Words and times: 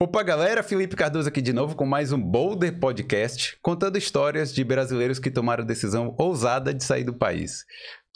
Opa, 0.00 0.22
galera, 0.22 0.62
Felipe 0.62 0.94
Cardoso 0.94 1.28
aqui 1.28 1.42
de 1.42 1.52
novo 1.52 1.74
com 1.74 1.84
mais 1.84 2.12
um 2.12 2.22
Boulder 2.22 2.78
Podcast, 2.78 3.58
contando 3.60 3.98
histórias 3.98 4.54
de 4.54 4.62
brasileiros 4.62 5.18
que 5.18 5.28
tomaram 5.28 5.64
a 5.64 5.66
decisão 5.66 6.14
ousada 6.16 6.72
de 6.72 6.84
sair 6.84 7.02
do 7.02 7.12
país. 7.12 7.64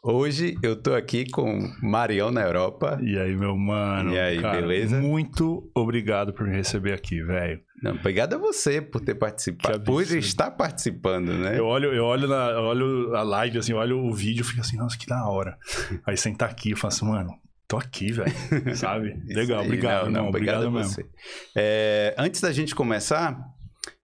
Hoje 0.00 0.54
eu 0.62 0.80
tô 0.80 0.94
aqui 0.94 1.28
com 1.28 1.58
Marião 1.82 2.30
na 2.30 2.40
Europa. 2.40 3.00
E 3.02 3.18
aí, 3.18 3.36
meu 3.36 3.56
mano? 3.56 4.14
E 4.14 4.18
aí, 4.20 4.40
cara, 4.40 4.60
beleza? 4.60 5.00
Muito 5.00 5.68
obrigado 5.74 6.32
por 6.32 6.46
me 6.46 6.54
receber 6.54 6.92
aqui, 6.92 7.20
velho. 7.20 7.60
Não, 7.82 7.96
obrigado 7.96 8.34
a 8.34 8.38
você 8.38 8.80
por 8.80 9.00
ter 9.00 9.16
participado, 9.16 9.82
por 9.82 10.02
estar 10.02 10.52
participando, 10.52 11.32
né? 11.32 11.58
Eu 11.58 11.66
olho, 11.66 11.92
eu 11.92 12.04
olho, 12.04 12.28
na, 12.28 12.50
eu 12.50 12.62
olho 12.62 13.16
a 13.16 13.24
live, 13.24 13.58
assim, 13.58 13.72
olho 13.72 13.98
o 13.98 14.14
vídeo 14.14 14.42
e 14.42 14.44
fico 14.44 14.60
assim, 14.60 14.76
nossa, 14.76 14.96
que 14.96 15.06
da 15.08 15.26
hora. 15.26 15.58
Aí 16.06 16.16
sentar 16.16 16.48
aqui, 16.48 16.76
falo 16.76 16.94
assim, 16.94 17.06
mano, 17.06 17.32
tô 17.72 17.78
aqui, 17.78 18.12
velho. 18.12 18.30
Sabe? 18.76 19.14
Legal, 19.26 19.60
aí. 19.60 19.66
obrigado, 19.66 20.04
Não, 20.06 20.22
não, 20.22 20.28
obrigado, 20.28 20.64
obrigado, 20.64 20.66
a 20.66 20.70
mesmo. 20.70 20.92
você. 20.94 21.06
É, 21.56 22.14
antes 22.18 22.40
da 22.40 22.52
gente 22.52 22.74
começar, 22.74 23.38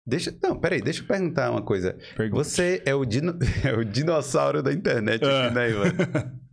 deixa. 0.06 0.34
Não, 0.42 0.58
peraí, 0.58 0.80
deixa 0.80 1.02
eu 1.02 1.06
perguntar 1.06 1.50
uma 1.50 1.62
coisa. 1.62 1.96
Pergunta. 2.16 2.42
Você 2.44 2.82
é 2.86 2.94
o, 2.94 3.04
dino- 3.04 3.38
é 3.64 3.72
o 3.74 3.84
dinossauro 3.84 4.62
da 4.62 4.72
internet 4.72 5.22
É. 5.24 5.46
aqui, 5.46 5.54
né, 5.54 5.70
Ivan? 5.70 5.84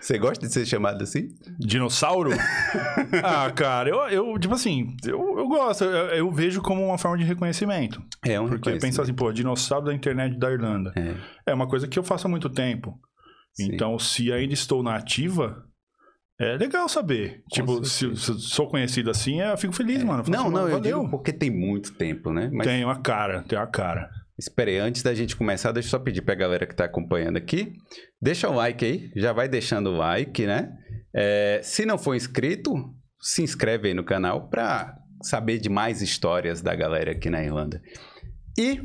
Você 0.00 0.16
gosta 0.16 0.46
de 0.46 0.52
ser 0.52 0.64
chamado 0.64 1.02
assim? 1.02 1.26
Dinossauro? 1.58 2.30
ah, 3.24 3.50
cara, 3.50 3.88
eu, 3.90 3.96
eu 4.08 4.38
tipo 4.38 4.54
assim, 4.54 4.94
eu, 5.04 5.18
eu 5.38 5.48
gosto, 5.48 5.82
eu, 5.82 5.90
eu 6.10 6.30
vejo 6.30 6.62
como 6.62 6.84
uma 6.86 6.96
forma 6.96 7.18
de 7.18 7.24
reconhecimento. 7.24 8.00
É 8.24 8.40
um 8.40 8.48
Porque 8.48 8.68
eu 8.70 8.78
penso 8.78 9.02
assim, 9.02 9.12
pô, 9.12 9.32
dinossauro 9.32 9.86
da 9.86 9.92
internet 9.94 10.38
da 10.38 10.52
Irlanda. 10.52 10.92
É. 10.96 11.50
É 11.50 11.54
uma 11.54 11.66
coisa 11.68 11.88
que 11.88 11.98
eu 11.98 12.04
faço 12.04 12.28
há 12.28 12.30
muito 12.30 12.48
tempo. 12.48 12.96
Sim. 13.54 13.70
Então, 13.74 13.98
se 13.98 14.32
ainda 14.32 14.54
estou 14.54 14.84
na 14.84 14.94
ativa, 14.94 15.64
é 16.40 16.56
legal 16.56 16.88
saber. 16.88 17.42
tipo, 17.50 17.84
se, 17.84 18.14
se 18.16 18.38
sou 18.40 18.68
conhecido 18.68 19.10
assim, 19.10 19.40
eu 19.40 19.56
fico 19.56 19.72
feliz, 19.72 20.02
mano. 20.02 20.22
Eu 20.26 20.30
Não, 20.30 20.40
assim, 20.40 20.44
não, 20.44 20.52
mano, 20.52 20.68
eu 20.68 20.76
valeu. 20.78 20.98
digo 21.00 21.10
porque 21.10 21.32
tem 21.32 21.50
muito 21.50 21.94
tempo, 21.94 22.32
né? 22.32 22.50
Mas 22.52 22.66
Tem 22.66 22.84
uma 22.84 23.00
cara, 23.00 23.42
tem 23.42 23.58
uma 23.58 23.66
cara. 23.66 24.10
espera 24.38 24.70
aí, 24.70 24.78
antes 24.78 25.02
da 25.02 25.14
gente 25.14 25.34
começar, 25.36 25.72
deixa 25.72 25.86
eu 25.88 25.90
só 25.90 25.98
pedir 25.98 26.22
pra 26.22 26.34
galera 26.34 26.66
que 26.66 26.74
tá 26.74 26.84
acompanhando 26.84 27.36
aqui. 27.36 27.72
Deixa 28.20 28.48
o 28.48 28.54
like 28.54 28.84
aí, 28.84 29.10
já 29.16 29.32
vai 29.32 29.48
deixando 29.48 29.90
o 29.90 29.96
like, 29.96 30.44
né? 30.46 30.70
É, 31.14 31.60
se 31.62 31.86
não 31.86 31.96
for 31.96 32.14
inscrito, 32.14 32.74
se 33.20 33.42
inscreve 33.42 33.88
aí 33.88 33.94
no 33.94 34.04
canal 34.04 34.48
pra 34.48 34.94
saber 35.22 35.58
de 35.58 35.70
mais 35.70 36.02
histórias 36.02 36.60
da 36.60 36.74
galera 36.74 37.12
aqui 37.12 37.30
na 37.30 37.42
Irlanda. 37.42 37.80
E 38.58 38.80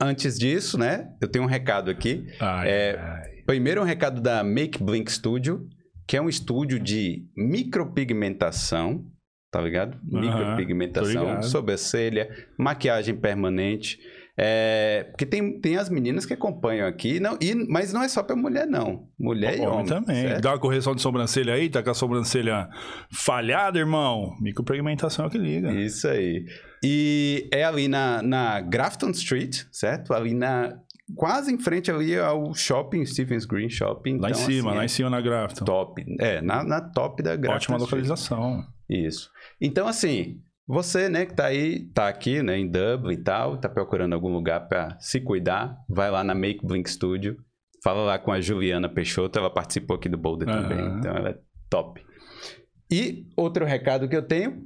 antes 0.00 0.36
disso, 0.38 0.76
né? 0.76 1.08
Eu 1.20 1.28
tenho 1.28 1.44
um 1.44 1.48
recado 1.48 1.90
aqui. 1.90 2.26
Ai, 2.40 2.68
É, 2.68 2.98
ai. 2.98 3.30
Primeiro 3.46 3.80
um 3.80 3.84
recado 3.84 4.20
da 4.20 4.42
Make 4.42 4.82
Blink 4.82 5.10
Studio, 5.10 5.66
que 6.10 6.16
é 6.16 6.20
um 6.20 6.28
estúdio 6.28 6.80
de 6.80 7.24
micropigmentação, 7.36 9.06
tá 9.48 9.60
ligado? 9.60 9.96
Micropigmentação, 10.02 11.14
tô 11.14 11.20
ligado. 11.20 11.44
sobrancelha, 11.44 12.28
maquiagem 12.58 13.14
permanente. 13.14 13.96
É, 14.36 15.04
porque 15.04 15.24
tem, 15.24 15.60
tem 15.60 15.76
as 15.76 15.88
meninas 15.88 16.26
que 16.26 16.34
acompanham 16.34 16.88
aqui, 16.88 17.20
não, 17.20 17.38
e, 17.40 17.54
mas 17.54 17.92
não 17.92 18.02
é 18.02 18.08
só 18.08 18.24
pra 18.24 18.34
mulher, 18.34 18.66
não. 18.66 19.06
Mulher 19.16 19.56
e 19.56 19.60
homem. 19.60 19.86
também. 19.86 20.22
certo? 20.26 20.42
Dá 20.42 20.50
uma 20.50 20.58
correção 20.58 20.96
de 20.96 21.00
sobrancelha 21.00 21.54
aí, 21.54 21.70
tá 21.70 21.80
com 21.80 21.90
a 21.90 21.94
sobrancelha 21.94 22.68
falhada, 23.12 23.78
irmão. 23.78 24.34
Micropigmentação 24.40 25.26
é 25.26 25.28
o 25.28 25.30
que 25.30 25.38
liga. 25.38 25.70
Isso 25.70 26.08
aí. 26.08 26.44
E 26.82 27.48
é 27.52 27.62
ali 27.62 27.86
na, 27.86 28.20
na 28.20 28.60
Grafton 28.60 29.10
Street, 29.10 29.62
certo? 29.70 30.12
Ali 30.12 30.34
na. 30.34 30.76
Quase 31.16 31.52
em 31.52 31.58
frente 31.58 31.90
ali 31.90 32.18
ao 32.18 32.54
shopping, 32.54 33.04
Stevens 33.04 33.44
Green 33.44 33.68
Shopping. 33.70 34.18
Lá 34.18 34.28
em 34.28 34.32
Então, 34.32 34.44
cima, 34.46 34.68
assim, 34.70 34.76
lá 34.76 34.82
é 34.82 34.84
em 34.84 34.88
cima 34.88 35.10
na 35.10 35.20
Grafton. 35.20 35.64
top. 35.64 36.04
É, 36.18 36.40
na, 36.40 36.62
na 36.64 36.80
top 36.80 37.22
da 37.22 37.36
Grafton 37.36 37.56
Ótima 37.74 37.76
Street. 37.78 37.90
localização. 38.06 38.64
Isso. 38.88 39.30
Então, 39.60 39.86
assim, 39.86 40.40
você, 40.66 41.08
né, 41.08 41.26
que 41.26 41.34
tá 41.34 41.46
aí, 41.46 41.86
tá 41.92 42.08
aqui, 42.08 42.42
né, 42.42 42.58
em 42.58 42.68
Dublin 42.70 43.14
e 43.14 43.22
tal, 43.22 43.56
tá 43.58 43.68
procurando 43.68 44.12
algum 44.14 44.32
lugar 44.32 44.68
pra 44.68 44.96
se 45.00 45.20
cuidar, 45.20 45.76
vai 45.88 46.10
lá 46.10 46.22
na 46.24 46.34
Make 46.34 46.64
Blink 46.66 46.88
Studio, 46.90 47.36
fala 47.82 48.02
lá 48.04 48.18
com 48.18 48.30
a 48.32 48.40
Juliana 48.40 48.88
Peixoto, 48.88 49.38
ela 49.38 49.50
participou 49.50 49.96
aqui 49.96 50.08
do 50.08 50.16
Boulder 50.18 50.48
Aham. 50.48 50.62
também, 50.62 50.98
então 50.98 51.16
ela 51.16 51.28
é 51.30 51.38
top. 51.68 52.00
E 52.90 53.26
outro 53.36 53.64
recado 53.64 54.08
que 54.08 54.16
eu 54.16 54.22
tenho 54.26 54.64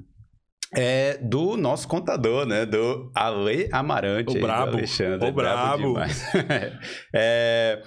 é 0.76 1.18
do 1.20 1.56
nosso 1.56 1.86
contador, 1.88 2.46
né, 2.46 2.66
do 2.66 3.10
Ale 3.14 3.68
Amarante. 3.72 4.36
O 4.36 4.40
brabo, 4.40 4.76
Alexandre, 4.76 5.28
o 5.28 5.32
brabo. 5.32 5.88
demais. 5.88 6.24
É, 7.14 7.82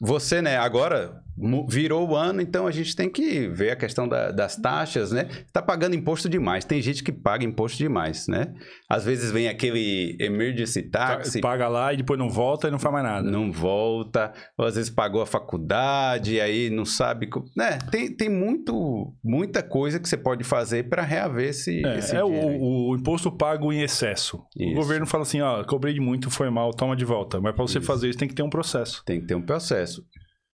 você, 0.00 0.42
né, 0.42 0.56
agora 0.56 1.22
virou 1.68 2.08
o 2.08 2.16
ano, 2.16 2.40
então 2.40 2.66
a 2.66 2.70
gente 2.70 2.94
tem 2.96 3.08
que 3.08 3.46
ver 3.48 3.70
a 3.70 3.76
questão 3.76 4.08
da- 4.08 4.30
das 4.30 4.56
taxas, 4.56 5.12
né? 5.12 5.28
Tá 5.52 5.62
pagando 5.62 5.94
imposto 5.94 6.28
demais. 6.28 6.64
Tem 6.64 6.80
gente 6.82 7.02
que 7.02 7.12
paga 7.12 7.44
imposto 7.44 7.78
demais, 7.78 8.26
né? 8.28 8.52
Às 8.88 9.04
vezes 9.04 9.30
vem 9.30 9.48
aquele 9.48 10.16
emergency 10.20 10.82
tax, 10.90 11.38
Paga 11.40 11.68
lá 11.68 11.92
e 11.92 11.98
depois 11.98 12.18
não 12.18 12.28
volta 12.28 12.68
e 12.68 12.70
não 12.70 12.78
faz 12.78 12.92
mais 12.92 13.04
nada. 13.04 13.30
não 13.30 13.52
volta, 13.52 14.32
ou 14.56 14.66
às 14.66 14.74
vezes 14.76 14.90
pagou 14.90 15.22
a 15.22 15.26
faculdade 15.26 16.34
e 16.34 16.40
aí 16.40 16.70
não 16.70 16.84
sabe, 16.84 17.28
né? 17.56 17.78
Tem, 17.90 18.14
tem 18.14 18.28
muito, 18.28 19.14
muita 19.22 19.62
coisa 19.62 20.00
que 20.00 20.08
você 20.08 20.16
pode 20.16 20.44
fazer 20.44 20.88
para 20.88 21.02
reaver 21.02 21.48
esse, 21.48 21.84
É, 21.86 21.98
esse 21.98 22.16
é 22.16 22.24
o, 22.24 22.90
o 22.90 22.96
imposto 22.96 23.30
pago 23.30 23.72
em 23.72 23.80
excesso. 23.82 24.42
Isso. 24.56 24.70
O 24.72 24.74
governo 24.74 25.06
fala 25.06 25.22
assim, 25.22 25.40
ó, 25.40 25.62
cobrei 25.64 25.94
de 25.94 26.00
muito, 26.00 26.30
foi 26.30 26.50
mal, 26.50 26.70
toma 26.72 26.96
de 26.96 27.04
volta. 27.04 27.40
Mas 27.40 27.54
pra 27.54 27.62
você 27.66 27.78
Isso. 27.78 27.86
fazer 27.86 28.08
isso 28.08 28.18
tem 28.18 28.28
que 28.28 28.34
ter 28.34 28.42
um 28.42 28.50
processo. 28.50 29.02
Tem 29.04 29.20
que 29.20 29.26
ter 29.26 29.34
um 29.34 29.42
processo. 29.42 30.02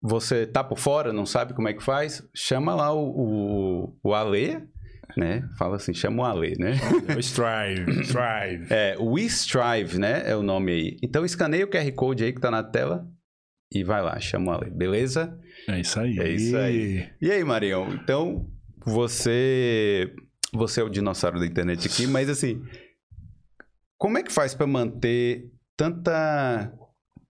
Você 0.06 0.46
tá 0.46 0.62
por 0.62 0.78
fora, 0.78 1.14
não 1.14 1.24
sabe 1.24 1.54
como 1.54 1.66
é 1.66 1.72
que 1.72 1.82
faz? 1.82 2.22
Chama 2.34 2.74
lá 2.74 2.92
o, 2.92 3.08
o, 3.08 3.98
o 4.04 4.14
Ale, 4.14 4.62
né? 5.16 5.48
Fala 5.58 5.76
assim, 5.76 5.94
chama 5.94 6.22
o 6.22 6.26
Ale, 6.26 6.58
né? 6.58 6.74
O 7.16 7.18
Strive, 7.20 8.02
Strive. 8.04 8.66
É, 8.68 8.96
We 9.00 9.22
Strive, 9.22 9.98
né? 9.98 10.22
É 10.26 10.36
o 10.36 10.42
nome 10.42 10.72
aí. 10.72 10.98
Então 11.02 11.24
escaneia 11.24 11.64
o 11.64 11.68
QR 11.68 11.90
Code 11.92 12.22
aí 12.22 12.34
que 12.34 12.40
tá 12.40 12.50
na 12.50 12.62
tela 12.62 13.08
e 13.72 13.82
vai 13.82 14.02
lá, 14.02 14.20
chama 14.20 14.52
o 14.52 14.54
Ale, 14.54 14.70
beleza? 14.70 15.40
É 15.68 15.80
isso 15.80 15.98
aí. 15.98 16.18
É 16.18 16.28
isso 16.28 16.54
aí. 16.54 17.08
E 17.22 17.30
aí, 17.30 17.42
Marião? 17.42 17.88
Então, 17.94 18.46
você. 18.84 20.12
Você 20.52 20.82
é 20.82 20.84
o 20.84 20.90
dinossauro 20.90 21.40
da 21.40 21.46
internet 21.46 21.88
aqui, 21.88 22.06
mas 22.06 22.28
assim. 22.28 22.62
Como 23.96 24.18
é 24.18 24.22
que 24.22 24.30
faz 24.30 24.54
pra 24.54 24.66
manter 24.66 25.50
tanta. 25.78 26.72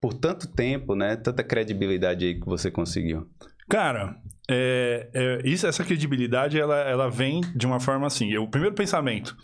Por 0.04 0.12
tanto 0.12 0.46
tempo, 0.46 0.94
né? 0.94 1.16
Tanta 1.16 1.42
credibilidade 1.42 2.26
aí 2.26 2.34
que 2.38 2.44
você 2.44 2.70
conseguiu. 2.70 3.26
Cara, 3.70 4.20
é, 4.50 5.08
é, 5.14 5.48
isso, 5.48 5.66
essa 5.66 5.82
credibilidade, 5.82 6.60
ela, 6.60 6.76
ela 6.80 7.08
vem 7.08 7.40
de 7.56 7.66
uma 7.66 7.80
forma 7.80 8.06
assim. 8.06 8.30
eu- 8.30 8.42
O 8.42 8.50
primeiro 8.50 8.74
pensamento, 8.74 9.34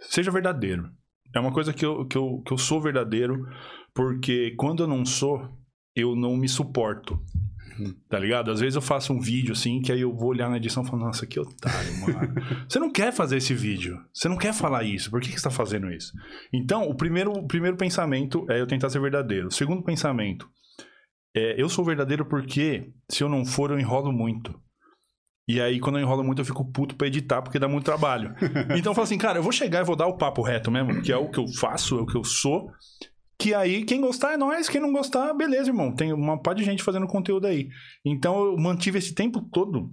seja 0.00 0.32
verdadeiro. 0.32 0.90
É 1.32 1.38
uma 1.38 1.52
coisa 1.52 1.72
que 1.72 1.86
eu, 1.86 2.04
que, 2.08 2.18
eu, 2.18 2.42
que 2.44 2.52
eu 2.52 2.58
sou 2.58 2.80
verdadeiro, 2.82 3.36
porque 3.94 4.52
quando 4.56 4.82
eu 4.82 4.88
não 4.88 5.04
sou, 5.06 5.48
eu 5.94 6.16
não 6.16 6.36
me 6.36 6.48
suporto. 6.48 7.16
Tá 8.08 8.18
ligado? 8.18 8.50
Às 8.50 8.60
vezes 8.60 8.76
eu 8.76 8.82
faço 8.82 9.12
um 9.12 9.20
vídeo 9.20 9.52
assim, 9.52 9.80
que 9.80 9.92
aí 9.92 10.00
eu 10.00 10.14
vou 10.14 10.30
olhar 10.30 10.48
na 10.50 10.56
edição 10.56 10.82
e 10.82 10.86
falo, 10.86 11.04
nossa, 11.04 11.26
que 11.26 11.38
otário, 11.38 12.00
mano. 12.00 12.34
você 12.68 12.78
não 12.78 12.90
quer 12.90 13.12
fazer 13.12 13.36
esse 13.36 13.54
vídeo. 13.54 13.98
Você 14.12 14.28
não 14.28 14.36
quer 14.36 14.52
falar 14.52 14.84
isso. 14.84 15.10
Por 15.10 15.20
que, 15.20 15.30
que 15.30 15.38
você 15.38 15.44
tá 15.44 15.50
fazendo 15.50 15.90
isso? 15.90 16.12
Então, 16.52 16.88
o 16.88 16.94
primeiro, 16.94 17.32
o 17.32 17.46
primeiro 17.46 17.76
pensamento 17.76 18.46
é 18.50 18.60
eu 18.60 18.66
tentar 18.66 18.90
ser 18.90 19.00
verdadeiro. 19.00 19.48
O 19.48 19.52
segundo 19.52 19.82
pensamento 19.82 20.48
é 21.34 21.60
eu 21.60 21.68
sou 21.68 21.84
verdadeiro 21.84 22.26
porque 22.26 22.92
se 23.10 23.22
eu 23.22 23.28
não 23.28 23.44
for, 23.44 23.70
eu 23.70 23.78
enrolo 23.78 24.12
muito. 24.12 24.58
E 25.48 25.60
aí, 25.60 25.80
quando 25.80 25.98
eu 25.98 26.02
enrolo 26.02 26.22
muito, 26.22 26.40
eu 26.40 26.44
fico 26.44 26.70
puto 26.70 26.94
pra 26.94 27.08
editar, 27.08 27.42
porque 27.42 27.58
dá 27.58 27.66
muito 27.66 27.84
trabalho. 27.84 28.34
Então 28.78 28.92
eu 28.92 28.94
falo 28.94 29.02
assim, 29.02 29.18
cara, 29.18 29.38
eu 29.38 29.42
vou 29.42 29.50
chegar 29.50 29.80
e 29.80 29.84
vou 29.84 29.96
dar 29.96 30.06
o 30.06 30.16
papo 30.16 30.42
reto 30.42 30.70
mesmo, 30.70 31.02
que 31.02 31.10
é 31.10 31.16
o 31.16 31.28
que 31.28 31.40
eu 31.40 31.48
faço, 31.58 31.98
é 31.98 32.02
o 32.02 32.06
que 32.06 32.16
eu 32.16 32.22
sou. 32.22 32.70
Que 33.40 33.54
aí, 33.54 33.86
quem 33.86 34.02
gostar 34.02 34.34
é 34.34 34.36
nós, 34.36 34.68
quem 34.68 34.82
não 34.82 34.92
gostar, 34.92 35.32
beleza, 35.32 35.70
irmão. 35.70 35.94
Tem 35.94 36.12
uma 36.12 36.38
par 36.38 36.54
de 36.54 36.62
gente 36.62 36.82
fazendo 36.82 37.06
conteúdo 37.06 37.46
aí. 37.46 37.70
Então 38.04 38.44
eu 38.44 38.58
mantive 38.58 38.98
esse 38.98 39.14
tempo 39.14 39.40
todo 39.50 39.90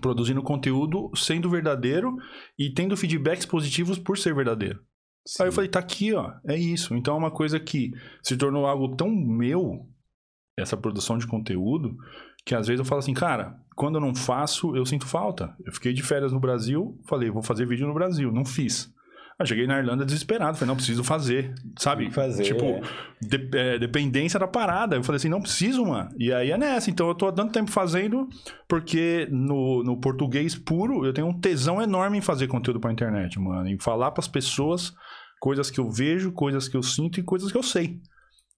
produzindo 0.00 0.42
conteúdo, 0.42 1.08
sendo 1.14 1.48
verdadeiro 1.48 2.16
e 2.58 2.72
tendo 2.72 2.96
feedbacks 2.96 3.46
positivos 3.46 3.96
por 3.96 4.18
ser 4.18 4.34
verdadeiro. 4.34 4.80
Aí 5.40 5.46
eu 5.46 5.52
falei, 5.52 5.70
tá 5.70 5.78
aqui, 5.78 6.12
ó, 6.14 6.32
é 6.48 6.56
isso. 6.56 6.96
Então 6.96 7.14
é 7.14 7.18
uma 7.18 7.30
coisa 7.30 7.60
que 7.60 7.92
se 8.24 8.36
tornou 8.36 8.66
algo 8.66 8.96
tão 8.96 9.08
meu, 9.08 9.88
essa 10.58 10.76
produção 10.76 11.16
de 11.16 11.28
conteúdo, 11.28 11.96
que 12.44 12.56
às 12.56 12.66
vezes 12.66 12.80
eu 12.80 12.84
falo 12.84 12.98
assim, 12.98 13.14
cara, 13.14 13.56
quando 13.76 13.98
eu 13.98 14.00
não 14.00 14.16
faço, 14.16 14.74
eu 14.74 14.84
sinto 14.84 15.06
falta. 15.06 15.54
Eu 15.64 15.72
fiquei 15.72 15.92
de 15.92 16.02
férias 16.02 16.32
no 16.32 16.40
Brasil, 16.40 17.00
falei, 17.08 17.30
vou 17.30 17.42
fazer 17.42 17.68
vídeo 17.68 17.86
no 17.86 17.94
Brasil, 17.94 18.32
não 18.32 18.44
fiz. 18.44 18.92
Aí 19.38 19.46
cheguei 19.46 19.66
na 19.66 19.78
Irlanda 19.78 20.04
desesperado, 20.04 20.56
falei, 20.56 20.68
não, 20.68 20.76
preciso 20.76 21.02
fazer, 21.02 21.52
sabe? 21.78 22.10
Fazer, 22.10 22.44
Tipo, 22.44 22.64
é. 22.64 22.80
de- 23.20 23.50
é, 23.58 23.78
dependência 23.78 24.38
da 24.38 24.46
parada. 24.46 24.94
Eu 24.96 25.02
falei 25.02 25.16
assim, 25.16 25.28
não 25.28 25.40
preciso, 25.40 25.84
mano. 25.84 26.10
E 26.18 26.32
aí 26.32 26.50
é 26.52 26.56
nessa. 26.58 26.88
Então 26.90 27.08
eu 27.08 27.14
tô 27.14 27.26
há 27.26 27.32
tanto 27.32 27.52
tempo 27.52 27.70
fazendo, 27.70 28.28
porque 28.68 29.26
no, 29.32 29.82
no 29.82 30.00
português 30.00 30.54
puro, 30.54 31.04
eu 31.04 31.12
tenho 31.12 31.26
um 31.26 31.40
tesão 31.40 31.82
enorme 31.82 32.18
em 32.18 32.20
fazer 32.22 32.46
conteúdo 32.46 32.78
pra 32.78 32.92
internet, 32.92 33.38
mano. 33.40 33.68
Em 33.68 33.78
falar 33.78 34.12
pras 34.12 34.28
pessoas 34.28 34.92
coisas 35.40 35.70
que 35.70 35.78
eu 35.80 35.90
vejo, 35.90 36.32
coisas 36.32 36.68
que 36.68 36.76
eu 36.76 36.82
sinto 36.82 37.18
e 37.18 37.22
coisas 37.22 37.50
que 37.52 37.58
eu 37.58 37.62
sei. 37.62 37.98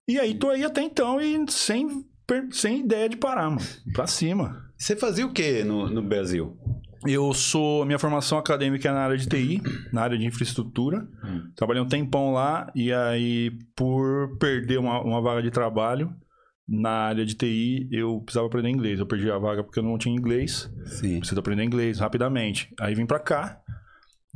E 0.06 0.20
aí 0.20 0.34
tô 0.34 0.50
aí 0.50 0.62
até 0.62 0.82
então 0.82 1.20
e 1.20 1.44
sem, 1.50 2.04
sem 2.52 2.80
ideia 2.80 3.08
de 3.08 3.16
parar, 3.16 3.50
mano. 3.50 3.62
Pra 3.92 4.06
cima. 4.06 4.62
Você 4.78 4.94
fazia 4.94 5.26
o 5.26 5.32
que 5.32 5.64
no, 5.64 5.88
no 5.88 6.00
Brasil? 6.02 6.56
Eu 7.08 7.32
sou. 7.32 7.84
Minha 7.84 7.98
formação 7.98 8.38
acadêmica 8.38 8.88
é 8.88 8.92
na 8.92 9.00
área 9.00 9.16
de 9.16 9.26
TI, 9.26 9.62
na 9.92 10.02
área 10.02 10.18
de 10.18 10.24
infraestrutura. 10.24 11.06
Hum. 11.24 11.50
Trabalhei 11.54 11.82
um 11.82 11.88
tempão 11.88 12.32
lá 12.32 12.70
e 12.74 12.92
aí, 12.92 13.50
por 13.74 14.36
perder 14.38 14.78
uma, 14.78 15.00
uma 15.02 15.20
vaga 15.20 15.42
de 15.42 15.50
trabalho 15.50 16.14
na 16.68 16.90
área 16.90 17.24
de 17.24 17.34
TI, 17.34 17.88
eu 17.92 18.20
precisava 18.20 18.46
aprender 18.46 18.70
inglês. 18.70 18.98
Eu 18.98 19.06
perdi 19.06 19.30
a 19.30 19.38
vaga 19.38 19.62
porque 19.62 19.78
eu 19.78 19.84
não 19.84 19.98
tinha 19.98 20.14
inglês. 20.14 20.70
Sim. 20.86 21.18
Preciso 21.18 21.38
aprender 21.38 21.62
inglês 21.62 22.00
rapidamente. 22.00 22.72
Aí 22.80 22.94
vim 22.94 23.06
pra 23.06 23.20
cá 23.20 23.60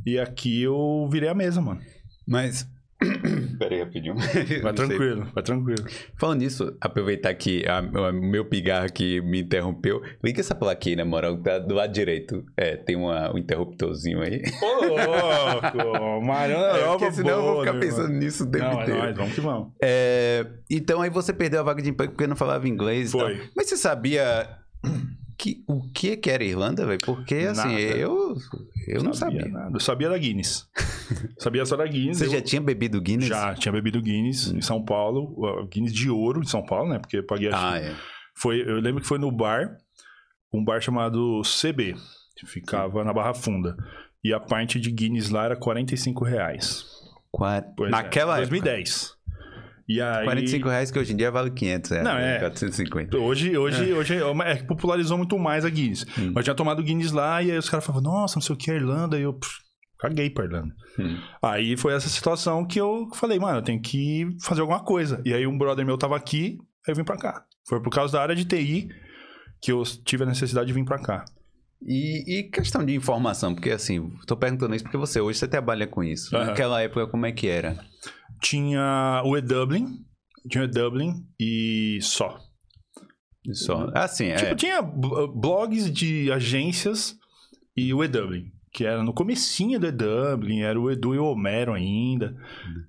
e 0.05 0.17
aqui 0.17 0.61
eu 0.61 1.07
virei 1.11 1.29
a 1.29 1.35
mesa, 1.35 1.61
mano. 1.61 1.81
Mas. 2.27 2.67
Pera 3.57 3.75
aí, 3.75 3.81
rapidinho. 3.81 4.15
Vai 4.15 4.25
Não 4.25 4.61
sei. 4.63 4.73
tranquilo, 4.87 5.27
vai 5.33 5.43
tranquilo. 5.43 5.85
Falando 6.17 6.39
nisso, 6.39 6.75
aproveitar 6.79 7.33
que 7.33 7.63
o 7.67 8.11
meu 8.13 8.45
pigarro 8.45 8.85
aqui 8.85 9.21
me 9.21 9.41
interrompeu. 9.41 10.01
Liga 10.23 10.39
essa 10.39 10.53
plaquinha, 10.55 10.97
na 10.97 11.05
moral, 11.05 11.37
que 11.37 11.43
tá 11.43 11.59
do 11.59 11.75
lado 11.75 11.91
direito. 11.91 12.43
É, 12.55 12.75
tem 12.75 12.95
uma, 12.95 13.33
um 13.33 13.37
interruptorzinho 13.37 14.21
aí. 14.21 14.41
Ô, 14.61 14.85
louco! 14.85 16.21
Mariana 16.25 16.65
É, 16.77 16.81
Europa 16.81 16.99
porque 16.99 17.11
senão 17.13 17.29
eu 17.31 17.41
vou 17.41 17.59
ficar 17.59 17.71
boa, 17.71 17.73
né, 17.73 17.79
pensando 17.87 18.07
mano? 18.07 18.19
nisso 18.19 18.43
o 18.43 18.51
tempo 18.51 18.65
Não, 18.65 18.71
é 18.71 18.83
inteiro. 18.83 18.99
nóis, 19.01 19.17
vamos 19.17 19.33
que 19.33 19.41
vamos. 19.41 19.67
É, 19.81 20.45
então 20.69 21.01
aí 21.01 21.09
você 21.09 21.33
perdeu 21.33 21.59
a 21.59 21.63
vaga 21.63 21.81
de 21.81 21.89
emprego 21.89 22.13
porque 22.13 22.27
não 22.27 22.35
falava 22.35 22.67
inglês 22.67 23.11
Foi. 23.11 23.35
tal. 23.37 23.45
Mas 23.55 23.67
você 23.67 23.77
sabia 23.77 24.57
que, 25.41 25.63
o 25.67 25.81
que 25.91 26.15
que 26.17 26.29
era 26.29 26.43
Irlanda, 26.43 26.85
velho? 26.85 26.99
Porque 27.03 27.35
assim, 27.49 27.67
Nada. 27.69 27.79
eu, 27.97 28.35
eu 28.87 29.03
não 29.03 29.13
sabia. 29.13 29.45
nada. 29.47 29.75
Eu 29.75 29.79
sabia 29.79 30.07
da 30.09 30.17
Guinness. 30.17 30.67
sabia 31.39 31.65
só 31.65 31.75
da 31.75 31.85
Guinness. 31.87 32.19
Você 32.19 32.27
eu- 32.27 32.31
já 32.31 32.41
tinha 32.41 32.61
bebido 32.61 33.01
Guinness? 33.01 33.27
Já, 33.27 33.53
tinha 33.55 33.71
bebido 33.71 34.01
Guinness 34.01 34.47
em 34.47 34.61
São 34.61 34.83
Paulo. 34.85 35.67
Guinness 35.67 35.93
de 35.93 36.09
ouro 36.09 36.41
em 36.41 36.45
São 36.47 36.63
Paulo, 36.63 36.89
né? 36.89 36.99
Porque 36.99 37.17
eu 37.17 37.25
paguei 37.25 37.49
a 37.51 37.71
Ah, 37.71 37.77
é. 37.79 37.95
Foi, 38.35 38.61
eu 38.61 38.79
lembro 38.79 39.01
que 39.01 39.07
foi 39.07 39.17
no 39.17 39.31
bar, 39.31 39.77
um 40.53 40.63
bar 40.63 40.79
chamado 40.81 41.41
CB, 41.43 41.95
que 42.35 42.45
ficava 42.45 43.03
na 43.03 43.11
Barra 43.13 43.33
Funda. 43.33 43.75
E 44.23 44.31
a 44.33 44.39
pint 44.39 44.75
de 44.75 44.91
Guinness 44.91 45.29
lá 45.29 45.45
era 45.45 45.55
45 45.55 46.23
reais. 46.23 46.85
Qua- 47.31 47.57
é, 47.57 47.89
Naquela 47.89 48.37
época. 48.39 48.49
2010. 48.49 49.15
E 49.95 50.01
aí... 50.01 50.23
45 50.25 50.69
reais 50.69 50.91
que 50.91 50.99
hoje 50.99 51.13
em 51.13 51.17
dia 51.17 51.31
vale 51.31 51.51
500, 51.51 51.91
é. 51.91 52.03
Não, 52.03 52.17
é. 52.17 52.39
450. 52.39 53.17
Hoje, 53.17 53.57
hoje, 53.57 53.93
hoje 53.93 54.15
é, 54.15 54.25
uma- 54.25 54.45
é 54.47 54.57
que 54.57 54.63
popularizou 54.65 55.17
muito 55.17 55.37
mais 55.39 55.65
a 55.65 55.69
Guinness. 55.69 56.05
Hum. 56.17 56.31
Mas 56.33 56.43
tinha 56.43 56.55
tomado 56.55 56.83
Guinness 56.83 57.11
lá 57.11 57.41
e 57.41 57.51
aí 57.51 57.57
os 57.57 57.69
caras 57.69 57.85
falavam, 57.85 58.11
nossa, 58.11 58.35
não 58.35 58.41
sei 58.41 58.53
o 58.55 58.57
que, 58.57 58.71
é 58.71 58.75
Irlanda. 58.75 59.17
E 59.17 59.23
eu 59.23 59.33
pff, 59.33 59.51
caguei 59.99 60.29
pra 60.29 60.45
Irlanda. 60.45 60.73
Hum. 60.99 61.17
Aí 61.41 61.75
foi 61.77 61.93
essa 61.93 62.09
situação 62.09 62.65
que 62.65 62.79
eu 62.79 63.07
falei, 63.15 63.39
mano, 63.39 63.57
eu 63.59 63.63
tenho 63.63 63.81
que 63.81 64.27
fazer 64.43 64.61
alguma 64.61 64.83
coisa. 64.83 65.21
E 65.25 65.33
aí 65.33 65.45
um 65.47 65.57
brother 65.57 65.85
meu 65.85 65.97
tava 65.97 66.15
aqui, 66.15 66.57
aí 66.87 66.91
eu 66.91 66.95
vim 66.95 67.03
pra 67.03 67.17
cá. 67.17 67.43
Foi 67.67 67.81
por 67.81 67.89
causa 67.91 68.13
da 68.13 68.21
área 68.21 68.35
de 68.35 68.45
TI 68.45 68.89
que 69.61 69.71
eu 69.71 69.83
tive 70.05 70.23
a 70.23 70.27
necessidade 70.27 70.67
de 70.67 70.73
vir 70.73 70.83
pra 70.85 70.99
cá. 70.99 71.23
E, 71.83 72.39
e 72.39 72.43
questão 72.43 72.85
de 72.85 72.93
informação, 72.93 73.55
porque 73.55 73.71
assim, 73.71 74.11
tô 74.27 74.37
perguntando 74.37 74.75
isso 74.75 74.83
porque 74.83 74.97
você 74.97 75.19
hoje 75.19 75.39
você 75.39 75.47
trabalha 75.47 75.87
com 75.87 76.03
isso. 76.03 76.35
Aham. 76.35 76.45
Naquela 76.47 76.81
época, 76.81 77.07
como 77.07 77.25
é 77.25 77.31
que 77.31 77.47
era? 77.47 77.77
Tinha 78.41 79.21
o 79.25 79.37
E-Dublin, 79.37 79.99
tinha 80.49 80.63
o 80.63 80.65
E-Dublin 80.65 81.25
e 81.39 81.99
só. 82.01 82.39
Só. 83.53 83.89
Assim, 83.95 84.25
é. 84.27 84.35
Tipo, 84.35 84.55
tinha 84.55 84.81
b- 84.81 85.27
blogs 85.35 85.91
de 85.91 86.31
agências 86.31 87.15
e 87.75 87.93
o 87.93 88.03
E-Dublin, 88.03 88.51
que 88.71 88.85
era 88.85 89.03
no 89.03 89.13
comecinho 89.13 89.79
do 89.79 89.87
E-Dublin, 89.87 90.61
era 90.61 90.79
o 90.79 90.91
Edu 90.91 91.15
e 91.15 91.19
o 91.19 91.25
Homero 91.25 91.73
ainda. 91.73 92.35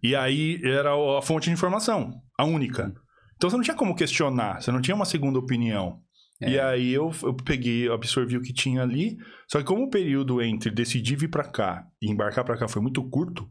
E 0.02 0.14
aí 0.14 0.60
era 0.64 0.90
a 1.19 1.22
fonte 1.22 1.44
de 1.46 1.52
informação, 1.52 2.12
a 2.38 2.44
única. 2.44 2.93
Então 3.37 3.49
você 3.50 3.56
não 3.56 3.64
tinha 3.64 3.76
como 3.76 3.94
questionar, 3.96 4.60
você 4.62 4.70
não 4.70 4.81
tinha 4.81 4.94
uma 4.94 5.04
segunda 5.04 5.38
opinião. 5.38 6.00
É. 6.40 6.50
E 6.50 6.60
aí 6.60 6.93
eu, 6.93 7.10
eu 7.22 7.34
peguei, 7.34 7.87
eu 7.88 7.94
absorvi 7.94 8.37
o 8.37 8.43
que 8.43 8.52
tinha 8.52 8.82
ali. 8.82 9.16
Só 9.49 9.58
que 9.58 9.64
como 9.64 9.84
o 9.84 9.90
período 9.90 10.43
entre 10.43 10.70
decidir 10.70 11.16
vir 11.16 11.28
pra 11.28 11.44
cá 11.44 11.87
e 12.00 12.10
embarcar 12.10 12.44
pra 12.44 12.56
cá 12.58 12.66
foi 12.69 12.82
muito 12.82 13.02
curto, 13.08 13.49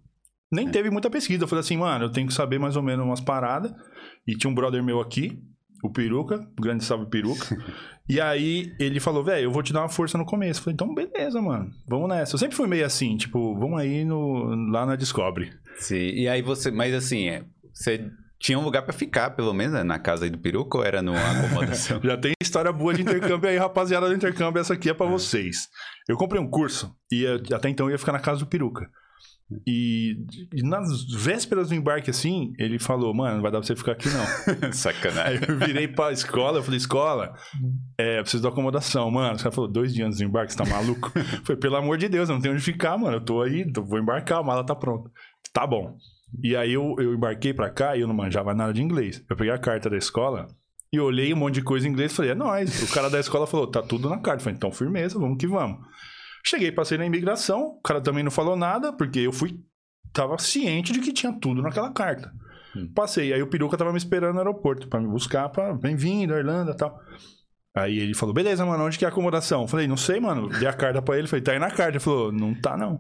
nem 0.52 0.68
É. 0.68 0.72
teve 0.72 0.90
muita 0.90 1.10
pesquisa. 1.10 1.44
Eu 1.44 1.48
falei 1.48 1.62
assim, 1.62 1.78
mano, 1.78 2.06
eu 2.06 2.12
tenho 2.12 2.28
que 2.28 2.34
saber 2.34 2.60
mais 2.60 2.76
ou 2.76 2.84
menos 2.84 3.06
umas 3.06 3.22
paradas. 3.22 3.72
E 4.28 4.36
tinha 4.36 4.50
um 4.52 4.56
brother 4.56 4.84
meu 4.84 5.00
aqui, 5.00 5.40
o 5.84 5.90
Peruca, 5.92 6.40
o 6.58 6.62
grande 6.62 6.84
salve 6.84 7.10
Peruca. 7.10 7.48
e 8.08 8.20
aí 8.22 8.72
ele 8.80 9.00
falou, 9.00 9.24
velho, 9.24 9.46
eu 9.46 9.52
vou 9.52 9.64
te 9.64 9.74
dar 9.74 9.82
uma 9.82 9.90
força 9.90 10.18
no 10.18 10.26
começo. 10.26 10.60
Eu 10.60 10.64
falei, 10.66 10.74
então 10.76 10.94
beleza, 10.94 11.42
mano, 11.42 11.70
vamos 11.88 12.10
nessa. 12.10 12.36
Eu 12.36 12.40
sempre 12.40 12.56
fui 12.56 12.68
meio 12.68 12.86
assim, 12.86 13.18
tipo, 13.18 13.58
vamos 13.58 13.80
aí 13.80 14.06
no, 14.06 14.54
lá 14.72 14.86
na 14.86 14.96
Descobre. 14.96 15.52
Sim. 15.78 15.96
E 15.96 16.28
aí 16.28 16.42
você. 16.42 16.70
Mas 16.70 16.94
assim, 16.94 17.30
é, 17.30 17.44
você 17.74 18.10
tinha 18.40 18.58
um 18.58 18.64
lugar 18.64 18.82
pra 18.82 18.94
ficar, 18.94 19.32
pelo 19.32 19.54
menos, 19.54 19.74
né, 19.74 19.84
na 19.84 20.00
casa 20.00 20.26
aí 20.26 20.30
do 20.30 20.38
peruca 20.38 20.78
ou 20.78 20.84
era 20.84 21.02
numa 21.02 21.20
acomodação? 21.20 22.02
Já 22.04 22.18
tem 22.18 22.34
história 22.42 22.72
boa 22.72 22.94
de 22.94 23.02
intercâmbio 23.04 23.50
aí, 23.50 23.58
rapaziada 23.58 24.08
do 24.08 24.16
intercâmbio. 24.16 24.60
Essa 24.60 24.74
aqui 24.74 24.90
é 24.90 24.94
pra 24.94 25.06
vocês. 25.06 25.68
Eu 26.10 26.18
comprei 26.18 26.42
um 26.42 26.50
curso 26.50 26.94
e 27.12 27.26
até 27.54 27.70
então 27.70 27.86
eu 27.88 27.92
ia 27.92 27.98
ficar 28.00 28.12
na 28.12 28.20
casa 28.20 28.40
do 28.40 28.48
peruca. 28.48 28.90
E, 29.68 30.18
e 30.54 30.64
nas 30.64 31.04
vésperas 31.14 31.70
do 31.70 31.76
embarque, 31.76 32.10
assim, 32.10 32.54
ele 32.58 32.80
falou: 32.80 33.14
Mano, 33.14 33.36
não 33.36 33.42
vai 33.42 33.52
dar 33.52 33.60
pra 33.60 33.68
você 33.68 33.76
ficar 33.76 33.94
aqui 33.94 34.10
não. 34.10 34.22
Aí 34.68 34.74
Sacanagem. 34.74 35.42
eu 35.48 35.58
virei 35.58 35.88
pra 35.88 36.12
escola, 36.12 36.60
eu 36.60 36.64
falei: 36.64 36.78
Escola, 36.78 37.34
é, 37.98 38.20
eu 38.20 38.24
preciso 38.24 38.42
de 38.42 38.48
acomodação. 38.48 39.10
Mano, 39.12 39.36
o 39.36 39.38
cara 39.38 39.52
falou: 39.52 39.70
Dois 39.70 39.94
dias 39.94 40.08
antes 40.08 40.20
do 40.20 40.26
embarque, 40.26 40.54
você 40.54 40.58
tá 40.58 40.66
maluco? 40.66 41.12
Foi, 41.44 41.56
pelo 41.56 41.76
amor 41.76 41.98
de 41.98 42.08
Deus, 42.08 42.30
eu 42.30 42.36
não 42.36 42.42
tenho 42.42 42.54
onde 42.54 42.64
ficar, 42.64 42.98
mano. 42.98 43.18
Eu 43.18 43.22
tô 43.22 43.42
aí, 43.42 43.66
vou 43.76 44.00
embarcar, 44.00 44.40
a 44.40 44.44
mala 44.44 44.66
tá 44.66 44.76
pronta. 44.76 45.10
Tá 45.54 45.66
bom. 45.68 45.96
E 46.44 46.56
aí 46.56 46.74
eu, 46.74 46.96
eu 46.98 47.14
embarquei 47.14 47.54
pra 47.54 47.70
cá 47.70 47.96
e 47.98 48.02
eu 48.02 48.08
não 48.08 48.16
manjava 48.16 48.54
nada 48.54 48.74
de 48.74 48.82
inglês. 48.82 49.24
Eu 49.30 49.36
peguei 49.36 49.54
a 49.54 49.58
carta 49.58 49.90
da 49.90 49.98
escola 49.98 50.48
e 50.94 51.00
olhei 51.00 51.34
um 51.34 51.38
monte 51.38 51.56
de 51.56 51.62
coisa 51.62 51.88
em 51.88 51.92
inglês 51.92 52.12
e 52.12 52.16
falei, 52.16 52.32
é 52.32 52.36
nóis. 52.36 52.84
O 52.84 52.94
cara 52.94 53.10
da 53.10 53.20
escola 53.20 53.48
falou, 53.48 53.68
tá 53.68 53.82
tudo 53.82 54.10
na 54.10 54.18
carta. 54.18 54.40
Eu 54.40 54.44
falei, 54.44 54.56
então 54.58 54.72
firmeza, 54.72 55.20
vamos 55.20 55.38
que 55.38 55.48
vamos. 55.48 55.80
Cheguei, 56.46 56.72
passei 56.72 56.98
na 56.98 57.06
imigração, 57.06 57.78
o 57.78 57.82
cara 57.82 58.02
também 58.02 58.24
não 58.24 58.32
falou 58.32 58.56
nada, 58.56 58.92
porque 58.94 59.20
eu 59.20 59.32
fui. 59.32 59.60
Tava 60.14 60.38
ciente 60.38 60.92
de 60.92 61.00
que 61.00 61.14
tinha 61.14 61.32
tudo 61.32 61.62
naquela 61.62 61.92
carta. 61.92 62.34
Hum. 62.76 62.92
Passei, 62.94 63.32
aí 63.34 63.42
o 63.42 63.48
peruca 63.48 63.78
tava 63.78 63.92
me 63.92 63.98
esperando 63.98 64.34
no 64.34 64.40
aeroporto 64.40 64.88
pra 64.88 65.00
me 65.00 65.08
buscar, 65.08 65.50
pra 65.50 65.74
bem-vindo, 65.74 66.34
Irlanda 66.34 66.72
e 66.72 66.76
tal. 66.76 67.00
Aí 67.76 68.00
ele 68.00 68.14
falou, 68.14 68.34
beleza, 68.34 68.66
mano, 68.66 68.86
onde 68.86 68.98
que 68.98 69.06
é 69.06 69.08
a 69.08 69.12
acomodação? 69.12 69.62
Eu 69.62 69.68
Falei, 69.68 69.88
não 69.88 69.96
sei, 69.96 70.20
mano. 70.20 70.50
Dei 70.50 70.68
a 70.68 70.74
carta 70.74 71.02
pra 71.02 71.18
ele, 71.18 71.28
falei, 71.28 71.44
tá 71.44 71.54
aí 71.54 71.60
na 71.60 71.70
carta. 71.70 71.92
Ele 71.92 72.00
falou, 72.00 72.32
não 72.32 72.54
tá 72.54 72.76
não. 72.76 72.94
Eu 72.94 73.00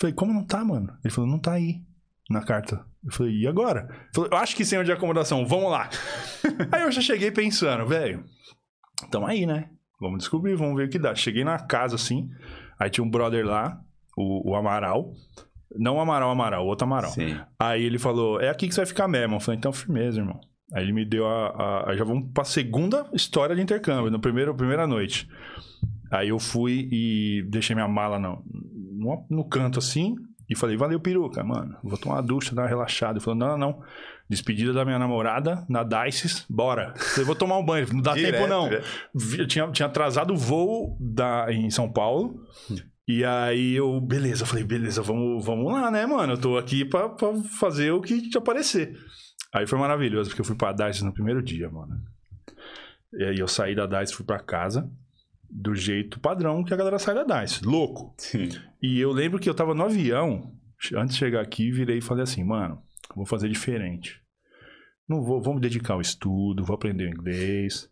Falei, 0.00 0.14
como 0.14 0.32
não 0.32 0.44
tá, 0.44 0.64
mano? 0.64 0.96
Ele 1.04 1.12
falou, 1.12 1.28
não 1.28 1.40
tá 1.40 1.52
aí 1.52 1.80
na 2.30 2.42
carta. 2.44 2.84
Eu 3.04 3.12
falei, 3.12 3.32
e 3.34 3.46
agora? 3.46 3.88
Ele 3.90 4.10
falou, 4.14 4.30
eu 4.30 4.38
acho 4.38 4.54
que 4.54 4.64
sem 4.64 4.78
onde 4.78 4.90
é 4.90 4.94
a 4.94 4.96
acomodação, 4.96 5.44
vamos 5.46 5.70
lá. 5.70 5.90
aí 6.70 6.82
eu 6.82 6.92
já 6.92 7.00
cheguei 7.00 7.30
pensando, 7.30 7.86
velho, 7.86 8.24
tamo 9.10 9.26
aí, 9.26 9.44
né? 9.44 9.70
Vamos 10.00 10.18
descobrir, 10.18 10.54
vamos 10.56 10.76
ver 10.76 10.86
o 10.86 10.90
que 10.90 10.98
dá. 10.98 11.14
Cheguei 11.14 11.44
na 11.44 11.58
casa 11.58 11.94
assim, 11.96 12.28
aí 12.78 12.90
tinha 12.90 13.04
um 13.04 13.10
brother 13.10 13.44
lá, 13.46 13.80
o, 14.16 14.50
o 14.52 14.54
Amaral. 14.56 15.12
Não 15.76 15.96
o 15.96 16.00
Amaral, 16.00 16.30
Amaral, 16.30 16.64
o 16.64 16.68
outro 16.68 16.84
Amaral. 16.86 17.10
Sim. 17.10 17.36
Aí 17.58 17.82
ele 17.82 17.98
falou, 17.98 18.40
é 18.40 18.48
aqui 18.48 18.68
que 18.68 18.74
você 18.74 18.80
vai 18.80 18.86
ficar 18.86 19.08
mesmo. 19.08 19.36
Eu 19.36 19.40
falei, 19.40 19.58
então 19.58 19.72
firmeza, 19.72 20.20
irmão. 20.20 20.38
Aí 20.72 20.82
ele 20.82 20.92
me 20.92 21.04
deu 21.04 21.26
a. 21.26 21.86
a- 21.90 21.96
já 21.96 22.04
vamos 22.04 22.30
pra 22.32 22.44
segunda 22.44 23.06
história 23.12 23.54
de 23.54 23.62
intercâmbio, 23.62 24.10
na 24.10 24.18
primeira, 24.18 24.52
primeira 24.54 24.86
noite. 24.86 25.28
Aí 26.12 26.28
eu 26.28 26.38
fui 26.38 26.88
e 26.92 27.44
deixei 27.50 27.74
minha 27.74 27.88
mala 27.88 28.18
no, 28.18 28.42
no, 28.92 29.26
no 29.28 29.48
canto 29.48 29.78
assim 29.78 30.14
e 30.48 30.56
falei, 30.56 30.76
valeu, 30.76 31.00
peruca, 31.00 31.42
mano. 31.42 31.76
Vou 31.82 31.98
tomar 31.98 32.16
uma 32.16 32.22
ducha, 32.22 32.54
dar 32.54 32.62
uma 32.62 32.68
relaxada. 32.68 33.14
Ele 33.18 33.24
falou, 33.24 33.38
não, 33.38 33.48
não, 33.48 33.58
não. 33.58 33.82
Despedida 34.28 34.72
da 34.72 34.84
minha 34.84 34.98
namorada 34.98 35.66
na 35.68 35.82
Dices, 35.82 36.46
bora. 36.48 36.94
Eu 36.96 37.00
Falei, 37.02 37.24
vou 37.26 37.34
tomar 37.34 37.58
um 37.58 37.64
banho. 37.64 37.86
Não 37.92 38.00
dá 38.00 38.14
Direto, 38.14 38.34
tempo, 38.34 38.46
não. 38.48 38.70
né? 38.70 38.82
Eu 39.38 39.46
tinha, 39.46 39.70
tinha 39.70 39.86
atrasado 39.86 40.32
o 40.32 40.36
voo 40.36 40.96
da, 40.98 41.46
em 41.52 41.68
São 41.70 41.92
Paulo. 41.92 42.40
E 43.06 43.22
aí 43.22 43.74
eu, 43.74 44.00
beleza, 44.00 44.44
eu 44.44 44.46
falei, 44.46 44.64
beleza, 44.64 45.02
vamos, 45.02 45.44
vamos 45.44 45.70
lá, 45.70 45.90
né, 45.90 46.06
mano? 46.06 46.32
Eu 46.32 46.38
tô 46.38 46.56
aqui 46.56 46.86
pra, 46.86 47.10
pra 47.10 47.34
fazer 47.58 47.90
o 47.92 48.00
que 48.00 48.30
te 48.30 48.38
aparecer. 48.38 48.96
Aí 49.52 49.66
foi 49.66 49.78
maravilhoso, 49.78 50.30
porque 50.30 50.40
eu 50.40 50.44
fui 50.44 50.56
pra 50.56 50.72
DICE 50.72 51.04
no 51.04 51.12
primeiro 51.12 51.42
dia, 51.42 51.68
mano. 51.68 51.94
E 53.12 53.24
aí 53.24 53.38
eu 53.38 53.46
saí 53.46 53.74
da 53.74 53.86
DICE, 53.86 54.14
fui 54.14 54.24
pra 54.24 54.38
casa, 54.38 54.90
do 55.50 55.74
jeito 55.74 56.18
padrão 56.18 56.64
que 56.64 56.72
a 56.72 56.76
galera 56.76 56.98
sai 56.98 57.14
da 57.14 57.42
DICE, 57.42 57.62
louco. 57.64 58.14
Sim. 58.16 58.48
E 58.82 58.98
eu 58.98 59.12
lembro 59.12 59.38
que 59.38 59.48
eu 59.50 59.54
tava 59.54 59.74
no 59.74 59.84
avião, 59.84 60.50
antes 60.96 61.14
de 61.14 61.18
chegar 61.20 61.42
aqui, 61.42 61.70
virei 61.70 61.98
e 61.98 62.02
falei 62.02 62.24
assim, 62.24 62.42
mano, 62.42 62.82
vou 63.14 63.26
fazer 63.26 63.48
diferente. 63.48 64.20
Não 65.08 65.22
vou, 65.22 65.42
vou 65.42 65.54
me 65.54 65.60
dedicar 65.60 65.94
ao 65.94 66.00
estudo, 66.00 66.64
vou 66.64 66.74
aprender 66.74 67.08
inglês, 67.10 67.88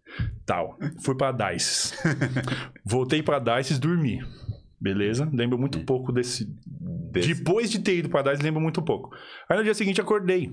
tal. 0.47 0.79
Fui 1.05 1.15
pra 1.15 1.31
DICE. 1.31 1.95
Voltei 2.85 3.23
pra 3.23 3.39
DICE 3.39 3.75
e 3.75 3.79
dormi. 3.79 4.19
Beleza? 4.81 5.29
Lembro 5.33 5.59
muito 5.59 5.79
pouco 5.85 6.11
desse, 6.11 6.47
Desse- 7.13 7.35
depois 7.35 7.71
de 7.71 7.81
ter 7.81 7.99
ido 7.99 8.09
pra 8.09 8.23
DICE, 8.23 8.43
lembro 8.43 8.61
muito 8.61 8.83
pouco. 8.83 9.11
Aí 9.49 9.57
no 9.59 9.63
dia 9.63 9.75
seguinte 9.75 10.01
acordei. 10.01 10.51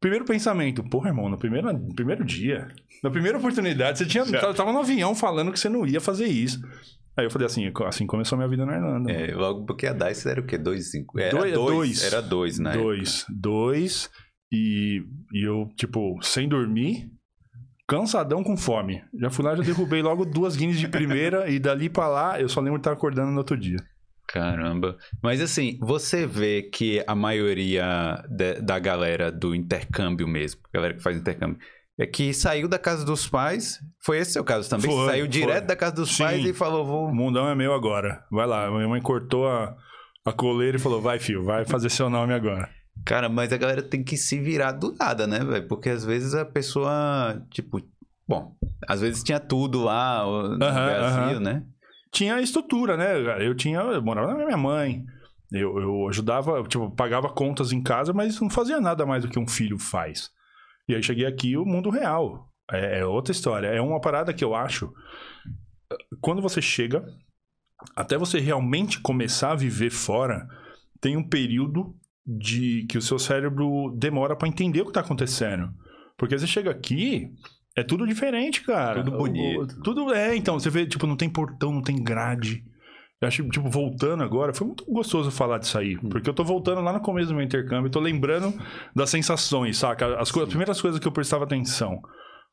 Primeiro 0.00 0.24
pensamento, 0.24 0.82
porra, 0.82 1.08
irmão, 1.10 1.28
no 1.28 1.38
primeiro, 1.38 1.72
no 1.72 1.94
primeiro 1.94 2.24
dia, 2.24 2.66
na 3.02 3.10
primeira 3.10 3.38
oportunidade, 3.38 3.98
você 3.98 4.06
tinha, 4.06 4.24
Já. 4.24 4.52
tava 4.52 4.72
no 4.72 4.80
avião 4.80 5.14
falando 5.14 5.52
que 5.52 5.60
você 5.60 5.68
não 5.68 5.86
ia 5.86 6.00
fazer 6.00 6.26
isso. 6.26 6.60
Aí 7.18 7.24
eu 7.26 7.30
falei 7.30 7.46
assim, 7.46 7.70
assim 7.86 8.06
começou 8.06 8.36
a 8.36 8.38
minha 8.38 8.48
vida 8.48 8.64
na 8.64 8.76
Irlanda. 8.76 9.10
É, 9.10 9.34
logo 9.34 9.66
porque 9.66 9.88
a 9.88 9.92
DICE 9.92 10.28
era 10.28 10.40
o 10.40 10.46
quê? 10.46 10.56
2,5? 10.56 11.18
Era 11.20 11.36
Dois- 11.36 11.52
2. 11.52 11.74
dois. 11.74 12.02
Era 12.04 12.22
2, 12.22 12.58
né? 12.60 12.72
dois. 12.74 13.26
Dois. 13.28 14.10
E, 14.52 15.02
e 15.32 15.42
eu, 15.44 15.68
tipo, 15.76 16.16
sem 16.22 16.48
dormir, 16.48 17.10
cansadão 17.88 18.44
com 18.44 18.56
fome. 18.56 19.02
Já 19.20 19.30
fui 19.30 19.44
lá, 19.44 19.56
já 19.56 19.62
derrubei 19.62 20.00
logo 20.00 20.24
duas 20.24 20.56
guinness 20.56 20.78
de 20.78 20.86
primeira 20.88 21.50
e 21.50 21.58
dali 21.58 21.88
pra 21.88 22.06
lá 22.06 22.40
eu 22.40 22.48
só 22.48 22.60
lembro 22.60 22.78
de 22.78 22.82
estar 22.82 22.92
acordando 22.92 23.32
no 23.32 23.38
outro 23.38 23.56
dia. 23.56 23.78
Caramba. 24.28 24.96
Mas 25.22 25.40
assim, 25.40 25.78
você 25.80 26.26
vê 26.26 26.62
que 26.62 27.02
a 27.06 27.14
maioria 27.14 28.22
de, 28.28 28.60
da 28.60 28.78
galera 28.78 29.32
do 29.32 29.54
intercâmbio 29.54 30.28
mesmo, 30.28 30.60
galera 30.72 30.94
que 30.94 31.02
faz 31.02 31.16
intercâmbio, 31.16 31.58
é 31.98 32.06
que 32.06 32.32
saiu 32.32 32.68
da 32.68 32.78
casa 32.78 33.04
dos 33.04 33.26
pais. 33.26 33.80
Foi 34.00 34.18
esse 34.18 34.32
seu 34.32 34.44
caso 34.44 34.70
também? 34.70 34.88
Foi, 34.88 35.06
saiu 35.06 35.24
foi. 35.24 35.28
direto 35.28 35.66
da 35.66 35.74
casa 35.74 35.96
dos 35.96 36.14
Sim. 36.14 36.22
pais 36.22 36.44
e 36.44 36.52
falou, 36.52 36.86
vou. 36.86 37.06
O 37.08 37.14
mundão 37.14 37.48
é 37.48 37.54
meu 37.54 37.74
agora. 37.74 38.24
Vai 38.30 38.46
lá. 38.46 38.70
Minha 38.70 38.88
mãe 38.88 39.02
cortou 39.02 39.48
a, 39.48 39.76
a 40.24 40.32
coleira 40.32 40.76
e 40.76 40.80
falou: 40.80 41.00
vai, 41.00 41.18
filho, 41.18 41.44
vai 41.44 41.64
fazer 41.64 41.90
seu 41.90 42.08
nome 42.08 42.32
agora. 42.32 42.70
Cara, 43.04 43.28
mas 43.28 43.52
a 43.52 43.56
galera 43.56 43.82
tem 43.82 44.02
que 44.02 44.16
se 44.16 44.38
virar 44.38 44.72
do 44.72 44.94
nada, 44.98 45.26
né, 45.26 45.40
velho? 45.40 45.66
Porque 45.66 45.88
às 45.88 46.04
vezes 46.04 46.34
a 46.34 46.44
pessoa, 46.44 47.42
tipo, 47.50 47.80
bom, 48.26 48.54
às 48.86 49.00
vezes 49.00 49.22
tinha 49.22 49.40
tudo 49.40 49.82
lá 49.82 50.24
no 50.24 50.58
Brasil, 50.58 51.40
né? 51.40 51.64
Tinha 52.12 52.36
a 52.36 52.42
estrutura, 52.42 52.96
né? 52.96 53.44
Eu 53.44 53.54
tinha. 53.54 53.80
Eu 53.80 54.02
morava 54.02 54.34
na 54.34 54.44
minha 54.44 54.56
mãe. 54.56 55.04
Eu, 55.50 55.78
eu 55.78 56.08
ajudava, 56.08 56.62
tipo, 56.64 56.90
pagava 56.90 57.28
contas 57.28 57.72
em 57.72 57.82
casa, 57.82 58.12
mas 58.12 58.38
não 58.40 58.50
fazia 58.50 58.80
nada 58.80 59.06
mais 59.06 59.22
do 59.22 59.30
que 59.30 59.38
um 59.38 59.48
filho 59.48 59.78
faz. 59.78 60.30
E 60.88 60.94
aí 60.94 61.02
cheguei 61.02 61.26
aqui, 61.26 61.56
o 61.56 61.64
mundo 61.64 61.90
real. 61.90 62.48
É, 62.70 63.00
é 63.00 63.04
outra 63.06 63.32
história. 63.32 63.68
É 63.68 63.80
uma 63.80 64.00
parada 64.00 64.32
que 64.32 64.44
eu 64.44 64.54
acho. 64.54 64.92
Quando 66.20 66.42
você 66.42 66.60
chega, 66.60 67.04
até 67.96 68.16
você 68.16 68.38
realmente 68.40 69.00
começar 69.00 69.52
a 69.52 69.56
viver 69.56 69.90
fora, 69.90 70.46
tem 71.00 71.16
um 71.16 71.22
período 71.26 71.94
de 72.26 72.84
que 72.88 72.98
o 72.98 73.02
seu 73.02 73.18
cérebro 73.18 73.94
demora 73.96 74.36
pra 74.36 74.48
entender 74.48 74.82
o 74.82 74.86
que 74.86 74.92
tá 74.92 75.00
acontecendo. 75.00 75.70
Porque 76.16 76.38
você 76.38 76.46
chega 76.46 76.70
aqui, 76.70 77.30
é 77.76 77.82
tudo 77.82 78.06
diferente, 78.06 78.62
cara. 78.62 79.02
Tudo 79.02 79.16
bonito. 79.16 79.60
o- 79.78 79.82
tudo 79.82 80.12
é, 80.12 80.36
então, 80.36 80.58
você 80.58 80.68
vê, 80.68 80.86
tipo, 80.86 81.06
não 81.06 81.16
tem 81.16 81.30
portão, 81.30 81.72
não 81.72 81.82
tem 81.82 82.02
grade. 82.02 82.64
Eu 83.20 83.26
acho, 83.28 83.48
tipo, 83.48 83.68
voltando 83.68 84.22
agora, 84.22 84.54
foi 84.54 84.66
muito 84.66 84.84
gostoso 84.86 85.30
falar 85.30 85.58
disso 85.58 85.76
aí. 85.76 85.96
Hum. 85.96 86.08
Porque 86.08 86.30
eu 86.30 86.34
tô 86.34 86.44
voltando 86.44 86.80
lá 86.80 86.92
no 86.92 87.00
começo 87.00 87.28
do 87.28 87.34
meu 87.34 87.44
intercâmbio, 87.44 87.90
tô 87.90 88.00
lembrando 88.00 88.54
das 88.94 89.10
sensações, 89.10 89.78
saca? 89.78 90.20
As, 90.20 90.34
as 90.34 90.48
primeiras 90.48 90.80
coisas 90.80 91.00
que 91.00 91.08
eu 91.08 91.12
prestava 91.12 91.44
atenção. 91.44 92.00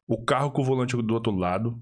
O 0.08 0.24
carro 0.24 0.52
com 0.52 0.62
o 0.62 0.66
volante 0.66 0.96
do 0.96 1.14
outro 1.14 1.36
lado. 1.36 1.80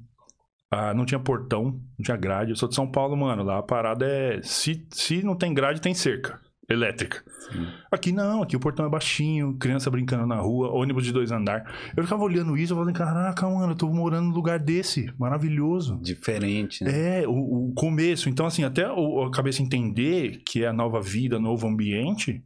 Ah, 0.72 0.94
não 0.94 1.06
tinha 1.06 1.20
portão, 1.20 1.64
não 1.64 2.04
tinha 2.04 2.18
grade. 2.18 2.52
Eu 2.52 2.56
sou 2.56 2.68
de 2.68 2.76
São 2.76 2.90
Paulo, 2.90 3.16
mano. 3.16 3.44
Lá 3.44 3.60
a 3.60 3.64
parada 3.64 4.06
é. 4.06 4.42
Se, 4.42 4.86
se 4.92 5.24
não 5.24 5.36
tem 5.36 5.54
grade, 5.54 5.80
tem 5.80 5.94
cerca 5.94 6.43
elétrica. 6.70 7.24
Sim. 7.52 7.68
Aqui 7.92 8.12
não, 8.12 8.42
aqui 8.42 8.56
o 8.56 8.60
portão 8.60 8.86
é 8.86 8.90
baixinho, 8.90 9.56
criança 9.58 9.90
brincando 9.92 10.26
na 10.26 10.38
rua, 10.38 10.72
ônibus 10.72 11.04
de 11.04 11.12
dois 11.12 11.32
andar. 11.32 11.64
Eu 11.96 12.04
ficava 12.04 12.24
olhando 12.24 12.58
isso 12.58 12.74
e 12.74 12.76
falando, 12.76 12.94
caraca, 12.94 13.48
mano, 13.50 13.74
eu 13.74 13.76
tô 13.76 13.88
morando 13.90 14.28
num 14.30 14.34
lugar 14.34 14.60
desse, 14.60 15.12
maravilhoso. 15.20 16.00
Diferente, 16.02 16.84
né? 16.84 17.22
É, 17.24 17.28
o, 17.28 17.70
o 17.70 17.74
começo. 17.76 18.30
Então, 18.30 18.46
assim, 18.46 18.64
até 18.64 18.90
o- 18.92 19.24
a 19.24 19.32
cabeça 19.32 19.62
entender 19.62 20.42
que 20.46 20.64
é 20.64 20.68
a 20.68 20.74
nova 20.74 21.02
vida, 21.02 21.40
novo 21.40 21.68
ambiente, 21.68 22.42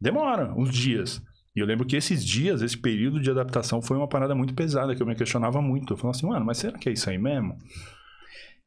demora 0.00 0.52
uns 0.56 0.70
dias. 0.72 1.22
E 1.56 1.60
eu 1.60 1.66
lembro 1.66 1.86
que 1.86 1.94
esses 1.94 2.24
dias, 2.24 2.62
esse 2.62 2.76
período 2.76 3.20
de 3.20 3.30
adaptação 3.30 3.80
foi 3.80 3.96
uma 3.96 4.08
parada 4.08 4.34
muito 4.34 4.54
pesada, 4.54 4.94
que 4.96 5.00
eu 5.00 5.06
me 5.06 5.14
questionava 5.14 5.62
muito. 5.62 5.92
Eu 5.92 5.96
falava 5.96 6.16
assim, 6.16 6.26
mano, 6.26 6.44
mas 6.44 6.58
será 6.58 6.76
que 6.76 6.88
é 6.88 6.92
isso 6.92 7.08
aí 7.08 7.16
mesmo? 7.16 7.56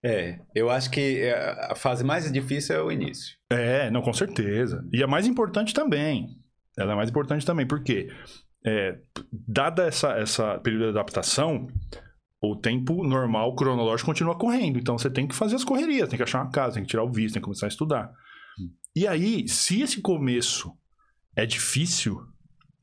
É, 0.04 0.40
eu 0.54 0.70
acho 0.70 0.92
que 0.92 1.22
é, 1.22 1.72
a 1.72 1.76
fase 1.76 2.04
mais 2.04 2.32
difícil 2.32 2.76
é 2.76 2.82
o 2.82 2.92
início. 2.92 3.36
É, 3.50 3.90
não, 3.90 4.02
com 4.02 4.14
certeza. 4.14 4.88
E 4.94 5.02
é 5.02 5.08
mais 5.08 5.26
importante 5.28 5.74
também. 5.74 6.28
Ela 6.78 6.94
é 6.94 6.96
mais 6.96 7.10
importante 7.10 7.46
também, 7.46 7.66
porque 7.66 8.10
é, 8.66 9.00
dada 9.32 9.84
essa, 9.86 10.12
essa 10.12 10.60
período 10.60 10.84
de 10.84 10.90
adaptação, 10.90 11.68
o 12.42 12.56
tempo 12.56 13.04
normal, 13.04 13.56
cronológico, 13.56 14.12
continua 14.12 14.38
correndo. 14.38 14.78
Então 14.78 14.98
você 14.98 15.10
tem 15.10 15.28
que 15.28 15.36
fazer 15.36 15.56
as 15.56 15.64
correrias, 15.64 16.08
tem 16.08 16.18
que 16.18 16.24
achar 16.24 16.44
uma 16.44 16.52
casa, 16.52 16.76
tem 16.76 16.84
que 16.84 16.90
tirar 16.90 17.04
o 17.04 17.12
visto, 17.12 17.34
tem 17.34 17.42
que 17.42 17.46
começar 17.46 17.66
a 17.66 17.70
estudar. 17.70 18.12
E 18.96 19.08
aí, 19.08 19.48
se 19.48 19.82
esse 19.82 20.02
começo 20.02 20.72
é 21.36 21.46
difícil, 21.46 22.20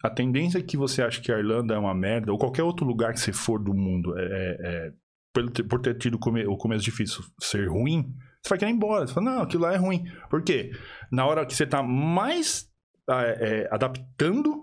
a 0.02 0.10
tendência 0.10 0.58
é 0.58 0.62
que 0.62 0.76
você 0.76 1.02
acha 1.02 1.20
que 1.20 1.32
a 1.32 1.38
Irlanda 1.38 1.74
é 1.74 1.78
uma 1.78 1.94
merda, 1.94 2.30
ou 2.32 2.38
qualquer 2.38 2.62
outro 2.62 2.86
lugar 2.86 3.12
que 3.12 3.20
você 3.20 3.32
for 3.32 3.62
do 3.62 3.72
mundo, 3.74 4.16
é, 4.18 4.22
é- 4.22 4.56
é- 4.62 4.92
por, 5.34 5.80
ter, 5.80 5.98
tido 5.98 6.14
o 6.14 6.56
começo 6.56 6.84
difícil 6.84 7.24
ser 7.40 7.68
ruim, 7.68 8.14
você 8.42 8.50
vai 8.50 8.58
querer 8.58 8.70
ir 8.70 8.74
embora. 8.74 9.06
Você 9.06 9.12
fala, 9.12 9.32
não, 9.32 9.42
aquilo 9.42 9.64
lá 9.64 9.74
é 9.74 9.76
ruim. 9.76 10.04
Por 10.30 10.42
quê? 10.42 10.70
Na 11.10 11.26
hora 11.26 11.44
que 11.44 11.54
você 11.54 11.66
tá 11.66 11.82
mais 11.82 12.68
ah, 13.08 13.22
é, 13.22 13.68
adaptando, 13.70 14.62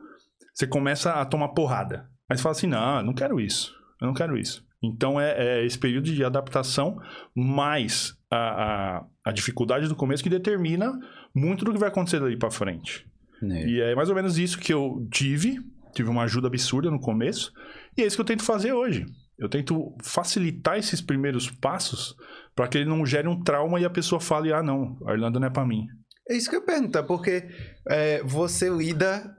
você 0.53 0.65
começa 0.65 1.13
a 1.13 1.25
tomar 1.25 1.49
porrada. 1.49 2.09
Aí 2.29 2.37
você 2.37 2.43
fala 2.43 2.55
assim, 2.55 2.67
não, 2.67 2.97
eu 2.97 3.03
não 3.03 3.13
quero 3.13 3.39
isso. 3.39 3.75
Eu 3.99 4.07
não 4.07 4.13
quero 4.13 4.37
isso. 4.37 4.65
Então 4.81 5.19
é, 5.19 5.59
é 5.59 5.65
esse 5.65 5.77
período 5.77 6.05
de 6.05 6.23
adaptação 6.23 6.97
mais 7.35 8.15
a, 8.31 8.37
a, 8.37 9.05
a 9.25 9.31
dificuldade 9.31 9.87
do 9.87 9.95
começo 9.95 10.23
que 10.23 10.29
determina 10.29 10.91
muito 11.35 11.65
do 11.65 11.73
que 11.73 11.79
vai 11.79 11.89
acontecer 11.89 12.19
dali 12.19 12.37
pra 12.37 12.49
frente. 12.49 13.05
né? 13.41 13.67
E 13.67 13.81
é 13.81 13.93
mais 13.93 14.09
ou 14.09 14.15
menos 14.15 14.37
isso 14.37 14.57
que 14.57 14.73
eu 14.73 15.07
tive. 15.11 15.59
Tive 15.93 16.09
uma 16.09 16.23
ajuda 16.23 16.47
absurda 16.47 16.89
no 16.89 16.99
começo. 16.99 17.51
E 17.97 18.01
é 18.01 18.05
isso 18.05 18.15
que 18.15 18.21
eu 18.21 18.25
tento 18.25 18.43
fazer 18.43 18.73
hoje. 18.73 19.05
Eu 19.41 19.49
tento 19.49 19.97
facilitar 20.03 20.77
esses 20.77 21.01
primeiros 21.01 21.49
passos 21.49 22.15
para 22.55 22.67
que 22.67 22.77
ele 22.77 22.87
não 22.87 23.03
gere 23.03 23.27
um 23.27 23.43
trauma 23.43 23.79
e 23.79 23.85
a 23.85 23.89
pessoa 23.89 24.21
fale: 24.21 24.53
ah, 24.53 24.61
não, 24.61 24.99
a 25.07 25.13
Irlanda 25.13 25.39
não 25.39 25.47
é 25.47 25.49
para 25.49 25.65
mim. 25.65 25.87
É 26.29 26.35
isso 26.35 26.47
que 26.47 26.55
eu 26.55 26.59
ia 26.59 26.65
perguntar, 26.65 27.01
porque 27.01 27.49
é, 27.89 28.21
você 28.23 28.69
lida 28.69 29.35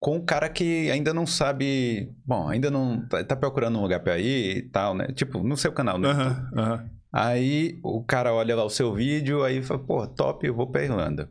com 0.00 0.16
um 0.16 0.24
cara 0.24 0.48
que 0.48 0.90
ainda 0.90 1.12
não 1.12 1.26
sabe. 1.26 2.10
Bom, 2.24 2.48
ainda 2.48 2.70
não. 2.70 3.06
Tá, 3.06 3.22
tá 3.22 3.36
procurando 3.36 3.78
um 3.78 3.82
lugar 3.82 4.00
pra 4.00 4.18
ir 4.18 4.56
e 4.56 4.62
tal, 4.70 4.94
né? 4.94 5.08
Tipo, 5.08 5.42
no 5.42 5.54
seu 5.54 5.70
canal, 5.70 5.98
né? 5.98 6.08
Aham, 6.08 6.50
aham. 6.56 6.90
Aí 7.12 7.78
o 7.82 8.02
cara 8.02 8.32
olha 8.32 8.56
lá 8.56 8.64
o 8.64 8.70
seu 8.70 8.94
vídeo, 8.94 9.44
aí 9.44 9.62
fala, 9.62 9.80
pô, 9.80 10.06
top, 10.06 10.46
eu 10.46 10.54
vou 10.54 10.70
pra 10.70 10.82
Irlanda. 10.82 11.30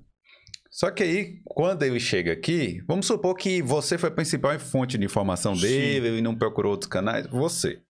Só 0.70 0.92
que 0.92 1.04
aí, 1.04 1.42
quando 1.46 1.84
ele 1.84 2.00
chega 2.00 2.34
aqui, 2.34 2.84
vamos 2.88 3.06
supor 3.06 3.36
que 3.36 3.62
você 3.62 3.98
foi 3.98 4.10
a 4.10 4.12
principal 4.12 4.60
fonte 4.60 4.98
de 4.98 5.06
informação 5.06 5.56
Sim. 5.56 5.62
dele, 5.62 6.08
ele 6.08 6.22
não 6.22 6.36
procurou 6.36 6.72
outros 6.72 6.90
canais, 6.90 7.26
você. 7.28 7.82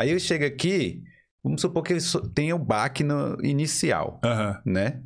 Aí 0.00 0.08
ele 0.10 0.20
chega 0.20 0.46
aqui, 0.46 1.02
vamos 1.44 1.60
supor 1.60 1.82
que 1.82 1.94
tenha 2.34 2.56
o 2.56 2.58
baque 2.58 3.04
no 3.04 3.36
inicial, 3.44 4.18
Aham. 4.24 4.62
né? 4.64 5.02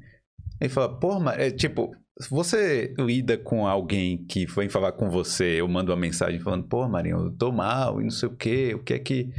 Ele 0.60 0.70
fala, 0.70 0.98
pô, 1.00 1.18
mas, 1.18 1.36
é, 1.38 1.50
tipo, 1.50 1.90
você 2.30 2.94
lida 2.96 3.36
com 3.36 3.66
alguém 3.66 4.24
que 4.24 4.46
vem 4.46 4.68
falar 4.68 4.92
com 4.92 5.10
você, 5.10 5.60
eu 5.60 5.66
mando 5.66 5.90
uma 5.90 5.98
mensagem 5.98 6.38
falando, 6.38 6.68
pô, 6.68 6.88
Marinho, 6.88 7.18
eu 7.26 7.32
tô 7.36 7.50
mal 7.50 8.00
e 8.00 8.04
não 8.04 8.10
sei 8.10 8.28
o 8.28 8.36
quê, 8.36 8.72
o 8.74 8.82
que 8.84 8.94
é 8.94 8.98
que. 9.00 9.30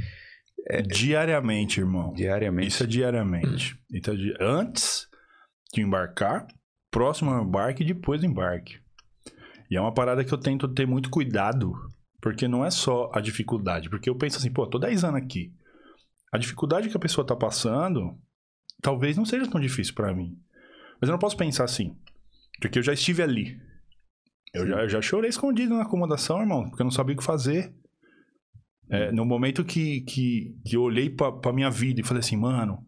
Diariamente, 0.88 1.80
irmão. 1.80 2.12
Diariamente. 2.14 2.68
Isso 2.68 2.84
é 2.84 2.88
diariamente. 2.88 3.78
Então, 3.94 4.16
di- 4.16 4.36
antes 4.40 5.08
de 5.74 5.82
embarcar, 5.82 6.48
próximo 6.92 7.32
ao 7.32 7.44
embarque 7.44 7.84
e 7.84 7.88
depois 7.88 8.22
do 8.22 8.28
embarque. 8.28 8.80
E 9.70 9.78
é 9.78 9.82
uma 9.82 9.94
parada 9.94 10.24
que 10.24 10.34
eu 10.34 10.38
tento 10.38 10.68
ter 10.68 10.86
muito 10.88 11.10
cuidado, 11.10 11.74
porque 12.26 12.48
não 12.48 12.66
é 12.66 12.72
só 12.72 13.12
a 13.14 13.22
dificuldade. 13.22 13.88
Porque 13.88 14.10
eu 14.10 14.16
penso 14.16 14.40
assim, 14.40 14.52
pô, 14.52 14.66
tô 14.66 14.80
10 14.80 15.04
anos 15.04 15.22
aqui. 15.22 15.54
A 16.34 16.40
dificuldade 16.40 16.90
que 16.90 16.98
a 16.98 17.00
pessoa 17.00 17.24
tá 17.26 17.36
passando, 17.36 18.18
talvez 18.82 19.16
não 19.16 19.24
seja 19.24 19.48
tão 19.48 19.62
difícil 19.62 19.94
pra 19.94 20.12
mim. 20.12 20.36
Mas 21.00 21.08
eu 21.08 21.12
não 21.12 21.20
posso 21.20 21.38
pensar 21.38 21.66
assim, 21.66 21.96
porque 22.60 22.80
eu 22.80 22.84
já 22.84 22.94
estive 22.94 23.22
ali. 23.22 23.62
Eu 24.56 24.66
já, 24.66 24.82
eu 24.82 24.90
já 24.90 25.02
chorei 25.04 25.30
escondido 25.30 25.76
na 25.76 25.84
acomodação, 25.84 26.42
irmão, 26.42 26.68
porque 26.68 26.82
eu 26.82 26.86
não 26.86 26.92
sabia 26.92 27.14
o 27.14 27.18
que 27.20 27.24
fazer. 27.24 27.72
É, 28.90 29.12
no 29.12 29.24
momento 29.24 29.64
que, 29.64 30.02
que, 30.02 30.58
que 30.66 30.76
eu 30.76 30.82
olhei 30.82 31.12
pra, 31.12 31.32
pra 31.32 31.54
minha 31.54 31.70
vida 31.70 32.02
e 32.02 32.04
falei 32.04 32.22
assim, 32.22 32.38
mano, 32.38 32.84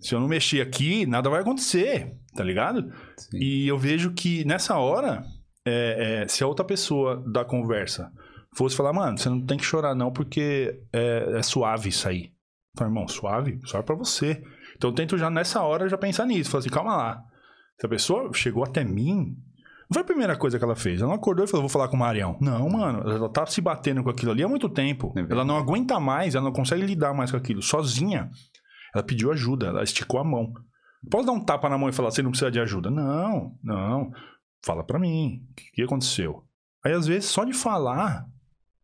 se 0.00 0.14
eu 0.14 0.20
não 0.20 0.26
mexer 0.26 0.62
aqui, 0.62 1.04
nada 1.04 1.28
vai 1.28 1.42
acontecer, 1.42 2.16
tá 2.34 2.42
ligado? 2.42 2.90
Sim. 3.14 3.36
E 3.38 3.68
eu 3.68 3.76
vejo 3.76 4.14
que 4.14 4.42
nessa 4.46 4.78
hora, 4.78 5.22
é, 5.66 6.22
é, 6.22 6.28
se 6.28 6.42
a 6.42 6.46
outra 6.46 6.64
pessoa 6.64 7.22
da 7.30 7.44
conversa 7.44 8.10
fosse 8.56 8.76
falar, 8.76 8.92
mano, 8.92 9.18
você 9.18 9.28
não 9.28 9.44
tem 9.44 9.56
que 9.56 9.64
chorar 9.64 9.94
não, 9.94 10.12
porque 10.12 10.80
é, 10.92 11.38
é 11.38 11.42
suave 11.42 11.88
isso 11.88 12.08
aí. 12.08 12.32
Falei, 12.76 12.90
irmão, 12.90 13.08
suave? 13.08 13.60
Suave 13.64 13.86
pra 13.86 13.94
você. 13.94 14.42
Então 14.76 14.90
eu 14.90 14.94
tento 14.94 15.18
já 15.18 15.30
nessa 15.30 15.62
hora 15.62 15.88
já 15.88 15.98
pensar 15.98 16.26
nisso. 16.26 16.50
Falar 16.50 16.60
assim, 16.60 16.70
calma 16.70 16.96
lá. 16.96 17.22
Se 17.78 17.86
a 17.86 17.88
pessoa 17.88 18.30
chegou 18.32 18.64
até 18.64 18.84
mim, 18.84 19.36
não 19.92 19.94
foi 19.94 20.02
a 20.02 20.06
primeira 20.06 20.36
coisa 20.36 20.58
que 20.58 20.64
ela 20.64 20.74
fez. 20.74 21.00
Ela 21.00 21.10
não 21.10 21.16
acordou 21.16 21.44
e 21.44 21.48
falou, 21.48 21.62
vou 21.62 21.68
falar 21.68 21.88
com 21.88 21.96
o 21.96 21.98
Marião. 21.98 22.38
Não, 22.40 22.68
mano, 22.68 23.10
ela 23.10 23.28
tá 23.28 23.44
se 23.46 23.60
batendo 23.60 24.02
com 24.02 24.10
aquilo 24.10 24.32
ali 24.32 24.42
há 24.42 24.48
muito 24.48 24.68
tempo. 24.68 25.12
É 25.16 25.20
ela 25.30 25.44
não 25.44 25.56
aguenta 25.56 26.00
mais, 26.00 26.34
ela 26.34 26.44
não 26.44 26.52
consegue 26.52 26.82
lidar 26.82 27.12
mais 27.12 27.30
com 27.30 27.36
aquilo. 27.36 27.62
Sozinha, 27.62 28.30
ela 28.94 29.04
pediu 29.04 29.30
ajuda, 29.30 29.66
ela 29.66 29.82
esticou 29.82 30.18
a 30.18 30.24
mão. 30.24 30.52
Posso 31.10 31.26
dar 31.26 31.32
um 31.32 31.44
tapa 31.44 31.68
na 31.68 31.76
mão 31.76 31.88
e 31.88 31.92
falar, 31.92 32.10
você 32.10 32.22
não 32.22 32.30
precisa 32.30 32.50
de 32.50 32.60
ajuda? 32.60 32.90
Não, 32.90 33.54
não. 33.62 34.10
Fala 34.64 34.84
pra 34.84 34.98
mim, 34.98 35.42
o 35.50 35.54
que, 35.54 35.70
que 35.72 35.82
aconteceu? 35.82 36.44
Aí, 36.84 36.92
às 36.92 37.06
vezes, 37.06 37.28
só 37.28 37.44
de 37.44 37.52
falar, 37.52 38.26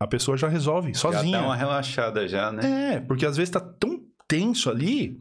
a 0.00 0.06
pessoa 0.06 0.36
já 0.36 0.48
resolve, 0.48 0.94
sozinha. 0.94 1.32
Já 1.32 1.40
dá 1.40 1.44
uma 1.46 1.56
relaxada 1.56 2.26
já, 2.28 2.50
né? 2.52 2.94
É, 2.96 3.00
porque 3.00 3.26
às 3.26 3.36
vezes 3.36 3.50
tá 3.50 3.60
tão 3.60 4.00
tenso 4.26 4.70
ali 4.70 5.20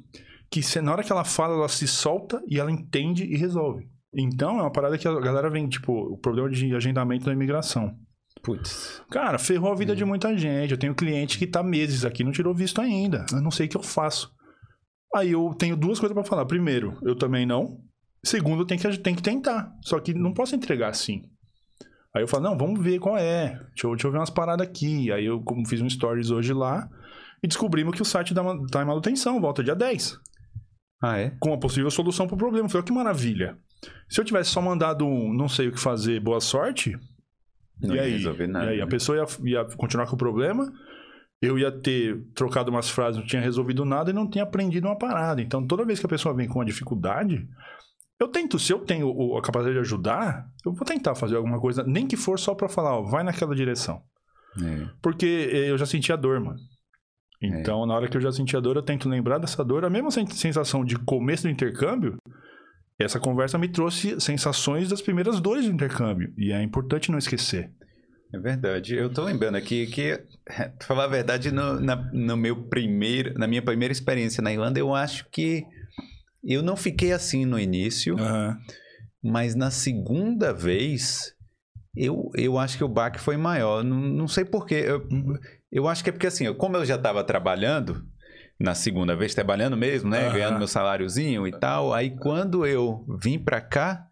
que 0.49 0.61
você- 0.63 0.81
na 0.81 0.91
hora 0.91 1.03
que 1.03 1.11
ela 1.11 1.23
fala, 1.23 1.53
ela 1.55 1.69
se 1.69 1.87
solta 1.87 2.41
e 2.47 2.59
ela 2.59 2.71
entende 2.71 3.23
e 3.23 3.35
resolve. 3.37 3.87
Então 4.13 4.57
é 4.57 4.61
uma 4.61 4.71
parada 4.71 4.97
que 4.97 5.07
a 5.07 5.19
galera 5.19 5.49
vem, 5.49 5.67
tipo, 5.67 5.91
o 5.93 6.17
problema 6.17 6.49
de 6.49 6.73
agendamento 6.75 7.25
da 7.25 7.33
imigração. 7.33 7.95
Putz. 8.41 9.01
Cara, 9.11 9.37
ferrou 9.37 9.71
a 9.71 9.75
vida 9.75 9.95
de 9.95 10.05
muita 10.05 10.35
gente. 10.37 10.71
Eu 10.71 10.77
tenho 10.77 10.95
cliente 10.95 11.37
que 11.37 11.45
tá 11.47 11.61
meses 11.61 12.05
aqui 12.05 12.23
não 12.23 12.31
tirou 12.31 12.53
visto 12.53 12.79
ainda. 12.79 13.25
Eu 13.31 13.41
não 13.41 13.51
sei 13.51 13.65
o 13.65 13.69
que 13.69 13.75
eu 13.77 13.83
faço. 13.83 14.31
Aí 15.15 15.31
eu 15.31 15.53
tenho 15.57 15.75
duas 15.75 15.99
coisas 15.99 16.13
pra 16.13 16.23
falar. 16.23 16.45
Primeiro, 16.45 16.97
eu 17.01 17.15
também 17.15 17.45
não. 17.45 17.79
Segundo, 18.23 18.65
tenho 18.65 18.79
que, 18.79 18.97
tenho 18.97 19.15
que 19.15 19.23
tentar. 19.23 19.71
Só 19.81 19.99
que 19.99 20.13
não 20.13 20.33
posso 20.33 20.55
entregar 20.55 20.89
assim. 20.89 21.23
Aí 22.15 22.23
eu 22.23 22.27
falo, 22.27 22.43
não, 22.43 22.57
vamos 22.57 22.81
ver 22.81 22.99
qual 22.99 23.17
é. 23.17 23.49
Deixa 23.69 23.85
eu, 23.85 23.91
deixa 23.91 24.07
eu 24.07 24.11
ver 24.11 24.17
umas 24.17 24.29
paradas 24.29 24.67
aqui. 24.67 25.11
Aí 25.11 25.25
eu 25.25 25.41
como 25.41 25.67
fiz 25.67 25.81
um 25.81 25.89
stories 25.89 26.31
hoje 26.31 26.53
lá 26.53 26.89
e 27.43 27.47
descobrimos 27.47 27.95
que 27.95 28.01
o 28.01 28.05
site 28.05 28.33
da, 28.33 28.43
tá 28.71 28.81
em 28.81 28.85
manutenção, 28.85 29.39
volta 29.39 29.63
dia 29.63 29.75
10. 29.75 30.17
Ah, 31.01 31.17
é? 31.17 31.35
Com 31.39 31.53
a 31.53 31.59
possível 31.59 31.91
solução 31.91 32.27
pro 32.27 32.37
problema. 32.37 32.65
Eu 32.65 32.69
falei, 32.69 32.85
que 32.85 32.91
maravilha. 32.91 33.57
Se 34.09 34.19
eu 34.19 34.25
tivesse 34.25 34.49
só 34.49 34.61
mandado 34.61 35.05
um 35.05 35.31
não 35.31 35.47
sei 35.47 35.67
o 35.67 35.71
que 35.71 35.79
fazer, 35.79 36.19
boa 36.19 36.41
sorte, 36.41 36.97
Não 37.79 37.93
e 37.93 37.97
ia 37.97 38.03
aí? 38.03 38.11
resolver 38.13 38.47
nada. 38.47 38.65
E 38.65 38.69
aí, 38.69 38.81
a 38.81 38.85
né? 38.85 38.89
pessoa 38.89 39.17
ia, 39.17 39.25
ia 39.51 39.65
continuar 39.75 40.07
com 40.07 40.15
o 40.15 40.17
problema, 40.17 40.71
eu 41.39 41.59
ia 41.59 41.71
ter 41.71 42.19
trocado 42.33 42.71
umas 42.71 42.89
frases, 42.89 43.19
não 43.19 43.27
tinha 43.27 43.41
resolvido 43.41 43.85
nada 43.85 44.09
e 44.09 44.13
não 44.13 44.27
tinha 44.27 44.43
aprendido 44.43 44.87
uma 44.87 44.97
parada. 44.97 45.39
Então, 45.41 45.65
toda 45.67 45.85
vez 45.85 45.99
que 45.99 46.05
a 46.07 46.09
pessoa 46.09 46.33
vem 46.33 46.47
com 46.47 46.57
uma 46.57 46.65
dificuldade, 46.65 47.47
eu 48.19 48.27
tento, 48.27 48.57
se 48.57 48.73
eu 48.73 48.79
tenho 48.79 49.35
a 49.37 49.41
capacidade 49.41 49.75
de 49.75 49.81
ajudar, 49.81 50.47
eu 50.65 50.73
vou 50.73 50.85
tentar 50.85 51.13
fazer 51.15 51.35
alguma 51.35 51.59
coisa, 51.59 51.83
nem 51.83 52.07
que 52.07 52.17
for 52.17 52.39
só 52.39 52.55
pra 52.55 52.67
falar, 52.69 52.97
ó, 52.97 53.01
vai 53.03 53.23
naquela 53.23 53.55
direção. 53.55 54.01
É. 54.59 54.87
Porque 55.01 55.49
eh, 55.51 55.69
eu 55.69 55.77
já 55.77 55.85
senti 55.85 56.11
a 56.11 56.15
dor, 56.15 56.39
mano. 56.39 56.57
Então, 57.41 57.85
na 57.85 57.93
hora 57.93 58.07
que 58.07 58.17
eu 58.17 58.21
já 58.21 58.31
senti 58.31 58.57
a 58.57 58.59
dor, 58.59 58.75
eu 58.77 58.81
tento 58.81 59.07
lembrar 59.07 59.37
dessa 59.37 59.63
dor. 59.63 59.85
A 59.85 59.89
mesma 59.89 60.09
sen- 60.09 60.25
sensação 60.25 60.83
de 60.83 60.97
começo 60.97 61.43
do 61.43 61.49
intercâmbio, 61.49 62.17
essa 62.99 63.19
conversa 63.19 63.59
me 63.59 63.67
trouxe 63.67 64.19
sensações 64.19 64.89
das 64.89 65.01
primeiras 65.03 65.39
dores 65.39 65.65
do 65.65 65.71
intercâmbio. 65.71 66.33
E 66.35 66.51
é 66.51 66.63
importante 66.63 67.11
não 67.11 67.19
esquecer. 67.19 67.69
É 68.33 68.39
verdade. 68.39 68.95
Eu 68.95 69.13
tô 69.13 69.23
lembrando 69.23 69.55
aqui 69.55 69.85
que, 69.85 70.19
pra 70.43 70.87
falar 70.87 71.03
a 71.03 71.07
verdade, 71.07 71.51
no, 71.51 71.79
na, 71.79 71.95
no 72.11 72.35
meu 72.35 72.63
primeiro, 72.63 73.37
na 73.37 73.45
minha 73.45 73.61
primeira 73.61 73.91
experiência 73.91 74.41
na 74.41 74.51
Irlanda, 74.51 74.79
eu 74.79 74.95
acho 74.95 75.27
que 75.29 75.63
eu 76.53 76.61
não 76.63 76.75
fiquei 76.75 77.11
assim 77.11 77.45
no 77.45 77.59
início, 77.59 78.17
Aham. 78.17 78.57
mas 79.23 79.55
na 79.55 79.69
segunda 79.71 80.53
vez, 80.53 81.33
eu, 81.95 82.29
eu 82.35 82.57
acho 82.57 82.77
que 82.77 82.83
o 82.83 82.87
baque 82.89 83.19
foi 83.19 83.37
maior. 83.37 83.83
Não, 83.83 83.97
não 83.97 84.27
sei 84.27 84.45
porquê. 84.45 84.75
Eu, 84.85 85.07
eu 85.71 85.87
acho 85.87 86.03
que 86.03 86.09
é 86.09 86.13
porque, 86.13 86.27
assim, 86.27 86.51
como 86.53 86.77
eu 86.77 86.85
já 86.85 86.95
estava 86.95 87.23
trabalhando, 87.23 88.05
na 88.59 88.73
segunda 88.73 89.15
vez, 89.15 89.35
trabalhando 89.35 89.75
mesmo, 89.77 90.09
né? 90.09 90.25
Aham. 90.25 90.33
Ganhando 90.33 90.57
meu 90.57 90.67
saláriozinho 90.67 91.47
e 91.47 91.51
tal. 91.51 91.93
Aí, 91.93 92.15
quando 92.15 92.65
eu 92.65 93.05
vim 93.21 93.37
pra 93.37 93.61
cá, 93.61 94.03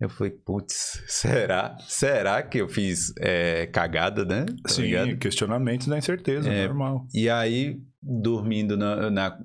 eu 0.00 0.08
falei, 0.08 0.32
putz, 0.32 1.02
será? 1.06 1.76
Será 1.86 2.42
que 2.42 2.58
eu 2.58 2.68
fiz 2.68 3.12
é, 3.20 3.66
cagada, 3.66 4.24
né? 4.24 4.44
Tá 4.62 4.70
Sim, 4.72 4.82
ligado? 4.82 5.16
questionamentos 5.18 5.86
da 5.86 5.96
incerteza, 5.98 6.50
É. 6.50 6.66
normal. 6.66 7.06
E 7.14 7.28
aí, 7.30 7.78
dormindo 8.02 8.76
na, 8.76 9.10
na- 9.10 9.38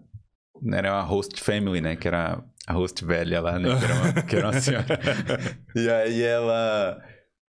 Era 0.74 0.94
uma 0.94 1.02
host 1.04 1.42
family, 1.42 1.82
né? 1.82 1.96
Que 1.96 2.08
era 2.08 2.44
a 2.68 2.74
host 2.74 3.04
velha 3.06 3.42
lá, 3.42 3.58
né? 3.60 3.70
Que 3.78 3.86
era 3.86 3.94
uma, 3.96 4.22
que 4.24 4.36
era 4.36 4.46
uma 4.48 4.60
senhora. 4.62 5.00
E 5.76 5.90
aí 5.90 6.22
ela... 6.22 7.02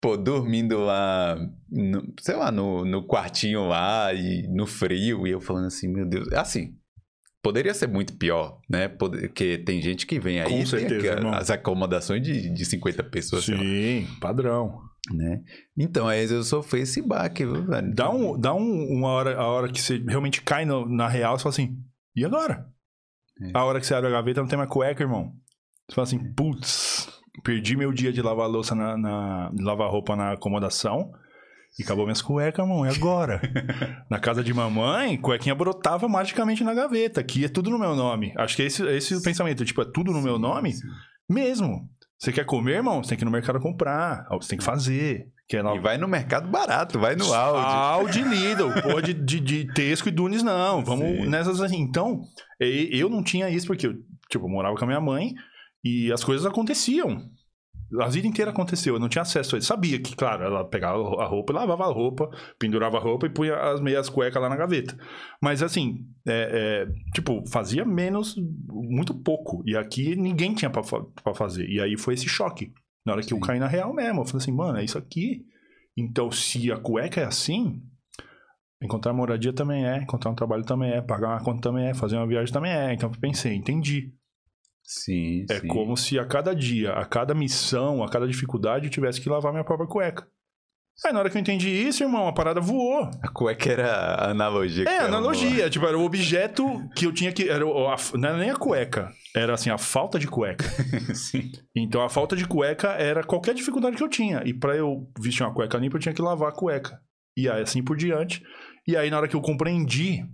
Pô, 0.01 0.17
dormindo 0.17 0.79
lá, 0.79 1.37
no- 1.69 2.13
sei 2.21 2.37
lá, 2.37 2.53
no, 2.53 2.85
no 2.85 3.05
quartinho 3.07 3.67
lá 3.67 4.13
e 4.15 4.47
no 4.49 4.65
frio. 4.67 5.27
E 5.27 5.31
eu 5.31 5.41
falando 5.41 5.67
assim, 5.67 5.89
meu 5.89 6.07
Deus... 6.09 6.33
Assim, 6.35 6.77
poderia 7.43 7.75
ser 7.75 7.89
muito 7.89 8.17
pior, 8.17 8.61
né? 8.71 8.87
Porque 8.87 9.59
tem 9.59 9.83
gente 9.83 10.07
que 10.07 10.21
vem 10.21 10.41
aí 10.41 10.49
Com 10.53 10.61
e 10.61 10.67
certeza, 10.67 11.07
irmão. 11.07 11.33
as 11.35 11.51
acomodações 11.51 12.23
de, 12.23 12.49
de 12.49 12.65
50 12.65 13.03
pessoas, 13.05 13.45
Sim, 13.45 14.07
padrão. 14.21 14.79
né? 15.13 15.41
Então, 15.77 16.07
aí 16.07 16.31
eu 16.31 16.45
sofri 16.45 16.83
esse 16.83 17.03
baque, 17.03 17.45
velho? 17.45 17.93
Dá, 17.93 18.09
um, 18.09 18.39
dá 18.39 18.55
um, 18.55 18.87
uma 18.93 19.09
hora, 19.09 19.37
a 19.37 19.47
hora 19.49 19.69
que 19.69 19.83
você 19.83 19.99
realmente 20.07 20.43
cai 20.43 20.65
no- 20.65 20.89
na 20.89 21.09
real, 21.09 21.37
você 21.37 21.43
fala 21.43 21.53
assim, 21.55 21.77
e 22.15 22.25
agora? 22.25 22.69
É. 23.43 23.51
A 23.55 23.65
hora 23.65 23.81
que 23.81 23.87
você 23.87 23.95
abre 23.95 24.09
a 24.09 24.13
gaveta 24.13 24.41
não 24.41 24.49
tem 24.49 24.59
mais 24.59 24.71
cueca, 24.71 25.03
irmão. 25.03 25.33
Você 25.89 25.95
fala 25.95 26.07
assim, 26.07 26.33
putz, 26.35 27.09
perdi 27.43 27.77
meu 27.77 27.93
dia 27.93 28.13
de 28.13 28.21
lavar 28.21 28.49
louça 28.49 28.75
na, 28.75 28.97
na 28.97 29.53
lavar 29.59 29.91
roupa 29.91 30.17
na 30.17 30.33
acomodação 30.33 31.13
e 31.79 31.83
acabou 31.83 32.05
minhas 32.05 32.21
cuecas, 32.21 32.65
irmão. 32.65 32.85
E 32.85 32.89
agora? 32.89 33.41
na 34.11 34.19
casa 34.19 34.43
de 34.43 34.53
mamãe, 34.53 35.17
cuequinha 35.17 35.55
brotava 35.55 36.09
magicamente 36.09 36.65
na 36.65 36.75
gaveta, 36.75 37.23
que 37.23 37.45
é 37.45 37.49
tudo 37.49 37.71
no 37.71 37.79
meu 37.79 37.95
nome. 37.95 38.35
Acho 38.37 38.57
que 38.57 38.63
esse, 38.63 38.85
esse 38.89 39.15
é 39.15 39.17
o 39.17 39.23
pensamento, 39.23 39.65
tipo, 39.65 39.83
é 39.83 39.85
tudo 39.85 40.13
no 40.13 40.21
meu 40.21 40.39
nome? 40.39 40.75
Mesmo. 41.29 41.89
Você 42.19 42.33
quer 42.33 42.45
comer, 42.45 42.77
irmão? 42.77 43.03
Você 43.03 43.11
tem 43.11 43.19
que 43.19 43.25
ir 43.25 43.27
no 43.27 43.31
mercado 43.31 43.61
comprar. 43.61 44.27
Você 44.33 44.49
tem 44.49 44.59
que 44.59 44.65
fazer. 44.65 45.29
Lá 45.51 45.75
E 45.75 45.79
vai 45.79 45.97
no 45.97 46.07
mercado 46.07 46.49
barato, 46.49 46.99
vai 46.99 47.17
no 47.17 47.33
Audi. 47.33 47.65
Audi 47.65 48.23
Lidl, 48.23 48.71
pô, 48.83 49.01
de, 49.01 49.15
de, 49.15 49.41
de 49.41 49.73
Tesco 49.73 50.09
e 50.09 50.13
Dunes, 50.13 50.43
não. 50.43 50.85
Vamos 50.85 51.07
Sim. 51.07 51.27
nessas 51.27 51.61
assim. 51.61 51.79
Então, 51.79 52.21
eu 52.61 53.09
não 53.09 53.23
tinha 53.23 53.49
isso 53.49 53.67
porque 53.67 53.87
eu, 53.87 53.95
tipo, 54.31 54.45
eu 54.45 54.51
morava 54.51 54.77
com 54.77 54.85
a 54.85 54.87
minha 54.87 55.01
mãe 55.01 55.35
e 55.83 56.13
as 56.13 56.23
coisas 56.23 56.45
aconteciam. 56.45 57.31
A 57.99 58.09
vida 58.09 58.27
inteira 58.27 58.51
aconteceu, 58.51 58.95
eu 58.95 59.01
não 59.01 59.09
tinha 59.09 59.23
acesso 59.23 59.57
a 59.57 59.59
isso. 59.59 59.69
Sabia 59.69 59.99
que, 59.99 60.15
claro, 60.15 60.45
ela 60.45 60.63
pegava 60.63 60.99
a 61.23 61.25
roupa 61.25 61.55
lavava 61.55 61.85
a 61.85 61.93
roupa, 61.93 62.29
pendurava 62.59 62.99
a 62.99 63.01
roupa 63.01 63.25
e 63.25 63.31
punha 63.31 63.57
as 63.57 63.81
meias 63.81 64.11
cuecas 64.11 64.43
lá 64.43 64.51
na 64.51 64.57
gaveta. 64.57 64.95
Mas 65.43 65.63
assim, 65.63 66.05
é, 66.27 66.87
é, 66.87 67.13
tipo, 67.15 67.43
fazia 67.49 67.87
menos, 67.87 68.37
muito 68.69 69.15
pouco. 69.15 69.63
E 69.65 69.75
aqui 69.75 70.15
ninguém 70.15 70.55
tinha 70.55 70.71
pra 70.71 70.83
fazer. 71.35 71.67
E 71.67 71.81
aí 71.81 71.97
foi 71.97 72.13
esse 72.13 72.29
choque. 72.29 72.71
Na 73.09 73.15
hora 73.15 73.23
que 73.23 73.33
eu 73.33 73.39
Sim. 73.39 73.43
caí 73.43 73.59
na 73.59 73.67
real 73.67 73.95
mesmo, 73.95 74.21
eu 74.21 74.25
falei 74.27 74.43
assim, 74.43 74.53
mano, 74.53 74.79
é 74.79 74.85
isso 74.85 74.99
aqui. 74.99 75.47
Então, 75.97 76.31
se 76.31 76.71
a 76.71 76.77
cueca 76.77 77.23
é 77.23 77.25
assim, 77.25 77.83
encontrar 78.83 79.15
moradia 79.15 79.51
também 79.51 79.87
é, 79.87 79.97
encontrar 79.97 80.31
um 80.31 80.35
trabalho 80.35 80.63
também 80.63 80.93
é, 80.93 81.01
pagar 81.01 81.29
uma 81.31 81.43
conta 81.43 81.63
também 81.63 81.87
é, 81.87 81.95
fazer 81.95 82.17
uma 82.17 82.27
viagem 82.27 82.53
também 82.53 82.71
é. 82.71 82.93
Então, 82.93 83.11
eu 83.11 83.19
pensei, 83.19 83.55
entendi. 83.55 84.13
Sim, 84.83 85.47
É 85.49 85.61
sim. 85.61 85.69
como 85.69 85.97
se 85.97 86.19
a 86.19 86.27
cada 86.27 86.55
dia, 86.55 86.93
a 86.93 87.07
cada 87.07 87.35
missão, 87.35 88.05
a 88.05 88.11
cada 88.11 88.29
dificuldade, 88.29 88.85
eu 88.85 88.91
tivesse 88.91 89.23
que 89.23 89.31
lavar 89.31 89.53
minha 89.53 89.65
própria 89.65 89.89
cueca. 89.89 90.29
Aí, 91.07 91.13
na 91.13 91.21
hora 91.21 91.31
que 91.31 91.37
eu 91.37 91.41
entendi 91.41 91.69
isso, 91.71 92.03
irmão, 92.03 92.27
a 92.27 92.33
parada 92.33 92.61
voou. 92.61 93.09
A 93.23 93.29
cueca 93.29 93.71
era 93.71 93.93
a 93.95 94.31
analogia. 94.31 94.85
que 94.85 94.91
É, 94.91 94.99
analogia. 95.01 95.71
Tipo, 95.71 95.87
era 95.87 95.97
o 95.97 96.05
objeto 96.05 96.65
que 96.97 97.07
eu 97.07 97.13
tinha 97.13 97.33
que. 97.33 97.49
Era 97.49 97.65
a- 97.65 97.97
não 98.19 98.29
era 98.29 98.39
nem 98.39 98.51
a 98.51 98.57
cueca. 98.57 99.13
Era 99.35 99.55
assim, 99.55 99.71
a 99.71 99.79
falta 99.79 100.19
de 100.19 100.27
cueca. 100.27 100.65
sim. 101.15 101.53
Então 101.75 102.03
a 102.03 102.09
falta 102.09 102.35
de 102.35 102.45
cueca 102.47 102.89
era 102.89 103.23
qualquer 103.23 103.55
dificuldade 103.55 103.97
que 103.97 104.03
eu 104.03 104.09
tinha. 104.09 104.43
E 104.45 104.53
pra 104.53 104.75
eu 104.77 105.09
vestir 105.21 105.45
uma 105.45 105.55
cueca 105.55 105.79
limpa, 105.79 105.97
eu 105.97 106.01
tinha 106.01 106.15
que 106.15 106.21
lavar 106.23 106.49
a 106.49 106.53
cueca. 106.53 107.01
E 107.37 107.49
aí 107.49 107.63
assim 107.63 107.83
por 107.83 107.97
diante. 107.97 108.43
E 108.87 108.97
aí, 108.97 109.09
na 109.11 109.19
hora 109.19 109.29
que 109.29 109.37
eu 109.37 109.41
compreendi 109.41 110.25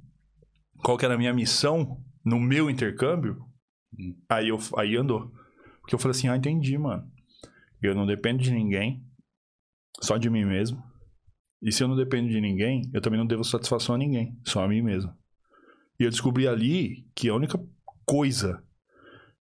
qual 0.82 0.96
que 0.96 1.04
era 1.04 1.14
a 1.14 1.18
minha 1.18 1.32
missão 1.34 1.98
no 2.24 2.40
meu 2.40 2.70
intercâmbio, 2.70 3.36
Hum. 3.98 4.14
aí, 4.30 4.48
eu, 4.48 4.58
aí 4.78 4.96
andou. 4.96 5.30
Porque 5.82 5.94
eu 5.94 5.98
falei 5.98 6.16
assim: 6.16 6.28
ah, 6.28 6.36
entendi, 6.36 6.76
mano. 6.78 7.04
Eu 7.82 7.94
não 7.94 8.06
dependo 8.06 8.42
de 8.42 8.50
ninguém, 8.50 9.02
só 10.04 10.16
de 10.16 10.30
mim 10.30 10.44
mesmo. 10.44 10.82
E 11.62 11.72
se 11.72 11.82
eu 11.82 11.88
não 11.88 11.96
dependo 11.96 12.28
de 12.28 12.40
ninguém, 12.40 12.90
eu 12.92 13.00
também 13.00 13.18
não 13.18 13.26
devo 13.26 13.42
satisfação 13.42 13.94
a 13.94 13.98
ninguém, 13.98 14.38
só 14.44 14.62
a 14.62 14.68
mim 14.68 14.82
mesmo. 14.82 15.12
E 15.98 16.04
eu 16.04 16.10
descobri 16.10 16.46
ali 16.46 17.08
que 17.14 17.28
a 17.28 17.34
única 17.34 17.58
coisa 18.04 18.62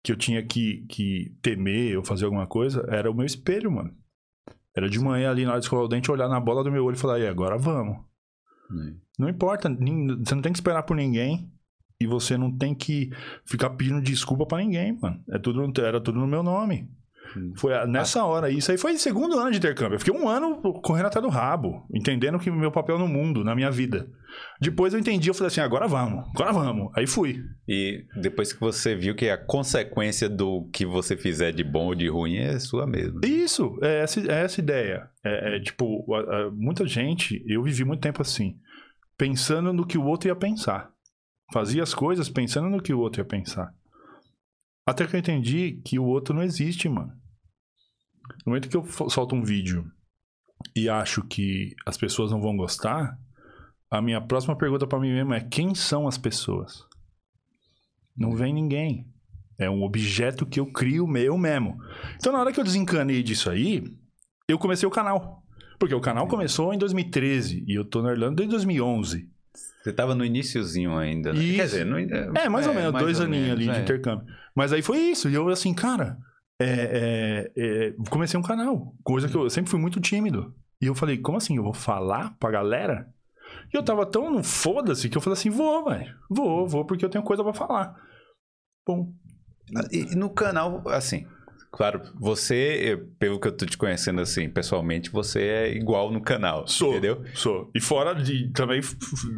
que 0.03 0.13
eu 0.13 0.17
tinha 0.17 0.45
que, 0.45 0.87
que 0.89 1.37
temer 1.43 1.97
ou 1.97 2.05
fazer 2.05 2.27
alguma 2.27 2.47
coisa 2.47 2.87
era 2.89 3.11
o 3.11 3.15
meu 3.15 3.27
espelho, 3.27 3.71
mano. 3.71 3.93
Era 4.77 4.89
de 4.89 4.99
manhã 4.99 5.31
ali 5.31 5.45
na 5.45 5.53
hora 5.53 5.61
de 5.61 5.67
escovar 5.67 5.85
o 5.85 5.89
dente, 5.89 6.11
olhar 6.11 6.29
na 6.29 6.41
bola 6.41 6.63
do 6.63 6.71
meu 6.71 6.85
olho 6.85 6.97
e 6.97 6.99
falar, 6.99 7.19
e 7.21 7.27
agora 7.27 7.57
vamos. 7.57 7.97
Não 9.19 9.29
importa, 9.29 9.69
você 9.69 10.35
não 10.35 10.43
tem 10.43 10.53
que 10.53 10.59
esperar 10.59 10.83
por 10.83 10.97
ninguém 10.97 11.51
e 12.01 12.07
você 12.07 12.37
não 12.37 12.57
tem 12.57 12.75
que 12.75 13.11
ficar 13.47 13.71
pedindo 13.71 14.03
desculpa 14.03 14.45
pra 14.47 14.59
ninguém, 14.59 14.99
mano. 15.01 15.23
É 15.31 15.39
tudo, 15.39 15.81
era 15.81 16.01
tudo 16.01 16.19
no 16.19 16.27
meu 16.27 16.43
nome. 16.43 16.91
Hum. 17.37 17.53
Foi 17.57 17.75
a- 17.75 17.87
nessa 17.87 18.25
hora, 18.25 18.51
isso 18.51 18.71
aí 18.71 18.79
foi 18.79 18.97
segundo 18.99 19.39
ano 19.39 19.51
de 19.51 19.59
intercâmbio. 19.59 19.97
Eu 19.97 19.99
fiquei 19.99 20.15
um 20.15 20.29
ano 20.29 20.61
correndo 20.83 21.07
até 21.07 21.21
do 21.21 21.29
rabo, 21.29 21.87
entendendo 21.93 22.39
que 22.39 22.49
o 22.51 22.55
meu 22.55 22.71
papel 22.71 22.99
no 22.99 23.09
mundo, 23.09 23.43
na 23.43 23.55
minha 23.55 23.71
vida. 23.71 24.09
Depois 24.61 24.93
eu 24.93 25.01
entendi, 25.01 25.29
eu 25.29 25.35
falei 25.35 25.49
assim, 25.49 25.61
agora 25.61 25.87
vamos, 25.87 26.25
agora 26.35 26.53
vamos. 26.53 26.91
Aí 26.97 27.07
fui. 27.07 27.41
E 27.69 28.05
depois 28.21 28.53
que 28.53 28.61
você 28.61 28.95
viu 28.95 29.15
que 29.15 29.29
a 29.31 29.37
consequência 29.39 30.29
do 30.29 30.69
que 30.73 30.85
você 30.85 31.17
fizer 31.17 31.53
de 31.53 31.63
bom 31.65 31.87
ou 31.87 31.95
de 31.95 32.09
ruim 32.09 32.37
é 32.37 32.59
sua 32.59 32.87
mesmo. 32.87 33.21
Isso, 33.25 33.79
é 33.83 34.01
essa, 34.01 34.21
é 34.21 34.45
essa 34.45 34.61
ideia. 34.61 35.09
É, 35.25 35.57
é, 35.57 35.61
tipo, 35.61 36.05
a- 36.15 36.21
a- 36.47 36.51
muita 36.51 36.87
gente, 36.87 37.45
eu 37.47 37.63
vivi 37.63 37.85
muito 37.85 38.01
tempo 38.01 38.23
assim, 38.23 38.57
pensando 39.17 39.73
no 39.73 39.87
que 39.87 39.97
o 39.99 40.05
outro 40.05 40.29
ia 40.29 40.37
pensar. 40.37 40.91
Fazia 41.53 41.83
as 41.83 41.95
coisas 41.95 42.29
pensando 42.29 42.69
no 42.69 42.83
que 42.83 42.93
o 42.93 42.99
outro 42.99 43.21
ia 43.21 43.25
pensar. 43.25 43.73
Até 44.87 45.07
que 45.07 45.15
eu 45.17 45.21
entendi 45.21 45.81
que 45.85 45.99
o 45.99 46.05
outro 46.05 46.35
não 46.35 46.43
existe, 46.43 46.89
mano. 46.89 47.13
No 48.45 48.53
momento 48.53 48.69
que 48.69 48.77
eu 48.77 48.85
solto 49.11 49.35
um 49.35 49.43
vídeo 49.43 49.91
e 50.75 50.89
acho 50.89 51.23
que 51.23 51.75
as 51.87 51.97
pessoas 51.97 52.31
não 52.31 52.41
vão 52.41 52.57
gostar, 52.57 53.19
a 53.91 54.01
minha 54.03 54.21
próxima 54.21 54.57
pergunta 54.57 54.87
pra 54.87 54.99
mim 54.99 55.13
mesmo 55.13 55.35
é: 55.35 55.41
quem 55.41 55.75
são 55.75 56.07
as 56.07 56.19
pessoas? 56.19 56.85
Não 58.17 58.35
vem 58.35 58.53
ninguém. 58.53 59.07
É 59.59 59.71
um 59.71 59.83
objeto 59.85 60.45
que 60.47 60.59
eu 60.59 60.67
crio 60.67 61.07
meu 61.07 61.39
mesmo. 61.39 61.79
Então, 62.17 62.33
na 62.33 62.41
hora 62.41 62.53
que 62.53 62.59
eu 62.59 62.65
desencanei 62.65 63.23
disso 63.23 63.49
aí, 63.51 63.85
eu 64.49 64.59
comecei 64.59 64.87
o 64.87 64.91
canal. 64.91 65.43
Porque 65.79 65.95
o 65.95 66.01
canal 66.01 66.27
começou 66.27 66.73
em 66.73 66.79
2013 66.79 67.65
e 67.67 67.75
eu 67.75 67.85
tô 67.85 68.03
na 68.03 68.13
Irlanda 68.13 68.37
desde 68.37 68.51
2011. 68.53 69.29
Você 69.83 69.93
tava 69.93 70.15
no 70.15 70.25
iniciozinho 70.25 70.97
ainda, 70.97 71.33
né? 71.33 71.41
Quer 71.57 71.65
dizer, 71.67 71.85
no, 71.85 71.99
É, 71.99 72.49
mais 72.49 72.67
ou 72.67 72.75
menos, 72.75 72.93
dois 72.93 73.21
aninhos 73.21 73.51
ali 73.51 73.65
de 73.65 73.71
é. 73.71 73.81
intercâmbio. 73.81 74.27
Mas 74.55 74.73
aí 74.73 74.83
foi 74.83 74.99
isso. 74.99 75.29
E 75.29 75.35
eu, 75.35 75.49
assim, 75.49 75.75
cara, 75.75 76.19
é, 76.61 76.67
é, 76.67 77.53
é, 77.57 77.95
comecei 78.11 78.39
um 78.39 78.43
canal. 78.43 78.95
Coisa 79.03 79.29
que 79.29 79.37
eu 79.37 79.49
sempre 79.51 79.71
fui 79.71 79.81
muito 79.81 80.01
tímido. 80.01 80.55
E 80.81 80.87
eu 80.87 80.95
falei, 80.95 81.19
como 81.19 81.39
assim? 81.39 81.57
Eu 81.57 81.63
vou 81.63 81.75
falar 81.75 82.37
pra 82.39 82.51
galera? 82.51 83.13
E 83.73 83.77
eu 83.77 83.83
tava 83.83 84.07
tão 84.07 84.31
no 84.31 84.43
foda-se 84.43 85.09
que 85.09 85.17
eu 85.17 85.21
falei 85.21 85.39
assim, 85.39 85.51
vou, 85.51 85.85
velho. 85.85 86.15
Vou, 86.31 86.69
vou, 86.69 86.85
porque 86.85 87.05
eu 87.05 87.09
tenho 87.11 87.25
coisa 87.25 87.43
pra 87.43 87.53
falar. 87.53 87.95
Bom, 88.87 89.13
E 89.91 90.15
no 90.15 90.31
canal, 90.31 90.83
assim, 90.89 91.27
claro, 91.77 92.01
você, 92.15 92.79
eu- 92.83 93.09
pelo 93.19 93.39
que 93.41 93.49
eu 93.49 93.53
tô 93.53 93.67
te 93.67 93.77
conhecendo 93.77 94.21
assim, 94.21 94.49
pessoalmente, 94.49 95.11
você 95.11 95.43
é 95.43 95.73
igual 95.75 96.11
no 96.13 96.21
canal, 96.21 96.67
sou. 96.69 96.93
entendeu? 96.93 97.23
Sou. 97.35 97.71
E 97.75 97.81
fora 97.81 98.15
de 98.15 98.49
também 98.53 98.81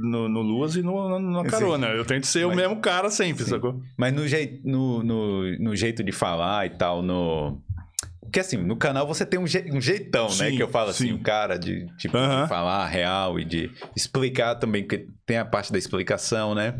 no, 0.02 0.28
no 0.28 0.42
Luas 0.42 0.76
e 0.76 0.82
no, 0.82 1.08
na- 1.08 1.18
na 1.18 1.44
Sim. 1.44 1.50
carona. 1.50 1.86
Eu 1.88 2.04
tento 2.04 2.26
ser 2.26 2.44
o 2.44 2.48
Mas- 2.48 2.56
mesmo 2.58 2.76
cara 2.80 3.08
sempre, 3.10 3.44
Sim. 3.44 3.50
sacou? 3.50 3.80
Mas 3.96 4.12
no, 4.12 4.28
jei, 4.28 4.60
no, 4.64 5.02
no, 5.02 5.58
no 5.58 5.74
jeito 5.74 6.04
de 6.04 6.12
falar 6.12 6.66
e 6.66 6.70
tal, 6.70 7.02
no... 7.02 7.60
Porque 8.26 8.40
assim, 8.40 8.56
no 8.56 8.76
canal 8.76 9.06
você 9.06 9.24
tem 9.26 9.38
um, 9.40 9.46
je- 9.46 9.68
um 9.72 9.80
jeitão, 9.80 10.26
né? 10.28 10.50
Sim, 10.50 10.56
Que 10.56 10.62
eu 10.62 10.68
falo 10.68 10.90
assim, 10.90 11.06
sim. 11.08 11.12
o 11.12 11.22
cara 11.22 11.58
de, 11.58 11.86
tipo, 11.96 12.16
Aham. 12.16 12.42
de 12.42 12.48
falar 12.48 12.86
real 12.86 13.38
e 13.40 13.44
de 13.44 13.70
explicar 13.96 14.54
também, 14.56 14.82
porque 14.82 15.08
tem 15.24 15.38
a 15.38 15.44
parte 15.44 15.72
da 15.72 15.78
explicação, 15.78 16.54
né? 16.54 16.76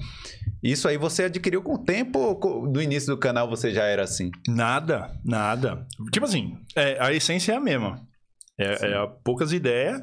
Isso 0.62 0.88
aí 0.88 0.96
você 0.96 1.24
adquiriu 1.24 1.62
com 1.62 1.74
o 1.74 1.84
tempo 1.84 2.18
ou 2.18 2.66
no 2.70 2.80
início 2.82 3.14
do 3.14 3.18
canal 3.18 3.48
você 3.48 3.72
já 3.72 3.84
era 3.84 4.02
assim? 4.02 4.30
Nada, 4.48 5.14
nada. 5.24 5.86
Tipo 6.12 6.26
assim, 6.26 6.56
é, 6.74 6.98
a 7.02 7.12
essência 7.12 7.52
é 7.52 7.56
a 7.56 7.60
mesma. 7.60 8.00
É, 8.58 8.72
é 8.92 9.06
poucas 9.24 9.52
ideias. 9.52 10.00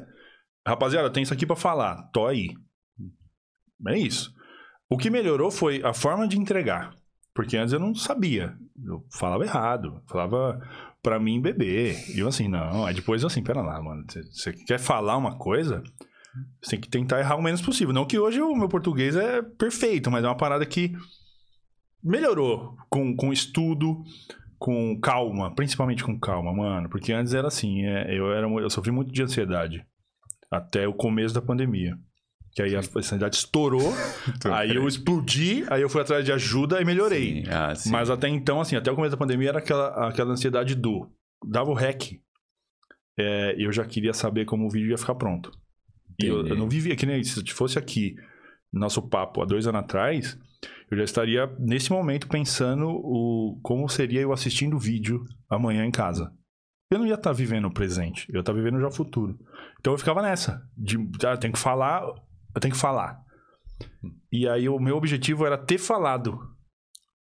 Rapaziada, 0.66 1.10
tem 1.10 1.22
isso 1.22 1.34
aqui 1.34 1.44
pra 1.44 1.56
falar. 1.56 2.08
Tô 2.12 2.26
aí. 2.26 2.48
É 3.88 3.98
isso. 3.98 4.32
O 4.88 4.96
que 4.96 5.10
melhorou 5.10 5.50
foi 5.50 5.82
a 5.84 5.92
forma 5.92 6.26
de 6.26 6.38
entregar. 6.38 6.94
Porque 7.34 7.56
antes 7.56 7.72
eu 7.72 7.80
não 7.80 7.94
sabia. 7.94 8.54
Eu 8.86 9.04
falava 9.12 9.44
errado. 9.44 10.00
Falava 10.08 10.60
pra 11.04 11.20
mim 11.20 11.40
beber. 11.40 11.96
E 12.16 12.18
eu 12.18 12.26
assim, 12.26 12.48
não. 12.48 12.84
Aí 12.86 12.94
depois 12.94 13.22
eu 13.22 13.26
assim, 13.28 13.44
pera 13.44 13.60
lá, 13.62 13.80
mano. 13.80 14.04
Você- 14.32 14.52
quer 14.54 14.80
falar 14.80 15.16
uma 15.18 15.36
coisa? 15.38 15.82
Você 16.60 16.70
tem 16.70 16.80
que 16.80 16.88
tentar 16.88 17.20
errar 17.20 17.36
o 17.36 17.42
menos 17.42 17.62
possível. 17.62 17.94
Não 17.94 18.06
que 18.06 18.18
hoje 18.18 18.40
o 18.40 18.56
meu 18.56 18.68
português 18.68 19.14
é 19.14 19.40
perfeito, 19.42 20.10
mas 20.10 20.24
é 20.24 20.26
uma 20.26 20.36
parada 20.36 20.66
que 20.66 20.92
melhorou 22.02 22.76
com, 22.90 23.14
com 23.14 23.32
estudo, 23.32 24.02
com 24.58 24.98
calma, 25.00 25.54
principalmente 25.54 26.02
com 26.02 26.18
calma, 26.18 26.52
mano. 26.52 26.88
Porque 26.88 27.12
antes 27.12 27.34
era 27.34 27.48
assim, 27.48 27.84
é, 27.84 28.18
eu, 28.18 28.32
era, 28.32 28.48
eu 28.48 28.70
sofri 28.70 28.90
muito 28.90 29.12
de 29.12 29.22
ansiedade. 29.22 29.84
Até 30.50 30.88
o 30.88 30.94
começo 30.94 31.34
da 31.34 31.42
pandemia. 31.42 31.96
Que 32.54 32.62
aí 32.62 32.76
a 32.76 32.78
ansiedade 32.78 33.36
estourou, 33.36 33.92
aí 34.52 34.74
eu 34.74 34.86
explodi, 34.86 35.64
aí 35.68 35.82
eu 35.82 35.88
fui 35.88 36.00
atrás 36.00 36.24
de 36.24 36.32
ajuda 36.32 36.80
e 36.80 36.84
melhorei. 36.84 37.42
Sim, 37.42 37.50
ah, 37.50 37.74
sim. 37.74 37.90
Mas 37.90 38.10
até 38.10 38.28
então, 38.28 38.60
assim, 38.60 38.76
até 38.76 38.92
o 38.92 38.94
começo 38.94 39.10
da 39.10 39.16
pandemia 39.16 39.48
era 39.48 39.58
aquela, 39.58 40.08
aquela 40.08 40.32
ansiedade 40.32 40.74
do. 40.74 41.10
Dava 41.44 41.70
o 41.70 41.74
rec. 41.74 42.20
É, 43.18 43.54
eu 43.58 43.72
já 43.72 43.84
queria 43.84 44.12
saber 44.12 44.44
como 44.44 44.66
o 44.66 44.70
vídeo 44.70 44.90
ia 44.90 44.98
ficar 44.98 45.14
pronto. 45.14 45.50
E 46.22 46.26
eu, 46.26 46.46
eu 46.46 46.56
não 46.56 46.68
vivia, 46.68 46.94
que 46.94 47.06
nem 47.06 47.22
se 47.22 47.44
fosse 47.52 47.78
aqui, 47.78 48.14
nosso 48.72 49.02
papo 49.02 49.42
há 49.42 49.44
dois 49.44 49.66
anos 49.66 49.80
atrás, 49.80 50.38
eu 50.90 50.96
já 50.98 51.04
estaria 51.04 51.46
nesse 51.58 51.90
momento 51.90 52.28
pensando 52.28 52.88
o, 52.88 53.58
como 53.62 53.88
seria 53.88 54.20
eu 54.20 54.32
assistindo 54.32 54.76
o 54.76 54.78
vídeo 54.78 55.24
amanhã 55.48 55.84
em 55.84 55.90
casa. 55.90 56.32
Eu 56.90 56.98
não 56.98 57.06
ia 57.06 57.14
estar 57.14 57.32
vivendo 57.32 57.66
o 57.66 57.72
presente, 57.72 58.28
eu 58.28 58.36
ia 58.36 58.40
estar 58.40 58.52
vivendo 58.52 58.80
já 58.80 58.86
o 58.86 58.92
futuro. 58.92 59.38
Então 59.80 59.92
eu 59.92 59.98
ficava 59.98 60.22
nessa, 60.22 60.62
de 60.76 60.96
ah, 61.24 61.32
eu 61.32 61.38
tenho 61.38 61.52
que 61.52 61.58
falar, 61.58 62.04
eu 62.54 62.60
tenho 62.60 62.74
que 62.74 62.80
falar. 62.80 63.20
E 64.30 64.48
aí 64.48 64.68
o 64.68 64.78
meu 64.78 64.96
objetivo 64.96 65.46
era 65.46 65.58
ter 65.58 65.78
falado 65.78 66.38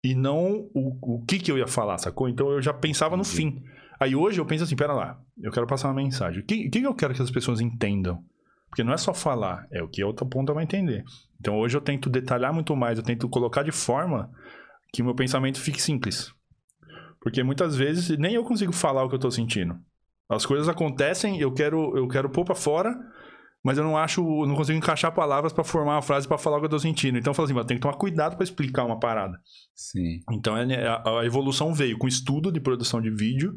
e 0.04 0.16
não 0.16 0.70
o, 0.74 1.16
o 1.16 1.26
que 1.26 1.40
que 1.40 1.52
eu 1.52 1.58
ia 1.58 1.68
falar, 1.68 1.98
sacou? 1.98 2.28
Então 2.28 2.50
eu 2.50 2.62
já 2.62 2.74
pensava 2.74 3.16
no 3.16 3.24
fim. 3.24 3.64
Aí 4.00 4.16
hoje 4.16 4.42
eu 4.42 4.46
penso 4.46 4.64
assim, 4.64 4.76
pera 4.76 4.94
lá, 4.94 5.20
eu 5.42 5.52
quero 5.52 5.68
passar 5.68 5.90
uma 5.90 6.02
mensagem. 6.02 6.42
O 6.42 6.46
que, 6.46 6.70
que 6.70 6.82
eu 6.82 6.96
quero 6.96 7.14
que 7.14 7.22
as 7.22 7.30
pessoas 7.30 7.62
entendam? 7.62 8.24
Porque 8.68 8.84
não 8.84 8.94
é 8.94 8.98
só 8.98 9.14
falar, 9.14 9.68
é 9.72 9.84
o 9.84 9.88
que 9.88 10.02
a 10.02 10.08
outra 10.08 10.26
ponta 10.26 10.54
vai 10.54 10.64
entender. 10.64 11.04
Então 11.40 11.60
hoje 11.60 11.78
eu 11.78 11.82
tento 11.82 12.10
detalhar 12.10 12.54
muito 12.54 12.76
mais, 12.76 12.98
eu 12.98 13.04
tento 13.04 13.30
colocar 13.30 13.64
de 13.64 13.72
forma 13.72 14.32
que 14.94 15.02
o 15.02 15.06
meu 15.06 15.14
pensamento 15.14 15.60
fique 15.60 15.82
simples. 15.82 16.34
Porque 17.22 17.44
muitas 17.44 17.76
vezes 17.76 18.18
nem 18.18 18.34
eu 18.34 18.44
consigo 18.44 18.74
falar 18.74 19.04
o 19.04 19.10
que 19.10 19.16
eu 19.16 19.20
tô 19.20 19.30
sentindo. 19.30 19.78
As 20.28 20.46
coisas 20.46 20.68
acontecem, 20.68 21.40
eu 21.40 21.54
quero, 21.54 21.96
eu 21.98 22.08
quero 22.08 22.30
pôr 22.30 22.46
pra 22.46 22.56
fora, 22.56 22.98
mas 23.64 23.78
eu 23.78 23.84
não 23.84 23.98
acho, 23.98 24.22
eu 24.22 24.48
não 24.48 24.56
consigo 24.56 24.78
encaixar 24.78 25.14
palavras 25.14 25.54
pra 25.54 25.64
formar 25.64 25.96
uma 25.96 26.02
frase 26.02 26.28
pra 26.28 26.38
falar 26.38 26.58
o 26.58 26.60
que 26.60 26.66
eu 26.66 26.70
tô 26.70 26.80
sentindo. 26.80 27.18
Então 27.18 27.32
eu 27.32 27.36
falo 27.36 27.46
assim, 27.46 27.68
tem 27.68 27.78
que 27.78 27.82
tomar 27.82 27.96
cuidado 27.98 28.36
pra 28.36 28.44
explicar 28.44 28.86
uma 28.86 29.00
parada. 29.00 29.40
Sim. 29.76 30.20
Então 30.32 30.58
é- 30.58 30.88
a, 30.88 31.20
a 31.22 31.26
evolução 31.26 31.74
veio 31.74 31.98
com 31.98 32.08
estudo 32.08 32.52
de 32.52 32.60
produção 32.60 33.00
de 33.02 33.10
vídeo 33.12 33.54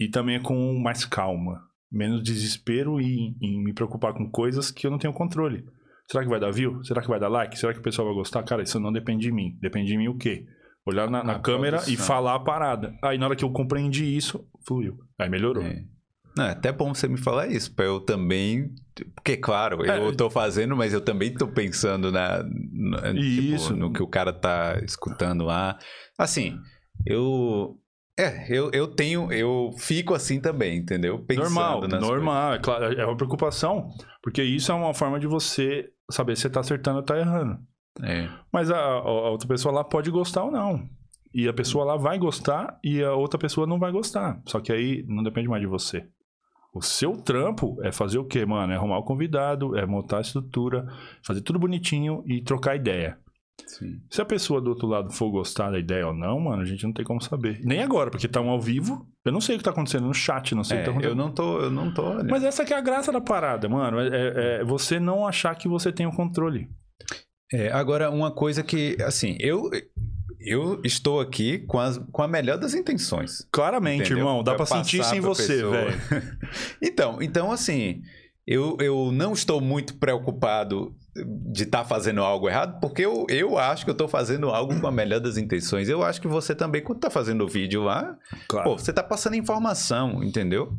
e 0.00 0.08
também 0.08 0.40
com 0.40 0.78
mais 0.80 1.04
calma, 1.04 1.60
menos 1.90 2.22
desespero 2.22 3.00
e 3.00 3.34
em 3.42 3.62
me 3.64 3.72
preocupar 3.74 4.14
com 4.14 4.30
coisas 4.30 4.70
que 4.70 4.86
eu 4.86 4.90
não 4.90 4.98
tenho 4.98 5.12
controle. 5.12 5.64
Será 6.10 6.22
que 6.24 6.30
vai 6.30 6.40
dar 6.40 6.50
view? 6.50 6.82
Será 6.84 7.02
que 7.02 7.08
vai 7.08 7.20
dar 7.20 7.28
like? 7.28 7.58
Será 7.58 7.74
que 7.74 7.80
o 7.80 7.82
pessoal 7.82 8.08
vai 8.08 8.14
gostar? 8.14 8.42
Cara, 8.42 8.62
isso 8.62 8.80
não 8.80 8.90
depende 8.92 9.22
de 9.26 9.32
mim. 9.32 9.58
Depende 9.60 9.88
de 9.88 9.98
mim 9.98 10.08
o 10.08 10.16
quê? 10.16 10.46
Olhar 10.86 11.10
na, 11.10 11.22
na 11.22 11.38
câmera 11.38 11.76
e 11.78 11.80
produção. 11.82 12.06
falar 12.06 12.34
a 12.34 12.40
parada. 12.40 12.96
Aí 13.04 13.18
na 13.18 13.26
hora 13.26 13.36
que 13.36 13.44
eu 13.44 13.50
compreendi 13.52 14.16
isso, 14.16 14.42
fluiu. 14.66 14.96
Aí 15.20 15.28
melhorou. 15.28 15.62
É. 15.62 15.84
Não, 16.38 16.44
é 16.46 16.50
até 16.52 16.70
bom 16.72 16.94
você 16.94 17.08
me 17.08 17.18
falar 17.18 17.48
isso, 17.48 17.74
pra 17.74 17.84
eu 17.86 18.00
também. 18.00 18.70
Porque, 19.14 19.36
claro, 19.36 19.84
eu 19.84 20.08
É. 20.10 20.12
tô 20.14 20.30
fazendo, 20.30 20.76
mas 20.76 20.92
eu 20.92 21.00
também 21.00 21.32
tô 21.34 21.46
pensando 21.48 22.10
na, 22.12 22.42
na- 22.42 23.12
tipo, 23.14 23.72
no 23.74 23.92
que 23.92 24.02
o 24.02 24.06
cara 24.08 24.32
tá 24.32 24.78
escutando 24.84 25.44
lá. 25.44 25.78
Assim, 26.18 26.56
eu. 27.06 27.76
É, 28.18 28.46
eu, 28.52 28.70
eu 28.72 28.88
tenho. 28.88 29.32
Eu 29.32 29.70
fico 29.78 30.12
assim 30.14 30.40
também, 30.40 30.78
entendeu? 30.78 31.20
Pensando 31.20 31.44
normal, 31.44 31.88
normal. 31.88 32.54
É, 32.54 32.58
claro, 32.58 32.84
é 33.00 33.06
uma 33.06 33.16
preocupação, 33.16 33.88
porque 34.22 34.42
isso 34.42 34.72
é 34.72 34.74
uma 34.74 34.92
forma 34.92 35.20
de 35.20 35.26
você 35.28 35.88
saber 36.10 36.34
se 36.36 36.42
você 36.42 36.50
tá 36.50 36.60
acertando 36.60 36.96
ou 36.98 37.02
tá 37.04 37.16
errando. 37.18 37.58
É. 38.02 38.28
Mas 38.52 38.70
a- 38.70 38.76
a 38.78 39.30
outra 39.30 39.46
pessoa 39.48 39.72
lá 39.72 39.84
pode 39.84 40.10
gostar 40.10 40.44
ou 40.44 40.50
não. 40.50 40.88
E 41.32 41.46
a 41.46 41.52
pessoa 41.52 41.84
lá 41.84 41.96
vai 41.96 42.18
gostar 42.18 42.78
e 42.82 43.02
a 43.02 43.12
outra 43.12 43.38
pessoa 43.38 43.66
não 43.66 43.78
vai 43.78 43.92
gostar. 43.92 44.40
Só 44.46 44.58
que 44.60 44.72
aí 44.72 45.04
não 45.06 45.22
depende 45.22 45.46
mais 45.46 45.60
de 45.60 45.68
você. 45.68 46.04
O 46.74 46.82
seu 46.82 47.16
trampo 47.16 47.78
é 47.82 47.90
fazer 47.90 48.18
o 48.18 48.24
quê, 48.24 48.44
mano? 48.44 48.72
É 48.72 48.76
arrumar 48.76 48.98
o 48.98 49.02
convidado, 49.04 49.76
é 49.76 49.84
montar 49.86 50.18
a 50.18 50.20
estrutura, 50.20 50.86
fazer 51.24 51.40
tudo 51.40 51.58
bonitinho 51.58 52.22
e 52.26 52.42
trocar 52.42 52.76
ideia. 52.76 53.18
Sim. 53.66 54.00
Se 54.10 54.22
a 54.22 54.24
pessoa 54.24 54.60
do 54.60 54.70
outro 54.70 54.86
lado 54.86 55.10
for 55.12 55.30
gostar 55.30 55.70
da 55.70 55.78
ideia 55.78 56.06
ou 56.06 56.14
não, 56.14 56.38
mano, 56.38 56.62
a 56.62 56.64
gente 56.64 56.84
não 56.84 56.92
tem 56.92 57.04
como 57.04 57.20
saber. 57.20 57.58
Nem 57.64 57.82
agora, 57.82 58.10
porque 58.10 58.28
tá 58.28 58.40
um 58.40 58.50
ao 58.50 58.60
vivo. 58.60 59.06
Eu 59.24 59.32
não 59.32 59.40
sei 59.40 59.56
o 59.56 59.58
que 59.58 59.64
tá 59.64 59.70
acontecendo 59.70 60.06
no 60.06 60.14
chat, 60.14 60.54
não 60.54 60.62
sei 60.62 60.76
o 60.76 60.78
É, 60.78 60.80
que 60.80 60.84
tá 60.86 60.90
acontecendo. 60.92 61.18
eu 61.18 61.24
não 61.26 61.32
tô. 61.34 61.60
Eu 61.60 61.70
não 61.70 61.92
tô. 61.92 62.02
olhando. 62.10 62.30
Mas 62.30 62.44
essa 62.44 62.64
que 62.64 62.72
é 62.72 62.76
a 62.76 62.80
graça 62.80 63.10
da 63.10 63.20
parada, 63.20 63.68
mano. 63.68 63.98
É, 63.98 64.06
é- 64.08 64.60
é 64.60 64.64
você 64.64 65.00
não 65.00 65.26
achar 65.26 65.54
que 65.56 65.66
você 65.68 65.90
tem 65.90 66.06
o 66.06 66.12
controle. 66.12 66.68
É, 67.52 67.72
agora, 67.72 68.10
uma 68.10 68.30
coisa 68.30 68.62
que, 68.62 68.96
assim, 69.02 69.36
eu. 69.40 69.70
Eu 70.40 70.80
estou 70.84 71.20
aqui 71.20 71.58
com, 71.58 71.78
as, 71.78 71.98
com 72.12 72.22
a 72.22 72.28
melhor 72.28 72.58
das 72.58 72.74
intenções. 72.74 73.46
Claramente, 73.52 74.02
Entendeu? 74.02 74.18
irmão. 74.18 74.42
Dá 74.42 74.54
Pra 74.54 74.64
pra 74.64 74.76
sentir 74.76 75.00
isso 75.00 75.14
em 75.14 75.20
você, 75.20 75.64
velho. 75.64 76.00
Então, 76.82 77.20
então 77.20 77.50
assim, 77.52 78.02
eu, 78.46 78.76
eu 78.80 79.10
não 79.12 79.32
estou 79.32 79.60
muito 79.60 79.96
preocupado 79.98 80.94
de 81.52 81.64
estar 81.64 81.84
fazendo 81.84 82.22
algo 82.22 82.48
errado, 82.48 82.78
porque 82.80 83.04
eu, 83.04 83.26
eu 83.28 83.58
acho 83.58 83.84
que 83.84 83.90
eu 83.90 83.92
estou 83.92 84.06
fazendo 84.06 84.48
algo 84.50 84.80
com 84.80 84.86
a 84.86 84.92
melhor 84.92 85.18
das 85.20 85.36
intenções. 85.36 85.88
Eu 85.88 86.02
acho 86.04 86.20
que 86.20 86.28
você 86.28 86.54
também, 86.54 86.82
quando 86.82 86.98
está 86.98 87.10
fazendo 87.10 87.44
o 87.44 87.48
vídeo 87.48 87.82
lá, 87.82 88.16
Claro. 88.48 88.70
pô, 88.70 88.78
você 88.78 88.90
está 88.90 89.02
passando 89.02 89.34
informação, 89.34 90.22
entendeu? 90.22 90.72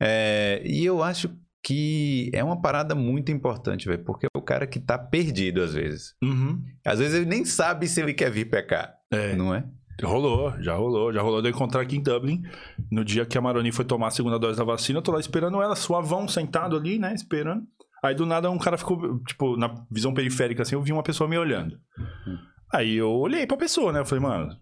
É, 0.00 0.62
e 0.64 0.84
eu 0.84 1.02
acho 1.02 1.30
que 1.62 2.30
é 2.34 2.42
uma 2.42 2.60
parada 2.60 2.94
muito 2.94 3.30
importante, 3.30 3.86
velho, 3.86 4.02
porque 4.04 4.26
é 4.26 4.38
o 4.38 4.42
cara 4.42 4.66
que 4.66 4.80
tá 4.80 4.98
perdido 4.98 5.62
às 5.62 5.74
vezes. 5.74 6.14
Uhum. 6.22 6.60
Às 6.84 6.98
vezes 6.98 7.14
ele 7.14 7.26
nem 7.26 7.44
sabe 7.44 7.86
se 7.86 8.00
ele 8.00 8.14
quer 8.14 8.30
vir 8.30 8.48
cá, 8.66 8.92
É, 9.12 9.36
não 9.36 9.54
é? 9.54 9.64
rolou, 10.02 10.52
já 10.60 10.74
rolou. 10.74 11.12
Já 11.12 11.22
rolou 11.22 11.42
de 11.42 11.48
eu 11.48 11.52
encontrar 11.52 11.82
aqui 11.82 11.96
em 11.96 12.02
Dublin. 12.02 12.42
No 12.90 13.04
dia 13.04 13.24
que 13.24 13.36
a 13.36 13.40
Maroni 13.40 13.70
foi 13.70 13.84
tomar 13.84 14.08
a 14.08 14.10
segunda 14.10 14.38
dose 14.38 14.58
da 14.58 14.64
vacina, 14.64 14.98
eu 14.98 15.02
tô 15.02 15.12
lá 15.12 15.20
esperando 15.20 15.60
ela, 15.62 15.76
suavão, 15.76 16.26
sentado 16.26 16.76
ali, 16.76 16.98
né? 16.98 17.14
Esperando. 17.14 17.62
Aí 18.02 18.14
do 18.14 18.26
nada 18.26 18.50
um 18.50 18.58
cara 18.58 18.76
ficou, 18.76 19.20
tipo, 19.20 19.56
na 19.56 19.72
visão 19.90 20.12
periférica 20.12 20.62
assim, 20.62 20.74
eu 20.74 20.82
vi 20.82 20.92
uma 20.92 21.04
pessoa 21.04 21.28
me 21.28 21.38
olhando. 21.38 21.78
Aí 22.72 22.96
eu 22.96 23.10
olhei 23.10 23.46
pra 23.46 23.56
pessoa, 23.56 23.92
né? 23.92 24.00
Eu 24.00 24.04
falei, 24.04 24.24
mano, 24.24 24.56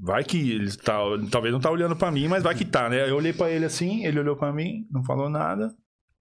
vai 0.00 0.24
que 0.24 0.52
ele 0.52 0.74
tá. 0.76 0.98
Talvez 1.30 1.52
não 1.52 1.60
tá 1.60 1.70
olhando 1.70 1.94
pra 1.94 2.10
mim, 2.10 2.26
mas 2.28 2.42
vai 2.42 2.54
que 2.54 2.64
tá, 2.64 2.88
né? 2.88 3.10
Eu 3.10 3.16
olhei 3.16 3.32
pra 3.32 3.50
ele 3.50 3.66
assim, 3.66 4.06
ele 4.06 4.20
olhou 4.20 4.36
pra 4.36 4.52
mim, 4.52 4.86
não 4.90 5.04
falou 5.04 5.28
nada. 5.28 5.74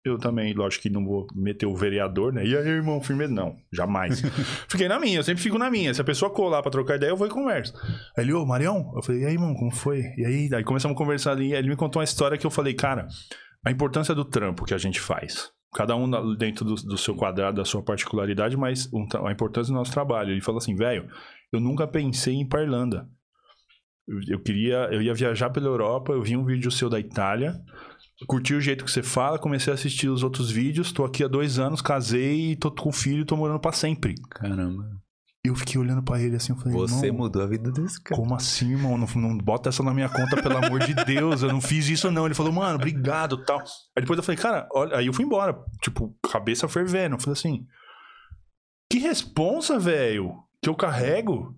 Eu 0.06 0.20
também, 0.20 0.54
lógico 0.54 0.84
que 0.84 0.89
não 0.89 1.04
vou 1.04 1.26
meter 1.34 1.65
o 1.65 1.76
vereador, 1.76 2.32
né? 2.32 2.46
E 2.46 2.56
aí, 2.56 2.68
irmão, 2.68 3.02
firmeza? 3.02 3.34
Não, 3.34 3.56
jamais. 3.74 4.22
Fiquei 4.70 4.88
na 4.88 5.00
minha, 5.00 5.18
eu 5.18 5.24
sempre 5.24 5.41
fico 5.41 5.58
na 5.58 5.68
minha. 5.72 5.91
Se 5.96 6.00
a 6.00 6.04
pessoa 6.04 6.30
colar 6.30 6.62
pra 6.62 6.70
trocar 6.70 6.98
ideia, 6.98 7.10
eu 7.10 7.18
vou 7.18 7.26
e 7.26 7.30
converso. 7.32 7.74
Aí 8.15 8.24
ele, 8.24 8.32
ô, 8.32 8.46
Marião? 8.46 8.94
Eu 8.96 9.02
falei, 9.02 9.24
e 9.24 9.26
aí, 9.26 9.34
irmão, 9.34 9.56
como 9.56 9.72
foi? 9.72 10.04
E 10.15 10.24
aí, 10.24 10.50
aí 10.54 10.63
começamos 10.63 10.94
a 10.94 10.98
conversar 10.98 11.32
ali. 11.32 11.54
Aí 11.54 11.60
ele 11.60 11.70
me 11.70 11.76
contou 11.76 12.00
uma 12.00 12.04
história 12.04 12.38
que 12.38 12.46
eu 12.46 12.52
falei, 12.52 12.76
cara, 12.76 13.08
a 13.65 13.72
importância 13.72 14.13
do 14.13 14.24
trampo 14.24 14.63
que 14.63 14.76
a 14.76 14.78
gente 14.78 15.00
faz. 15.00 15.50
Cada 15.74 15.96
um 15.96 16.36
dentro 16.36 16.63
do, 16.63 16.76
do 16.76 16.98
seu 17.00 17.15
quadrado, 17.15 17.58
da 17.58 17.65
sua 17.65 17.82
particularidade, 17.82 18.56
mas 18.56 18.88
a 19.26 19.32
importância 19.32 19.74
do 19.74 19.78
nosso 19.78 19.91
trabalho. 19.91 20.30
Ele 20.30 20.41
falou 20.41 20.60
assim, 20.60 20.76
velho, 20.76 21.10
eu 21.52 21.60
nunca 21.60 21.88
pensei 21.88 22.36
em 22.36 22.41
ir 22.41 22.46
pra 22.46 22.62
Irlanda. 22.62 23.10
Eu, 24.08 24.20
eu 24.36 24.39
queria, 24.39 24.88
eu 24.91 25.02
ia 25.02 25.15
viajar 25.15 25.50
pela 25.50 25.65
Europa, 25.65 26.13
eu 26.13 26.22
vi 26.22 26.38
um 26.38 26.46
vídeo 26.46 26.70
seu 26.70 26.91
da 26.91 27.00
Itália, 27.00 27.60
curti 28.28 28.54
o 28.54 28.62
jeito 28.62 28.86
que 28.86 28.91
você 28.91 29.04
fala, 29.04 29.38
comecei 29.39 29.71
a 29.71 29.75
assistir 29.75 30.08
os 30.08 30.23
outros 30.23 30.49
vídeos, 30.49 30.91
tô 30.91 31.04
aqui 31.04 31.23
há 31.23 31.28
dois 31.28 31.60
anos, 31.60 31.82
casei, 31.82 32.56
tô 32.56 32.71
com 32.71 32.91
filho, 32.91 33.25
tô 33.25 33.36
morando 33.36 33.60
pra 33.60 33.71
sempre. 33.71 34.15
Caramba. 34.30 34.86
Eu 35.43 35.54
fiquei 35.56 35.80
olhando 35.80 36.01
pra 36.01 36.19
ele 36.19 36.36
assim, 36.36 36.54
eu 36.54 36.58
falei, 36.58 36.73
Você 36.73 37.12
mudou 37.12 37.43
a 37.43 37.45
vida 37.45 37.71
desse 37.71 38.01
cara. 38.01 38.19
como 38.19 38.34
assim, 38.34 38.71
irmão? 38.71 38.97
Não, 38.97 39.08
não 39.15 39.38
bota 39.38 39.69
essa 39.69 39.84
na 39.84 39.93
minha 39.93 40.10
conta, 40.10 40.41
pelo 40.41 40.58
amor 40.58 40.80
de 40.80 40.95
Deus. 41.06 41.43
Eu 41.43 41.49
não 41.49 41.62
fiz 41.62 41.88
isso, 41.88 42.10
não. 42.10 42.25
Ele 42.25 42.34
falou, 42.34 42.51
mano, 42.51 42.75
obrigado 42.75 43.38
tal. 43.45 43.60
Aí 43.95 44.01
depois 44.01 44.17
eu 44.17 44.23
falei, 44.23 44.41
cara, 44.41 44.67
olha. 44.73 44.97
Aí 44.97 45.06
eu 45.06 45.13
fui 45.13 45.23
embora. 45.23 45.56
Tipo, 45.84 46.17
cabeça 46.32 46.67
fervendo. 46.67 47.15
Eu 47.15 47.19
falei 47.19 47.34
assim: 47.34 47.63
que 48.89 48.97
responsa, 48.97 49.78
velho, 49.78 50.34
que 50.62 50.69
eu 50.69 50.75
carrego. 50.75 51.56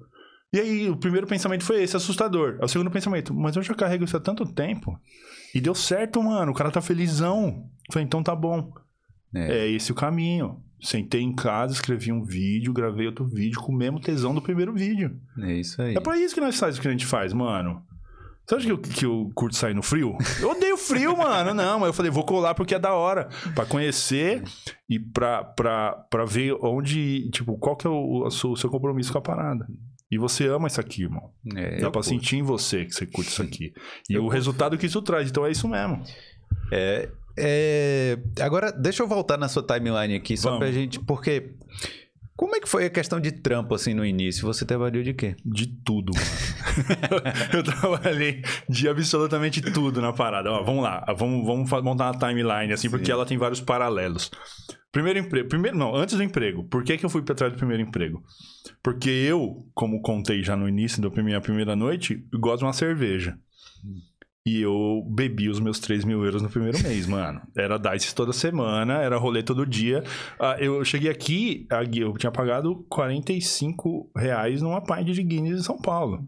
E 0.53 0.59
aí, 0.59 0.89
o 0.89 0.97
primeiro 0.97 1.27
pensamento 1.27 1.63
foi 1.63 1.81
esse, 1.81 1.95
assustador. 1.95 2.57
O 2.61 2.67
segundo 2.67 2.91
pensamento, 2.91 3.33
mas 3.33 3.55
eu 3.55 3.61
já 3.61 3.73
carrego 3.73 4.03
isso 4.03 4.17
há 4.17 4.19
tanto 4.19 4.45
tempo. 4.45 4.99
E 5.57 5.61
deu 5.61 5.73
certo, 5.73 6.21
mano. 6.21 6.51
O 6.51 6.55
cara 6.55 6.69
tá 6.69 6.79
felizão. 6.79 7.67
Eu 7.87 7.93
falei, 7.93 8.05
então 8.05 8.21
tá 8.21 8.35
bom. 8.35 8.71
É. 9.33 9.61
É 9.61 9.67
esse 9.67 9.91
o 9.91 9.95
caminho. 9.95 10.61
Sentei 10.79 11.21
em 11.21 11.33
casa, 11.33 11.73
escrevi 11.73 12.11
um 12.11 12.23
vídeo, 12.23 12.71
gravei 12.71 13.07
outro 13.07 13.25
vídeo 13.25 13.59
com 13.59 13.71
o 13.71 13.75
mesmo 13.75 13.99
tesão 13.99 14.35
do 14.35 14.41
primeiro 14.41 14.71
vídeo. 14.71 15.19
É 15.41 15.53
isso 15.53 15.81
aí. 15.81 15.95
É 15.95 15.99
pra 15.99 16.15
isso 16.15 16.35
que 16.35 16.41
nós 16.41 16.55
fazemos 16.59 16.77
o 16.77 16.81
que 16.83 16.87
a 16.87 16.91
gente 16.91 17.07
faz, 17.07 17.33
mano. 17.33 17.81
Você 18.45 18.55
acha 18.55 18.65
que 18.67 18.71
eu, 18.71 18.77
que 18.77 19.05
eu 19.05 19.31
curto 19.33 19.55
sair 19.55 19.73
no 19.73 19.81
frio? 19.81 20.15
Eu 20.39 20.51
odeio 20.51 20.77
frio, 20.77 21.17
mano. 21.17 21.55
Não, 21.55 21.79
mas 21.79 21.87
eu 21.87 21.93
falei, 21.93 22.11
vou 22.11 22.23
colar 22.23 22.53
porque 22.53 22.75
é 22.75 22.79
da 22.79 22.93
hora. 22.93 23.27
Pra 23.55 23.65
conhecer 23.65 24.43
e 24.87 24.99
pra, 24.99 25.43
pra, 25.43 25.93
pra 26.07 26.23
ver 26.23 26.55
onde, 26.61 27.31
tipo, 27.31 27.57
qual 27.57 27.75
que 27.75 27.87
é 27.87 27.89
o, 27.89 28.27
o 28.27 28.29
seu, 28.29 28.51
o 28.51 28.55
seu 28.55 28.69
compromisso 28.69 29.11
com 29.11 29.17
a 29.17 29.21
parada. 29.23 29.67
E 30.09 30.17
você 30.17 30.47
ama 30.47 30.67
isso 30.67 30.79
aqui, 30.79 31.03
irmão. 31.03 31.31
É, 31.55 31.71
Dá 31.75 31.91
pra 31.91 32.01
curto. 32.01 32.03
sentir 32.07 32.37
em 32.37 32.43
você 32.43 32.85
que 32.85 32.93
você 32.93 33.05
curte 33.05 33.29
isso 33.29 33.41
aqui. 33.41 33.73
E 34.09 34.13
Eu 34.13 34.21
o 34.21 34.23
curto. 34.25 34.35
resultado 34.35 34.77
que 34.77 34.85
isso 34.85 35.01
traz. 35.01 35.29
Então 35.29 35.45
é 35.45 35.51
isso 35.51 35.67
mesmo. 35.67 36.01
É, 36.71 37.09
é, 37.37 38.17
agora, 38.41 38.71
deixa 38.71 39.03
eu 39.03 39.07
voltar 39.07 39.37
na 39.37 39.47
sua 39.47 39.61
timeline 39.61 40.15
aqui, 40.15 40.35
só 40.37 40.49
Vamos. 40.51 40.59
pra 40.63 40.71
gente. 40.71 40.99
Porque. 40.99 41.51
Como 42.37 42.55
é 42.55 42.59
que 42.59 42.69
foi 42.69 42.85
a 42.85 42.89
questão 42.89 43.19
de 43.19 43.31
trampo, 43.31 43.73
assim, 43.73 43.95
no 43.95 44.05
início? 44.05 44.45
Você 44.45 44.63
trabalhou 44.63 45.01
de 45.01 45.11
quê? 45.11 45.35
De 45.43 45.65
tudo, 45.65 46.13
mano. 46.13 47.23
eu 47.51 47.63
trabalhei 47.63 48.43
de 48.69 48.87
absolutamente 48.87 49.59
tudo 49.59 49.99
na 49.99 50.13
parada. 50.13 50.51
Ó, 50.51 50.63
vamos 50.63 50.83
lá, 50.83 51.03
vamos, 51.17 51.43
vamos 51.43 51.83
montar 51.83 52.11
uma 52.11 52.19
timeline, 52.19 52.71
assim, 52.71 52.91
porque 52.91 53.07
Sim. 53.07 53.13
ela 53.13 53.25
tem 53.25 53.39
vários 53.39 53.59
paralelos. 53.59 54.29
Primeiro 54.91 55.17
emprego. 55.17 55.49
Primeiro, 55.49 55.75
não, 55.75 55.95
antes 55.95 56.15
do 56.15 56.21
emprego. 56.21 56.63
Por 56.65 56.83
que, 56.83 56.95
que 56.99 57.05
eu 57.05 57.09
fui 57.09 57.23
pra 57.23 57.33
trás 57.33 57.51
do 57.51 57.57
primeiro 57.57 57.81
emprego? 57.81 58.23
Porque 58.83 59.09
eu, 59.09 59.67
como 59.73 59.99
contei 60.01 60.43
já 60.43 60.55
no 60.55 60.69
início 60.69 61.01
da 61.01 61.23
minha 61.23 61.41
primeira 61.41 61.75
noite, 61.75 62.23
gosto 62.35 62.59
de 62.59 62.65
uma 62.65 62.73
cerveja. 62.73 63.35
E 64.47 64.61
eu 64.61 65.03
bebi 65.13 65.49
os 65.49 65.59
meus 65.59 65.77
3 65.77 66.05
mil 66.05 66.23
euros 66.23 66.41
no 66.41 66.49
primeiro 66.49 66.81
mês, 66.81 67.05
mano. 67.05 67.41
Era 67.57 67.77
dice 67.77 68.15
toda 68.15 68.31
semana, 68.31 69.01
era 69.01 69.17
rolê 69.17 69.43
todo 69.43 69.65
dia. 69.65 70.01
Ah, 70.39 70.55
eu 70.57 70.85
cheguei 70.85 71.11
aqui, 71.11 71.67
eu 71.93 72.13
tinha 72.13 72.31
pagado 72.31 72.85
45 72.89 74.09
reais 74.15 74.61
numa 74.61 74.81
pint 74.81 75.07
de 75.07 75.21
Guinness 75.21 75.59
em 75.59 75.63
São 75.63 75.77
Paulo. 75.77 76.19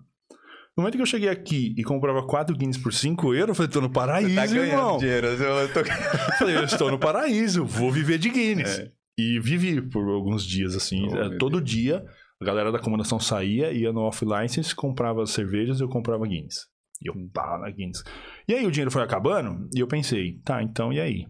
No 0.75 0.83
momento 0.83 0.95
que 0.97 1.01
eu 1.01 1.05
cheguei 1.05 1.29
aqui 1.29 1.73
e 1.77 1.83
comprava 1.83 2.21
4 2.25 2.55
Guinness 2.57 2.77
por 2.77 2.91
5 2.93 3.33
euros, 3.33 3.49
eu 3.49 3.55
falei, 3.55 3.71
tô 3.71 3.79
no 3.79 3.89
paraíso, 3.89 4.35
Tá 4.35 4.45
irmão. 4.47 4.97
dinheiro. 4.97 5.27
Eu 5.27 5.73
tô... 5.73 5.79
Eu 5.79 6.37
falei, 6.37 6.57
eu 6.57 6.63
estou 6.65 6.91
no 6.91 6.99
paraíso, 6.99 7.65
vou 7.65 7.89
viver 7.89 8.17
de 8.17 8.29
Guinness. 8.29 8.79
É. 8.79 8.91
E 9.17 9.39
vivi 9.39 9.81
por 9.81 10.05
alguns 10.09 10.45
dias, 10.45 10.75
assim. 10.75 11.07
Oh, 11.09 11.15
meu 11.15 11.37
todo 11.37 11.61
dia, 11.61 12.03
a 12.41 12.45
galera 12.45 12.71
da 12.71 12.79
acomodação 12.79 13.19
saía, 13.19 13.71
ia 13.71 13.91
no 13.93 14.01
off-license, 14.01 14.75
comprava 14.75 15.23
as 15.23 15.31
cervejas 15.31 15.79
e 15.79 15.83
eu 15.83 15.89
comprava 15.89 16.25
Guinness. 16.25 16.68
E 17.01 17.07
eu 17.09 17.13
pá 17.33 17.57
na 17.57 17.69
Guinness. 17.69 18.03
E 18.47 18.53
aí 18.53 18.65
o 18.65 18.71
dinheiro 18.71 18.91
foi 18.91 19.01
acabando 19.01 19.69
e 19.75 19.79
eu 19.79 19.87
pensei, 19.87 20.39
tá, 20.43 20.61
então 20.61 20.91
e 20.91 20.99
aí? 20.99 21.25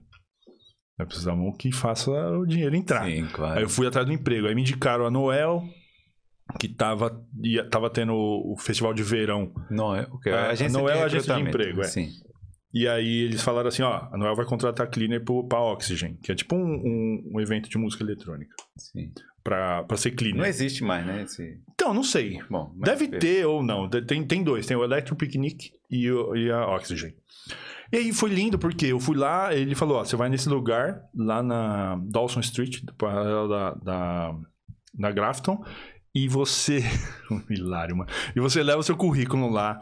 Nós 0.98 1.08
precisamos 1.08 1.56
que 1.58 1.72
faça 1.72 2.12
o 2.32 2.46
dinheiro 2.46 2.76
entrar. 2.76 3.06
Sim, 3.06 3.26
claro. 3.32 3.58
Aí 3.58 3.64
eu 3.64 3.70
fui 3.70 3.88
atrás 3.88 4.06
do 4.06 4.12
emprego. 4.12 4.48
Aí 4.48 4.56
me 4.56 4.62
indicaram 4.62 5.06
a 5.06 5.12
Noel, 5.12 5.64
que 6.60 6.68
tava, 6.68 7.24
ia, 7.42 7.64
tava 7.70 7.90
tendo 7.90 8.14
o 8.14 8.56
festival 8.60 8.94
de 8.94 9.04
verão. 9.04 9.54
Não, 9.72 9.96
é 9.96 10.08
o 10.12 10.20
que? 10.20 10.30
A- 10.30 10.48
A 10.48 10.50
agência 10.50 10.78
é 10.78 10.82
de 10.84 10.90
a 11.00 11.06
agência 11.06 11.36
de 11.36 11.42
emprego, 11.42 11.82
é. 11.82 11.86
Sim. 11.86 12.10
E 12.74 12.88
aí 12.88 13.22
eles 13.24 13.42
falaram 13.42 13.70
assim, 13.70 13.82
ó, 13.82 14.08
a 14.12 14.18
Noel 14.18 14.36
vai 14.36 14.46
contratar 14.46 14.90
cleaner 14.90 15.24
pro, 15.24 15.48
pra 15.48 15.60
Oxygen, 15.60 16.18
que 16.22 16.32
é 16.32 16.36
tipo 16.36 16.56
um, 16.56 16.60
um, 16.62 17.32
um 17.36 17.40
evento 17.42 17.70
de 17.70 17.78
música 17.78 18.04
eletrônica. 18.04 18.54
sim. 18.78 19.12
Pra, 19.50 19.84
pra 19.84 19.98
ser 19.98 20.12
cleaner. 20.12 20.38
Não 20.42 20.46
existe 20.46 20.84
mais, 20.84 21.04
né? 21.04 21.24
Esse... 21.24 21.60
Então, 21.74 21.92
não 21.92 22.04
sei. 22.04 22.40
Bom, 22.48 22.72
Deve 22.78 23.08
ter 23.08 23.48
ou 23.48 23.64
não. 23.64 23.90
Tem, 23.90 24.24
tem 24.24 24.44
dois. 24.44 24.68
Tem 24.68 24.78
o 24.78 24.84
Electro 24.84 25.16
Picnic 25.16 25.72
e, 25.90 26.12
o- 26.12 26.36
e 26.36 26.52
a 26.52 26.68
Oxygen. 26.68 27.16
E 27.92 27.98
aí 27.98 28.14
foi 28.14 28.30
lindo 28.30 28.60
porque 28.60 28.86
eu 28.86 29.00
fui 29.00 29.18
lá, 29.18 29.52
ele 29.56 29.74
falou, 29.74 29.98
ó, 29.98 30.04
você 30.06 30.16
vai 30.16 30.30
nesse 30.30 30.48
lugar, 30.48 31.02
lá 31.16 31.42
na 31.42 32.00
Dawson 32.12 32.42
Street, 32.42 32.84
paralela 32.96 33.48
da, 33.48 33.74
da, 33.74 34.36
da 34.94 35.12
Grafton, 35.12 35.66
e 36.14 36.28
você... 36.28 36.84
Hilário, 37.50 37.98
mano. 37.98 38.12
E 38.36 38.40
você 38.40 38.62
leva 38.62 38.78
o 38.78 38.84
seu 38.84 38.96
currículo 38.96 39.50
lá, 39.50 39.80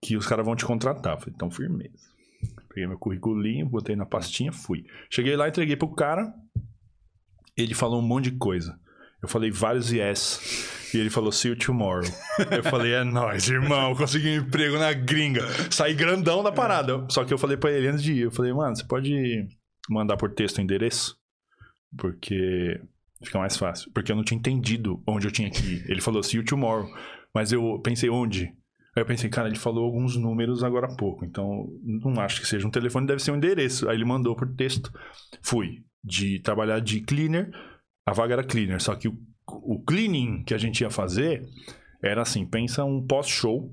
que 0.00 0.16
os 0.16 0.24
caras 0.24 0.46
vão 0.46 0.54
te 0.54 0.64
contratar. 0.64 1.14
Eu 1.14 1.18
falei, 1.18 1.34
então, 1.34 1.50
firmeza. 1.50 1.98
Peguei 2.68 2.86
meu 2.86 2.96
currículinho, 2.98 3.68
botei 3.68 3.96
na 3.96 4.06
pastinha, 4.06 4.52
fui. 4.52 4.84
Cheguei 5.10 5.34
lá, 5.34 5.48
entreguei 5.48 5.74
pro 5.74 5.92
cara, 5.92 6.32
ele 7.56 7.74
falou 7.74 7.98
um 8.00 8.06
monte 8.06 8.30
de 8.30 8.38
coisa. 8.38 8.78
Eu 9.22 9.28
falei 9.28 9.50
vários 9.50 9.92
yes. 9.92 10.90
E 10.92 10.98
ele 10.98 11.10
falou, 11.10 11.30
see 11.30 11.50
you 11.50 11.56
tomorrow. 11.56 12.04
Eu 12.50 12.64
falei, 12.64 12.94
é 12.94 13.04
nóis, 13.04 13.48
irmão. 13.48 13.94
Consegui 13.94 14.28
um 14.30 14.42
emprego 14.42 14.76
na 14.78 14.92
gringa. 14.92 15.42
Saí 15.70 15.94
grandão 15.94 16.42
da 16.42 16.50
parada. 16.50 17.06
Só 17.08 17.24
que 17.24 17.32
eu 17.32 17.38
falei 17.38 17.56
pra 17.56 17.70
ele 17.70 17.88
antes 17.88 18.02
de 18.02 18.12
ir, 18.12 18.20
eu 18.22 18.30
falei, 18.30 18.52
mano, 18.52 18.74
você 18.74 18.84
pode 18.84 19.46
mandar 19.88 20.16
por 20.16 20.32
texto 20.32 20.58
o 20.58 20.60
endereço? 20.60 21.16
Porque 21.96 22.80
fica 23.22 23.38
mais 23.38 23.56
fácil. 23.56 23.90
Porque 23.92 24.10
eu 24.10 24.16
não 24.16 24.24
tinha 24.24 24.38
entendido 24.38 25.02
onde 25.06 25.28
eu 25.28 25.30
tinha 25.30 25.50
que 25.50 25.64
ir. 25.64 25.84
Ele 25.88 26.00
falou, 26.00 26.22
see 26.22 26.38
you 26.38 26.44
tomorrow. 26.44 26.88
Mas 27.34 27.52
eu 27.52 27.80
pensei, 27.84 28.10
onde? 28.10 28.46
Aí 28.96 29.02
eu 29.02 29.06
pensei, 29.06 29.30
cara, 29.30 29.46
ele 29.46 29.58
falou 29.58 29.84
alguns 29.84 30.16
números 30.16 30.64
agora 30.64 30.88
há 30.88 30.96
pouco. 30.96 31.24
Então, 31.24 31.68
não 31.84 32.20
acho 32.20 32.40
que 32.40 32.48
seja 32.48 32.66
um 32.66 32.70
telefone, 32.70 33.06
deve 33.06 33.22
ser 33.22 33.30
um 33.30 33.36
endereço. 33.36 33.88
Aí 33.88 33.96
ele 33.96 34.04
mandou 34.04 34.34
por 34.34 34.52
texto. 34.56 34.92
Fui. 35.40 35.84
De 36.02 36.40
trabalhar 36.40 36.80
de 36.80 37.00
cleaner. 37.02 37.50
A 38.10 38.12
vaga 38.12 38.34
era 38.34 38.42
cleaner. 38.42 38.82
Só 38.82 38.96
que 38.96 39.06
o, 39.06 39.16
o 39.46 39.80
cleaning 39.84 40.42
que 40.42 40.52
a 40.52 40.58
gente 40.58 40.80
ia 40.80 40.90
fazer 40.90 41.46
era 42.02 42.22
assim, 42.22 42.44
pensa 42.44 42.84
um 42.84 43.06
pós-show. 43.06 43.72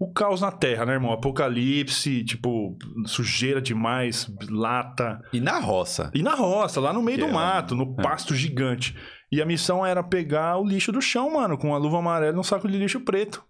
O 0.00 0.12
caos 0.12 0.40
na 0.40 0.52
Terra, 0.52 0.86
né, 0.86 0.92
irmão? 0.92 1.12
Apocalipse, 1.12 2.24
tipo, 2.24 2.76
sujeira 3.04 3.60
demais, 3.60 4.32
lata. 4.48 5.20
E 5.32 5.40
na 5.40 5.58
roça? 5.58 6.10
E 6.14 6.22
na 6.22 6.34
roça, 6.34 6.80
lá 6.80 6.92
no 6.92 7.02
meio 7.02 7.18
Que 7.18 7.24
do 7.24 7.30
é 7.30 7.32
mato, 7.32 7.74
no 7.74 7.96
é. 7.98 8.02
pasto 8.02 8.34
gigante. 8.34 8.96
E 9.30 9.42
a 9.42 9.46
missão 9.46 9.84
era 9.84 10.02
pegar 10.02 10.58
o 10.58 10.64
lixo 10.64 10.92
do 10.92 11.00
chão, 11.00 11.32
mano, 11.32 11.58
com 11.58 11.68
uma 11.68 11.78
luva 11.78 11.98
amarela 11.98 12.36
e 12.36 12.40
um 12.40 12.44
saco 12.44 12.68
de 12.68 12.78
lixo 12.78 13.00
preto. 13.00 13.44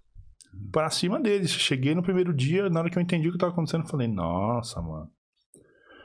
Pra 0.71 0.89
cima 0.91 1.21
deles. 1.21 1.51
Cheguei 1.51 1.95
no 1.95 2.03
primeiro 2.03 2.33
dia, 2.33 2.69
na 2.71 2.81
hora 2.81 2.91
que 2.91 2.99
eu 2.99 3.03
entendi 3.03 3.29
o 3.29 3.33
que 3.33 3.39
tava 3.39 3.53
acontecendo, 3.53 3.85
eu 3.85 3.89
falei, 3.89 4.09
nossa, 4.09 4.81
mano, 4.81 5.11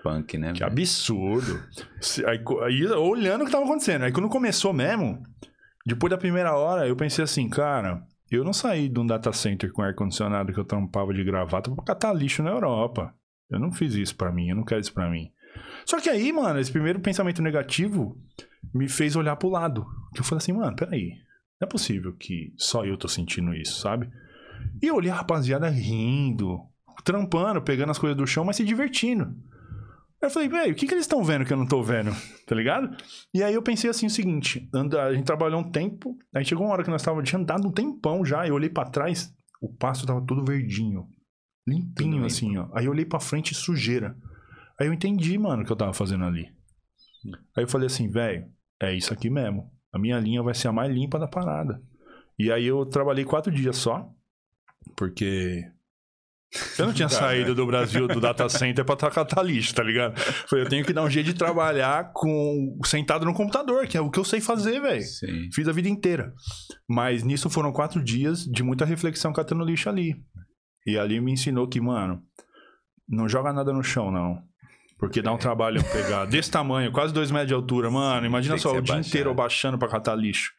Punk, 0.08 0.38
né? 0.38 0.54
que 0.54 0.63
absurdo. 0.63 1.62
Aí, 2.26 2.39
aí, 2.63 2.86
olhando 2.93 3.41
o 3.41 3.46
que 3.46 3.52
tava 3.52 3.65
acontecendo. 3.65 4.04
Aí 4.04 4.12
quando 4.12 4.30
começou 4.30 4.72
mesmo, 4.72 5.22
depois 5.86 6.10
da 6.10 6.17
primeira 6.17 6.56
hora, 6.56 6.88
eu 6.88 6.96
pensei 6.96 7.24
assim, 7.24 7.50
cara, 7.50 8.02
eu 8.32 8.43
não 8.43 8.54
saí 8.54 8.88
de 8.88 9.00
um 9.00 9.06
data 9.06 9.34
center 9.34 9.72
com 9.72 9.82
ar-condicionado 9.82 10.54
que 10.54 10.60
eu 10.60 10.65
tampava 10.65 11.13
de 11.13 11.24
gravata 11.24 11.70
pra 11.70 11.84
catar 11.84 12.13
lixo 12.13 12.41
na 12.41 12.52
Europa. 12.52 13.13
Eu 13.50 13.60
não 13.60 13.72
fiz 13.72 13.93
isso 13.96 14.15
pra 14.15 14.32
mim, 14.32 14.50
eu 14.50 14.56
não 14.56 14.63
quero 14.63 14.82
isso 14.82 14.93
pra 14.93 15.10
mim. 15.10 15.32
Só 15.86 16.00
que 16.00 16.10
aí, 16.10 16.32
mano, 16.32 16.60
esse 16.60 16.72
primeiro 16.72 17.00
pensamento 17.00 17.41
negativo 17.41 18.17
me 18.74 18.88
fez 18.88 19.15
olhar 19.15 19.36
pro 19.36 19.50
lado. 19.50 19.86
Que 20.13 20.22
eu 20.22 20.26
falei 20.26 20.39
assim, 20.39 20.54
mano, 20.54 20.76
peraí. 20.76 21.12
Não 21.60 21.65
é 21.65 21.70
possível 21.70 22.13
que 22.15 22.54
só 22.56 22.86
eu 22.86 22.98
tô 22.98 23.08
sentindo 23.08 23.54
isso, 23.54 23.82
sabe? 23.82 24.10
E 24.82 24.88
eu 24.88 24.96
olhei 24.96 25.10
a 25.10 25.15
rapaziada 25.15 25.70
rindo, 25.70 26.60
trampando, 27.04 27.62
pegando 27.62 27.91
as 27.91 27.98
coisas 27.98 28.17
do 28.17 28.28
chão, 28.28 28.46
mas 28.46 28.58
se 28.58 28.63
divertindo. 28.63 29.36
Aí 30.21 30.27
eu 30.27 30.32
falei, 30.32 30.49
velho, 30.49 30.71
o 30.71 30.75
que, 30.75 30.88
que 30.88 30.93
eles 30.93 31.03
estão 31.03 31.23
vendo 31.23 31.45
que 31.45 31.53
eu 31.53 31.58
não 31.58 31.67
tô 31.67 31.82
vendo? 31.84 32.12
Tá 32.47 32.56
ligado? 32.56 32.95
E 33.34 33.43
aí 33.43 33.53
eu 33.53 33.62
pensei 33.62 33.89
assim 33.89 34.08
o 34.08 34.10
seguinte: 34.10 34.67
anda, 34.73 35.03
a 35.03 35.13
gente 35.13 35.25
trabalhou 35.25 35.60
um 35.60 35.69
tempo, 35.71 36.17
aí 36.34 36.43
chegou 36.43 36.65
uma 36.65 36.73
hora 36.73 36.84
que 36.84 36.89
nós 36.89 37.01
estávamos, 37.01 37.30
tinha 37.30 37.39
andado 37.39 37.67
um 37.67 37.71
tempão 37.71 38.25
já, 38.25 38.47
eu 38.47 38.56
olhei 38.56 38.69
pra 38.69 38.86
trás, 38.86 39.34
o 39.62 39.71
pasto 39.71 40.08
tava 40.08 40.25
todo 40.25 40.43
verdinho. 40.43 41.08
Limpinho, 41.67 42.13
limpo. 42.13 42.25
assim, 42.25 42.58
ó. 42.58 42.69
Aí 42.73 42.86
eu 42.86 42.91
olhei 42.91 43.06
pra 43.06 43.19
frente, 43.19 43.53
sujeira. 43.53 44.17
Aí 44.80 44.88
eu 44.88 44.93
entendi, 44.93 45.38
mano, 45.38 45.63
o 45.63 45.65
que 45.65 45.71
eu 45.71 45.75
tava 45.75 45.93
fazendo 45.93 46.23
ali. 46.23 46.47
Aí 47.56 47.63
eu 47.63 47.67
falei 47.67 47.88
assim, 47.88 48.10
velho, 48.10 48.49
é 48.82 48.95
isso 48.95 49.13
aqui 49.13 49.30
mesmo. 49.30 49.69
A 49.91 49.99
minha 49.99 50.19
linha 50.19 50.41
vai 50.41 50.53
ser 50.53 50.67
a 50.67 50.71
mais 50.71 50.91
limpa 50.91 51.19
da 51.19 51.27
parada. 51.27 51.82
E 52.39 52.51
aí 52.51 52.65
eu 52.65 52.86
trabalhei 52.86 53.25
quatro 53.25 53.51
dias 53.51 53.75
só, 53.77 54.10
porque 54.95 55.69
Eu 56.79 56.86
não 56.86 56.93
tinha 56.93 57.10
saído 57.10 57.53
do 57.53 57.65
Brasil 57.65 58.07
do 58.07 58.21
data 58.21 58.47
center 58.47 58.86
pra 58.86 58.95
tacar 58.95 59.25
lixo, 59.43 59.75
tá 59.75 59.83
ligado? 59.83 60.17
Falei, 60.17 60.65
eu 60.65 60.69
tenho 60.69 60.86
que 60.86 60.93
dar 60.93 61.03
um 61.03 61.10
jeito 61.10 61.25
de 61.27 61.33
trabalhar 61.33 62.12
com 62.13 62.79
sentado 62.86 63.25
no 63.25 63.33
computador, 63.33 63.86
que 63.86 63.97
é 63.97 64.01
o 64.01 64.10
que 64.10 64.19
eu 64.19 64.23
sei 64.23 64.39
fazer, 64.39 64.79
velho. 64.79 65.03
Fiz 65.53 65.67
a 65.67 65.73
vida 65.73 65.89
inteira. 65.89 66.33
Mas 66.88 67.23
nisso 67.23 67.49
foram 67.49 67.71
quatro 67.73 68.01
dias 68.01 68.45
de 68.45 68.63
muita 68.63 68.86
reflexão 68.86 69.33
catando 69.33 69.65
lixo 69.65 69.89
ali. 69.89 70.15
E 70.86 70.97
ali 70.97 71.19
me 71.19 71.33
ensinou 71.33 71.67
que, 71.67 71.81
mano, 71.81 72.23
não 73.07 73.27
joga 73.27 73.51
nada 73.51 73.73
no 73.73 73.83
chão, 73.83 74.10
não. 74.10 74.41
Porque 74.97 75.21
dá 75.21 75.31
um 75.31 75.38
trabalho 75.38 75.83
pegar 75.91 76.25
desse 76.25 76.49
tamanho, 76.49 76.91
quase 76.91 77.13
dois 77.13 77.29
metros 77.29 77.49
de 77.49 77.53
altura, 77.53 77.91
mano. 77.91 78.25
Imagina 78.25 78.57
só, 78.57 78.69
o 78.69 78.71
dia 78.73 78.81
baixado. 78.81 79.05
inteiro 79.05 79.29
abaixando 79.29 79.77
pra 79.77 79.89
catar 79.89 80.15
lixo. 80.15 80.51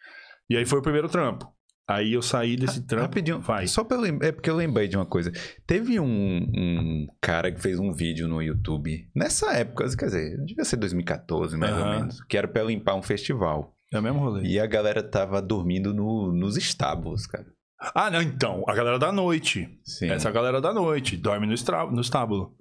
E 0.50 0.56
aí 0.56 0.64
foi 0.64 0.78
o 0.78 0.82
primeiro 0.82 1.08
trampo. 1.08 1.50
Aí 1.88 2.12
eu 2.12 2.20
saí 2.20 2.54
desse 2.54 2.82
trampo. 2.86 3.04
Rapidinho, 3.06 3.40
Vai. 3.40 3.66
só 3.66 3.82
pra 3.82 3.96
eu 3.96 4.00
lem- 4.02 4.18
é 4.20 4.30
porque 4.30 4.50
eu 4.50 4.56
lembrei 4.56 4.86
de 4.88 4.96
uma 4.96 5.06
coisa. 5.06 5.32
Teve 5.66 5.98
um, 5.98 6.06
um 6.06 7.06
cara 7.20 7.50
que 7.50 7.60
fez 7.62 7.78
um 7.78 7.92
vídeo 7.92 8.28
no 8.28 8.42
YouTube, 8.42 9.08
nessa 9.16 9.52
época, 9.54 9.88
quer 9.96 10.04
dizer, 10.06 10.36
devia 10.44 10.64
ser 10.64 10.76
2014, 10.76 11.56
mais 11.56 11.72
ou 11.74 11.82
Aham. 11.82 11.98
menos, 12.00 12.20
que 12.24 12.36
era 12.36 12.46
pra 12.46 12.62
limpar 12.62 12.94
um 12.94 13.02
festival. 13.02 13.74
É 13.90 13.98
o 13.98 14.02
mesmo 14.02 14.18
rolê. 14.20 14.46
E 14.46 14.60
a 14.60 14.66
galera 14.66 15.02
tava 15.02 15.40
dormindo 15.40 15.94
no- 15.94 16.30
nos 16.30 16.58
estábulos, 16.58 17.26
cara. 17.26 17.46
Ah, 17.94 18.10
não, 18.10 18.20
então. 18.20 18.64
A 18.68 18.74
galera 18.74 18.98
da 18.98 19.10
noite. 19.10 19.66
Sim. 19.84 20.10
Essa 20.10 20.30
galera 20.30 20.60
da 20.60 20.74
noite. 20.74 21.16
Dorme 21.16 21.46
no, 21.46 21.54
estra... 21.54 21.86
no 21.86 22.00
estábulo. 22.02 22.54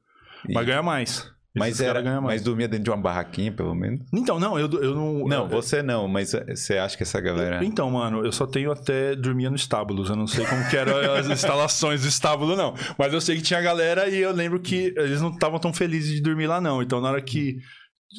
E- 0.47 0.53
Mas 0.53 0.65
ganha 0.65 0.81
mais. 0.83 1.29
Mas, 1.59 1.81
era, 1.81 2.01
mas 2.21 2.41
dormia 2.43 2.67
dentro 2.67 2.83
de 2.85 2.89
uma 2.89 2.97
barraquinha, 2.97 3.51
pelo 3.51 3.73
menos. 3.75 4.01
Então, 4.13 4.39
não, 4.39 4.57
eu, 4.59 4.69
eu 4.81 4.95
não. 4.95 5.27
Não, 5.27 5.43
eu- 5.43 5.49
você 5.49 5.81
não, 5.83 6.07
mas 6.07 6.31
você 6.31 6.77
acha 6.77 6.95
que 6.97 7.03
essa 7.03 7.19
galera. 7.21 7.63
Então, 7.63 7.89
mano, 7.91 8.25
eu 8.25 8.31
só 8.31 8.45
tenho 8.47 8.71
até 8.71 9.15
dormia 9.15 9.49
no 9.49 9.55
estábulos. 9.55 10.09
Eu 10.09 10.15
não 10.15 10.27
sei 10.27 10.45
como 10.45 10.67
que 10.69 10.77
eram 10.77 10.93
as 11.15 11.27
instalações 11.29 12.01
do 12.01 12.07
estábulo, 12.07 12.55
não. 12.55 12.73
Mas 12.97 13.13
eu 13.13 13.21
sei 13.21 13.35
que 13.37 13.41
tinha 13.41 13.61
galera 13.61 14.07
e 14.09 14.17
eu 14.17 14.31
lembro 14.31 14.59
que 14.59 14.93
eles 14.97 15.21
não 15.21 15.29
estavam 15.29 15.59
tão 15.59 15.73
felizes 15.73 16.13
de 16.15 16.21
dormir 16.21 16.47
lá, 16.47 16.59
não. 16.61 16.81
Então, 16.81 17.01
na 17.01 17.09
hora 17.09 17.21
que 17.21 17.57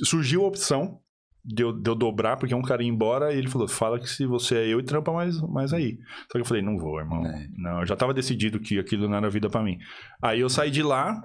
surgiu 0.04 0.44
a 0.44 0.48
opção 0.48 0.98
de 1.44 1.62
eu, 1.62 1.72
de 1.72 1.88
eu 1.88 1.94
dobrar, 1.94 2.36
porque 2.36 2.54
um 2.54 2.60
cara 2.60 2.82
ia 2.82 2.88
embora, 2.90 3.32
e 3.32 3.38
ele 3.38 3.48
falou: 3.48 3.66
fala 3.66 3.98
que 3.98 4.08
se 4.08 4.26
você 4.26 4.56
é 4.56 4.66
eu 4.68 4.80
e 4.80 4.82
trampa 4.84 5.10
mais, 5.12 5.40
mais 5.40 5.72
aí. 5.72 5.96
Só 6.30 6.32
que 6.32 6.40
eu 6.40 6.44
falei: 6.44 6.62
não 6.62 6.76
vou, 6.76 6.98
irmão. 6.98 7.24
É. 7.24 7.46
Não, 7.56 7.80
eu 7.80 7.86
já 7.86 7.96
tava 7.96 8.12
decidido 8.12 8.60
que 8.60 8.78
aquilo 8.78 9.08
não 9.08 9.16
era 9.16 9.30
vida 9.30 9.48
pra 9.48 9.62
mim. 9.62 9.78
Aí 10.22 10.40
eu 10.40 10.48
saí 10.50 10.70
de 10.70 10.82
lá 10.82 11.18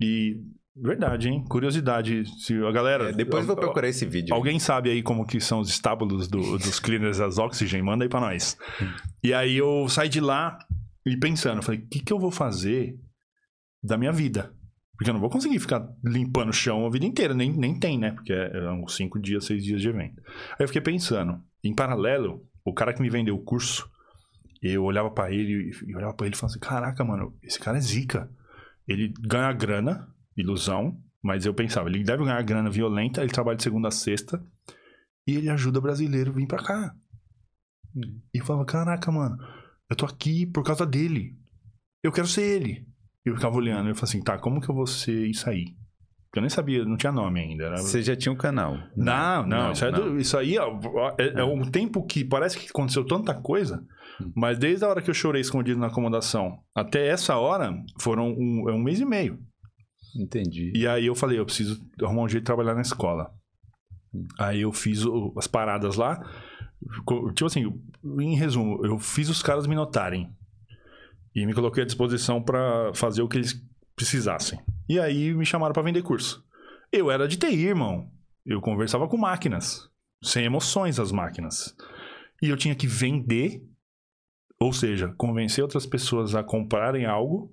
e. 0.00 0.36
Verdade, 0.74 1.28
hein? 1.28 1.44
Curiosidade. 1.48 2.24
Se 2.42 2.54
a 2.64 2.70
galera. 2.72 3.10
É, 3.10 3.12
depois 3.12 3.42
eu 3.42 3.48
vou 3.48 3.56
procurar 3.56 3.88
esse 3.88 4.06
vídeo. 4.06 4.34
Alguém 4.34 4.58
sabe 4.58 4.90
aí 4.90 5.02
como 5.02 5.26
que 5.26 5.38
são 5.40 5.60
os 5.60 5.68
estábulos 5.68 6.28
do- 6.28 6.56
dos 6.58 6.80
cleaners 6.80 7.18
das 7.18 7.38
Oxygen? 7.38 7.82
Manda 7.82 8.04
aí 8.04 8.08
pra 8.08 8.20
nós. 8.20 8.56
E 9.22 9.34
aí 9.34 9.56
eu 9.56 9.86
saí 9.88 10.08
de 10.08 10.20
lá 10.20 10.58
e 11.06 11.16
pensando, 11.16 11.62
falei, 11.62 11.80
o 11.80 11.88
que, 11.88 12.00
que 12.00 12.12
eu 12.12 12.18
vou 12.18 12.30
fazer 12.30 12.96
da 13.82 13.98
minha 13.98 14.12
vida? 14.12 14.54
Porque 14.96 15.10
eu 15.10 15.14
não 15.14 15.20
vou 15.20 15.30
conseguir 15.30 15.58
ficar 15.58 15.86
limpando 16.04 16.50
o 16.50 16.54
chão 16.54 16.86
a 16.86 16.90
vida 16.90 17.04
inteira, 17.04 17.34
nem, 17.34 17.52
nem 17.52 17.78
tem, 17.78 17.98
né? 17.98 18.12
Porque 18.12 18.32
é, 18.32 18.50
é 18.56 18.70
uns 18.70 18.94
cinco 18.96 19.20
dias, 19.20 19.44
seis 19.44 19.62
dias 19.64 19.80
de 19.80 19.88
evento. 19.88 20.22
Aí 20.52 20.60
eu 20.60 20.68
fiquei 20.68 20.80
pensando, 20.82 21.38
em 21.62 21.74
paralelo, 21.74 22.46
o 22.64 22.72
cara 22.72 22.94
que 22.94 23.02
me 23.02 23.10
vendeu 23.10 23.34
o 23.34 23.42
curso, 23.42 23.86
eu 24.62 24.84
olhava 24.84 25.10
pra 25.10 25.30
ele 25.32 25.70
e 25.70 25.90
e 25.90 25.96
olhava 25.96 26.14
pra 26.14 26.26
ele 26.26 26.34
e 26.34 26.38
falava 26.38 26.52
assim, 26.52 26.60
caraca, 26.60 27.04
mano, 27.04 27.36
esse 27.42 27.58
cara 27.58 27.76
é 27.78 27.80
zica. 27.80 28.30
Ele 28.86 29.12
ganha 29.20 29.52
grana, 29.52 30.08
ilusão, 30.36 30.96
mas 31.22 31.46
eu 31.46 31.54
pensava, 31.54 31.88
ele 31.88 32.02
deve 32.04 32.24
ganhar 32.24 32.42
grana 32.42 32.70
violenta, 32.70 33.22
ele 33.22 33.32
trabalha 33.32 33.56
de 33.56 33.62
segunda 33.62 33.88
a 33.88 33.92
sexta, 33.92 34.42
e 35.26 35.36
ele 35.36 35.48
ajuda 35.48 35.80
brasileiro 35.80 36.30
a 36.30 36.34
vir 36.34 36.46
pra 36.46 36.62
cá. 36.62 36.94
E 38.34 38.38
eu 38.38 38.44
falava, 38.44 38.64
caraca, 38.64 39.10
mano, 39.12 39.36
eu 39.90 39.96
tô 39.96 40.06
aqui 40.06 40.46
por 40.46 40.64
causa 40.64 40.86
dele. 40.86 41.36
Eu 42.02 42.10
quero 42.10 42.26
ser 42.26 42.42
ele. 42.42 42.86
E 43.24 43.28
eu 43.30 43.36
ficava 43.36 43.56
olhando, 43.56 43.88
eu 43.88 43.94
falava 43.94 44.04
assim, 44.04 44.22
tá, 44.22 44.38
como 44.38 44.60
que 44.60 44.68
eu 44.68 44.74
vou 44.74 44.86
ser 44.86 45.26
isso 45.28 45.48
aí? 45.48 45.66
Porque 46.24 46.38
eu 46.38 46.42
nem 46.42 46.48
sabia, 46.50 46.82
não 46.84 46.96
tinha 46.96 47.12
nome 47.12 47.38
ainda. 47.40 47.64
Era... 47.64 47.76
Você 47.76 48.02
já 48.02 48.16
tinha 48.16 48.32
um 48.32 48.36
canal. 48.36 48.74
Não, 48.96 49.46
não, 49.46 49.72
isso, 49.72 49.84
é 49.84 49.92
do- 49.92 50.06
não. 50.12 50.18
isso 50.18 50.36
aí 50.38 50.56
ó, 50.58 50.80
é, 51.18 51.40
é 51.40 51.44
um 51.44 51.70
tempo 51.70 52.04
que 52.06 52.24
parece 52.24 52.58
que 52.58 52.68
aconteceu 52.70 53.04
tanta 53.06 53.34
coisa, 53.34 53.84
Hum. 54.20 54.32
mas 54.34 54.58
desde 54.58 54.84
a 54.84 54.88
hora 54.88 55.00
que 55.02 55.08
eu 55.10 55.14
chorei 55.14 55.40
escondido 55.42 55.78
na 55.78 55.86
acomodação 55.88 56.58
até 56.74 57.06
essa 57.08 57.36
hora, 57.36 57.72
foram 58.00 58.28
um, 58.30 58.68
é 58.68 58.72
um 58.72 58.82
mês 58.82 58.98
e 58.98 59.04
meio. 59.04 59.38
Entendi. 60.16 60.72
E 60.74 60.86
aí 60.86 61.06
eu 61.06 61.14
falei, 61.14 61.38
eu 61.38 61.44
preciso 61.46 61.80
arrumar 62.02 62.22
um 62.22 62.28
jeito 62.28 62.42
de 62.42 62.46
trabalhar 62.46 62.74
na 62.74 62.82
escola. 62.82 63.32
Aí 64.38 64.60
eu 64.60 64.72
fiz 64.72 65.04
o- 65.04 65.32
as 65.36 65.46
paradas 65.46 65.96
lá. 65.96 66.20
Tipo 67.34 67.46
assim, 67.46 67.80
em 68.20 68.34
resumo, 68.36 68.84
eu 68.84 68.98
fiz 68.98 69.28
os 69.28 69.42
caras 69.42 69.66
me 69.66 69.74
notarem. 69.74 70.30
E 71.34 71.46
me 71.46 71.54
coloquei 71.54 71.82
à 71.82 71.86
disposição 71.86 72.42
pra 72.42 72.92
fazer 72.94 73.22
o 73.22 73.28
que 73.28 73.38
eles 73.38 73.54
precisassem. 73.96 74.60
E 74.88 74.98
aí 75.00 75.32
me 75.32 75.46
chamaram 75.46 75.72
pra 75.72 75.82
vender 75.82 76.02
curso. 76.02 76.44
Eu 76.92 77.10
era 77.10 77.26
de 77.26 77.38
TI, 77.38 77.68
irmão. 77.68 78.10
Eu 78.44 78.60
conversava 78.60 79.08
com 79.08 79.16
máquinas. 79.16 79.88
Sem 80.22 80.44
emoções 80.44 80.98
as 81.00 81.10
máquinas. 81.10 81.74
E 82.42 82.48
eu 82.50 82.56
tinha 82.56 82.74
que 82.74 82.86
vender. 82.86 83.62
Ou 84.60 84.72
seja, 84.72 85.08
convencer 85.16 85.62
outras 85.64 85.86
pessoas 85.86 86.34
a 86.34 86.42
comprarem 86.44 87.06
algo. 87.06 87.50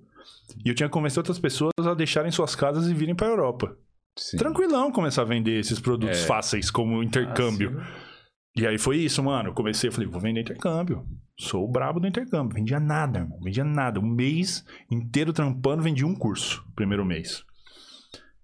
E 0.64 0.68
eu 0.68 0.74
tinha 0.74 0.88
que 0.88 0.92
convencer 0.92 1.18
outras 1.20 1.38
pessoas 1.38 1.72
a 1.78 1.94
deixarem 1.94 2.30
suas 2.30 2.54
casas 2.54 2.88
e 2.88 2.94
virem 2.94 3.14
pra 3.14 3.26
Europa. 3.28 3.76
Sim. 4.18 4.36
Tranquilão 4.36 4.90
começar 4.90 5.22
a 5.22 5.24
vender 5.24 5.58
esses 5.60 5.78
produtos 5.80 6.18
É. 6.22 6.26
fáceis 6.26 6.70
como 6.70 7.02
intercâmbio. 7.02 7.80
Ah. 7.80 8.10
E 8.56 8.66
aí 8.66 8.78
foi 8.78 8.96
isso, 8.98 9.22
mano. 9.22 9.50
Eu 9.50 9.54
comecei, 9.54 9.88
eu 9.88 9.92
falei, 9.92 10.08
vou 10.08 10.20
vender 10.20 10.40
intercâmbio. 10.40 11.06
Sou 11.38 11.64
o 11.64 11.70
brabo 11.70 12.00
do 12.00 12.06
intercâmbio. 12.06 12.54
Vendia 12.54 12.80
nada, 12.80 13.20
irmão. 13.20 13.38
Vendia 13.40 13.64
nada. 13.64 14.00
Um 14.00 14.06
mês 14.06 14.64
inteiro 14.90 15.32
trampando, 15.32 15.82
vendi 15.82 16.04
um 16.04 16.14
curso. 16.14 16.62
Primeiro 16.74 17.04
mês. 17.04 17.44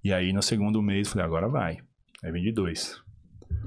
E 0.02 0.12
aí, 0.12 0.32
no 0.32 0.42
segundo 0.42 0.80
mês, 0.80 1.08
falei, 1.08 1.26
agora 1.26 1.48
vai. 1.48 1.78
Aí 2.24 2.30
vendi 2.32 2.52
dois. 2.52 2.96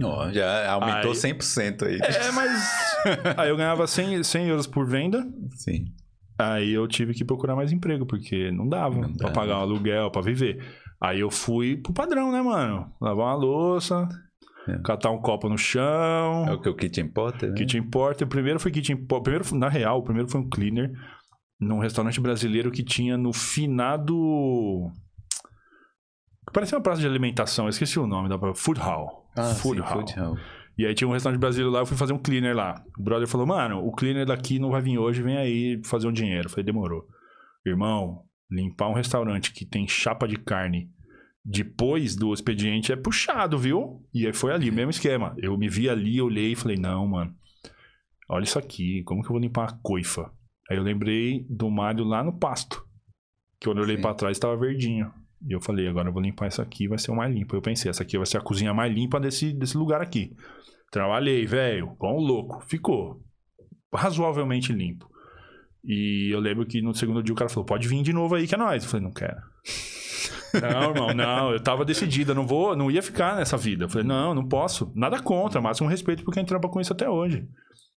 Ó, 0.02 0.32
já 0.32 0.72
aumentou 0.72 1.12
Aí- 1.12 1.18
100% 1.18 1.84
aí. 1.86 2.00
É, 2.02 2.32
mas... 2.32 2.62
aí 3.38 3.50
eu 3.50 3.58
ganhava 3.58 3.86
100, 3.86 4.24
100 4.24 4.48
euros 4.48 4.66
por 4.66 4.88
venda. 4.88 5.28
Sim. 5.58 5.86
Aí 6.40 6.72
eu 6.72 6.88
tive 6.88 7.14
que 7.14 7.26
procurar 7.26 7.56
mais 7.56 7.72
emprego, 7.72 8.06
porque 8.06 8.50
não 8.52 8.68
dava 8.68 8.96
Não 9.02 9.14
pra 9.14 9.28
dá. 9.28 9.34
pagar 9.34 9.58
um 9.58 9.62
aluguel, 9.62 10.10
pra 10.10 10.22
viver. 10.22 10.64
Aí 11.02 11.20
eu 11.20 11.30
fui 11.30 11.76
pro 11.78 11.94
padrão, 11.94 12.32
né, 12.32 12.42
mano? 12.42 12.90
Lavar 13.02 13.26
uma 13.28 13.36
louça, 13.36 14.08
É. 14.68 14.78
catar 14.84 15.12
um 15.12 15.20
copo 15.22 15.50
no 15.50 15.58
chão. 15.58 16.46
É 16.48 16.54
o 16.54 16.62
que 16.62 16.70
o 16.70 16.76
Kit 16.76 17.00
importa, 17.02 17.48
né? 17.48 17.54
Kitchen 17.56 17.84
Porter. 17.84 18.26
O 18.26 18.30
primeiro 18.30 18.60
foi 18.60 18.72
Kitchen 18.72 18.96
Porter. 19.06 19.24
Primeiro, 19.42 19.56
na 19.58 19.68
real, 19.70 20.00
o 20.00 20.04
primeiro 20.04 20.30
foi 20.30 20.40
um 20.40 20.50
cleaner 20.50 20.92
num 21.60 21.80
restaurante 21.80 22.22
brasileiro 22.22 22.72
que 22.72 22.84
tinha 22.84 23.18
no 23.18 23.34
finado. 23.34 24.16
Parecia 26.54 26.78
uma 26.78 26.84
praça 26.84 27.02
de 27.02 27.08
alimentação, 27.08 27.66
eu 27.66 27.70
esqueci 27.70 28.00
o 28.00 28.08
nome, 28.08 28.28
da 28.30 28.38
Food 28.56 28.80
Hall. 28.80 29.30
Ah, 29.38 29.44
Food 29.54 29.82
sim, 29.82 29.86
Hall. 29.86 29.94
Food 30.00 30.14
Hall. 30.20 30.38
E 30.80 30.86
aí 30.86 30.96
tinha 30.96 31.10
um 31.10 31.12
restaurante 31.12 31.42
brasileiro 31.42 31.74
lá, 31.74 31.82
eu 31.82 31.86
fui 31.86 31.98
fazer 31.98 32.14
um 32.14 32.18
cleaner 32.18 32.56
lá. 32.56 32.82
O 32.98 33.04
brother 33.04 33.28
falou, 33.28 33.46
mano, 33.46 33.86
o 33.86 33.92
cleaner 33.92 34.26
daqui 34.26 34.60
não 34.60 34.70
vai 34.72 34.82
vir 34.82 34.98
hoje, 34.98 35.22
vem 35.22 35.36
aí 35.36 35.82
fazer 35.84 36.08
um 36.08 36.12
dinheiro. 36.14 36.46
Eu 36.46 36.50
falei, 36.50 36.64
demorou. 36.64 37.06
Irmão, 37.66 38.24
limpar 38.50 38.88
um 38.88 38.94
restaurante 38.94 39.52
que 39.52 39.66
tem 39.66 39.86
chapa 39.90 40.26
de 40.26 40.38
carne 40.38 40.90
depois 41.44 42.16
do 42.16 42.34
expediente 42.34 42.94
é 42.94 42.96
puxado, 42.96 43.58
viu? 43.58 44.08
E 44.14 44.26
aí 44.26 44.32
foi 44.32 44.54
ali, 44.54 44.72
mesmo 44.72 44.92
esquema. 44.92 45.36
Eu 45.38 45.58
me 45.58 45.68
vi 45.68 45.90
ali, 45.90 46.22
olhei 46.22 46.54
e 46.54 46.56
falei, 46.56 46.78
não, 46.78 47.06
mano, 47.06 47.36
olha 48.30 48.46
isso 48.46 48.58
aqui, 48.58 49.04
como 49.04 49.22
que 49.22 49.28
eu 49.28 49.34
vou 49.34 49.42
limpar 49.42 49.70
a 49.70 49.78
coifa? 49.84 50.32
Aí 50.72 50.78
eu 50.78 50.84
lembrei 50.84 51.46
do 51.50 51.70
Mário 51.70 52.06
lá 52.06 52.24
no 52.24 52.40
pasto. 52.40 52.88
Que 53.60 53.68
quando 53.68 53.80
eu 53.80 53.84
olhei 53.84 53.98
pra 53.98 54.14
trás 54.14 54.40
tava 54.40 54.56
verdinho. 54.56 55.12
E 55.48 55.54
eu 55.54 55.62
falei, 55.62 55.88
agora 55.88 56.10
eu 56.10 56.14
vou 56.14 56.22
limpar 56.22 56.48
isso 56.48 56.62
aqui, 56.62 56.88
vai 56.88 56.98
ser 56.98 57.12
o 57.12 57.16
mais 57.16 57.34
limpo. 57.34 57.56
Eu 57.56 57.62
pensei, 57.62 57.90
essa 57.90 58.04
aqui 58.04 58.18
vai 58.18 58.26
ser 58.26 58.38
a 58.38 58.42
cozinha 58.42 58.74
mais 58.74 58.94
limpa 58.94 59.20
desse, 59.20 59.54
desse 59.54 59.78
lugar 59.78 60.02
aqui. 60.02 60.36
Trabalhei, 60.92 61.46
velho, 61.46 61.96
com 61.98 62.18
um 62.18 62.20
louco. 62.20 62.64
Ficou 62.68 63.22
razoavelmente 63.94 64.74
limpo. 64.74 65.10
E 65.84 66.30
eu 66.32 66.40
lembro 66.40 66.66
que 66.66 66.82
no 66.82 66.94
segundo 66.94 67.24
dia 67.24 67.34
o 67.34 67.38
cara 67.38 67.50
falou: 67.50 67.66
pode 67.66 67.88
vir 67.88 68.02
de 68.02 68.12
novo 68.12 68.36
aí 68.36 68.48
que 68.48 68.56
é 68.56 68.58
nóis. 68.58 68.84
Eu 68.84 68.90
falei, 68.90 69.06
não 69.06 69.14
quero. 69.14 69.38
não, 70.62 70.90
irmão, 70.90 71.14
não. 71.14 71.52
Eu 71.52 71.62
tava 71.62 71.86
decidida, 71.86 72.34
não 72.34 72.46
vou, 72.46 72.76
não 72.76 72.92
ia 72.92 73.02
ficar 73.02 73.36
nessa 73.36 73.56
vida. 73.56 73.86
Eu 73.86 73.90
falei, 73.90 74.06
não, 74.06 74.34
não 74.34 74.48
posso. 74.48 74.92
Nada 74.96 75.22
contra, 75.22 75.62
máximo 75.62 75.88
respeito 75.88 76.24
por 76.24 76.34
quem 76.34 76.44
trampa 76.44 76.68
com 76.68 76.82
isso 76.82 76.92
até 76.92 77.10
hoje. 77.10 77.48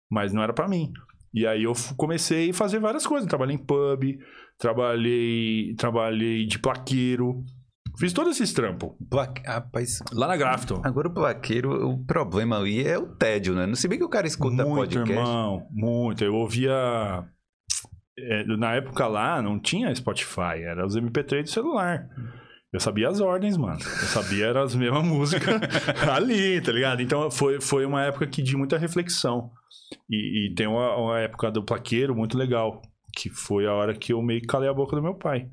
Mas 0.09 0.31
não 0.31 0.43
era 0.43 0.53
pra 0.53 0.67
mim. 0.67 0.91
E 1.33 1.47
aí 1.47 1.63
eu 1.63 1.73
comecei 1.95 2.49
a 2.49 2.53
fazer 2.53 2.79
várias 2.79 3.05
coisas. 3.07 3.27
Trabalhei 3.27 3.55
em 3.55 3.59
pub, 3.59 4.17
trabalhei, 4.57 5.73
trabalhei 5.75 6.45
de 6.45 6.59
plaqueiro. 6.59 7.43
Fiz 7.99 8.13
todos 8.13 8.33
esses 8.35 8.53
trampos. 8.53 8.91
Plaque... 9.09 9.41
Rapaz, 9.45 9.99
Lá 10.13 10.27
na 10.27 10.37
Grafton. 10.37 10.81
agora 10.83 11.09
o 11.09 11.13
plaqueiro, 11.13 11.89
o 11.89 12.05
problema 12.05 12.57
ali 12.57 12.85
é 12.85 12.97
o 12.97 13.07
tédio, 13.07 13.53
né? 13.53 13.65
Não 13.65 13.75
se 13.75 13.87
bem 13.87 13.97
que 13.97 14.03
o 14.05 14.09
cara 14.09 14.25
escuta 14.27 14.63
muito, 14.63 14.75
podcast. 14.75 15.11
irmão, 15.11 15.67
muito. 15.71 16.23
Eu 16.23 16.35
ouvia. 16.35 16.71
é, 18.17 18.43
na 18.57 18.73
época 18.75 19.07
lá 19.07 19.41
não 19.41 19.59
tinha 19.59 19.93
Spotify, 19.93 20.61
era 20.63 20.85
os 20.85 20.95
MP3 20.95 21.43
do 21.43 21.49
celular. 21.49 22.07
Eu 22.73 22.79
sabia 22.79 23.09
as 23.09 23.19
ordens, 23.19 23.57
mano. 23.57 23.79
Eu 23.81 24.07
sabia 24.07 24.45
era 24.45 24.63
as 24.63 24.73
mesmas 24.73 25.03
músicas 25.05 25.59
ali, 26.09 26.61
tá 26.61 26.71
ligado? 26.71 27.01
Então 27.01 27.29
foi, 27.29 27.59
foi 27.59 27.85
uma 27.85 28.03
época 28.03 28.25
que 28.25 28.41
de 28.41 28.55
muita 28.55 28.77
reflexão. 28.77 29.51
E, 30.09 30.47
e 30.47 30.55
tem 30.55 30.67
uma, 30.67 30.95
uma 30.95 31.19
época 31.19 31.51
do 31.51 31.63
plaqueiro 31.63 32.15
muito 32.15 32.37
legal, 32.37 32.81
que 33.15 33.29
foi 33.29 33.65
a 33.65 33.73
hora 33.73 33.95
que 33.95 34.13
eu 34.13 34.21
meio 34.21 34.41
que 34.41 34.47
calei 34.47 34.69
a 34.69 34.73
boca 34.73 34.95
do 34.95 35.01
meu 35.01 35.15
pai. 35.15 35.49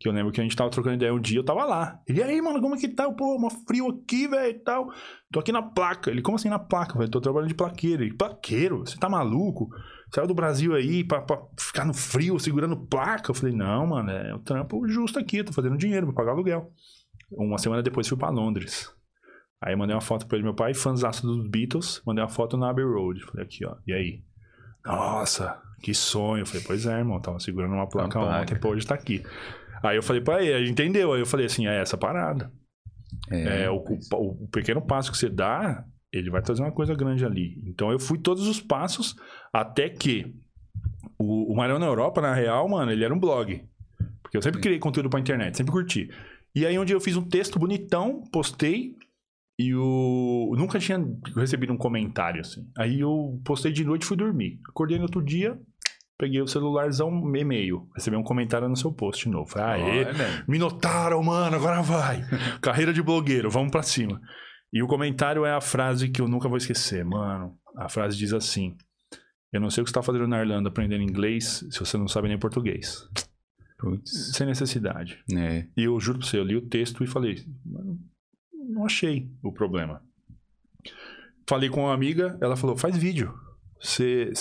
Que 0.00 0.08
eu 0.08 0.12
lembro 0.12 0.32
que 0.32 0.40
a 0.40 0.42
gente 0.42 0.56
tava 0.56 0.70
trocando 0.70 0.96
ideia 0.96 1.14
um 1.14 1.20
dia, 1.20 1.38
eu 1.38 1.44
tava 1.44 1.64
lá. 1.64 2.00
Ele, 2.08 2.18
e 2.18 2.22
aí, 2.24 2.42
mano, 2.42 2.60
como 2.60 2.74
é 2.74 2.78
que 2.78 2.88
tá? 2.88 3.10
Pô, 3.12 3.36
uma 3.36 3.50
frio 3.50 3.88
aqui, 3.88 4.26
velho, 4.26 4.50
e 4.50 4.58
tal. 4.58 4.92
Tô 5.30 5.38
aqui 5.38 5.52
na 5.52 5.62
placa. 5.62 6.10
Ele, 6.10 6.22
como 6.22 6.36
assim 6.36 6.48
na 6.48 6.58
placa, 6.58 6.98
velho? 6.98 7.10
Tô 7.10 7.20
trabalhando 7.20 7.50
de 7.50 7.54
plaqueiro. 7.54 8.02
Ele, 8.02 8.12
plaqueiro? 8.12 8.80
Você 8.80 8.98
tá 8.98 9.08
maluco? 9.08 9.68
Saiu 10.12 10.26
do 10.26 10.34
Brasil 10.34 10.74
aí 10.74 11.04
pra, 11.04 11.22
pra 11.22 11.40
ficar 11.56 11.84
no 11.84 11.94
frio, 11.94 12.38
segurando 12.38 12.76
placa? 12.76 13.30
Eu 13.30 13.34
falei, 13.34 13.54
não, 13.54 13.86
mano, 13.86 14.10
é 14.10 14.34
o 14.34 14.40
trampo 14.40 14.86
justo 14.88 15.18
aqui, 15.18 15.44
tô 15.44 15.52
fazendo 15.52 15.78
dinheiro 15.78 16.06
pra 16.06 16.16
pagar 16.16 16.32
aluguel. 16.32 16.72
Uma 17.30 17.58
semana 17.58 17.82
depois 17.82 18.08
fui 18.08 18.18
pra 18.18 18.28
Londres. 18.28 18.92
Aí 19.64 19.76
mandei 19.76 19.94
uma 19.94 20.00
foto 20.02 20.26
pra 20.26 20.36
ele, 20.36 20.44
meu 20.44 20.54
pai, 20.54 20.74
fãzaço 20.74 21.26
dos 21.26 21.46
Beatles, 21.48 22.02
mandei 22.04 22.22
uma 22.22 22.28
foto 22.30 22.56
na 22.56 22.68
Abbey 22.70 22.84
Road. 22.84 23.24
Falei, 23.24 23.44
aqui, 23.46 23.64
ó, 23.64 23.76
e 23.86 23.92
aí? 23.92 24.22
Nossa, 24.84 25.60
que 25.80 25.94
sonho. 25.94 26.42
Eu 26.42 26.46
falei, 26.46 26.64
pois 26.66 26.84
é, 26.86 26.98
irmão, 26.98 27.20
tava 27.20 27.38
segurando 27.38 27.72
uma 27.74 27.88
placa 27.88 28.18
Uma 28.18 28.40
ontem, 28.42 28.58
pô, 28.58 28.70
hoje 28.70 28.86
tá 28.86 28.94
aqui. 28.94 29.22
Aí 29.82 29.96
eu 29.96 30.02
falei 30.02 30.20
pra 30.20 30.42
ele, 30.42 30.52
a 30.54 30.58
gente 30.58 30.72
entendeu. 30.72 31.12
Aí 31.12 31.20
eu 31.20 31.26
falei 31.26 31.46
assim, 31.46 31.66
é 31.66 31.80
essa 31.80 31.96
parada. 31.96 32.52
É, 33.30 33.70
o, 33.70 33.76
o- 33.76 34.44
o 34.44 34.48
pequeno 34.48 34.82
passo 34.82 35.12
que 35.12 35.16
você 35.18 35.28
dá, 35.28 35.84
ele 36.12 36.30
vai 36.30 36.42
trazer 36.42 36.62
uma 36.62 36.72
coisa 36.72 36.94
grande 36.94 37.24
ali. 37.24 37.62
Então 37.66 37.92
eu 37.92 37.98
fui 38.00 38.18
todos 38.18 38.46
os 38.48 38.60
passos 38.60 39.14
até 39.52 39.88
que 39.88 40.34
o, 41.18 41.52
o 41.52 41.56
Marião 41.56 41.78
na 41.78 41.86
Europa, 41.86 42.20
na 42.20 42.34
real, 42.34 42.68
mano, 42.68 42.90
ele 42.90 43.04
era 43.04 43.14
um 43.14 43.18
blog. 43.20 43.62
Porque 44.22 44.36
eu 44.36 44.42
sempre 44.42 44.60
criei 44.60 44.78
conteúdo 44.78 45.08
pra 45.10 45.20
internet, 45.20 45.56
sempre 45.56 45.72
curti. 45.72 46.10
E 46.54 46.66
aí 46.66 46.78
um 46.78 46.84
dia 46.84 46.96
eu 46.96 47.00
fiz 47.00 47.16
um 47.16 47.22
texto 47.22 47.58
bonitão, 47.58 48.22
postei 48.32 48.96
e 49.68 49.74
o 49.74 50.54
nunca 50.56 50.78
tinha 50.78 50.98
recebido 51.36 51.72
um 51.72 51.76
comentário 51.76 52.40
assim. 52.40 52.66
Aí 52.76 53.00
eu 53.00 53.40
postei 53.44 53.72
de 53.72 53.84
noite 53.84 54.02
e 54.02 54.06
fui 54.06 54.16
dormir. 54.16 54.60
Acordei 54.68 54.96
no 54.96 55.04
outro 55.04 55.22
dia, 55.22 55.58
peguei 56.18 56.40
o 56.40 56.46
celularzão, 56.46 57.10
e-mail, 57.36 57.88
recebi 57.94 58.16
um 58.16 58.22
comentário 58.22 58.68
no 58.68 58.76
seu 58.76 58.92
post 58.92 59.24
de 59.24 59.30
novo. 59.30 59.50
Falei, 59.50 59.82
Aê, 59.82 60.04
Olha. 60.06 60.44
me 60.48 60.58
notaram, 60.58 61.22
mano, 61.22 61.56
agora 61.56 61.82
vai. 61.82 62.22
Carreira 62.62 62.92
de 62.92 63.02
blogueiro, 63.02 63.50
vamos 63.50 63.70
pra 63.70 63.82
cima. 63.82 64.20
E 64.72 64.82
o 64.82 64.86
comentário 64.86 65.44
é 65.44 65.52
a 65.52 65.60
frase 65.60 66.08
que 66.08 66.20
eu 66.20 66.28
nunca 66.28 66.48
vou 66.48 66.56
esquecer, 66.56 67.04
mano. 67.04 67.56
A 67.76 67.88
frase 67.88 68.16
diz 68.16 68.32
assim: 68.32 68.74
Eu 69.52 69.60
não 69.60 69.68
sei 69.70 69.82
o 69.82 69.84
que 69.84 69.90
você 69.90 69.94
tá 69.94 70.02
fazendo 70.02 70.26
na 70.26 70.40
Irlanda 70.40 70.68
aprendendo 70.70 71.02
inglês 71.02 71.64
se 71.70 71.78
você 71.78 71.98
não 71.98 72.08
sabe 72.08 72.28
nem 72.28 72.38
português. 72.38 73.06
Putz. 73.78 74.32
Sem 74.34 74.46
necessidade. 74.46 75.18
É. 75.36 75.66
E 75.76 75.84
eu 75.84 75.98
juro 76.00 76.18
pra 76.20 76.26
você, 76.26 76.38
eu 76.38 76.44
li 76.44 76.56
o 76.56 76.68
texto 76.68 77.02
e 77.02 77.06
falei: 77.06 77.44
"Mano, 77.66 77.98
Não 78.68 78.84
achei 78.86 79.28
o 79.42 79.52
problema. 79.52 80.02
Falei 81.48 81.68
com 81.68 81.82
uma 81.84 81.94
amiga, 81.94 82.38
ela 82.40 82.56
falou: 82.56 82.76
Faz 82.76 82.96
vídeo. 82.96 83.32
Você 83.80 84.32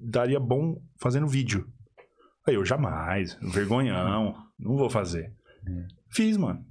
daria 0.00 0.40
bom 0.40 0.80
fazendo 1.00 1.26
vídeo. 1.28 1.66
Aí 2.46 2.54
eu 2.54 2.64
jamais, 2.64 3.38
vergonhão, 3.40 4.34
não 4.58 4.76
vou 4.76 4.90
fazer. 4.90 5.32
Fiz, 6.10 6.36
mano. 6.36 6.64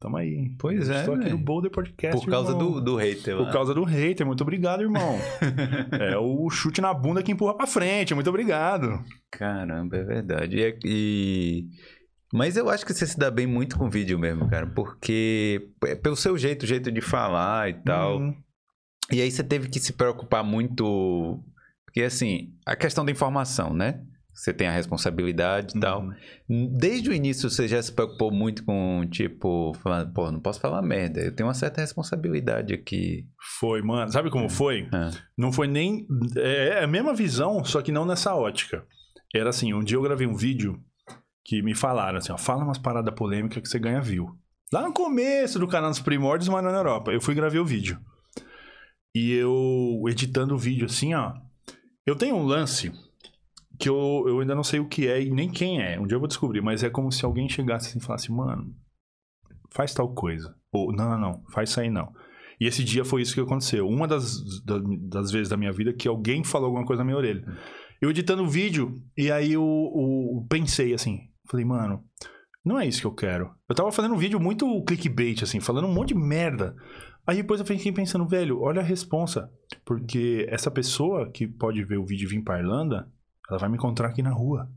Tamo 0.00 0.16
aí. 0.16 0.50
Pois 0.58 0.88
é, 0.88 1.00
Estou 1.00 1.14
aqui 1.14 1.24
velho. 1.24 1.36
no 1.38 1.44
Boulder 1.44 1.70
Podcast. 1.70 2.24
Por 2.24 2.30
causa 2.30 2.52
irmão. 2.52 2.72
do, 2.72 2.80
do 2.80 2.96
hater 2.96 3.36
lá. 3.36 3.44
Por 3.44 3.52
causa 3.52 3.74
do 3.74 3.84
hater. 3.84 4.26
Muito 4.26 4.40
obrigado, 4.40 4.80
irmão. 4.80 5.18
é 5.92 6.16
o 6.16 6.48
chute 6.48 6.80
na 6.80 6.92
bunda 6.94 7.22
que 7.22 7.30
empurra 7.32 7.54
pra 7.54 7.66
frente. 7.66 8.14
Muito 8.14 8.30
obrigado. 8.30 9.04
Caramba, 9.30 9.98
é 9.98 10.02
verdade. 10.02 10.56
E, 10.56 10.62
é- 10.62 10.78
e- 10.84 11.68
Mas 12.32 12.56
eu 12.56 12.68
acho 12.70 12.86
que 12.86 12.92
você 12.94 13.06
se 13.06 13.18
dá 13.18 13.30
bem 13.30 13.46
muito 13.46 13.76
com 13.76 13.90
vídeo 13.90 14.18
mesmo, 14.18 14.48
cara. 14.48 14.66
Porque 14.66 15.68
é 15.84 15.94
pelo 15.96 16.16
seu 16.16 16.38
jeito, 16.38 16.66
jeito 16.66 16.90
de 16.92 17.00
falar 17.00 17.68
e 17.70 17.74
tal. 17.82 18.18
Hum, 18.20 18.34
E 19.10 19.20
aí 19.20 19.30
você 19.30 19.42
teve 19.42 19.68
que 19.68 19.80
se 19.80 19.92
preocupar 19.92 20.44
muito. 20.44 21.42
Porque 21.84 22.02
assim, 22.02 22.54
a 22.64 22.76
questão 22.76 23.04
da 23.04 23.10
informação, 23.10 23.74
né? 23.74 24.00
Você 24.32 24.54
tem 24.54 24.68
a 24.68 24.72
responsabilidade 24.72 25.76
e 25.76 25.80
tal. 25.80 26.02
hum. 26.48 26.72
Desde 26.78 27.10
o 27.10 27.12
início 27.12 27.50
você 27.50 27.66
já 27.66 27.82
se 27.82 27.92
preocupou 27.92 28.30
muito 28.32 28.64
com, 28.64 29.04
tipo, 29.10 29.74
falando, 29.82 30.12
pô, 30.14 30.30
não 30.30 30.40
posso 30.40 30.60
falar 30.60 30.80
merda. 30.82 31.20
Eu 31.20 31.34
tenho 31.34 31.48
uma 31.48 31.52
certa 31.54 31.80
responsabilidade 31.80 32.72
aqui. 32.72 33.26
Foi, 33.58 33.82
mano. 33.82 34.10
Sabe 34.12 34.30
como 34.30 34.48
foi? 34.48 34.88
Ah, 34.92 35.10
Não 35.36 35.52
foi 35.52 35.66
nem. 35.66 36.06
É 36.36 36.78
é 36.78 36.84
a 36.84 36.86
mesma 36.86 37.12
visão, 37.12 37.62
só 37.64 37.82
que 37.82 37.90
não 37.92 38.06
nessa 38.06 38.34
ótica. 38.34 38.86
Era 39.34 39.50
assim: 39.50 39.74
um 39.74 39.82
dia 39.82 39.96
eu 39.96 40.02
gravei 40.02 40.26
um 40.28 40.36
vídeo 40.36 40.80
que 41.44 41.62
me 41.62 41.74
falaram 41.74 42.18
assim: 42.18 42.32
ó, 42.32 42.38
fala 42.38 42.64
umas 42.64 42.78
paradas 42.78 43.14
polêmicas 43.14 43.62
que 43.62 43.68
você 43.68 43.78
ganha 43.78 44.00
view. 44.00 44.28
Lá 44.72 44.82
no 44.82 44.92
começo 44.92 45.58
do 45.58 45.66
canal 45.66 45.90
dos 45.90 46.00
Primórdios, 46.00 46.48
mas 46.48 46.62
não 46.62 46.70
na 46.70 46.78
Europa. 46.78 47.10
Eu 47.12 47.20
fui 47.20 47.34
gravei 47.34 47.58
o 47.60 47.64
vídeo. 47.64 47.98
E 49.14 49.32
eu, 49.32 50.02
editando 50.08 50.54
o 50.54 50.58
vídeo 50.58 50.86
assim, 50.86 51.14
ó. 51.14 51.32
Eu 52.06 52.14
tenho 52.16 52.36
um 52.36 52.44
lance 52.44 52.92
que 53.78 53.88
eu, 53.88 54.24
eu 54.26 54.40
ainda 54.40 54.54
não 54.54 54.62
sei 54.62 54.78
o 54.78 54.86
que 54.88 55.08
é 55.08 55.20
e 55.22 55.30
nem 55.30 55.50
quem 55.50 55.82
é. 55.82 55.98
Um 55.98 56.06
dia 56.06 56.14
eu 56.14 56.20
vou 56.20 56.28
descobrir, 56.28 56.60
mas 56.60 56.84
é 56.84 56.90
como 56.90 57.10
se 57.10 57.24
alguém 57.24 57.48
chegasse 57.48 57.88
assim 57.88 57.98
e 57.98 58.02
falasse: 58.02 58.30
mano, 58.30 58.72
faz 59.72 59.92
tal 59.92 60.12
coisa. 60.14 60.54
Ou, 60.72 60.92
não, 60.92 61.10
não, 61.10 61.18
não, 61.18 61.44
faz 61.52 61.70
isso 61.70 61.80
aí 61.80 61.90
não. 61.90 62.12
E 62.60 62.66
esse 62.66 62.84
dia 62.84 63.04
foi 63.04 63.22
isso 63.22 63.34
que 63.34 63.40
aconteceu. 63.40 63.88
Uma 63.88 64.06
das, 64.06 64.62
da- 64.64 64.78
das 65.08 65.30
vezes 65.32 65.48
da 65.48 65.56
minha 65.56 65.72
vida 65.72 65.92
que 65.94 66.06
alguém 66.06 66.44
falou 66.44 66.66
alguma 66.66 66.84
coisa 66.86 67.00
na 67.00 67.06
minha 67.06 67.16
orelha. 67.16 67.42
Eu 68.00 68.10
editando 68.10 68.42
o 68.44 68.48
vídeo, 68.48 68.94
e 69.16 69.30
aí 69.32 69.52
eu, 69.54 69.62
eu 69.62 70.46
pensei 70.48 70.94
assim, 70.94 71.28
falei, 71.50 71.64
mano, 71.64 72.04
não 72.64 72.78
é 72.78 72.86
isso 72.86 73.00
que 73.00 73.06
eu 73.06 73.14
quero. 73.14 73.54
Eu 73.68 73.74
tava 73.74 73.90
fazendo 73.90 74.14
um 74.14 74.18
vídeo 74.18 74.38
muito 74.38 74.82
clickbait, 74.84 75.42
assim, 75.42 75.60
falando 75.60 75.86
um 75.86 75.92
monte 75.92 76.08
de 76.08 76.14
merda. 76.14 76.76
Aí 77.26 77.36
depois 77.36 77.60
eu 77.60 77.66
fiquei 77.66 77.92
pensando, 77.92 78.26
velho, 78.26 78.60
olha 78.60 78.80
a 78.80 78.84
responsa. 78.84 79.50
Porque 79.84 80.46
essa 80.48 80.70
pessoa 80.70 81.30
que 81.30 81.46
pode 81.46 81.84
ver 81.84 81.98
o 81.98 82.04
vídeo 82.04 82.26
e 82.26 82.30
vir 82.30 82.42
pra 82.42 82.58
Irlanda, 82.58 83.10
ela 83.48 83.58
vai 83.58 83.68
me 83.68 83.76
encontrar 83.76 84.08
aqui 84.08 84.22
na 84.22 84.32
rua. 84.32 84.70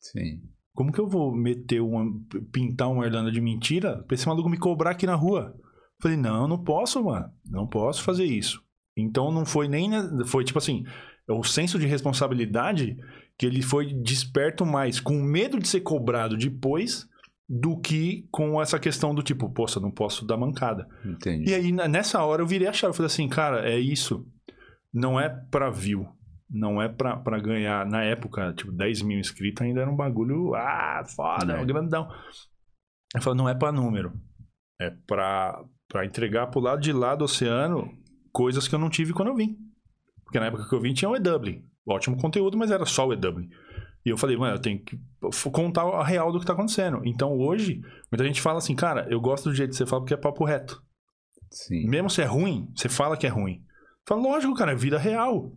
sim. 0.00 0.42
Como 0.72 0.92
que 0.92 1.00
eu 1.00 1.08
vou 1.08 1.34
meter 1.34 1.80
uma. 1.80 2.06
pintar 2.52 2.88
uma 2.88 3.04
Irlanda 3.04 3.30
de 3.30 3.40
mentira 3.40 4.02
pra 4.04 4.14
esse 4.14 4.26
maluco 4.26 4.48
me 4.48 4.56
cobrar 4.56 4.92
aqui 4.92 5.04
na 5.04 5.16
rua? 5.16 5.54
Falei, 6.00 6.16
não, 6.16 6.46
não 6.46 6.62
posso, 6.62 7.02
mano. 7.04 7.28
Não 7.44 7.66
posso 7.66 8.02
fazer 8.02 8.24
isso. 8.24 8.62
Então 8.96 9.30
não 9.32 9.44
foi 9.44 9.68
nem. 9.68 9.90
Foi 10.26 10.44
tipo 10.44 10.58
assim, 10.58 10.84
o 11.30 11.42
senso 11.44 11.78
de 11.78 11.86
responsabilidade 11.86 12.96
que 13.38 13.46
ele 13.46 13.62
foi 13.62 13.92
desperto 13.94 14.66
mais 14.66 15.00
com 15.00 15.14
medo 15.22 15.58
de 15.58 15.66
ser 15.68 15.80
cobrado 15.80 16.36
depois 16.36 17.08
do 17.48 17.78
que 17.80 18.28
com 18.30 18.60
essa 18.62 18.78
questão 18.78 19.14
do 19.14 19.22
tipo, 19.22 19.50
poxa, 19.50 19.80
não 19.80 19.90
posso 19.90 20.24
dar 20.26 20.36
mancada. 20.36 20.86
Entendi. 21.04 21.50
E 21.50 21.54
aí, 21.54 21.72
nessa 21.72 22.22
hora, 22.22 22.42
eu 22.42 22.46
virei 22.46 22.68
a 22.68 22.72
chave. 22.72 22.90
Eu 22.90 22.94
falei 22.94 23.06
assim, 23.06 23.28
cara, 23.28 23.68
é 23.68 23.78
isso. 23.78 24.24
Não 24.92 25.18
é 25.18 25.28
pra 25.50 25.70
view. 25.70 26.06
Não 26.48 26.80
é 26.80 26.88
pra, 26.88 27.16
pra 27.16 27.38
ganhar. 27.40 27.84
Na 27.86 28.02
época, 28.04 28.52
tipo, 28.52 28.70
10 28.72 29.02
mil 29.02 29.18
inscritos 29.18 29.62
ainda 29.64 29.80
era 29.80 29.90
um 29.90 29.96
bagulho. 29.96 30.54
Ah, 30.54 31.02
foda, 31.04 31.54
É. 31.54 31.64
grandão. 31.64 32.08
Eu 33.14 33.20
falei, 33.22 33.36
não 33.38 33.48
é 33.48 33.54
pra 33.54 33.72
número. 33.72 34.12
É 34.80 34.90
pra, 35.06 35.60
pra 35.88 36.04
entregar 36.06 36.46
pro 36.48 36.60
lado 36.60 36.80
de 36.80 36.92
lá 36.92 37.14
do 37.16 37.24
oceano 37.24 37.90
coisas 38.32 38.68
que 38.68 38.74
eu 38.74 38.78
não 38.78 38.88
tive 38.90 39.12
quando 39.12 39.28
eu 39.28 39.34
vim. 39.34 39.56
Porque 40.30 40.38
na 40.38 40.46
época 40.46 40.68
que 40.68 40.72
eu 40.72 40.80
vim 40.80 40.94
tinha 40.94 41.10
o 41.10 41.16
EW. 41.16 41.60
Ótimo 41.84 42.16
conteúdo, 42.16 42.56
mas 42.56 42.70
era 42.70 42.86
só 42.86 43.08
o 43.08 43.12
EW. 43.12 43.48
E 44.06 44.10
eu 44.10 44.16
falei, 44.16 44.36
mano, 44.36 44.54
eu 44.54 44.60
tenho 44.60 44.78
que 44.78 44.96
contar 45.50 45.82
a 45.82 46.04
real 46.04 46.30
do 46.30 46.38
que 46.38 46.46
tá 46.46 46.52
acontecendo. 46.52 47.02
Então 47.04 47.36
hoje, 47.36 47.82
muita 48.12 48.24
gente 48.24 48.40
fala 48.40 48.58
assim, 48.58 48.76
cara, 48.76 49.08
eu 49.10 49.20
gosto 49.20 49.50
do 49.50 49.54
jeito 49.54 49.70
que 49.70 49.76
você 49.76 49.84
fala 49.84 50.02
porque 50.02 50.14
é 50.14 50.16
papo 50.16 50.44
reto. 50.44 50.80
Sim. 51.50 51.88
Mesmo 51.88 52.08
se 52.08 52.22
é 52.22 52.24
ruim, 52.24 52.70
você 52.76 52.88
fala 52.88 53.16
que 53.16 53.26
é 53.26 53.30
ruim. 53.30 53.60
Fala, 54.06 54.22
lógico, 54.22 54.54
cara, 54.54 54.70
é 54.70 54.76
vida 54.76 54.98
real. 54.98 55.52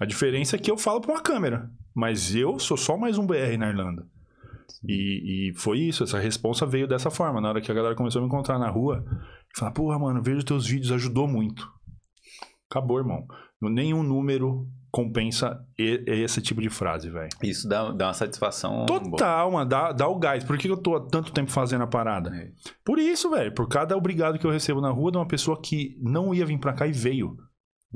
A 0.00 0.04
diferença 0.04 0.56
é 0.56 0.58
que 0.58 0.70
eu 0.70 0.76
falo 0.76 1.00
pra 1.00 1.12
uma 1.12 1.22
câmera. 1.22 1.70
Mas 1.94 2.34
eu 2.34 2.58
sou 2.58 2.76
só 2.76 2.96
mais 2.96 3.16
um 3.16 3.26
BR 3.26 3.56
na 3.56 3.68
Irlanda. 3.68 4.04
E, 4.84 5.50
e 5.50 5.54
foi 5.54 5.78
isso, 5.78 6.02
essa 6.02 6.18
resposta 6.18 6.66
veio 6.66 6.88
dessa 6.88 7.10
forma. 7.10 7.40
Na 7.40 7.48
hora 7.48 7.60
que 7.60 7.70
a 7.70 7.74
galera 7.74 7.94
começou 7.94 8.18
a 8.18 8.22
me 8.22 8.28
encontrar 8.28 8.58
na 8.58 8.68
rua, 8.68 9.04
falar, 9.56 9.70
porra, 9.70 9.98
mano, 10.00 10.20
vejo 10.20 10.44
teus 10.44 10.66
vídeos, 10.66 10.90
ajudou 10.90 11.28
muito. 11.28 11.72
Acabou, 12.68 12.98
irmão. 12.98 13.24
Nenhum 13.68 14.02
número 14.02 14.66
compensa 14.90 15.60
e- 15.78 16.02
esse 16.06 16.40
tipo 16.40 16.60
de 16.62 16.70
frase, 16.70 17.10
velho. 17.10 17.28
Isso 17.42 17.68
dá, 17.68 17.90
dá 17.92 18.06
uma 18.08 18.14
satisfação. 18.14 18.86
Total, 18.86 19.50
mano, 19.50 19.68
dá, 19.68 19.92
dá 19.92 20.08
o 20.08 20.18
gás. 20.18 20.42
Por 20.42 20.56
que 20.56 20.68
eu 20.68 20.76
tô 20.76 20.96
há 20.96 21.00
tanto 21.00 21.32
tempo 21.32 21.50
fazendo 21.50 21.82
a 21.84 21.86
parada? 21.86 22.34
É. 22.34 22.48
Por 22.84 22.98
isso, 22.98 23.28
velho. 23.30 23.52
Por 23.52 23.68
cada 23.68 23.96
obrigado 23.96 24.38
que 24.38 24.46
eu 24.46 24.50
recebo 24.50 24.80
na 24.80 24.90
rua 24.90 25.10
de 25.12 25.18
uma 25.18 25.26
pessoa 25.28 25.60
que 25.60 25.96
não 26.00 26.34
ia 26.34 26.46
vir 26.46 26.58
pra 26.58 26.72
cá 26.72 26.86
e 26.86 26.92
veio. 26.92 27.36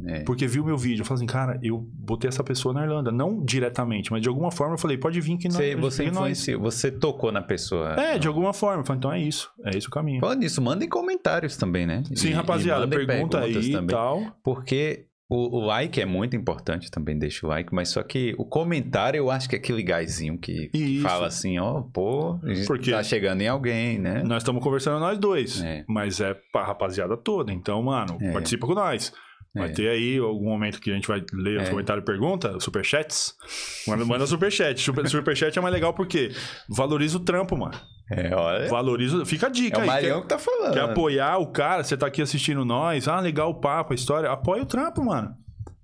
É. 0.07 0.21
Porque 0.25 0.47
viu 0.47 0.65
meu 0.65 0.77
vídeo. 0.79 1.01
Eu 1.03 1.05
falei 1.07 1.19
assim, 1.25 1.27
cara, 1.27 1.59
eu 1.63 1.79
botei 1.93 2.29
essa 2.29 2.45
pessoa 2.45 2.73
na 2.73 2.83
Irlanda. 2.85 3.11
Não 3.11 3.43
diretamente, 3.45 4.11
mas 4.13 4.23
de 4.23 4.29
alguma 4.29 4.51
forma 4.51 4.75
eu 4.75 4.79
falei, 4.79 4.97
pode 4.97 5.21
vir 5.21 5.37
que 5.37 5.49
não. 5.49 5.57
Você, 5.57 5.75
você 5.75 6.05
influenciou, 6.05 6.61
você 6.61 6.91
tocou 6.93 7.33
na 7.33 7.43
pessoa. 7.43 7.95
É, 8.01 8.19
de 8.19 8.29
alguma 8.29 8.53
forma. 8.53 8.83
Eu 8.83 8.87
falei, 8.87 8.99
então 8.99 9.13
é 9.13 9.21
isso. 9.21 9.51
É 9.65 9.77
esse 9.77 9.89
o 9.89 9.91
caminho. 9.91 10.21
Falando 10.21 10.41
nisso, 10.41 10.61
mandem 10.63 10.89
comentários 10.89 11.57
também, 11.57 11.87
né? 11.87 12.03
Sim, 12.15 12.29
E- 12.29 12.31
e 12.31 12.35
rapaziada, 12.35 12.81
mandem 12.83 13.07
pergunta 13.07 13.41
aí 13.41 13.75
e 13.75 13.87
tal. 13.87 14.23
Porque 14.45 15.07
o, 15.31 15.59
o 15.59 15.65
like 15.65 16.01
é 16.01 16.05
muito 16.05 16.35
importante 16.37 16.91
também, 16.91 17.17
deixa 17.17 17.47
o 17.47 17.49
like, 17.49 17.73
mas 17.73 17.89
só 17.91 18.03
que 18.03 18.35
o 18.37 18.45
comentário 18.45 19.17
eu 19.19 19.31
acho 19.31 19.49
que 19.49 19.55
é 19.55 19.59
aquele 19.59 19.83
gásinho 19.83 20.37
que, 20.37 20.69
que 20.69 21.01
fala 21.01 21.29
assim, 21.29 21.59
ó, 21.59 21.81
pô, 21.83 22.39
a 22.43 22.53
gente 22.53 22.67
Porque- 22.67 22.91
tá 22.91 23.03
chegando 23.03 23.41
em 23.41 23.49
alguém, 23.49 23.99
né? 23.99 24.23
Nós 24.25 24.43
estamos 24.43 24.63
conversando 24.63 24.99
nós 24.99 25.17
dois. 25.19 25.63
É. 25.63 25.85
Mas 25.89 26.21
é 26.21 26.35
pra 26.53 26.65
rapaziada 26.65 27.17
toda. 27.17 27.53
Então, 27.53 27.81
mano, 27.83 28.19
É. 28.21 28.33
participa 28.33 28.67
com 28.67 28.75
nós. 28.75 29.13
Vai 29.55 29.69
É. 29.71 29.73
ter 29.73 29.89
aí 29.89 30.17
algum 30.19 30.49
momento 30.49 30.81
que 30.81 30.91
a 30.91 30.95
gente 30.95 31.09
vai 31.09 31.23
ler 31.33 31.61
os 31.61 31.67
É. 31.69 31.71
comentários 31.71 32.03
e 32.03 32.07
pergunta, 32.07 32.61
superchats. 32.61 33.35
Manda, 33.87 34.05
manda 34.05 34.27
superchat. 34.27 34.81
Super, 34.81 35.09
superchat 35.09 35.59
é 35.59 35.61
mais 35.63 35.75
legal 35.75 35.93
porque 35.93 36.31
valoriza 36.69 37.17
o 37.17 37.21
trampo, 37.21 37.57
mano. 37.57 37.75
É, 38.13 38.35
olha. 38.35 38.69
Valoriza. 38.69 39.25
Fica 39.25 39.47
a 39.47 39.49
É 39.49 39.53
dica 39.53 39.79
o 39.79 39.81
aí. 39.83 39.87
Marião 39.87 40.17
Quer, 40.19 40.23
que 40.23 40.29
tá 40.29 40.39
falando. 40.39 40.73
quer 40.75 40.81
apoiar 40.83 41.39
o 41.39 41.47
cara? 41.49 41.83
Você 41.83 41.97
tá 41.97 42.07
aqui 42.07 42.23
assistindo 42.23 42.65
nós. 42.65 43.09
Ah, 43.09 43.19
legal 43.21 43.51
o 43.51 43.61
papo, 43.61 43.93
a 43.93 43.95
história. 43.97 44.31
Apoia 44.31 44.63
o 44.63 44.67
trampo, 44.67 45.05
mano. 45.05 45.35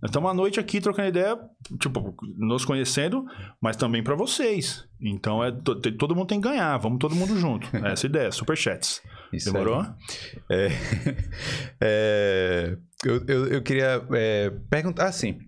Nós 0.01 0.11
estamos 0.11 0.30
à 0.30 0.34
noite 0.34 0.61
aqui 0.61 0.80
trocando 0.80 1.09
ideia, 1.09 1.38
tipo, 1.80 2.14
nos 2.36 2.64
conhecendo, 2.64 3.24
mas 3.61 3.76
também 3.76 4.03
pra 4.03 4.14
vocês. 4.14 4.86
Então, 5.01 5.42
é, 5.42 5.51
todo 5.99 6.14
mundo 6.14 6.28
tem 6.28 6.40
que 6.40 6.49
ganhar. 6.49 6.76
Vamos 6.76 6.99
todo 6.99 7.14
mundo 7.14 7.36
junto. 7.38 7.74
É 7.74 7.92
essa 7.92 8.07
ideia. 8.07 8.30
Superchats. 8.30 9.03
Isso 9.32 9.51
Demorou? 9.51 9.86
É, 10.51 10.68
é, 11.80 12.76
eu, 13.05 13.24
eu, 13.26 13.47
eu 13.47 13.62
queria 13.62 14.07
é, 14.12 14.51
perguntar 14.68 15.07
assim. 15.07 15.38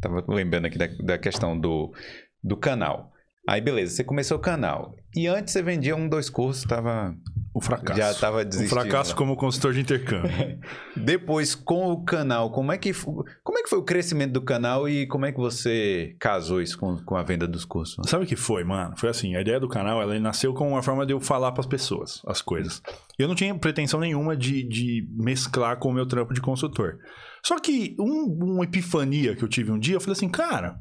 Tava 0.00 0.24
lembrando 0.28 0.66
aqui 0.66 0.78
da, 0.78 0.86
da 0.86 1.18
questão 1.18 1.58
do, 1.58 1.94
do 2.42 2.56
canal. 2.56 3.12
Aí, 3.48 3.60
beleza, 3.60 3.94
você 3.94 4.04
começou 4.04 4.36
o 4.36 4.40
canal. 4.40 4.96
E 5.14 5.26
antes 5.26 5.52
você 5.52 5.62
vendia 5.62 5.94
um, 5.94 6.08
dois 6.08 6.30
cursos, 6.30 6.64
tava, 6.64 7.14
O 7.54 7.60
fracasso. 7.60 7.98
já 8.00 8.14
tava 8.14 8.40
O 8.40 8.44
desistindo. 8.44 8.80
fracasso 8.80 9.14
como 9.14 9.36
consultor 9.36 9.74
de 9.74 9.80
intercâmbio. 9.80 10.30
Depois, 10.96 11.54
com 11.54 11.92
o 11.92 12.02
canal, 12.02 12.50
como 12.50 12.72
é, 12.72 12.78
que, 12.78 12.92
como 12.94 13.58
é 13.58 13.62
que 13.62 13.68
foi 13.68 13.78
o 13.78 13.82
crescimento 13.84 14.32
do 14.32 14.40
canal 14.42 14.88
e 14.88 15.06
como 15.06 15.26
é 15.26 15.32
que 15.32 15.38
você 15.38 16.16
casou 16.18 16.62
isso 16.62 16.78
com, 16.78 16.96
com 17.04 17.14
a 17.14 17.22
venda 17.22 17.46
dos 17.46 17.64
cursos? 17.66 18.08
Sabe 18.08 18.24
o 18.24 18.26
que 18.26 18.36
foi, 18.36 18.64
mano? 18.64 18.94
Foi 18.96 19.10
assim, 19.10 19.36
a 19.36 19.40
ideia 19.42 19.60
do 19.60 19.68
canal, 19.68 20.00
ela 20.00 20.18
nasceu 20.18 20.54
como 20.54 20.70
uma 20.70 20.82
forma 20.82 21.04
de 21.04 21.12
eu 21.12 21.20
falar 21.20 21.52
pras 21.52 21.66
pessoas 21.66 22.22
as 22.26 22.40
coisas. 22.40 22.80
Eu 23.18 23.28
não 23.28 23.34
tinha 23.34 23.54
pretensão 23.54 24.00
nenhuma 24.00 24.34
de, 24.34 24.66
de 24.66 25.06
mesclar 25.10 25.78
com 25.78 25.90
o 25.90 25.92
meu 25.92 26.06
trampo 26.06 26.32
de 26.32 26.40
consultor. 26.40 26.98
Só 27.44 27.58
que 27.58 27.94
um, 28.00 28.54
uma 28.54 28.64
epifania 28.64 29.36
que 29.36 29.42
eu 29.44 29.48
tive 29.48 29.70
um 29.70 29.78
dia, 29.78 29.96
eu 29.96 30.00
falei 30.00 30.12
assim, 30.12 30.28
cara, 30.28 30.80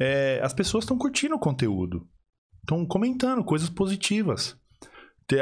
é, 0.00 0.40
as 0.42 0.54
pessoas 0.54 0.84
estão 0.84 0.96
curtindo 0.96 1.34
o 1.34 1.38
conteúdo. 1.38 2.06
Estão 2.68 2.84
comentando 2.84 3.42
coisas 3.42 3.70
positivas. 3.70 4.54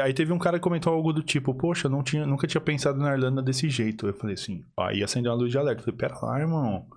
Aí 0.01 0.13
teve 0.13 0.31
um 0.31 0.39
cara 0.39 0.57
que 0.57 0.63
comentou 0.63 0.93
algo 0.93 1.11
do 1.11 1.21
tipo, 1.21 1.53
poxa, 1.53 1.89
não 1.89 2.01
tinha, 2.01 2.25
nunca 2.25 2.47
tinha 2.47 2.61
pensado 2.61 2.97
na 2.99 3.11
Irlanda 3.11 3.41
desse 3.41 3.69
jeito. 3.69 4.07
Eu 4.07 4.13
falei 4.13 4.35
assim, 4.35 4.63
aí 4.79 5.03
acendeu 5.03 5.33
uma 5.33 5.37
luz 5.37 5.51
de 5.51 5.57
alerta. 5.57 5.81
Eu 5.81 5.85
falei, 5.85 5.97
pera 5.97 6.17
lá, 6.21 6.39
irmão. 6.39 6.87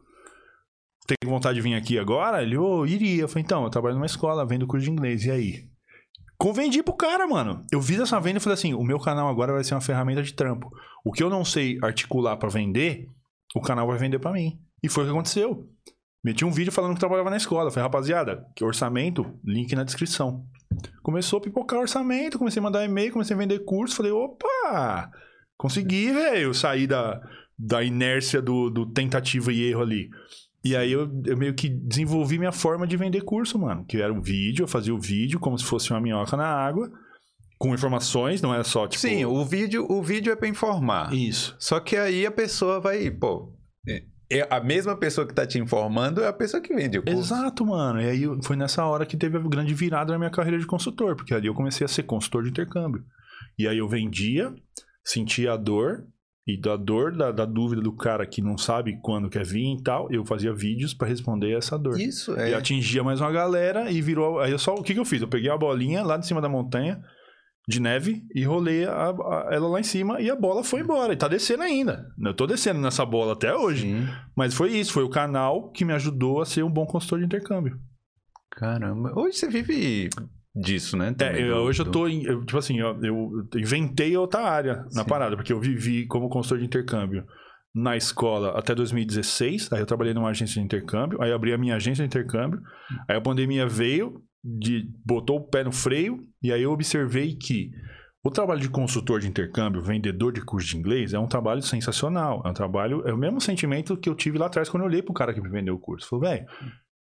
Tem 1.05 1.28
vontade 1.28 1.57
de 1.57 1.61
vir 1.61 1.74
aqui 1.74 1.99
agora? 1.99 2.45
Ele, 2.45 2.57
ô, 2.57 2.87
iria. 2.87 3.22
Eu 3.22 3.28
falei, 3.28 3.43
então, 3.43 3.64
eu 3.64 3.70
trabalho 3.70 3.97
numa 3.97 4.07
escola, 4.07 4.47
vendo 4.47 4.68
curso 4.68 4.85
de 4.85 4.93
inglês, 4.93 5.24
e 5.24 5.33
aí? 5.33 5.68
Convendi 6.39 6.81
pro 6.81 6.95
cara, 6.95 7.26
mano. 7.26 7.66
Eu 7.72 7.83
fiz 7.83 7.99
essa 7.99 8.20
venda 8.20 8.39
e 8.39 8.41
falei 8.41 8.55
assim, 8.55 8.72
o 8.72 8.85
meu 8.85 9.01
canal 9.01 9.28
agora 9.28 9.53
vai 9.53 9.64
ser 9.64 9.74
uma 9.74 9.81
ferramenta 9.81 10.22
de 10.22 10.33
trampo. 10.33 10.70
O 11.05 11.11
que 11.11 11.24
eu 11.24 11.28
não 11.28 11.45
sei 11.45 11.76
articular 11.83 12.37
pra 12.37 12.49
vender, 12.49 13.09
o 13.53 13.61
canal 13.61 13.85
vai 13.89 13.99
vender 13.99 14.20
pra 14.20 14.33
mim. 14.33 14.61
E 14.81 14.89
foi 14.89 15.03
o 15.03 15.07
que 15.07 15.12
aconteceu. 15.12 15.68
Meti 16.22 16.44
um 16.44 16.50
vídeo 16.50 16.72
falando 16.72 16.94
que 16.94 17.00
trabalhava 17.00 17.30
na 17.30 17.36
escola. 17.36 17.70
Falei, 17.70 17.84
rapaziada, 17.84 18.44
que 18.54 18.64
orçamento, 18.64 19.38
link 19.44 19.74
na 19.74 19.84
descrição. 19.84 20.44
Começou 21.02 21.38
a 21.38 21.42
pipocar 21.42 21.80
orçamento, 21.80 22.38
comecei 22.38 22.60
a 22.60 22.62
mandar 22.62 22.84
e-mail, 22.84 23.12
comecei 23.12 23.34
a 23.34 23.38
vender 23.38 23.60
curso. 23.60 23.96
Falei, 23.96 24.12
opa, 24.12 25.10
consegui, 25.56 26.12
velho, 26.12 26.52
sair 26.52 26.86
da, 26.86 27.20
da 27.58 27.82
inércia 27.82 28.42
do, 28.42 28.68
do 28.68 28.86
tentativa 28.86 29.52
e 29.52 29.62
erro 29.62 29.82
ali. 29.82 30.10
E 30.62 30.76
aí 30.76 30.92
eu, 30.92 31.10
eu 31.24 31.38
meio 31.38 31.54
que 31.54 31.70
desenvolvi 31.70 32.38
minha 32.38 32.52
forma 32.52 32.86
de 32.86 32.96
vender 32.96 33.22
curso, 33.22 33.58
mano. 33.58 33.84
Que 33.86 34.00
era 34.00 34.12
um 34.12 34.20
vídeo, 34.20 34.64
eu 34.64 34.68
fazia 34.68 34.94
o 34.94 35.00
vídeo 35.00 35.40
como 35.40 35.58
se 35.58 35.64
fosse 35.64 35.90
uma 35.90 36.00
minhoca 36.00 36.36
na 36.36 36.46
água, 36.46 36.90
com 37.58 37.74
informações, 37.74 38.42
não 38.42 38.52
era 38.52 38.62
só 38.62 38.86
tipo. 38.86 39.00
Sim, 39.00 39.24
o 39.24 39.42
vídeo, 39.44 39.86
o 39.90 40.02
vídeo 40.02 40.30
é 40.32 40.36
pra 40.36 40.48
informar. 40.48 41.14
Isso. 41.14 41.56
Só 41.58 41.80
que 41.80 41.96
aí 41.96 42.26
a 42.26 42.30
pessoa 42.30 42.78
vai, 42.78 43.10
pô. 43.10 43.54
É- 44.31 44.47
a 44.51 44.61
mesma 44.61 44.97
pessoa 44.97 45.26
que 45.26 45.35
tá 45.35 45.47
te 45.47 45.59
informando 45.59 46.22
é 46.22 46.28
a 46.28 46.33
pessoa 46.33 46.62
que 46.62 46.74
vende 46.74 46.99
o 46.99 47.03
curso. 47.03 47.18
Exato, 47.35 47.66
mano. 47.66 48.01
E 48.01 48.07
aí 48.09 48.24
foi 48.43 48.57
nessa 48.57 48.85
hora 48.85 49.05
que 49.05 49.16
teve 49.16 49.37
a 49.37 49.41
grande 49.41 49.74
virada 49.74 50.12
na 50.12 50.18
minha 50.18 50.31
carreira 50.31 50.59
de 50.59 50.66
consultor, 50.66 51.16
porque 51.16 51.35
ali 51.35 51.47
eu 51.47 51.55
comecei 51.55 51.85
a 51.85 51.89
ser 51.89 52.05
consultor 52.05 52.45
de 52.45 52.51
intercâmbio. 52.51 53.03
E 53.59 53.66
aí 53.66 53.78
eu 53.78 53.89
vendia, 53.89 54.55
sentia 55.05 55.53
a 55.53 55.57
dor, 55.57 56.05
e 56.47 56.59
da 56.59 56.74
dor, 56.76 57.14
da, 57.16 57.31
da 57.31 57.45
dúvida 57.45 57.83
do 57.83 57.95
cara 57.95 58.26
que 58.26 58.41
não 58.43 58.57
sabe 58.57 58.99
quando 59.03 59.28
quer 59.28 59.45
vir 59.45 59.76
e 59.78 59.83
tal, 59.83 60.11
eu 60.11 60.24
fazia 60.24 60.53
vídeos 60.53 60.95
pra 60.95 61.07
responder 61.07 61.53
essa 61.57 61.78
dor. 61.78 62.01
Isso, 62.01 62.35
E 62.39 62.53
é. 62.53 62.55
atingia 62.55 63.05
mais 63.05 63.20
uma 63.20 63.31
galera 63.31 63.91
e 63.91 64.01
virou. 64.01 64.41
Aí 64.41 64.51
eu 64.51 64.59
só. 64.59 64.74
O 64.74 64.83
que, 64.83 64.95
que 64.95 65.01
eu 65.01 65.05
fiz? 65.05 65.20
Eu 65.22 65.28
peguei 65.28 65.51
a 65.51 65.57
bolinha 65.57 66.03
lá 66.03 66.16
de 66.16 66.26
cima 66.26 66.41
da 66.41 66.49
montanha 66.49 67.01
de 67.70 67.80
neve 67.80 68.22
e 68.34 68.44
rolei 68.44 68.84
a- 68.84 69.10
a- 69.10 69.48
ela 69.50 69.68
lá 69.68 69.80
em 69.80 69.84
cima 69.84 70.20
e 70.20 70.28
a 70.28 70.36
bola 70.36 70.62
foi 70.64 70.80
embora. 70.80 71.12
E 71.12 71.16
tá 71.16 71.28
descendo 71.28 71.62
ainda. 71.62 72.06
Eu 72.22 72.34
tô 72.34 72.46
descendo 72.46 72.80
nessa 72.80 73.06
bola 73.06 73.32
até 73.32 73.54
hoje. 73.54 73.82
Sim. 73.82 74.06
Mas 74.36 74.52
foi 74.54 74.72
isso, 74.72 74.92
foi 74.92 75.04
o 75.04 75.08
canal 75.08 75.70
que 75.70 75.84
me 75.84 75.92
ajudou 75.94 76.40
a 76.40 76.44
ser 76.46 76.62
um 76.64 76.70
bom 76.70 76.84
consultor 76.84 77.20
de 77.20 77.24
intercâmbio. 77.26 77.78
Caramba. 78.50 79.12
Hoje 79.18 79.36
você 79.38 79.48
vive 79.48 80.10
disso, 80.54 80.96
né? 80.96 81.14
É, 81.20 81.40
eu- 81.42 81.54
do- 81.54 81.60
hoje 81.62 81.80
eu 81.80 81.84
do- 81.84 81.90
tô 81.92 82.08
em, 82.08 82.24
eu, 82.24 82.44
tipo 82.44 82.58
assim, 82.58 82.78
eu, 82.78 82.98
eu 83.02 83.30
inventei 83.56 84.16
outra 84.16 84.40
área 84.42 84.84
na 84.92 85.02
Sim. 85.02 85.08
parada, 85.08 85.36
porque 85.36 85.52
eu 85.52 85.60
vivi 85.60 86.06
como 86.06 86.28
consultor 86.28 86.58
de 86.58 86.64
intercâmbio 86.66 87.24
na 87.72 87.96
escola 87.96 88.58
até 88.58 88.74
2016, 88.74 89.72
aí 89.72 89.78
eu 89.80 89.86
trabalhei 89.86 90.12
numa 90.12 90.28
agência 90.30 90.54
de 90.54 90.64
intercâmbio, 90.64 91.22
aí 91.22 91.30
eu 91.30 91.36
abri 91.36 91.52
a 91.52 91.58
minha 91.58 91.76
agência 91.76 92.02
de 92.02 92.08
intercâmbio, 92.08 92.60
aí 93.08 93.16
a 93.16 93.20
pandemia 93.20 93.64
veio, 93.68 94.20
de, 94.43 94.88
botou 95.05 95.38
o 95.38 95.49
pé 95.49 95.64
no 95.64 95.72
freio, 95.72 96.26
e 96.43 96.53
aí 96.53 96.62
eu 96.62 96.72
observei 96.72 97.36
que 97.36 97.70
o 98.22 98.30
trabalho 98.30 98.61
de 98.61 98.68
consultor 98.68 99.20
de 99.20 99.28
intercâmbio, 99.28 99.82
vendedor 99.82 100.32
de 100.32 100.45
curso 100.45 100.68
de 100.68 100.76
inglês, 100.76 101.14
é 101.14 101.18
um 101.18 101.26
trabalho 101.26 101.62
sensacional. 101.62 102.43
É 102.45 102.51
um 102.51 102.53
trabalho, 102.53 103.07
é 103.09 103.12
o 103.14 103.18
mesmo 103.18 103.41
sentimento 103.41 103.97
que 103.97 104.09
eu 104.09 104.14
tive 104.14 104.36
lá 104.36 104.47
atrás 104.47 104.68
quando 104.68 104.82
eu 104.82 104.88
olhei 104.88 105.03
pro 105.03 105.14
cara 105.14 105.32
que 105.32 105.41
me 105.41 105.49
vendeu 105.49 105.74
o 105.74 105.78
curso. 105.78 106.07
Falei, 106.07 106.30
velho, 106.30 106.47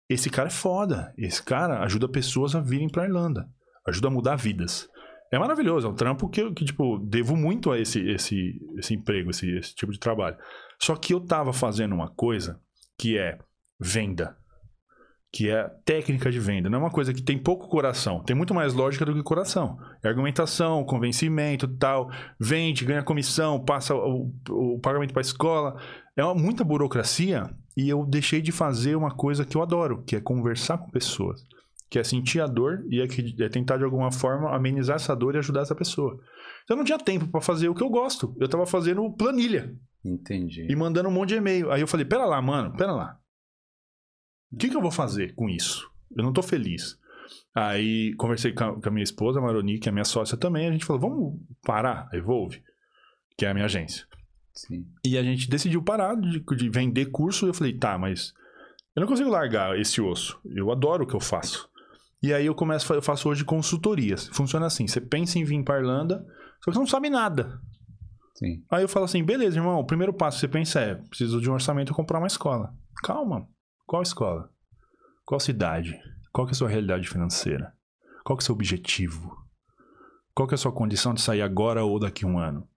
esse 0.08 0.30
cara 0.30 0.48
é 0.48 0.52
foda. 0.52 1.12
Esse 1.18 1.42
cara 1.42 1.82
ajuda 1.82 2.08
pessoas 2.08 2.54
a 2.54 2.60
virem 2.60 2.88
pra 2.88 3.06
Irlanda. 3.06 3.48
Ajuda 3.88 4.06
a 4.06 4.10
mudar 4.10 4.36
vidas. 4.36 4.88
É 5.32 5.38
maravilhoso, 5.38 5.86
é 5.86 5.90
um 5.90 5.94
trampo 5.94 6.28
que 6.28 6.42
eu, 6.42 6.52
que, 6.52 6.64
tipo, 6.64 6.98
devo 6.98 7.36
muito 7.36 7.70
a 7.70 7.78
esse, 7.78 8.00
esse, 8.10 8.60
esse 8.76 8.94
emprego, 8.94 9.30
esse, 9.30 9.48
esse 9.56 9.74
tipo 9.74 9.92
de 9.92 9.98
trabalho. 9.98 10.36
Só 10.80 10.96
que 10.96 11.14
eu 11.14 11.20
tava 11.20 11.52
fazendo 11.52 11.94
uma 11.94 12.08
coisa 12.08 12.60
que 12.98 13.16
é 13.16 13.38
venda. 13.80 14.36
Que 15.32 15.48
é 15.48 15.68
técnica 15.84 16.28
de 16.30 16.40
venda. 16.40 16.68
Não 16.68 16.78
é 16.78 16.82
uma 16.82 16.90
coisa 16.90 17.14
que 17.14 17.22
tem 17.22 17.38
pouco 17.38 17.68
coração. 17.68 18.20
Tem 18.24 18.34
muito 18.34 18.52
mais 18.52 18.74
lógica 18.74 19.04
do 19.04 19.14
que 19.14 19.22
coração. 19.22 19.78
É 20.02 20.08
argumentação, 20.08 20.82
convencimento 20.84 21.68
tal. 21.68 22.10
Vende, 22.38 22.84
ganha 22.84 23.02
comissão, 23.02 23.64
passa 23.64 23.94
o, 23.94 24.32
o 24.48 24.80
pagamento 24.80 25.12
para 25.12 25.20
a 25.20 25.22
escola. 25.22 25.80
É 26.16 26.24
uma, 26.24 26.34
muita 26.34 26.64
burocracia 26.64 27.48
e 27.76 27.88
eu 27.88 28.04
deixei 28.04 28.40
de 28.42 28.50
fazer 28.50 28.96
uma 28.96 29.12
coisa 29.14 29.44
que 29.44 29.56
eu 29.56 29.62
adoro, 29.62 30.02
que 30.04 30.16
é 30.16 30.20
conversar 30.20 30.78
com 30.78 30.90
pessoas. 30.90 31.40
Que 31.88 32.00
é 32.00 32.04
sentir 32.04 32.40
a 32.40 32.46
dor 32.48 32.84
e 32.90 33.00
é, 33.00 33.06
que- 33.06 33.34
é 33.40 33.48
tentar 33.48 33.76
de 33.76 33.84
alguma 33.84 34.10
forma 34.10 34.52
amenizar 34.54 34.96
essa 34.96 35.14
dor 35.14 35.36
e 35.36 35.38
ajudar 35.38 35.60
essa 35.62 35.74
pessoa. 35.76 36.18
Então 36.64 36.74
eu 36.74 36.78
não 36.78 36.84
tinha 36.84 36.98
tempo 36.98 37.28
para 37.28 37.40
fazer 37.40 37.68
o 37.68 37.74
que 37.74 37.82
eu 37.82 37.88
gosto. 37.88 38.34
Eu 38.40 38.48
tava 38.48 38.66
fazendo 38.66 39.08
planilha 39.12 39.72
Entendi. 40.04 40.66
e 40.68 40.74
mandando 40.74 41.08
um 41.08 41.12
monte 41.12 41.30
de 41.30 41.34
e-mail. 41.36 41.70
Aí 41.70 41.80
eu 41.80 41.86
falei, 41.88 42.04
pera 42.04 42.26
lá, 42.26 42.42
mano, 42.42 42.72
pera 42.76 42.92
lá. 42.92 43.16
O 44.52 44.56
que, 44.56 44.68
que 44.68 44.76
eu 44.76 44.80
vou 44.80 44.90
fazer 44.90 45.34
com 45.34 45.48
isso? 45.48 45.88
Eu 46.16 46.24
não 46.24 46.32
tô 46.32 46.42
feliz. 46.42 46.98
Aí 47.54 48.14
conversei 48.16 48.52
com 48.52 48.64
a, 48.64 48.80
com 48.80 48.88
a 48.88 48.92
minha 48.92 49.04
esposa, 49.04 49.38
a 49.38 49.42
Maroni, 49.42 49.78
que 49.78 49.88
é 49.88 49.92
minha 49.92 50.04
sócia 50.04 50.36
também. 50.36 50.68
A 50.68 50.72
gente 50.72 50.84
falou, 50.84 51.02
vamos 51.02 51.40
parar 51.64 52.08
a 52.12 52.16
Evolve, 52.16 52.62
que 53.36 53.44
é 53.44 53.50
a 53.50 53.54
minha 53.54 53.66
agência. 53.66 54.06
Sim. 54.52 54.84
E 55.04 55.16
a 55.16 55.22
gente 55.22 55.48
decidiu 55.48 55.82
parar 55.82 56.16
de, 56.16 56.40
de 56.40 56.68
vender 56.68 57.06
curso. 57.06 57.46
E 57.46 57.50
eu 57.50 57.54
falei, 57.54 57.76
tá, 57.76 57.96
mas 57.96 58.32
eu 58.94 59.00
não 59.00 59.08
consigo 59.08 59.30
largar 59.30 59.78
esse 59.78 60.00
osso. 60.00 60.40
Eu 60.44 60.70
adoro 60.70 61.04
o 61.04 61.06
que 61.06 61.14
eu 61.14 61.20
faço. 61.20 61.68
E 62.22 62.34
aí 62.34 62.46
eu 62.46 62.54
começo, 62.54 62.92
eu 62.92 63.00
faço 63.00 63.28
hoje 63.28 63.44
consultorias. 63.44 64.28
Funciona 64.28 64.66
assim: 64.66 64.86
você 64.86 65.00
pensa 65.00 65.38
em 65.38 65.44
vir 65.44 65.62
para 65.64 65.78
Irlanda, 65.78 66.24
só 66.62 66.70
que 66.70 66.72
você 66.72 66.78
não 66.78 66.86
sabe 66.86 67.08
nada. 67.08 67.60
Sim. 68.34 68.62
Aí 68.70 68.82
eu 68.82 68.88
falo 68.88 69.04
assim, 69.04 69.22
beleza, 69.22 69.58
irmão, 69.58 69.78
o 69.78 69.86
primeiro 69.86 70.12
passo 70.12 70.36
que 70.36 70.40
você 70.40 70.48
pensa 70.48 70.80
é, 70.80 70.94
preciso 70.94 71.40
de 71.40 71.50
um 71.50 71.54
orçamento 71.54 71.92
e 71.92 71.94
comprar 71.94 72.18
uma 72.18 72.26
escola. 72.26 72.72
Calma, 73.02 73.46
qual 73.90 74.04
escola? 74.04 74.48
Qual 75.26 75.40
cidade? 75.40 75.98
Qual 76.32 76.46
é 76.46 76.52
a 76.52 76.54
sua 76.54 76.68
realidade 76.68 77.08
financeira? 77.08 77.72
Qual 78.24 78.38
é 78.38 78.40
o 78.40 78.44
seu 78.44 78.54
objetivo? 78.54 79.36
Qual 80.32 80.48
é 80.48 80.54
a 80.54 80.56
sua 80.56 80.70
condição 80.70 81.12
de 81.12 81.20
sair 81.20 81.42
agora 81.42 81.82
ou 81.82 81.98
daqui 81.98 82.24
a 82.24 82.28
um 82.28 82.38
ano? 82.38 82.68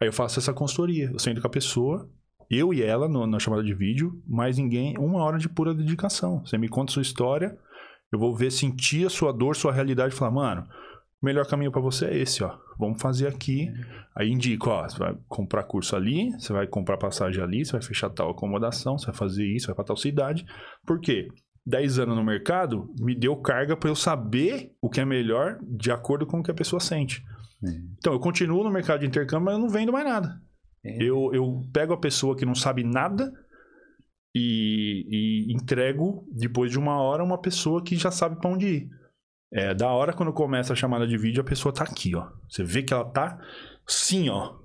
Aí 0.00 0.08
eu 0.08 0.14
faço 0.14 0.38
essa 0.38 0.54
consultoria, 0.54 1.10
eu 1.12 1.18
sento 1.18 1.42
com 1.42 1.46
a 1.46 1.50
pessoa, 1.50 2.08
eu 2.48 2.72
e 2.72 2.82
ela 2.82 3.06
no- 3.06 3.26
na 3.26 3.38
chamada 3.38 3.62
de 3.62 3.74
vídeo, 3.74 4.18
mais 4.26 4.56
ninguém, 4.56 4.96
uma 4.96 5.22
hora 5.22 5.36
de 5.36 5.46
pura 5.46 5.74
dedicação. 5.74 6.40
Você 6.42 6.56
me 6.56 6.70
conta 6.70 6.90
sua 6.90 7.02
história, 7.02 7.58
eu 8.10 8.18
vou 8.18 8.34
ver, 8.34 8.50
sentir 8.50 9.06
a 9.06 9.10
sua 9.10 9.32
dor, 9.32 9.56
sua 9.56 9.74
realidade 9.74 10.14
e 10.14 10.16
falar, 10.16 10.30
mano, 10.30 10.66
melhor 11.26 11.46
caminho 11.46 11.70
pra 11.70 11.80
você 11.80 12.06
é 12.06 12.16
esse, 12.16 12.42
ó. 12.42 12.56
Vamos 12.78 13.00
fazer 13.00 13.26
aqui. 13.26 13.70
Aí 14.14 14.30
indico, 14.30 14.70
ó, 14.70 14.88
você 14.88 14.98
vai 14.98 15.14
comprar 15.28 15.64
curso 15.64 15.94
ali, 15.94 16.30
você 16.32 16.52
vai 16.52 16.66
comprar 16.66 16.96
passagem 16.96 17.42
ali, 17.42 17.64
você 17.64 17.72
vai 17.72 17.82
fechar 17.82 18.08
tal 18.10 18.30
acomodação, 18.30 18.96
você 18.96 19.06
vai 19.06 19.14
fazer 19.14 19.46
isso, 19.46 19.66
vai 19.66 19.74
pra 19.74 19.84
tal 19.84 19.96
cidade. 19.96 20.46
Por 20.86 21.00
quê? 21.00 21.28
10 21.66 21.98
anos 21.98 22.16
no 22.16 22.24
mercado 22.24 22.94
me 23.00 23.14
deu 23.14 23.36
carga 23.36 23.76
pra 23.76 23.90
eu 23.90 23.96
saber 23.96 24.72
o 24.80 24.88
que 24.88 25.00
é 25.00 25.04
melhor 25.04 25.58
de 25.62 25.90
acordo 25.90 26.24
com 26.24 26.38
o 26.38 26.42
que 26.42 26.50
a 26.50 26.54
pessoa 26.54 26.78
sente. 26.78 27.24
É. 27.64 27.70
Então, 27.98 28.12
eu 28.12 28.20
continuo 28.20 28.62
no 28.62 28.70
mercado 28.70 29.00
de 29.00 29.06
intercâmbio, 29.06 29.46
mas 29.46 29.54
eu 29.54 29.60
não 29.60 29.68
vendo 29.68 29.92
mais 29.92 30.04
nada. 30.04 30.40
É. 30.84 31.02
Eu, 31.02 31.30
eu 31.34 31.62
pego 31.72 31.92
a 31.92 31.98
pessoa 31.98 32.36
que 32.36 32.46
não 32.46 32.54
sabe 32.54 32.84
nada 32.84 33.32
e, 34.34 35.48
e 35.48 35.52
entrego, 35.52 36.24
depois 36.30 36.70
de 36.70 36.78
uma 36.78 37.00
hora, 37.00 37.24
uma 37.24 37.40
pessoa 37.40 37.82
que 37.82 37.96
já 37.96 38.10
sabe 38.10 38.36
pra 38.40 38.50
onde 38.50 38.66
ir. 38.66 38.90
É, 39.52 39.74
da 39.74 39.88
hora 39.90 40.12
quando 40.12 40.32
começa 40.32 40.72
a 40.72 40.76
chamada 40.76 41.06
de 41.06 41.16
vídeo, 41.16 41.40
a 41.40 41.44
pessoa 41.44 41.72
tá 41.72 41.84
aqui, 41.84 42.14
ó. 42.14 42.28
Você 42.48 42.64
vê 42.64 42.82
que 42.82 42.92
ela 42.92 43.04
tá 43.04 43.38
sim, 43.86 44.28
ó. 44.28 44.56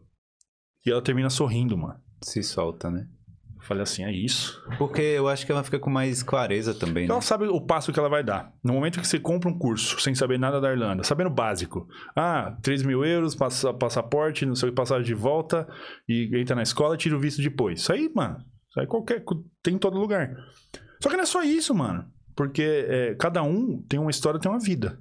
E 0.86 0.92
ela 0.92 1.02
termina 1.02 1.30
sorrindo, 1.30 1.78
mano. 1.78 2.00
Se 2.22 2.42
solta, 2.42 2.90
né? 2.90 3.08
Eu 3.56 3.62
falei 3.68 3.84
assim, 3.84 4.04
é 4.04 4.12
isso. 4.12 4.60
Porque 4.80 5.02
eu 5.02 5.28
acho 5.28 5.46
que 5.46 5.52
ela 5.52 5.64
fica 5.64 5.78
com 5.78 5.90
mais 5.92 6.24
clareza 6.24 6.74
também, 6.74 7.08
né? 7.08 7.12
Ela 7.14 7.22
sabe 7.22 7.46
o 7.46 7.62
passo 7.62 7.94
que 7.94 8.00
ela 8.00 8.10
vai 8.10 8.24
dar. 8.24 8.52
No 8.64 8.74
momento 8.74 9.00
que 9.00 9.08
você 9.08 9.20
compra 9.20 9.50
um 9.50 9.58
curso 9.58 10.00
sem 10.02 10.16
saber 10.16 10.40
nada 10.40 10.60
da 10.60 10.72
Irlanda, 10.72 11.04
sabendo 11.04 11.28
o 11.28 11.34
básico. 11.34 11.88
Ah, 12.16 12.58
3 12.64 12.82
mil 12.82 13.06
euros, 13.06 13.36
passa, 13.36 13.72
passaporte, 13.72 14.48
não 14.48 14.56
sei 14.56 14.70
o 14.70 14.72
que, 14.72 14.76
passagem 14.76 15.06
de 15.06 15.14
volta, 15.14 15.68
e 16.10 16.32
entra 16.34 16.56
na 16.56 16.64
escola 16.64 16.98
tira 16.98 17.16
o 17.16 17.20
visto 17.20 17.40
depois. 17.40 17.82
Isso 17.82 17.94
aí, 17.94 18.12
mano. 18.16 18.38
Isso 18.70 18.80
aí 18.80 18.88
qualquer. 18.88 19.24
Tem 19.62 19.76
em 19.76 19.78
todo 19.78 20.00
lugar. 20.00 20.36
Só 21.00 21.10
que 21.10 21.16
não 21.16 21.24
é 21.24 21.28
só 21.28 21.44
isso, 21.44 21.76
mano. 21.76 22.12
Porque 22.42 22.64
é, 22.64 23.14
cada 23.20 23.44
um 23.44 23.84
tem 23.84 24.00
uma 24.00 24.10
história, 24.10 24.40
tem 24.40 24.52
uma 24.52 24.58
vida. 24.58 25.00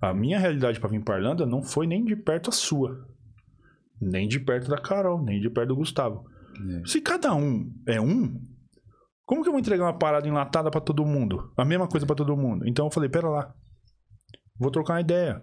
A 0.00 0.12
minha 0.12 0.36
realidade 0.36 0.80
para 0.80 0.88
vir 0.88 1.00
pra 1.00 1.16
Irlanda 1.16 1.46
não 1.46 1.62
foi 1.62 1.86
nem 1.86 2.04
de 2.04 2.16
perto 2.16 2.50
a 2.50 2.52
sua. 2.52 3.06
Nem 4.02 4.26
de 4.26 4.40
perto 4.40 4.68
da 4.68 4.76
Carol, 4.76 5.22
nem 5.22 5.40
de 5.40 5.48
perto 5.48 5.68
do 5.68 5.76
Gustavo. 5.76 6.24
É. 6.58 6.88
Se 6.88 7.00
cada 7.00 7.32
um 7.36 7.72
é 7.86 8.00
um, 8.00 8.36
como 9.24 9.42
que 9.42 9.48
eu 9.48 9.52
vou 9.52 9.60
entregar 9.60 9.84
uma 9.84 9.96
parada 9.96 10.26
enlatada 10.26 10.72
pra 10.72 10.80
todo 10.80 11.06
mundo? 11.06 11.52
A 11.56 11.64
mesma 11.64 11.86
coisa 11.86 12.04
pra 12.04 12.16
todo 12.16 12.36
mundo. 12.36 12.66
Então 12.66 12.86
eu 12.86 12.90
falei, 12.90 13.08
pera 13.08 13.28
lá. 13.28 13.54
Vou 14.58 14.72
trocar 14.72 14.94
uma 14.94 15.02
ideia. 15.02 15.40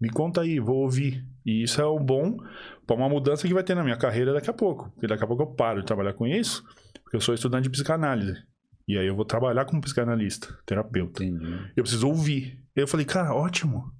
Me 0.00 0.08
conta 0.08 0.40
aí, 0.40 0.58
vou 0.58 0.76
ouvir. 0.76 1.22
E 1.44 1.64
isso 1.64 1.82
é 1.82 1.84
o 1.84 1.98
bom 1.98 2.38
pra 2.86 2.96
uma 2.96 3.10
mudança 3.10 3.46
que 3.46 3.52
vai 3.52 3.62
ter 3.62 3.74
na 3.74 3.84
minha 3.84 3.98
carreira 3.98 4.32
daqui 4.32 4.48
a 4.48 4.54
pouco. 4.54 4.90
Porque 4.92 5.06
daqui 5.06 5.22
a 5.22 5.26
pouco 5.26 5.42
eu 5.42 5.54
paro 5.54 5.80
de 5.80 5.86
trabalhar 5.86 6.14
com 6.14 6.26
isso, 6.26 6.64
porque 7.02 7.16
eu 7.16 7.20
sou 7.20 7.34
estudante 7.34 7.64
de 7.64 7.70
psicanálise. 7.70 8.42
E 8.88 8.96
aí 8.96 9.06
eu 9.06 9.16
vou 9.16 9.24
trabalhar 9.24 9.64
como 9.64 9.80
psicanalista, 9.80 10.56
terapeuta. 10.64 11.24
Entendi. 11.24 11.72
Eu 11.76 11.82
preciso 11.82 12.08
ouvir. 12.08 12.62
Eu 12.74 12.86
falei, 12.86 13.04
cara, 13.04 13.34
ótimo. 13.34 13.92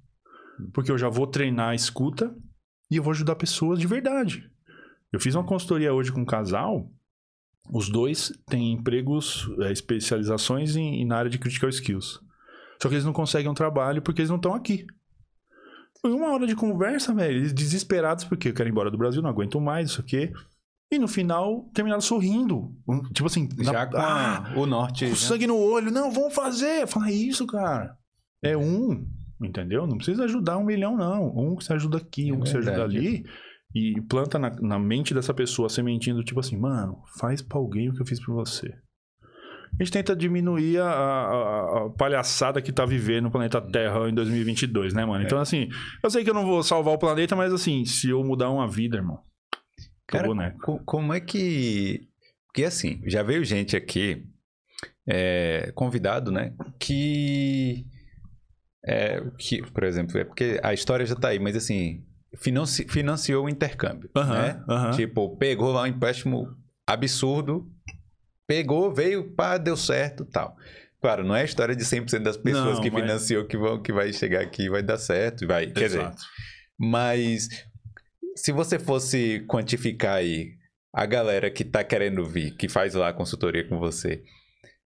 Porque 0.73 0.91
eu 0.91 0.97
já 0.97 1.09
vou 1.09 1.27
treinar 1.27 1.69
a 1.69 1.75
escuta 1.75 2.35
e 2.89 2.95
eu 2.95 3.03
vou 3.03 3.11
ajudar 3.11 3.35
pessoas 3.35 3.79
de 3.79 3.87
verdade. 3.87 4.49
Eu 5.11 5.19
fiz 5.19 5.35
uma 5.35 5.43
consultoria 5.43 5.93
hoje 5.93 6.11
com 6.11 6.21
um 6.21 6.25
casal. 6.25 6.89
Os 7.69 7.89
dois 7.89 8.31
têm 8.49 8.73
empregos, 8.73 9.49
é, 9.59 9.71
especializações 9.71 10.75
em, 10.75 11.05
na 11.05 11.17
área 11.17 11.29
de 11.29 11.37
critical 11.37 11.69
skills. 11.69 12.21
Só 12.81 12.87
que 12.87 12.95
eles 12.95 13.05
não 13.05 13.13
conseguem 13.13 13.49
um 13.49 13.53
trabalho 13.53 14.01
porque 14.01 14.21
eles 14.21 14.29
não 14.29 14.37
estão 14.37 14.53
aqui. 14.53 14.85
Foi 16.01 16.11
uma 16.11 16.31
hora 16.31 16.47
de 16.47 16.55
conversa, 16.55 17.13
velho. 17.13 17.37
Eles 17.37 17.53
desesperados 17.53 18.23
porque 18.23 18.49
eu 18.49 18.53
quero 18.53 18.69
ir 18.69 18.71
embora 18.71 18.91
do 18.91 18.97
Brasil, 18.97 19.21
não 19.21 19.29
aguento 19.29 19.59
mais, 19.59 19.89
isso 19.89 20.01
aqui. 20.01 20.31
E 20.91 20.97
no 20.97 21.07
final, 21.07 21.69
terminaram 21.73 22.01
sorrindo. 22.01 22.71
Tipo 23.13 23.25
assim, 23.27 23.49
na- 23.57 23.71
Já 23.73 23.87
com 23.87 23.97
Ah, 23.97 24.53
o 24.55 24.65
norte. 24.65 25.03
com 25.05 25.09
né? 25.11 25.15
sangue 25.17 25.45
no 25.47 25.57
olho. 25.57 25.91
Não, 25.91 26.11
vamos 26.11 26.33
fazer. 26.33 26.87
Fala 26.87 27.11
isso, 27.11 27.45
cara. 27.45 27.93
É 28.41 28.55
um, 28.55 29.05
entendeu? 29.41 29.85
Não 29.85 29.97
precisa 29.97 30.23
ajudar 30.23 30.57
um 30.57 30.63
milhão, 30.63 30.95
não. 30.95 31.27
Um 31.35 31.55
que 31.57 31.65
você 31.65 31.73
ajuda 31.73 31.97
aqui, 31.97 32.29
É 32.29 32.33
um 32.33 32.39
que 32.39 32.49
você 32.49 32.57
ajuda 32.57 32.83
ali. 32.83 33.25
E 33.75 33.99
planta 34.07 34.39
na, 34.39 34.49
na 34.61 34.79
mente 34.79 35.13
dessa 35.13 35.33
pessoa 35.33 35.65
a 35.65 35.69
sementinha 35.69 36.15
do 36.15 36.23
tipo 36.23 36.39
assim, 36.39 36.55
mano, 36.57 37.01
faz 37.19 37.41
pra 37.41 37.57
alguém 37.59 37.89
o 37.89 37.93
que 37.93 38.01
eu 38.01 38.05
fiz 38.05 38.23
pra 38.23 38.33
você. 38.33 38.67
A 39.79 39.83
gente 39.83 39.91
tenta 39.91 40.15
diminuir 40.15 40.79
a, 40.79 40.89
a- 40.89 41.85
a 41.85 41.89
palhaçada 41.97 42.61
que 42.61 42.71
tá 42.71 42.85
vivendo 42.85 43.25
no 43.25 43.31
planeta 43.31 43.59
Terra 43.61 44.09
em 44.09 44.13
2022, 44.13 44.93
né, 44.93 45.05
mano? 45.05 45.23
Então, 45.23 45.37
assim, 45.37 45.67
eu 46.01 46.09
sei 46.09 46.23
que 46.23 46.29
eu 46.29 46.33
não 46.33 46.45
vou 46.45 46.63
salvar 46.63 46.93
o 46.93 46.97
planeta, 46.97 47.35
mas 47.35 47.51
assim, 47.53 47.83
se 47.85 48.09
eu 48.09 48.23
mudar 48.23 48.49
uma 48.49 48.67
vida, 48.67 48.95
irmão, 48.97 49.19
Cara, 50.07 50.33
né? 50.33 50.55
co- 50.63 50.79
como 50.85 51.13
é 51.13 51.19
que. 51.19 52.07
Porque 52.47 52.63
assim, 52.63 53.01
já 53.05 53.21
veio 53.23 53.43
gente 53.45 53.75
aqui, 53.75 54.25
é, 55.07 55.71
convidado, 55.75 56.31
né? 56.31 56.53
Que. 56.79 57.85
É, 58.85 59.21
que, 59.37 59.61
por 59.71 59.83
exemplo, 59.83 60.17
é 60.17 60.23
porque 60.23 60.59
a 60.63 60.73
história 60.73 61.05
já 61.05 61.15
tá 61.15 61.29
aí, 61.29 61.39
mas 61.39 61.55
assim, 61.57 62.05
financi- 62.37 62.87
financiou 62.87 63.45
o 63.45 63.49
intercâmbio. 63.49 64.09
né? 64.15 64.63
Tipo, 64.95 65.35
pegou 65.35 65.71
lá 65.73 65.81
um 65.83 65.87
empréstimo 65.87 66.55
absurdo, 66.87 67.69
pegou, 68.47 68.93
veio, 68.93 69.31
pá, 69.35 69.57
deu 69.57 69.75
certo 69.75 70.23
tal. 70.23 70.55
Claro, 71.01 71.23
não 71.23 71.35
é 71.35 71.41
a 71.41 71.45
história 71.45 71.75
de 71.75 71.83
100% 71.83 72.23
das 72.23 72.37
pessoas 72.37 72.75
Não, 72.77 72.81
que 72.81 72.89
mas- 72.89 73.01
financiou 73.01 73.45
que, 73.45 73.57
vão, 73.57 73.81
que 73.81 73.91
vai 73.91 74.11
chegar 74.13 74.41
aqui 74.41 74.63
e 74.63 74.69
vai 74.69 74.81
dar 74.81 74.97
certo. 74.97 75.43
e 75.43 75.47
Vai, 75.47 75.67
quer 75.67 75.87
dizer, 75.87 75.99
Exato. 75.99 76.23
mas 76.77 77.49
se 78.37 78.51
você 78.51 78.77
fosse 78.77 79.43
quantificar 79.47 80.17
aí 80.17 80.53
a 80.93 81.05
galera 81.05 81.49
que 81.49 81.65
tá 81.65 81.83
querendo 81.83 82.23
vir, 82.23 82.55
que 82.55 82.69
faz 82.69 82.93
lá 82.93 83.09
a 83.09 83.13
consultoria 83.13 83.67
com 83.67 83.79
você, 83.79 84.23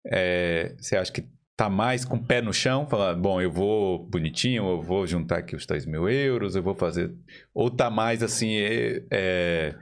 é, 0.06 0.74
você 0.78 0.96
acha 0.96 1.12
que 1.12 1.24
tá 1.56 1.68
mais 1.68 2.04
com 2.04 2.16
o 2.16 2.24
pé 2.24 2.42
no 2.42 2.52
chão? 2.52 2.86
Falar, 2.86 3.14
bom, 3.14 3.40
eu 3.40 3.50
vou 3.50 4.06
bonitinho, 4.06 4.68
eu 4.68 4.82
vou 4.82 5.06
juntar 5.06 5.38
aqui 5.38 5.54
os 5.54 5.66
3 5.66 5.86
mil 5.86 6.08
euros, 6.08 6.56
eu 6.56 6.62
vou 6.62 6.74
fazer... 6.74 7.14
Ou 7.54 7.70
tá 7.70 7.90
mais 7.90 8.22
assim, 8.22 8.56
é, 8.56 9.04
é, 9.10 9.74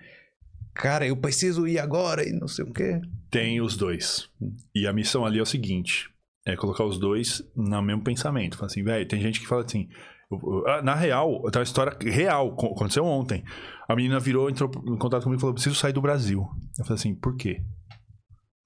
cara, 0.75 1.07
eu 1.07 1.17
preciso 1.17 1.67
ir 1.67 1.79
agora 1.79 2.29
e 2.29 2.33
não 2.33 2.49
sei 2.49 2.65
o 2.65 2.73
quê. 2.73 3.01
Tem 3.31 3.61
os 3.61 3.77
dois. 3.77 4.29
E 4.75 4.87
a 4.87 4.93
missão 4.93 5.25
ali 5.25 5.39
é 5.39 5.43
o 5.43 5.47
seguinte: 5.47 6.11
é 6.47 6.57
colocar 6.57 6.85
os 6.85 6.99
dois 6.99 7.43
no 7.57 7.81
mesmo 7.81 8.03
pensamento. 8.03 8.57
Fala 8.57 8.67
assim, 8.67 8.83
velho, 8.83 9.09
tem 9.09 9.21
gente 9.21 9.41
que 9.41 9.47
fala 9.47 9.65
assim. 9.65 9.89
Ah, 10.67 10.83
Na 10.83 10.95
real, 10.95 11.43
tem 11.51 11.61
uma 11.61 11.65
história 11.65 11.97
real, 12.01 12.55
co- 12.57 12.69
aconteceu 12.75 13.05
ontem. 13.05 13.45
A 13.89 13.97
menina 13.97 14.19
virou, 14.21 14.49
entrou 14.49 14.71
em 14.87 14.97
contato 14.97 15.25
comigo 15.25 15.39
e 15.39 15.41
falou: 15.41 15.55
preciso 15.55 15.75
sair 15.75 15.93
do 15.93 16.01
Brasil. 16.01 16.47
Eu 16.79 16.85
falei 16.85 16.95
assim, 16.99 17.15
por 17.15 17.37
quê? 17.37 17.63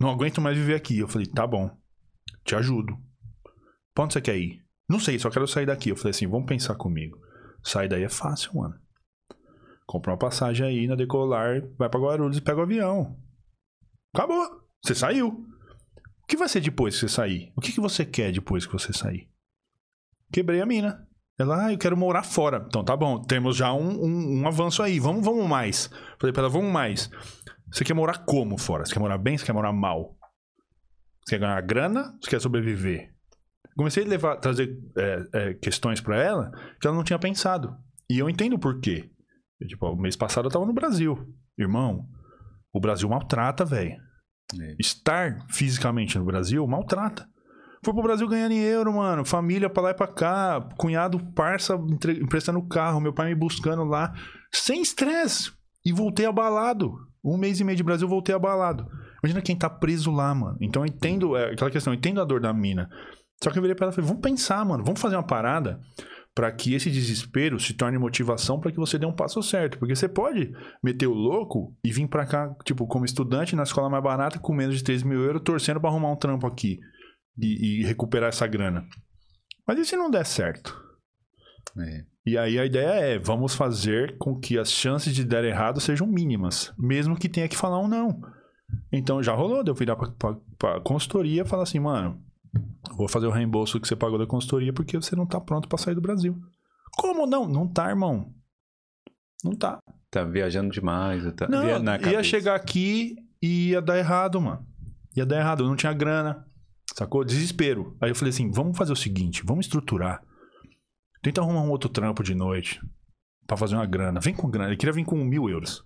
Não 0.00 0.10
aguento 0.10 0.40
mais 0.40 0.56
viver 0.56 0.74
aqui. 0.74 0.98
Eu 0.98 1.08
falei, 1.08 1.26
tá 1.26 1.46
bom, 1.46 1.70
te 2.44 2.54
ajudo. 2.54 2.96
Pra 3.94 4.04
onde 4.04 4.12
você 4.12 4.20
quer 4.20 4.36
ir? 4.36 4.62
Não 4.88 5.00
sei, 5.00 5.18
só 5.18 5.30
quero 5.30 5.48
sair 5.48 5.66
daqui. 5.66 5.88
Eu 5.90 5.96
falei 5.96 6.10
assim, 6.10 6.26
vamos 6.26 6.46
pensar 6.46 6.74
comigo. 6.74 7.18
Sair 7.62 7.88
daí 7.88 8.02
é 8.04 8.08
fácil, 8.08 8.54
mano. 8.54 8.74
Compra 9.86 10.12
uma 10.12 10.18
passagem 10.18 10.66
aí 10.66 10.86
na 10.86 10.94
decolar, 10.96 11.62
vai 11.78 11.88
pra 11.88 11.98
Guarulhos 12.00 12.36
e 12.36 12.40
pega 12.40 12.58
o 12.58 12.62
avião. 12.62 13.16
Acabou. 14.14 14.44
Você 14.84 14.94
saiu. 14.94 15.28
O 15.28 16.26
que 16.28 16.36
vai 16.36 16.48
ser 16.48 16.60
depois 16.60 16.94
que 16.94 17.00
você 17.00 17.08
sair? 17.08 17.52
O 17.56 17.60
que, 17.60 17.72
que 17.72 17.80
você 17.80 18.04
quer 18.04 18.32
depois 18.32 18.66
que 18.66 18.72
você 18.72 18.92
sair? 18.92 19.28
Quebrei 20.32 20.60
a 20.60 20.66
mina. 20.66 21.06
Ela, 21.38 21.66
ah, 21.66 21.72
eu 21.72 21.78
quero 21.78 21.96
morar 21.96 22.22
fora. 22.22 22.64
Então 22.66 22.82
tá 22.82 22.96
bom, 22.96 23.20
temos 23.20 23.56
já 23.56 23.72
um, 23.72 24.04
um, 24.04 24.40
um 24.40 24.48
avanço 24.48 24.82
aí. 24.82 24.98
Vamos, 24.98 25.24
vamos 25.24 25.46
mais. 25.46 25.90
Falei 26.18 26.32
pra 26.32 26.42
ela, 26.42 26.48
vamos 26.48 26.72
mais. 26.72 27.10
Você 27.70 27.84
quer 27.84 27.94
morar 27.94 28.24
como 28.24 28.56
fora? 28.56 28.86
Você 28.86 28.92
quer 28.92 29.00
morar 29.00 29.18
bem? 29.18 29.36
Você 29.36 29.44
quer 29.44 29.52
morar 29.52 29.72
mal? 29.72 30.16
Você 31.24 31.36
quer 31.36 31.40
ganhar 31.40 31.60
grana? 31.60 32.16
Você 32.20 32.30
quer 32.30 32.40
sobreviver? 32.40 33.12
Comecei 33.76 34.04
a 34.04 34.06
levar, 34.06 34.36
trazer 34.36 34.78
é, 34.96 35.26
é, 35.32 35.54
questões 35.54 36.00
pra 36.00 36.16
ela 36.16 36.50
que 36.80 36.86
ela 36.86 36.96
não 36.96 37.04
tinha 37.04 37.18
pensado. 37.18 37.76
E 38.08 38.18
eu 38.18 38.30
entendo 38.30 38.58
por 38.58 38.80
quê. 38.80 39.10
Eu, 39.60 39.66
tipo, 39.66 39.86
o 39.86 39.96
mês 39.96 40.16
passado 40.16 40.46
eu 40.46 40.50
tava 40.50 40.64
no 40.64 40.72
Brasil. 40.72 41.34
Irmão, 41.58 42.08
o 42.72 42.80
Brasil 42.80 43.08
maltrata, 43.08 43.64
velho. 43.64 43.96
É. 44.58 44.76
Estar 44.78 45.44
fisicamente 45.50 46.18
no 46.18 46.24
Brasil 46.24 46.66
maltrata. 46.66 47.28
Fui 47.84 47.92
pro 47.92 48.02
Brasil 48.02 48.26
ganhando 48.28 48.52
euro, 48.52 48.92
mano. 48.92 49.24
Família 49.24 49.70
pra 49.70 49.82
lá 49.82 49.90
e 49.90 49.94
pra 49.94 50.06
cá. 50.06 50.68
Cunhado, 50.76 51.18
parça, 51.34 51.74
entre- 51.90 52.20
emprestando 52.20 52.60
carro. 52.66 53.00
Meu 53.00 53.12
pai 53.12 53.28
me 53.28 53.34
buscando 53.34 53.84
lá. 53.84 54.12
Sem 54.52 54.82
estresse. 54.82 55.52
E 55.84 55.92
voltei 55.92 56.26
abalado. 56.26 56.94
Um 57.24 57.36
mês 57.36 57.60
e 57.60 57.64
meio 57.64 57.76
de 57.76 57.82
Brasil, 57.82 58.08
voltei 58.08 58.34
abalado. 58.34 58.86
Imagina 59.22 59.40
quem 59.42 59.56
tá 59.56 59.68
preso 59.70 60.10
lá, 60.10 60.34
mano. 60.34 60.56
Então 60.60 60.82
eu 60.82 60.86
entendo 60.86 61.36
é, 61.36 61.52
aquela 61.52 61.70
questão. 61.70 61.92
Eu 61.92 61.98
entendo 61.98 62.20
a 62.20 62.24
dor 62.24 62.40
da 62.40 62.52
mina. 62.52 62.88
Só 63.42 63.50
que 63.50 63.58
eu 63.58 63.62
virei 63.62 63.74
pra 63.74 63.84
ela 63.86 63.92
e 63.92 63.94
falei, 63.94 64.08
vamos 64.08 64.22
pensar, 64.22 64.64
mano. 64.64 64.82
Vamos 64.84 65.00
fazer 65.00 65.16
uma 65.16 65.26
parada 65.26 65.78
pra 66.34 66.50
que 66.52 66.74
esse 66.74 66.90
desespero 66.90 67.58
se 67.58 67.72
torne 67.74 67.98
motivação 67.98 68.60
pra 68.60 68.70
que 68.70 68.76
você 68.78 68.98
dê 68.98 69.06
um 69.06 69.12
passo 69.12 69.42
certo. 69.42 69.78
Porque 69.78 69.94
você 69.94 70.08
pode 70.08 70.52
meter 70.82 71.06
o 71.06 71.14
louco 71.14 71.74
e 71.84 71.90
vir 71.92 72.08
pra 72.08 72.26
cá, 72.26 72.54
tipo, 72.64 72.86
como 72.86 73.04
estudante 73.04 73.54
na 73.56 73.62
escola 73.62 73.88
mais 73.90 74.02
barata 74.02 74.38
com 74.38 74.52
menos 74.52 74.76
de 74.76 74.84
3 74.84 75.02
mil 75.02 75.20
euros, 75.22 75.42
torcendo 75.42 75.80
pra 75.80 75.88
arrumar 75.90 76.10
um 76.10 76.16
trampo 76.16 76.46
aqui 76.46 76.78
e, 77.38 77.80
e 77.80 77.84
recuperar 77.84 78.28
essa 78.28 78.46
grana. 78.46 78.86
Mas 79.66 79.78
e 79.78 79.84
se 79.84 79.96
não 79.96 80.10
der 80.10 80.24
certo? 80.24 80.80
É. 81.78 82.04
E 82.24 82.36
aí 82.36 82.58
a 82.58 82.64
ideia 82.64 82.88
é, 82.88 83.18
vamos 83.18 83.54
fazer 83.54 84.16
com 84.18 84.38
que 84.38 84.58
as 84.58 84.70
chances 84.70 85.14
de 85.14 85.24
dar 85.24 85.44
errado 85.44 85.80
sejam 85.80 86.06
mínimas, 86.06 86.72
mesmo 86.76 87.16
que 87.16 87.28
tenha 87.28 87.48
que 87.48 87.56
falar 87.56 87.78
um 87.78 87.86
não. 87.88 88.20
Então 88.90 89.22
já 89.22 89.32
rolou, 89.32 89.62
deu 89.62 89.74
virar 89.74 89.94
pra, 89.94 90.10
pra, 90.10 90.36
pra 90.58 90.80
consultoria 90.80 91.42
e 91.42 91.46
falar 91.46 91.62
assim, 91.62 91.78
mano, 91.78 92.20
vou 92.96 93.08
fazer 93.08 93.26
o 93.26 93.30
reembolso 93.30 93.80
que 93.80 93.86
você 93.86 93.94
pagou 93.94 94.18
da 94.18 94.26
consultoria 94.26 94.72
porque 94.72 94.96
você 94.96 95.14
não 95.14 95.26
tá 95.26 95.40
pronto 95.40 95.68
pra 95.68 95.78
sair 95.78 95.94
do 95.94 96.00
Brasil. 96.00 96.36
Como 96.96 97.26
não? 97.26 97.46
Não 97.46 97.68
tá, 97.68 97.88
irmão. 97.88 98.32
Não 99.44 99.54
tá. 99.54 99.78
Tá 100.10 100.24
viajando 100.24 100.70
demais. 100.70 101.22
Tá 101.34 101.46
Não, 101.48 101.62
ia 102.10 102.22
chegar 102.22 102.54
aqui 102.54 103.16
e 103.40 103.70
ia 103.70 103.82
dar 103.82 103.98
errado, 103.98 104.40
mano. 104.40 104.66
Ia 105.14 105.26
dar 105.26 105.38
errado, 105.38 105.62
eu 105.62 105.68
não 105.68 105.76
tinha 105.76 105.92
grana. 105.92 106.46
Sacou? 106.96 107.24
Desespero. 107.24 107.94
Aí 108.00 108.10
eu 108.10 108.14
falei 108.14 108.30
assim: 108.30 108.50
vamos 108.50 108.76
fazer 108.76 108.92
o 108.92 108.96
seguinte, 108.96 109.42
vamos 109.44 109.66
estruturar. 109.66 110.22
Tenta 111.22 111.40
arrumar 111.40 111.62
um 111.62 111.70
outro 111.70 111.90
trampo 111.90 112.22
de 112.22 112.34
noite 112.34 112.80
pra 113.46 113.56
fazer 113.56 113.74
uma 113.74 113.86
grana. 113.86 114.20
Vem 114.20 114.34
com 114.34 114.48
grana. 114.48 114.70
Ele 114.70 114.76
queria 114.76 114.92
vir 114.92 115.04
com 115.04 115.16
mil 115.16 115.48
euros. 115.48 115.84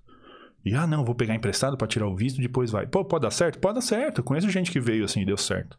E, 0.65 0.75
ah, 0.75 0.87
não, 0.87 1.05
vou 1.05 1.15
pegar 1.15 1.35
emprestado 1.35 1.77
pra 1.77 1.89
tirar 1.89 2.07
o 2.07 2.15
visto, 2.15 2.41
depois 2.41 2.71
vai. 2.71 2.87
Pô, 2.87 3.05
pode 3.05 3.23
dar 3.23 3.31
certo? 3.31 3.59
Pode 3.59 3.77
dar 3.77 3.81
certo. 3.81 4.19
Eu 4.19 4.25
conheço 4.25 4.51
gente 4.51 4.71
que 4.71 4.79
veio 4.79 5.05
assim 5.05 5.23
e 5.23 5.27
deu 5.27 5.37
certo. 5.37 5.79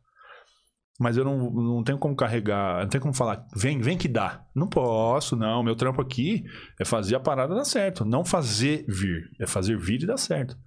Mas 0.99 1.17
eu 1.17 1.23
não, 1.23 1.49
não 1.51 1.83
tenho 1.83 1.97
como 1.97 2.15
carregar, 2.15 2.81
não 2.81 2.89
tenho 2.89 3.01
como 3.01 3.13
falar, 3.13 3.47
vem, 3.55 3.79
vem 3.79 3.97
que 3.97 4.07
dá. 4.07 4.45
Não 4.55 4.67
posso, 4.67 5.35
não. 5.35 5.63
Meu 5.63 5.75
trampo 5.75 6.01
aqui 6.01 6.43
é 6.79 6.85
fazer 6.85 7.15
a 7.15 7.19
parada 7.19 7.55
dar 7.55 7.63
certo. 7.63 8.03
Não 8.03 8.25
fazer 8.25 8.85
vir, 8.87 9.29
é 9.39 9.47
fazer 9.47 9.77
vir 9.77 10.03
e 10.03 10.07
dar 10.07 10.17
certo. 10.17 10.57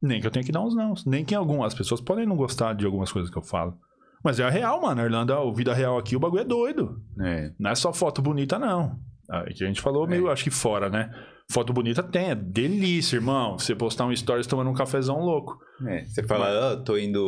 Nem 0.00 0.20
que 0.20 0.26
eu 0.26 0.30
tenha 0.30 0.44
que 0.44 0.52
dar 0.52 0.60
uns 0.60 0.74
não. 0.74 0.94
Nem 1.06 1.24
que 1.24 1.34
algumas 1.34 1.68
as 1.68 1.74
pessoas 1.74 2.00
podem 2.00 2.26
não 2.26 2.36
gostar 2.36 2.74
de 2.74 2.84
algumas 2.84 3.10
coisas 3.10 3.30
que 3.30 3.36
eu 3.36 3.42
falo. 3.42 3.78
Mas 4.24 4.40
é 4.40 4.44
a 4.44 4.50
real, 4.50 4.80
mano. 4.80 5.00
A 5.00 5.04
Irlanda, 5.04 5.36
a 5.36 5.52
vida 5.52 5.74
real 5.74 5.98
aqui, 5.98 6.16
o 6.16 6.20
bagulho 6.20 6.40
é 6.40 6.44
doido. 6.44 6.96
É. 7.20 7.52
Não 7.58 7.70
é 7.70 7.74
só 7.74 7.92
foto 7.92 8.22
bonita, 8.22 8.58
não. 8.58 8.98
Ah, 9.30 9.44
que 9.44 9.62
a 9.62 9.66
gente 9.66 9.80
falou 9.80 10.06
meio, 10.06 10.30
acho 10.30 10.44
que 10.44 10.50
fora, 10.50 10.88
né? 10.88 11.10
Foto 11.50 11.74
bonita 11.74 12.02
tem, 12.02 12.30
é 12.30 12.34
delícia, 12.34 13.16
irmão. 13.16 13.58
Você 13.58 13.74
postar 13.74 14.06
um 14.06 14.16
stories 14.16 14.46
tomando 14.46 14.70
um 14.70 14.74
cafezão 14.74 15.18
louco. 15.18 15.58
É, 15.86 16.04
Você 16.04 16.22
fala, 16.22 16.72
ah, 16.72 16.76
tô 16.76 16.96
indo, 16.96 17.20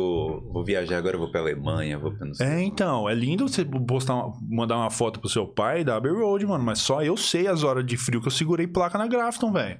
vou 0.51 0.63
viajar 0.63 0.97
agora, 0.97 1.17
vou 1.17 1.29
pra 1.29 1.41
Alemanha, 1.41 1.99
vou 1.99 2.11
pra 2.11 2.25
não 2.25 2.33
sei. 2.33 2.47
É, 2.47 2.61
então, 2.63 3.07
é 3.07 3.13
lindo 3.13 3.47
você 3.47 3.63
postar 3.63 4.15
mandar 4.49 4.77
uma 4.77 4.89
foto 4.89 5.19
pro 5.19 5.29
seu 5.29 5.45
pai 5.45 5.83
da 5.83 5.97
Abbey 5.97 6.11
Road, 6.11 6.45
mano, 6.47 6.63
mas 6.63 6.79
só 6.79 7.03
eu 7.03 7.15
sei 7.15 7.47
as 7.47 7.63
horas 7.63 7.85
de 7.85 7.95
frio 7.95 8.19
que 8.19 8.27
eu 8.27 8.31
segurei 8.31 8.65
placa 8.65 8.97
na 8.97 9.05
Grafton, 9.05 9.51
velho. 9.51 9.79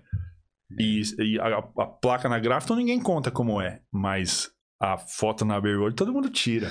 E, 0.79 1.01
e 1.19 1.39
a, 1.39 1.57
a 1.57 1.85
placa 1.87 2.29
na 2.29 2.37
Grafton 2.37 2.75
ninguém 2.75 2.99
conta 3.01 3.31
como 3.31 3.59
é, 3.59 3.79
mas 3.91 4.51
a 4.79 4.97
foto 4.97 5.43
na 5.45 5.55
Abbey 5.55 5.75
Road 5.75 5.95
todo 5.95 6.13
mundo 6.13 6.29
tira. 6.29 6.69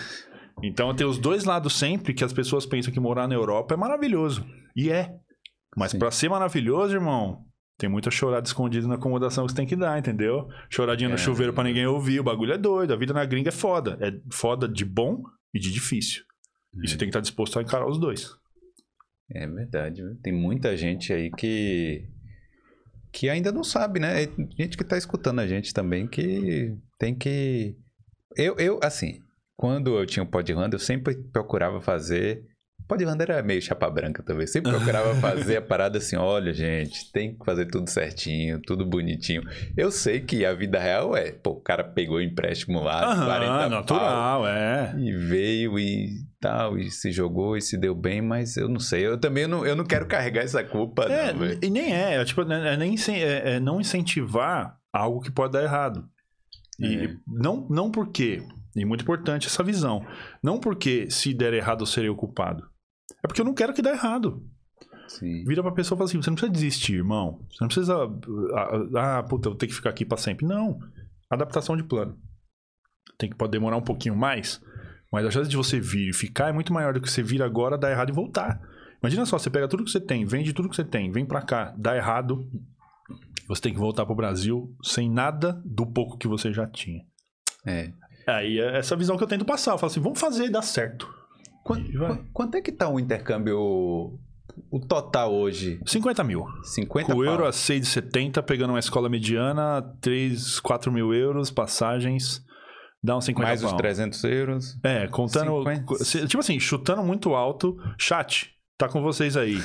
Então 0.62 0.94
tem 0.94 1.06
os 1.06 1.18
dois 1.18 1.44
lados 1.44 1.78
sempre 1.78 2.14
que 2.14 2.24
as 2.24 2.32
pessoas 2.32 2.64
pensam 2.66 2.92
que 2.92 2.98
morar 3.00 3.28
na 3.28 3.34
Europa 3.34 3.74
é 3.74 3.76
maravilhoso. 3.76 4.46
E 4.74 4.90
é. 4.90 5.14
Mas 5.76 5.92
pra 5.92 6.10
ser 6.10 6.30
maravilhoso, 6.30 6.94
irmão, 6.94 7.44
tem 7.78 7.90
muita 7.90 8.10
chorada 8.10 8.46
escondida 8.46 8.88
na 8.88 8.94
acomodação 8.94 9.44
que 9.44 9.52
você 9.52 9.56
tem 9.56 9.66
que 9.66 9.76
dar, 9.76 9.98
entendeu? 9.98 10.48
Choradinha 10.70 11.08
no 11.10 11.16
É. 11.16 11.18
chuveiro 11.18 11.52
pra 11.52 11.62
ninguém 11.64 11.86
ouvir, 11.86 12.20
o 12.20 12.24
bagulho 12.24 12.54
é 12.54 12.58
doido. 12.58 12.94
A 12.94 12.96
vida 12.96 13.12
na 13.12 13.24
gringa 13.26 13.50
é 13.50 13.52
foda. 13.52 13.98
É 14.00 14.12
foda 14.32 14.66
de 14.66 14.84
bom 14.84 15.22
e 15.54 15.58
de 15.58 15.70
difícil. 15.70 16.22
E 16.82 16.88
você 16.88 16.96
tem 16.96 17.06
que 17.06 17.10
estar 17.10 17.20
disposto 17.20 17.58
a 17.58 17.62
encarar 17.62 17.86
os 17.88 17.98
dois. 17.98 18.30
É 19.30 19.46
verdade, 19.46 20.02
tem 20.22 20.32
muita 20.32 20.76
gente 20.76 21.12
aí 21.12 21.30
que 21.32 22.08
que 23.12 23.28
ainda 23.30 23.50
não 23.50 23.64
sabe, 23.64 23.98
né? 23.98 24.22
É 24.24 24.28
gente 24.58 24.76
que 24.76 24.84
tá 24.84 24.96
escutando 24.96 25.40
a 25.40 25.46
gente 25.46 25.72
também 25.72 26.06
que 26.06 26.76
tem 26.98 27.14
que 27.14 27.74
eu, 28.36 28.56
eu 28.58 28.78
assim, 28.82 29.20
quando 29.56 29.98
eu 29.98 30.06
tinha 30.06 30.22
o 30.22 30.26
Podhand, 30.26 30.70
eu 30.72 30.78
sempre 30.78 31.14
procurava 31.32 31.80
fazer 31.80 32.44
Podhand 32.88 33.18
era 33.20 33.42
meio 33.42 33.60
chapa 33.60 33.90
branca 33.90 34.22
também. 34.22 34.46
Sempre 34.46 34.70
procurava 34.70 35.14
fazer 35.20 35.56
a 35.56 35.62
parada 35.62 35.98
assim, 35.98 36.16
olha, 36.16 36.52
gente, 36.52 37.10
tem 37.10 37.36
que 37.36 37.44
fazer 37.44 37.66
tudo 37.66 37.90
certinho, 37.90 38.60
tudo 38.60 38.86
bonitinho. 38.86 39.42
Eu 39.76 39.90
sei 39.90 40.20
que 40.20 40.44
a 40.44 40.54
vida 40.54 40.78
real 40.78 41.16
é, 41.16 41.32
pô, 41.32 41.50
o 41.50 41.60
cara 41.60 41.82
pegou 41.82 42.20
empréstimo 42.20 42.80
lá, 42.80 43.24
40 43.24 43.46
pau, 43.46 43.70
natural, 43.70 44.46
é. 44.46 44.94
e 44.98 45.12
veio 45.16 45.78
e 45.78 46.10
tal, 46.40 46.78
e 46.78 46.90
se 46.90 47.10
jogou 47.10 47.56
e 47.56 47.60
se 47.62 47.76
deu 47.76 47.94
bem, 47.94 48.22
mas 48.22 48.56
eu 48.56 48.68
não 48.68 48.78
sei. 48.78 49.04
Eu 49.04 49.18
também 49.18 49.48
não, 49.48 49.66
eu 49.66 49.74
não 49.74 49.84
quero 49.84 50.06
carregar 50.06 50.42
essa 50.44 50.62
culpa, 50.62 51.04
É, 51.04 51.32
não, 51.32 51.46
e 51.60 51.70
nem 51.70 51.92
é, 51.92 52.14
é, 52.14 52.24
tipo, 52.24 52.42
é, 52.42 52.74
é 52.74 52.76
nem 52.76 52.94
é- 53.08 53.54
é 53.56 53.60
não 53.60 53.80
incentivar 53.80 54.76
algo 54.92 55.20
que 55.20 55.30
pode 55.32 55.54
dar 55.54 55.62
errado. 55.64 56.08
E 56.78 57.06
É. 57.06 57.14
não, 57.26 57.66
não 57.68 57.90
porque, 57.90 58.42
e 58.76 58.84
muito 58.84 59.02
importante 59.02 59.46
essa 59.46 59.62
visão, 59.62 60.06
não 60.42 60.60
porque 60.60 61.10
se 61.10 61.32
der 61.32 61.54
errado 61.54 61.82
eu 61.82 61.86
serei 61.86 62.10
o 62.10 62.16
culpado. 62.16 62.68
É 63.24 63.26
porque 63.26 63.40
eu 63.40 63.44
não 63.44 63.54
quero 63.54 63.72
que 63.72 63.82
dê 63.82 63.90
errado. 63.90 64.44
Sim. 65.08 65.44
Vira 65.44 65.62
pra 65.62 65.72
pessoa 65.72 65.96
e 65.96 65.98
fala 65.98 66.08
assim: 66.08 66.20
você 66.20 66.30
não 66.30 66.34
precisa 66.34 66.52
desistir, 66.52 66.94
irmão. 66.94 67.40
Você 67.50 67.58
não 67.60 67.68
precisa. 67.68 67.96
Ah, 68.54 69.18
ah, 69.18 69.22
puta, 69.22 69.48
eu 69.48 69.52
vou 69.52 69.58
ter 69.58 69.66
que 69.66 69.74
ficar 69.74 69.90
aqui 69.90 70.04
pra 70.04 70.18
sempre. 70.18 70.44
Não. 70.44 70.78
Adaptação 71.30 71.76
de 71.76 71.84
plano. 71.84 72.18
Tem 73.18 73.30
que 73.30 73.36
pode 73.36 73.52
demorar 73.52 73.76
um 73.76 73.82
pouquinho 73.82 74.16
mais, 74.16 74.60
mas 75.12 75.24
a 75.24 75.30
chance 75.30 75.48
de 75.48 75.56
você 75.56 75.80
vir 75.80 76.10
e 76.10 76.12
ficar 76.12 76.48
é 76.48 76.52
muito 76.52 76.72
maior 76.72 76.92
do 76.92 77.00
que 77.00 77.10
você 77.10 77.22
vir 77.22 77.42
agora, 77.42 77.78
dar 77.78 77.90
errado 77.90 78.10
e 78.10 78.12
voltar. 78.12 78.60
Imagina 79.02 79.24
só, 79.24 79.38
você 79.38 79.48
pega 79.48 79.68
tudo 79.68 79.84
que 79.84 79.90
você 79.90 80.00
tem, 80.00 80.24
vende 80.24 80.52
tudo 80.52 80.68
que 80.68 80.76
você 80.76 80.84
tem, 80.84 81.10
vem 81.10 81.24
pra 81.24 81.40
cá, 81.40 81.74
dá 81.78 81.96
errado, 81.96 82.48
você 83.46 83.62
tem 83.62 83.72
que 83.72 83.78
voltar 83.78 84.04
pro 84.04 84.14
Brasil 84.14 84.74
sem 84.82 85.08
nada 85.10 85.62
do 85.64 85.86
pouco 85.86 86.18
que 86.18 86.26
você 86.26 86.52
já 86.52 86.66
tinha. 86.66 87.04
É. 87.64 87.92
Aí 88.26 88.58
é 88.58 88.78
essa 88.78 88.96
visão 88.96 89.16
que 89.16 89.22
eu 89.22 89.28
tento 89.28 89.44
passar. 89.44 89.72
Eu 89.72 89.78
falo 89.78 89.90
assim, 89.90 90.00
vamos 90.00 90.18
fazer 90.20 90.46
e 90.46 90.50
dar 90.50 90.62
certo. 90.62 91.08
Quan- 91.64 91.80
E 91.80 91.96
vai. 91.96 92.08
quan- 92.08 92.24
quanto 92.32 92.54
é 92.56 92.60
que 92.60 92.72
tá 92.72 92.88
o 92.88 92.98
intercâmbio, 92.98 93.58
o 94.70 94.80
total 94.88 95.32
hoje? 95.34 95.80
50 95.86 96.22
mil. 96.24 96.44
50 96.64 97.12
Com 97.12 97.18
o 97.18 97.24
euro 97.24 97.46
a 97.46 97.50
6,70, 97.52 98.42
pegando 98.42 98.70
uma 98.70 98.78
escola 98.78 99.08
mediana, 99.08 99.82
3, 100.00 100.58
4 100.60 100.90
mil 100.92 101.12
euros, 101.14 101.50
passagens, 101.50 102.40
dá 103.02 103.16
uns 103.16 103.24
50 103.24 103.46
Mais 103.48 103.62
os 103.62 103.70
pau. 103.70 103.78
300 103.78 104.22
euros? 104.24 104.76
É, 104.82 105.06
contando. 105.08 105.58
50. 105.58 106.04
se- 106.04 106.26
Tipo 106.26 106.40
assim, 106.40 106.58
chutando 106.60 107.02
muito 107.02 107.34
alto. 107.34 107.76
Chat, 107.98 108.50
tá 108.78 108.88
com 108.88 109.02
vocês 109.02 109.36
aí. 109.36 109.58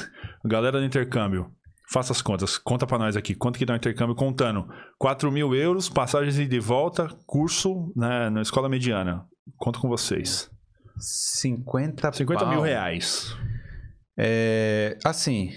Galera 0.46 0.80
do 0.80 0.86
intercâmbio. 0.86 1.52
Faça 1.92 2.14
as 2.14 2.22
contas. 2.22 2.58
Conta 2.58 2.88
pra 2.88 2.98
nós 2.98 3.18
aqui. 3.18 3.36
Quanto 3.36 3.60
que 3.60 3.66
dá 3.66 3.74
o 3.74 3.78
intercâmbio 3.78 4.16
contando? 4.16 4.66
4 4.98 5.32
mil 5.32 5.54
euros, 5.54 5.90
passagens 5.90 6.40
ida 6.40 6.56
e 6.56 6.60
volta, 6.60 7.08
curso 7.26 7.92
né, 7.96 8.30
na 8.30 8.42
escola 8.42 8.70
mediana. 8.70 9.26
Conto 9.58 9.80
com 9.80 9.90
vocês. 9.90 10.50
50 10.98 12.12
50 12.14 12.40
pau. 12.40 12.50
mil 12.50 12.62
reais. 12.62 13.36
É, 14.18 14.98
assim, 15.04 15.52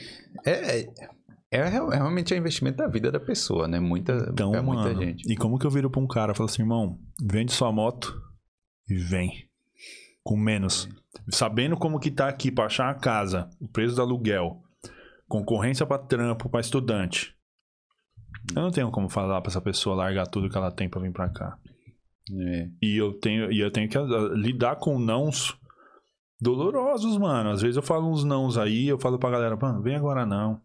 é, 0.44 0.50
é, 0.50 0.80
é 0.80 1.14
é 1.54 1.68
realmente 1.68 2.34
é 2.34 2.36
investimento 2.36 2.78
da 2.78 2.88
vida 2.88 3.12
da 3.12 3.20
pessoa, 3.20 3.68
né? 3.68 3.78
Muita, 3.78 4.28
Então, 4.32 4.52
é 4.56 4.60
muita 4.60 4.82
mano, 4.88 5.00
gente. 5.00 5.32
e 5.32 5.36
como 5.36 5.56
que 5.56 5.64
eu 5.64 5.70
viro 5.70 5.88
pra 5.88 6.00
um 6.00 6.06
cara 6.06 6.32
e 6.32 6.34
falo 6.34 6.48
assim, 6.48 6.62
irmão, 6.62 6.98
vende 7.22 7.52
sua 7.52 7.70
moto 7.70 8.20
e 8.88 8.96
vem. 8.96 9.48
Com 10.24 10.36
menos. 10.36 10.88
Sabendo 11.28 11.76
como 11.76 12.00
que 12.00 12.10
tá 12.10 12.26
aqui 12.28 12.50
pra 12.50 12.64
achar 12.64 12.90
a 12.90 12.94
casa, 12.94 13.48
o 13.60 13.68
preço 13.68 13.94
do 13.94 14.02
aluguel, 14.02 14.63
concorrência 15.28 15.86
pra 15.86 15.98
trampo, 15.98 16.48
pra 16.48 16.60
estudante. 16.60 17.34
Eu 18.54 18.62
não 18.62 18.70
tenho 18.70 18.90
como 18.90 19.08
falar 19.08 19.40
pra 19.40 19.50
essa 19.50 19.60
pessoa 19.60 19.96
largar 19.96 20.26
tudo 20.26 20.50
que 20.50 20.56
ela 20.56 20.70
tem 20.70 20.88
pra 20.88 21.00
vir 21.00 21.12
pra 21.12 21.28
cá. 21.28 21.58
É. 22.30 22.68
E 22.82 22.96
eu 22.96 23.12
tenho, 23.18 23.52
e 23.52 23.60
eu 23.60 23.70
tenho 23.70 23.88
que 23.88 23.96
ah, 23.96 24.04
lidar 24.34 24.76
com 24.76 24.98
nãos 24.98 25.58
dolorosos, 26.40 27.16
mano. 27.18 27.50
Às 27.50 27.62
vezes 27.62 27.76
eu 27.76 27.82
falo 27.82 28.10
uns 28.10 28.24
nãos 28.24 28.58
aí, 28.58 28.88
eu 28.88 28.98
falo 28.98 29.18
pra 29.18 29.30
galera, 29.30 29.56
mano, 29.56 29.82
vem 29.82 29.94
agora 29.94 30.26
não. 30.26 30.60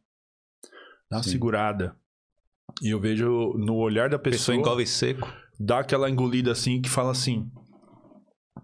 Dá 1.10 1.18
uma 1.18 1.24
Sim. 1.24 1.32
segurada. 1.32 1.96
E 2.82 2.90
eu 2.90 3.00
vejo 3.00 3.54
no 3.58 3.76
olhar 3.76 4.10
da 4.10 4.20
pessoa 4.20 4.56
pessoa, 4.56 4.58
engole 4.58 4.86
seco. 4.86 5.28
dá 5.60 5.80
aquela 5.80 6.10
engolida 6.10 6.52
assim 6.52 6.82
que 6.82 6.90
fala 6.90 7.12
assim: 7.12 7.50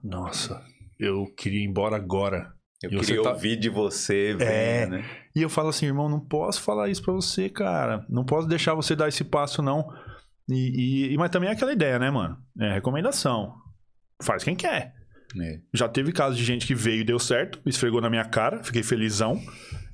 Nossa, 0.03 0.63
eu 0.99 1.25
queria 1.35 1.59
ir 1.59 1.67
embora 1.67 1.95
agora. 1.95 2.54
Eu 2.85 2.91
E 2.91 2.99
queria 2.99 3.21
tá- 3.23 3.31
ouvir 3.31 3.57
de 3.57 3.69
você, 3.69 4.35
É. 4.39 4.85
venha, 4.85 4.97
né? 4.99 5.05
E 5.35 5.41
eu 5.41 5.49
falo 5.49 5.69
assim, 5.69 5.85
irmão, 5.85 6.07
não 6.09 6.19
posso 6.19 6.61
falar 6.61 6.89
isso 6.89 7.01
pra 7.03 7.13
você, 7.13 7.49
cara. 7.49 8.05
Não 8.09 8.23
posso 8.25 8.47
deixar 8.47 8.73
você 8.73 8.95
dar 8.95 9.07
esse 9.07 9.23
passo, 9.23 9.61
não. 9.61 9.87
E, 10.49 11.11
e- 11.13 11.17
mas 11.17 11.29
também 11.31 11.49
é 11.49 11.53
aquela 11.53 11.73
ideia, 11.73 11.97
né, 11.99 12.09
mano? 12.11 12.37
É 12.59 12.73
recomendação. 12.73 13.53
Faz 14.23 14.43
quem 14.43 14.55
quer. 14.55 14.93
É. 15.41 15.59
Já 15.73 15.89
teve 15.89 16.11
casos 16.13 16.37
de 16.37 16.45
gente 16.45 16.65
que 16.65 16.73
veio 16.75 17.01
e 17.01 17.03
deu 17.03 17.19
certo, 17.19 17.59
esfregou 17.65 17.99
na 17.99 18.09
minha 18.09 18.23
cara, 18.23 18.63
fiquei 18.63 18.83
felizão. 18.83 19.37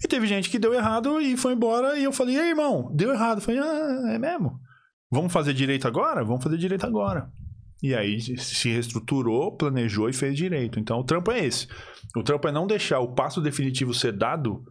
E 0.04 0.08
teve 0.08 0.28
gente 0.28 0.50
que 0.50 0.60
deu 0.60 0.74
errado 0.74 1.20
e 1.20 1.36
foi 1.38 1.54
embora. 1.54 1.98
E 1.98 2.04
eu 2.04 2.12
falei, 2.12 2.36
ei, 2.38 2.50
irmão, 2.50 2.92
deu 2.94 3.12
errado. 3.12 3.38
Eu 3.38 3.42
falei, 3.42 3.60
ah, 3.60 4.12
é 4.14 4.20
mesmo? 4.20 4.60
Vamos 5.12 5.34
fazer 5.34 5.54
direito 5.54 5.88
agora? 5.88 6.24
Vamos 6.24 6.44
fazer 6.44 6.58
direito 6.58 6.86
agora. 6.86 7.30
E 7.82 7.96
aí 7.96 8.20
se 8.22 8.70
reestruturou, 8.70 9.56
planejou 9.58 10.08
e 10.10 10.14
fez 10.14 10.36
direito. 10.38 10.80
Então 10.80 11.00
o 11.00 11.04
trampo 11.04 11.32
é 11.32 11.44
esse. 11.46 11.68
O 12.16 12.22
trampo 12.24 12.48
é 12.48 12.52
não 12.52 12.68
deixar 12.68 13.00
o 13.00 13.14
passo 13.16 13.42
definitivo 13.42 13.94
ser 13.94 14.12
dado 14.12 14.64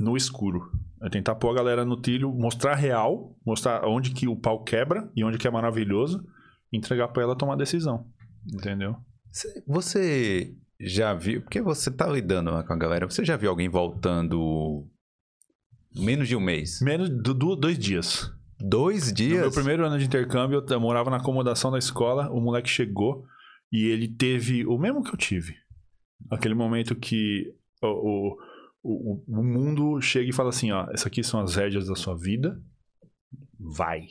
no 0.00 0.16
escuro. 0.16 0.70
É 1.02 1.10
tentar 1.10 1.34
pôr 1.34 1.50
a 1.50 1.54
galera 1.54 1.84
no 1.84 2.00
trilho, 2.00 2.32
mostrar 2.32 2.74
real, 2.74 3.36
mostrar 3.44 3.84
onde 3.86 4.12
que 4.12 4.26
o 4.26 4.36
pau 4.36 4.62
quebra 4.64 5.10
e 5.14 5.22
onde 5.22 5.36
que 5.36 5.46
é 5.46 5.50
maravilhoso, 5.50 6.24
e 6.72 6.78
entregar 6.78 7.08
pra 7.08 7.22
ela 7.22 7.36
tomar 7.36 7.56
decisão. 7.56 8.06
Entendeu? 8.50 8.96
Cê- 9.30 9.62
Você 9.66 10.54
já 10.80 11.12
viu, 11.12 11.42
porque 11.42 11.60
você 11.60 11.90
tá 11.90 12.06
lidando 12.06 12.50
com 12.64 12.72
a 12.72 12.76
galera, 12.76 13.08
você 13.08 13.24
já 13.24 13.36
viu 13.36 13.50
alguém 13.50 13.68
voltando 13.68 14.86
menos 15.94 16.28
de 16.28 16.36
um 16.36 16.40
mês? 16.40 16.80
Menos 16.80 17.08
de 17.10 17.16
du- 17.34 17.56
dois 17.56 17.78
dias. 17.78 18.30
Dois 18.58 19.08
No 19.08 19.14
dias? 19.14 19.40
meu 19.40 19.52
primeiro 19.52 19.86
ano 19.86 19.98
de 19.98 20.06
intercâmbio, 20.06 20.64
eu 20.68 20.80
morava 20.80 21.10
na 21.10 21.18
acomodação 21.18 21.70
da 21.70 21.78
escola, 21.78 22.30
o 22.30 22.40
moleque 22.40 22.68
chegou 22.68 23.26
e 23.70 23.84
ele 23.86 24.08
teve 24.08 24.64
o 24.66 24.78
mesmo 24.78 25.02
que 25.02 25.10
eu 25.10 25.16
tive. 25.16 25.56
Aquele 26.30 26.54
momento 26.54 26.94
que 26.94 27.54
o, 27.82 28.36
o, 28.82 29.22
o, 29.28 29.42
mundo 29.42 30.00
chega 30.00 30.30
e 30.30 30.32
fala 30.32 30.48
assim, 30.48 30.72
ó, 30.72 30.84
essas 30.90 31.06
aqui 31.06 31.22
são 31.22 31.40
as 31.40 31.56
rédeas 31.56 31.86
da 31.86 31.94
sua 31.94 32.16
vida, 32.16 32.60
vai. 33.58 34.06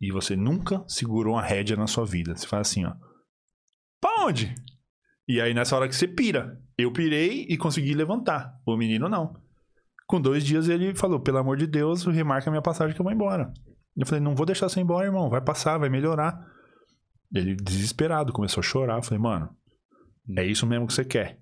E 0.00 0.10
você 0.10 0.36
nunca 0.36 0.84
segurou 0.86 1.34
uma 1.34 1.42
rédea 1.42 1.76
na 1.76 1.86
sua 1.86 2.04
vida. 2.04 2.36
Você 2.36 2.46
faz 2.46 2.68
assim, 2.68 2.84
ó, 2.84 2.94
pra 4.00 4.24
onde? 4.24 4.54
E 5.26 5.40
aí 5.40 5.52
nessa 5.52 5.76
hora 5.76 5.88
que 5.88 5.96
você 5.96 6.06
pira. 6.06 6.60
Eu 6.78 6.92
pirei 6.92 7.46
e 7.48 7.56
consegui 7.56 7.94
levantar. 7.94 8.58
O 8.64 8.76
menino 8.76 9.08
não. 9.08 9.36
Com 10.06 10.20
dois 10.20 10.44
dias 10.44 10.68
ele 10.68 10.94
falou, 10.94 11.20
pelo 11.20 11.38
amor 11.38 11.56
de 11.56 11.66
Deus, 11.66 12.04
remarca 12.04 12.48
a 12.48 12.52
minha 12.52 12.62
passagem 12.62 12.94
que 12.94 13.00
eu 13.00 13.04
vou 13.04 13.12
embora. 13.12 13.52
Eu 13.96 14.06
falei, 14.06 14.22
não 14.22 14.34
vou 14.34 14.46
deixar 14.46 14.68
você 14.68 14.80
ir 14.80 14.82
embora, 14.82 15.06
irmão. 15.06 15.28
Vai 15.28 15.40
passar, 15.40 15.78
vai 15.78 15.88
melhorar. 15.88 16.38
Ele, 17.34 17.54
desesperado, 17.54 18.32
começou 18.32 18.60
a 18.60 18.64
chorar. 18.64 18.96
Eu 18.96 19.02
falei, 19.02 19.22
mano, 19.22 19.50
é 20.36 20.44
isso 20.44 20.66
mesmo 20.66 20.86
que 20.86 20.94
você 20.94 21.04
quer. 21.04 21.38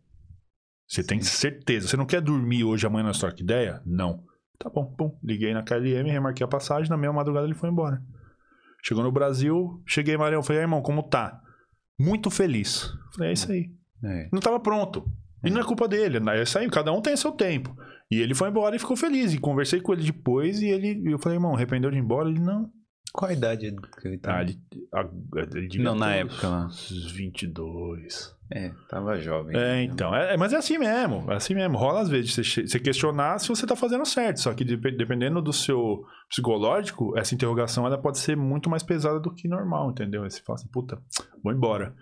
Você 0.86 1.04
tem 1.04 1.20
certeza. 1.20 1.88
Você 1.88 1.96
não 1.96 2.06
quer 2.06 2.20
dormir 2.20 2.64
hoje, 2.64 2.86
amanhã 2.86 3.04
nós 3.04 3.18
troca 3.18 3.40
ideia? 3.40 3.80
Não. 3.86 4.24
Tá 4.58 4.68
bom, 4.68 4.86
pum. 4.94 5.16
Liguei 5.22 5.54
na 5.54 5.62
KLM, 5.62 6.10
remarquei 6.10 6.44
a 6.44 6.48
passagem. 6.48 6.90
Na 6.90 6.96
mesma 6.96 7.14
madrugada 7.14 7.46
ele 7.46 7.54
foi 7.54 7.70
embora. 7.70 8.02
Chegou 8.82 9.04
no 9.04 9.12
Brasil, 9.12 9.82
cheguei 9.86 10.14
em 10.14 10.18
Maranhão. 10.18 10.42
Falei, 10.42 10.62
irmão, 10.62 10.82
como 10.82 11.02
tá? 11.02 11.40
Muito 11.98 12.30
feliz. 12.30 12.92
Falei, 13.14 13.30
é 13.30 13.32
isso 13.32 13.52
aí. 13.52 13.70
É. 14.04 14.28
Não 14.32 14.40
tava 14.40 14.58
pronto. 14.58 15.04
E 15.44 15.50
não 15.50 15.60
é 15.60 15.64
culpa 15.64 15.88
dele, 15.88 16.18
é 16.30 16.42
isso 16.42 16.58
aí, 16.58 16.68
cada 16.68 16.92
um 16.92 17.00
tem 17.00 17.16
seu 17.16 17.32
tempo. 17.32 17.74
E 18.10 18.20
ele 18.20 18.34
foi 18.34 18.48
embora 18.48 18.74
e 18.74 18.78
ficou 18.78 18.96
feliz. 18.96 19.32
E 19.32 19.38
conversei 19.38 19.80
com 19.80 19.92
ele 19.92 20.02
depois 20.04 20.60
e 20.60 20.66
ele, 20.68 21.00
eu 21.12 21.18
falei, 21.18 21.36
irmão, 21.38 21.54
arrependeu 21.54 21.90
de 21.90 21.96
ir 21.96 22.00
embora? 22.00 22.28
Ele, 22.28 22.40
não. 22.40 22.68
Qual 23.12 23.28
a 23.30 23.34
idade 23.34 23.74
que 24.00 24.06
ele 24.08 24.18
tá? 24.18 24.38
Ah, 24.38 24.42
ele, 24.42 24.58
a- 24.94 25.08
ele 25.56 25.78
Não, 25.82 25.94
na 25.96 26.14
época 26.14 26.48
lá. 26.48 26.66
uns 26.66 27.10
22. 27.12 28.34
É, 28.52 28.72
tava 28.88 29.16
jovem. 29.18 29.56
É, 29.56 29.82
então. 29.82 30.14
É, 30.14 30.36
mas 30.36 30.52
é 30.52 30.56
assim 30.56 30.76
mesmo. 30.78 31.24
É 31.30 31.36
assim 31.36 31.54
mesmo. 31.54 31.76
Rola 31.76 32.00
às 32.00 32.08
vezes 32.08 32.34
você, 32.34 32.66
você 32.66 32.78
questionar 32.80 33.38
se 33.38 33.48
você 33.48 33.66
tá 33.66 33.74
fazendo 33.76 34.04
certo. 34.04 34.40
Só 34.40 34.52
que 34.54 34.64
dep- 34.64 34.96
dependendo 34.96 35.40
do 35.42 35.52
seu 35.52 36.04
psicológico, 36.28 37.16
essa 37.18 37.34
interrogação 37.34 37.86
ela 37.86 37.98
pode 38.00 38.18
ser 38.18 38.36
muito 38.36 38.68
mais 38.70 38.82
pesada 38.82 39.20
do 39.20 39.32
que 39.32 39.46
normal, 39.48 39.90
entendeu? 39.90 40.22
Aí 40.24 40.30
você 40.30 40.40
fala 40.42 40.58
assim, 40.58 40.68
puta, 40.68 41.00
vou 41.42 41.52
embora. 41.52 41.94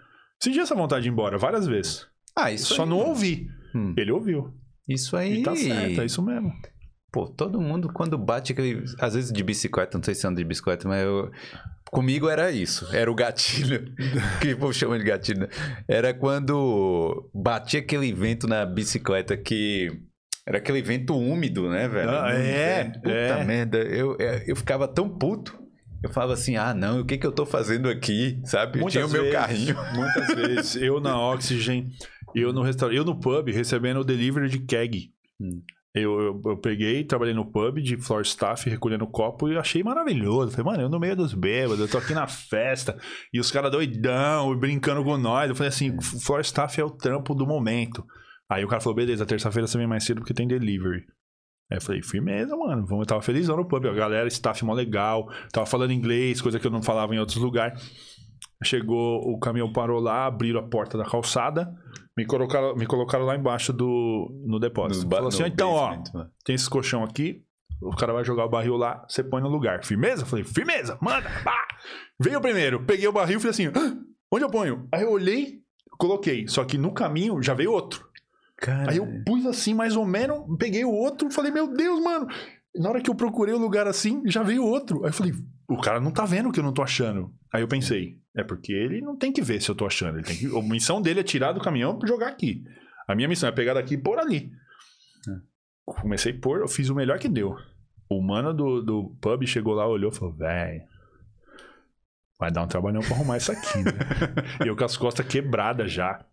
Senti 0.42 0.58
essa 0.60 0.74
vontade 0.74 1.02
de 1.02 1.08
ir 1.08 1.12
embora 1.12 1.36
várias 1.38 1.66
vezes. 1.66 2.06
Ah, 2.36 2.52
isso 2.52 2.74
Só 2.74 2.84
aí. 2.84 2.88
não 2.88 2.98
ouvi. 2.98 3.46
Hum. 3.74 3.94
Ele 3.96 4.12
ouviu. 4.12 4.54
Isso 4.88 5.16
aí. 5.16 5.40
E 5.40 5.42
tá 5.42 5.54
certo, 5.54 6.00
é 6.00 6.06
isso 6.06 6.22
mesmo. 6.22 6.52
Pô, 7.10 7.26
todo 7.26 7.60
mundo 7.60 7.90
quando 7.92 8.18
bate 8.18 8.52
aquele. 8.52 8.84
Às 9.00 9.14
vezes 9.14 9.32
de 9.32 9.42
bicicleta, 9.42 9.96
não 9.96 10.04
sei 10.04 10.14
se 10.14 10.26
anda 10.26 10.36
de 10.36 10.44
bicicleta, 10.44 10.88
mas 10.88 11.02
eu. 11.02 11.30
Comigo 11.90 12.28
era 12.28 12.50
isso. 12.50 12.86
Era 12.94 13.10
o 13.10 13.14
gatilho. 13.14 13.94
que 14.42 14.48
eu 14.48 14.72
chamo 14.72 14.98
de 14.98 15.04
gatilho. 15.04 15.40
né? 15.40 15.48
Era 15.88 16.12
quando 16.12 17.30
batia 17.34 17.80
aquele 17.80 18.12
vento 18.12 18.46
na 18.46 18.66
bicicleta 18.66 19.36
que. 19.36 19.88
Era 20.46 20.58
aquele 20.58 20.80
vento 20.80 21.16
úmido, 21.16 21.68
né, 21.68 21.88
velho? 21.88 22.10
Ah, 22.10 22.32
é, 22.32 22.84
Puta 22.84 23.10
é. 23.10 23.44
merda. 23.44 23.78
Eu, 23.78 24.16
eu 24.46 24.56
ficava 24.56 24.88
tão 24.88 25.08
puto. 25.08 25.58
Eu 26.02 26.10
falava 26.10 26.34
assim, 26.34 26.56
ah, 26.56 26.72
não, 26.72 27.00
o 27.00 27.04
que 27.04 27.18
que 27.18 27.26
eu 27.26 27.32
tô 27.32 27.44
fazendo 27.44 27.88
aqui? 27.88 28.40
Sabe? 28.44 28.80
Eu 28.80 28.86
tinha 28.86 29.04
o 29.04 29.10
meu 29.10 29.22
vezes, 29.22 29.36
carrinho. 29.36 29.76
Muitas 29.94 30.28
vezes. 30.36 30.76
Eu 30.76 31.00
na 31.00 31.20
Oxygen, 31.20 31.90
eu 32.34 32.52
no 32.52 32.62
restaurante, 32.62 32.96
eu 32.96 33.04
no 33.04 33.18
pub, 33.18 33.48
recebendo 33.48 34.00
o 34.00 34.04
delivery 34.04 34.48
de 34.48 34.58
keg. 34.60 35.12
Hum. 35.40 35.62
Eu, 35.94 36.20
eu, 36.20 36.42
eu 36.44 36.56
peguei, 36.58 37.02
trabalhei 37.02 37.34
no 37.34 37.50
pub 37.50 37.78
de 37.78 37.96
floor 37.96 38.22
staff, 38.22 38.68
recolhendo 38.68 39.06
copo 39.06 39.48
e 39.48 39.56
achei 39.56 39.82
maravilhoso. 39.82 40.52
Falei, 40.52 40.72
mano, 40.72 40.82
eu 40.82 40.88
no 40.88 41.00
meio 41.00 41.16
dos 41.16 41.34
bêbados, 41.34 41.80
eu 41.80 41.88
tô 41.88 41.98
aqui 41.98 42.14
na 42.14 42.26
festa 42.26 42.96
e 43.32 43.40
os 43.40 43.50
caras 43.50 43.72
doidão 43.72 44.52
e 44.52 44.56
brincando 44.56 45.02
com 45.02 45.16
nós. 45.16 45.48
Eu 45.48 45.56
falei 45.56 45.68
assim, 45.68 46.00
floor 46.00 46.40
staff 46.40 46.80
é 46.80 46.84
o 46.84 46.90
trampo 46.90 47.34
do 47.34 47.46
momento. 47.46 48.04
Aí 48.48 48.64
o 48.64 48.68
cara 48.68 48.80
falou, 48.80 48.96
beleza, 48.96 49.26
terça-feira 49.26 49.66
você 49.66 49.78
vem 49.78 49.86
mais 49.86 50.04
cedo 50.04 50.20
porque 50.20 50.34
tem 50.34 50.46
delivery. 50.46 51.04
Aí 51.70 51.76
eu 51.76 51.82
falei, 51.82 52.02
firmeza, 52.02 52.56
mano. 52.56 52.86
Eu 52.90 53.06
tava 53.06 53.20
felizão 53.20 53.56
no 53.56 53.66
pub. 53.66 53.86
A 53.86 53.92
galera, 53.92 54.26
staff 54.28 54.64
mó 54.64 54.72
legal. 54.72 55.28
Tava 55.52 55.66
falando 55.66 55.92
inglês, 55.92 56.40
coisa 56.40 56.58
que 56.58 56.66
eu 56.66 56.70
não 56.70 56.82
falava 56.82 57.14
em 57.14 57.18
outros 57.18 57.36
lugares. 57.36 57.82
Chegou, 58.64 59.20
o 59.20 59.38
caminhão 59.38 59.72
parou 59.72 60.00
lá, 60.00 60.26
abriram 60.26 60.60
a 60.60 60.62
porta 60.68 60.98
da 60.98 61.04
calçada, 61.04 61.72
me 62.16 62.26
colocaram, 62.26 62.74
me 62.74 62.86
colocaram 62.86 63.24
lá 63.24 63.36
embaixo 63.36 63.72
do 63.72 64.28
no 64.44 64.58
depósito. 64.58 65.04
No 65.04 65.10
Falou 65.10 65.28
assim, 65.28 65.44
então, 65.44 65.70
ó, 65.70 65.92
né? 65.96 66.26
tem 66.44 66.56
esse 66.56 66.68
colchão 66.68 67.04
aqui, 67.04 67.44
o 67.80 67.94
cara 67.94 68.12
vai 68.12 68.24
jogar 68.24 68.44
o 68.44 68.48
barril 68.48 68.76
lá, 68.76 69.04
você 69.08 69.22
põe 69.22 69.40
no 69.40 69.48
lugar. 69.48 69.84
Firmeza? 69.84 70.26
Falei, 70.26 70.44
firmeza, 70.44 70.98
manda, 71.00 71.28
pá! 71.44 71.56
Veio 72.20 72.40
primeiro, 72.40 72.82
peguei 72.84 73.06
o 73.06 73.12
barril 73.12 73.38
e 73.38 73.40
falei 73.40 73.50
assim, 73.50 73.66
"Ah, 73.68 73.96
onde 74.32 74.44
eu 74.44 74.50
ponho? 74.50 74.88
Aí 74.92 75.02
eu 75.02 75.12
olhei, 75.12 75.60
coloquei, 75.96 76.48
só 76.48 76.64
que 76.64 76.76
no 76.76 76.90
caminho 76.92 77.40
já 77.40 77.54
veio 77.54 77.70
outro. 77.72 78.08
Cara, 78.56 78.90
Aí 78.90 78.96
eu 78.96 79.06
pus 79.24 79.46
assim, 79.46 79.72
mais 79.72 79.94
ou 79.94 80.04
menos, 80.04 80.44
peguei 80.58 80.84
o 80.84 80.90
outro, 80.90 81.30
falei, 81.30 81.52
meu 81.52 81.68
Deus, 81.72 82.02
mano. 82.02 82.26
Na 82.74 82.88
hora 82.90 83.00
que 83.00 83.08
eu 83.08 83.14
procurei 83.14 83.54
o 83.54 83.58
lugar 83.58 83.86
assim, 83.86 84.20
já 84.26 84.42
veio 84.42 84.64
outro. 84.64 85.04
Aí 85.04 85.10
eu 85.10 85.14
falei, 85.14 85.32
o 85.68 85.80
cara 85.80 86.00
não 86.00 86.10
tá 86.10 86.24
vendo 86.24 86.48
o 86.48 86.52
que 86.52 86.58
eu 86.58 86.64
não 86.64 86.72
tô 86.72 86.82
achando. 86.82 87.32
Aí 87.52 87.62
eu 87.62 87.68
pensei, 87.68 88.18
é 88.40 88.44
porque 88.44 88.72
ele 88.72 89.00
não 89.00 89.16
tem 89.16 89.32
que 89.32 89.42
ver 89.42 89.60
se 89.60 89.70
eu 89.70 89.74
tô 89.74 89.86
achando. 89.86 90.18
Ele 90.18 90.26
tem 90.26 90.36
que... 90.36 90.46
A 90.46 90.62
missão 90.62 91.00
dele 91.00 91.20
é 91.20 91.24
tirar 91.24 91.52
do 91.52 91.60
caminhão 91.60 91.98
e 92.02 92.06
jogar 92.06 92.28
aqui. 92.28 92.64
A 93.06 93.14
minha 93.14 93.28
missão 93.28 93.48
é 93.48 93.52
pegar 93.52 93.74
daqui 93.74 93.94
e 93.94 93.98
pôr 93.98 94.18
ali. 94.18 94.52
Comecei 95.84 96.32
a 96.32 96.38
pôr, 96.38 96.60
eu 96.60 96.68
fiz 96.68 96.88
o 96.90 96.94
melhor 96.94 97.18
que 97.18 97.28
deu. 97.28 97.56
O 98.08 98.20
mano 98.20 98.52
do, 98.52 98.82
do 98.82 99.16
pub 99.20 99.46
chegou 99.46 99.74
lá, 99.74 99.86
olhou 99.86 100.10
e 100.10 100.14
falou, 100.14 100.34
velho. 100.34 100.82
Vai 102.38 102.50
dar 102.50 102.62
um 102.62 102.68
trabalhão 102.68 103.02
pra 103.02 103.14
arrumar 103.14 103.36
isso 103.38 103.50
aqui, 103.50 103.78
né? 103.82 103.92
e 104.64 104.68
eu 104.68 104.76
com 104.76 104.84
as 104.84 104.96
costas 104.96 105.26
quebradas 105.26 105.90
já. 105.90 106.24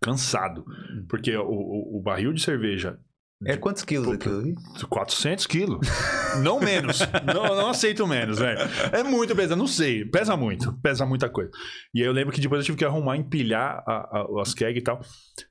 Cansado. 0.00 0.64
Porque 1.08 1.36
o, 1.36 1.44
o, 1.48 1.98
o 1.98 2.02
barril 2.02 2.32
de 2.32 2.42
cerveja, 2.42 2.98
É 3.46 3.56
quantos 3.56 3.82
quilos 3.84 4.08
aquilo 4.08 4.38
ali? 4.40 4.54
400 4.88 5.46
quilos. 5.46 5.86
Não 6.42 6.58
menos. 6.60 7.00
não, 7.26 7.54
não 7.54 7.68
aceito 7.68 8.06
menos, 8.06 8.38
velho. 8.38 8.58
É 8.92 9.02
muito 9.02 9.36
pesado. 9.36 9.58
Não 9.58 9.66
sei. 9.66 10.04
Pesa 10.04 10.34
muito. 10.36 10.72
Pesa 10.80 11.04
muita 11.04 11.28
coisa. 11.28 11.50
E 11.94 12.00
aí 12.00 12.06
eu 12.06 12.12
lembro 12.12 12.32
que 12.32 12.40
depois 12.40 12.60
eu 12.60 12.64
tive 12.64 12.78
que 12.78 12.84
arrumar, 12.84 13.16
empilhar 13.18 13.82
a- 13.86 13.92
a- 14.20 14.26
as 14.40 14.54
keg 14.54 14.78
e 14.78 14.82
tal. 14.82 15.00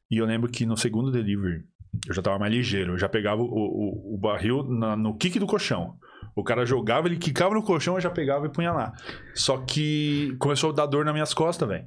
E 0.10 0.18
eu 0.18 0.26
lembro 0.26 0.50
que 0.50 0.66
no 0.66 0.76
segundo 0.76 1.12
delivery, 1.12 1.62
eu 2.08 2.14
já 2.16 2.22
tava 2.22 2.40
mais 2.40 2.52
ligeiro. 2.52 2.94
Eu 2.94 2.98
já 2.98 3.08
pegava 3.08 3.42
o, 3.42 3.46
o- 3.46 4.16
o 4.16 4.18
barril 4.18 4.64
na- 4.64 4.96
no 4.96 5.16
kick 5.18 5.38
do 5.38 5.46
colchão. 5.46 5.96
O 6.36 6.44
cara 6.44 6.66
jogava, 6.66 7.08
ele 7.08 7.18
quicava 7.18 7.54
no 7.54 7.62
colchão, 7.62 7.96
eu 7.96 8.02
já 8.02 8.10
pegava 8.10 8.46
e 8.48 8.50
punha 8.50 8.72
lá. 8.72 8.94
Só 9.36 9.58
que 9.58 10.36
começou 10.40 10.72
a 10.72 10.74
dar 10.74 10.86
dor 10.88 11.04
nas 11.06 11.14
minhas 11.14 11.34
costas, 11.34 11.68
velho. 11.68 11.86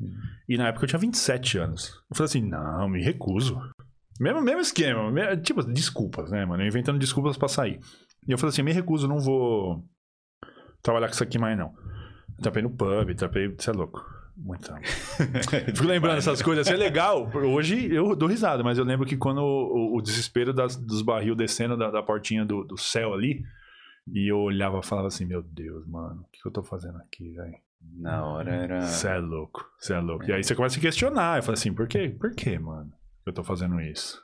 E 0.49 0.57
na 0.59 0.69
época 0.69 0.85
eu 0.85 0.89
tinha 0.89 0.99
27 1.01 1.59
anos. 1.59 1.89
Eu 2.11 2.17
falei 2.17 2.27
assim, 2.27 2.43
não, 2.43 2.89
me 2.89 3.03
recuso. 3.03 3.59
Mesmo, 4.21 4.41
mesmo 4.43 4.61
esquema. 4.61 5.11
Tipo, 5.39 5.63
desculpas, 5.63 6.31
né, 6.31 6.45
mano? 6.45 6.63
Eu 6.63 6.69
inventando 6.69 6.99
desculpas 6.99 7.37
pra 7.37 7.49
sair. 7.49 7.81
E 8.27 8.33
eu 8.33 8.39
falei 8.39 8.51
assim, 8.51 8.63
me 8.63 8.73
recuso, 8.73 9.09
não 9.09 9.19
vou 9.19 9.85
trabalhar 10.83 11.09
com 11.09 11.15
isso 11.15 11.23
aqui 11.23 11.39
mais, 11.39 11.57
não. 11.59 11.73
Trapei 12.43 12.63
no 12.63 12.71
pub, 12.71 13.15
trapei... 13.17 13.49
Você 13.57 13.71
é 13.71 13.73
louco. 13.73 14.05
Muito. 14.37 14.73
Fico 15.75 15.87
lembrando 15.87 16.19
essas 16.19 16.43
coisas. 16.43 16.67
Isso 16.67 16.75
é 16.75 16.79
legal. 16.79 17.31
Hoje 17.35 17.93
eu 17.95 18.17
dou 18.17 18.29
risada, 18.29 18.65
mas 18.65 18.79
eu 18.79 18.85
lembro 18.85 19.07
que 19.07 19.17
quando 19.17 19.39
o, 19.41 19.97
o 19.97 20.03
desespero 20.03 20.53
das- 20.53 20.77
dos 20.77 21.03
barril 21.03 21.37
descendo 21.37 21.77
da, 21.77 21.91
da 21.91 22.03
portinha 22.03 22.45
do, 22.45 22.65
do 22.65 22.77
céu 22.77 23.15
ali, 23.15 23.43
e 24.13 24.31
eu 24.31 24.39
olhava 24.39 24.81
e 24.81 24.87
falava 24.87 25.07
assim, 25.07 25.25
meu 25.25 25.41
Deus, 25.43 25.87
mano, 25.87 26.23
o 26.23 26.31
que, 26.33 26.41
que 26.43 26.49
eu 26.49 26.53
tô 26.53 26.63
fazendo 26.65 26.99
aqui, 26.99 27.31
velho? 27.33 27.55
Na 28.01 28.25
hora 28.27 28.51
era. 28.53 28.81
Você 28.81 29.07
é 29.09 29.19
louco, 29.19 29.65
você 29.79 29.95
é 29.95 30.01
louco. 30.01 30.25
E 30.25 30.33
aí 30.33 30.43
você 30.43 30.55
começa 30.55 30.79
a 30.79 30.83
questionar. 30.83 31.39
Eu 31.39 31.43
falo 31.43 31.55
assim, 31.55 31.73
por 31.73 31.87
quê? 31.87 32.09
Por 32.19 32.35
quê, 32.35 32.59
mano? 32.59 32.91
Que 33.25 33.31
Eu 33.31 33.35
tô 33.35 33.43
fazendo 33.43 33.81
isso. 33.81 34.23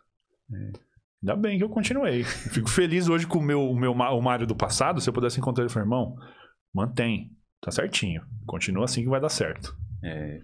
Ainda 1.22 1.36
bem 1.36 1.58
que 1.58 1.64
eu 1.64 1.68
continuei. 1.68 2.22
Fico 2.24 2.68
feliz 2.68 3.08
hoje 3.08 3.26
com 3.26 3.38
o 3.38 3.42
meu, 3.42 3.62
o 3.62 3.76
meu 3.76 3.92
o 3.92 4.22
Mário 4.22 4.46
do 4.46 4.54
passado. 4.54 5.00
Se 5.00 5.08
eu 5.08 5.14
pudesse 5.14 5.38
encontrar 5.40 5.62
ele, 5.62 5.70
eu 5.70 5.72
falei, 5.72 5.86
irmão, 5.86 6.14
mantém. 6.74 7.30
Tá 7.60 7.70
certinho. 7.70 8.22
Continua 8.46 8.84
assim 8.84 9.02
que 9.02 9.08
vai 9.08 9.20
dar 9.20 9.28
certo. 9.28 9.76
É. 10.02 10.40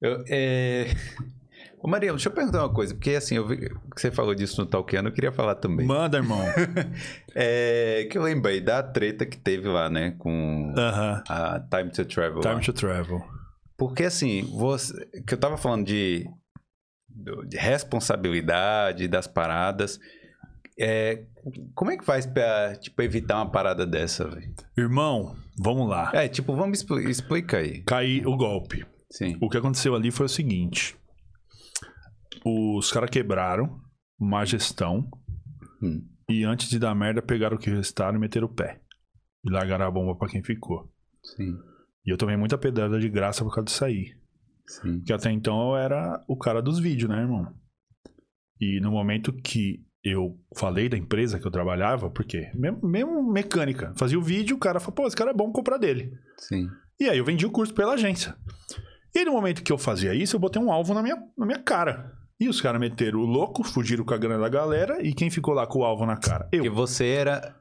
Eu, 0.00 0.24
é... 0.28 0.86
Ô, 1.82 1.88
Mariano, 1.88 2.16
deixa 2.16 2.28
eu 2.28 2.32
perguntar 2.32 2.60
uma 2.60 2.72
coisa, 2.72 2.94
porque 2.94 3.10
assim, 3.10 3.34
eu 3.34 3.46
vi 3.46 3.56
que 3.56 3.70
você 3.96 4.10
falou 4.10 4.34
disso 4.34 4.60
no 4.60 4.66
Talkando, 4.66 5.08
eu 5.08 5.12
queria 5.12 5.32
falar 5.32 5.56
também. 5.56 5.84
Manda, 5.86 6.18
irmão. 6.18 6.40
É, 7.34 8.06
que 8.10 8.18
eu 8.18 8.22
lembrei 8.22 8.60
da 8.60 8.82
treta 8.82 9.24
que 9.24 9.38
teve 9.38 9.66
lá, 9.66 9.88
né, 9.88 10.10
com 10.18 10.74
Aham. 10.76 11.22
a 11.26 11.60
Time 11.60 11.90
to 11.90 12.04
Travel. 12.04 12.42
lá. 12.44 12.50
Time 12.50 12.60
to 12.62 12.72
travel. 12.74 13.24
Porque 13.74 14.04
assim, 14.04 14.42
você, 14.54 15.06
que 15.26 15.32
eu 15.32 15.38
tava 15.38 15.56
falando 15.56 15.86
de, 15.86 16.28
do- 17.14 17.44
de 17.46 17.56
responsabilidade 17.56 19.08
das 19.08 19.26
paradas. 19.26 19.98
É, 20.78 21.24
como 21.74 21.90
é 21.90 21.96
que 21.96 22.04
faz 22.04 22.24
pra, 22.26 22.74
tipo, 22.76 23.00
evitar 23.02 23.36
uma 23.36 23.50
parada 23.50 23.86
dessa, 23.86 24.26
velho? 24.28 24.54
Irmão, 24.76 25.36
vamos 25.58 25.88
lá. 25.88 26.10
É, 26.14 26.28
tipo, 26.28 26.54
vamos 26.56 26.78
expli 26.78 27.10
explica 27.10 27.58
aí. 27.58 27.82
Cair 27.82 28.26
o 28.26 28.36
golpe. 28.36 28.84
Sim. 29.10 29.36
O 29.40 29.48
que 29.50 29.58
aconteceu 29.58 29.94
ali 29.94 30.10
foi 30.10 30.26
o 30.26 30.28
seguinte: 30.28 30.96
os 32.44 32.90
caras 32.90 33.10
quebraram 33.10 33.80
má 34.18 34.44
gestão 34.44 35.08
Hum. 35.82 36.06
e 36.28 36.44
antes 36.44 36.68
de 36.68 36.78
dar 36.78 36.94
merda, 36.94 37.20
pegaram 37.20 37.56
o 37.56 37.58
que 37.60 37.68
restaram 37.70 38.16
e 38.16 38.20
meteram 38.20 38.46
o 38.46 38.54
pé. 38.54 38.80
E 39.44 39.50
largaram 39.50 39.86
a 39.86 39.90
bomba 39.90 40.16
pra 40.16 40.28
quem 40.28 40.42
ficou. 40.42 40.90
Sim. 41.22 41.54
E 42.06 42.10
eu 42.10 42.16
tomei 42.16 42.36
muita 42.36 42.56
pedrada 42.56 42.98
de 42.98 43.08
graça 43.08 43.44
por 43.44 43.52
causa 43.54 43.66
disso 43.66 43.84
aí. 43.84 44.14
Sim. 44.66 44.98
Porque 44.98 45.12
até 45.12 45.30
então 45.30 45.70
eu 45.70 45.76
era 45.76 46.22
o 46.28 46.36
cara 46.36 46.62
dos 46.62 46.78
vídeos, 46.78 47.10
né, 47.10 47.20
irmão? 47.20 47.52
E 48.60 48.80
no 48.80 48.90
momento 48.92 49.32
que 49.32 49.84
eu 50.04 50.38
falei 50.56 50.88
da 50.88 50.96
empresa 50.96 51.38
que 51.38 51.46
eu 51.46 51.50
trabalhava, 51.50 52.10
porque 52.10 52.50
mesmo, 52.54 52.80
mesmo 52.86 53.22
mecânica, 53.32 53.92
fazia 53.96 54.18
o 54.18 54.22
vídeo, 54.22 54.56
o 54.56 54.58
cara 54.60 54.80
falou, 54.80 54.94
pô, 54.94 55.06
esse 55.06 55.16
cara 55.16 55.30
é 55.30 55.34
bom 55.34 55.50
comprar 55.52 55.78
dele. 55.78 56.12
Sim. 56.38 56.68
E 57.00 57.08
aí 57.08 57.18
eu 57.18 57.24
vendi 57.24 57.44
o 57.46 57.50
curso 57.50 57.74
pela 57.74 57.94
agência. 57.94 58.36
E 59.14 59.24
no 59.24 59.32
momento 59.32 59.62
que 59.62 59.72
eu 59.72 59.78
fazia 59.78 60.14
isso, 60.14 60.36
eu 60.36 60.40
botei 60.40 60.60
um 60.62 60.72
alvo 60.72 60.94
na 60.94 61.02
minha, 61.02 61.16
na 61.36 61.44
minha 61.46 61.58
cara. 61.62 62.12
E 62.40 62.48
os 62.48 62.60
caras 62.60 62.80
meteram 62.80 63.20
o 63.20 63.26
louco, 63.26 63.62
fugiram 63.62 64.04
com 64.04 64.14
a 64.14 64.18
grana 64.18 64.40
da 64.40 64.48
galera, 64.48 65.00
e 65.06 65.12
quem 65.12 65.30
ficou 65.30 65.54
lá 65.54 65.66
com 65.66 65.80
o 65.80 65.84
alvo 65.84 66.04
na 66.06 66.16
cara? 66.16 66.48
Eu. 66.52 66.64
Porque 66.64 66.70
você 66.70 67.06
era 67.06 67.56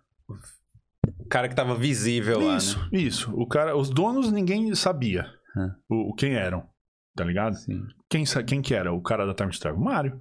cara 1.29 1.47
que 1.49 1.55
tava 1.55 1.75
visível 1.75 2.39
lá, 2.39 2.57
Isso, 2.57 2.79
né? 2.79 2.87
isso. 2.99 3.31
O 3.35 3.47
cara, 3.47 3.75
os 3.75 3.89
donos 3.89 4.31
ninguém 4.31 4.73
sabia 4.75 5.25
o, 5.89 6.11
o- 6.11 6.13
quem 6.15 6.33
eram, 6.33 6.63
tá 7.15 7.23
ligado? 7.23 7.53
Sim. 7.55 7.81
Quem, 8.09 8.23
quem 8.47 8.61
que 8.61 8.73
era 8.73 8.91
o 8.93 9.01
cara 9.01 9.25
da 9.25 9.33
Time 9.33 9.51
Travel? 9.57 9.79
Mário. 9.79 10.19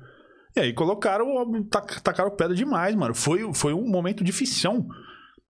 E 0.57 0.61
aí 0.61 0.73
colocaram, 0.75 1.27
tac- 1.71 2.01
tacaram 2.03 2.35
pedra 2.35 2.55
demais, 2.55 2.95
mano. 2.97 3.15
Foi, 3.15 3.53
foi 3.55 3.73
um 3.73 3.89
momento 3.89 4.25
difícil. 4.25 4.87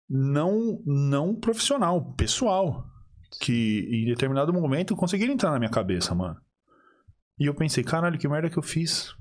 Não, 0.10 0.82
não 0.86 1.36
profissional, 1.36 2.14
pessoal. 2.14 2.86
Que 3.42 3.88
em 3.92 4.06
determinado 4.06 4.54
momento 4.54 4.96
conseguiram 4.96 5.34
entrar 5.34 5.52
na 5.52 5.60
minha 5.60 5.70
cabeça, 5.72 6.16
mano. 6.16 6.38
E 7.40 7.46
eu 7.46 7.54
pensei, 7.54 7.84
caralho, 7.84 8.18
que 8.18 8.28
merda 8.28 8.50
que 8.50 8.58
eu 8.58 8.64
fiz. 8.64 9.14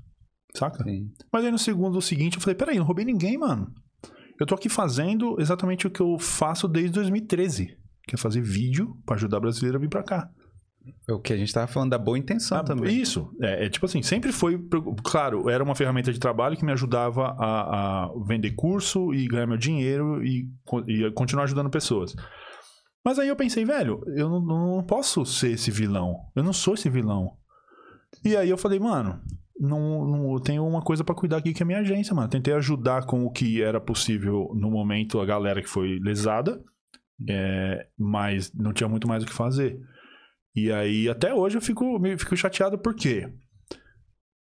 Saca? 0.55 0.83
Sim. 0.83 1.11
Mas 1.31 1.45
aí 1.45 1.51
no 1.51 1.57
segundo 1.59 2.01
seguinte 2.01 2.37
eu 2.37 2.41
falei, 2.41 2.55
peraí, 2.55 2.77
não 2.77 2.85
roubei 2.85 3.05
ninguém, 3.05 3.37
mano. 3.37 3.71
Eu 4.39 4.45
tô 4.45 4.55
aqui 4.55 4.69
fazendo 4.69 5.35
exatamente 5.39 5.85
o 5.85 5.91
que 5.91 5.99
eu 6.01 6.17
faço 6.17 6.67
desde 6.67 6.91
2013. 6.93 7.77
Que 8.07 8.15
é 8.15 8.17
fazer 8.17 8.41
vídeo 8.41 8.95
pra 9.05 9.15
ajudar 9.15 9.39
brasileiro 9.39 9.77
a 9.77 9.81
vir 9.81 9.89
pra 9.89 10.03
cá. 10.03 10.29
É 11.07 11.13
o 11.13 11.19
que 11.19 11.33
a 11.33 11.37
gente 11.37 11.53
tava 11.53 11.67
falando 11.67 11.91
da 11.91 11.97
boa 11.97 12.17
intenção 12.17 12.57
Ah, 12.57 12.63
também. 12.63 12.95
Isso. 12.95 13.29
É, 13.41 13.65
é 13.65 13.69
tipo 13.69 13.85
assim, 13.85 14.01
sempre 14.01 14.31
foi. 14.31 14.59
Claro, 15.03 15.49
era 15.49 15.63
uma 15.63 15.75
ferramenta 15.75 16.11
de 16.11 16.19
trabalho 16.19 16.57
que 16.57 16.65
me 16.65 16.71
ajudava 16.71 17.35
a, 17.37 18.05
a 18.05 18.11
vender 18.25 18.51
curso 18.51 19.13
e 19.13 19.27
ganhar 19.27 19.47
meu 19.47 19.57
dinheiro 19.57 20.23
e, 20.23 20.49
e 20.87 21.11
continuar 21.11 21.43
ajudando 21.43 21.69
pessoas. 21.69 22.15
Mas 23.03 23.19
aí 23.19 23.27
eu 23.29 23.35
pensei, 23.35 23.63
velho, 23.63 24.03
eu 24.15 24.29
não, 24.29 24.41
não 24.41 24.83
posso 24.83 25.25
ser 25.25 25.51
esse 25.51 25.71
vilão. 25.71 26.15
Eu 26.35 26.43
não 26.43 26.51
sou 26.51 26.73
esse 26.73 26.89
vilão. 26.89 27.37
E 28.23 28.35
aí 28.35 28.49
eu 28.49 28.57
falei, 28.57 28.79
mano, 28.79 29.21
não, 29.59 30.05
não 30.05 30.33
eu 30.33 30.39
tenho 30.39 30.65
uma 30.67 30.81
coisa 30.81 31.03
pra 31.03 31.15
cuidar 31.15 31.37
aqui 31.37 31.53
que 31.53 31.63
é 31.63 31.65
a 31.65 31.67
minha 31.67 31.79
agência, 31.79 32.13
mano. 32.13 32.27
Tentei 32.27 32.53
ajudar 32.53 33.05
com 33.05 33.25
o 33.25 33.31
que 33.31 33.61
era 33.61 33.79
possível 33.79 34.51
no 34.55 34.69
momento 34.69 35.19
a 35.19 35.25
galera 35.25 35.61
que 35.61 35.69
foi 35.69 35.99
lesada, 35.99 36.61
é, 37.27 37.87
mas 37.97 38.53
não 38.53 38.73
tinha 38.73 38.87
muito 38.87 39.07
mais 39.07 39.23
o 39.23 39.25
que 39.25 39.33
fazer. 39.33 39.79
E 40.57 40.71
aí, 40.71 41.07
até 41.07 41.31
hoje 41.33 41.55
eu 41.57 41.61
fico, 41.61 41.99
me- 41.99 42.17
fico 42.17 42.35
chateado 42.35 42.79
porque, 42.79 43.31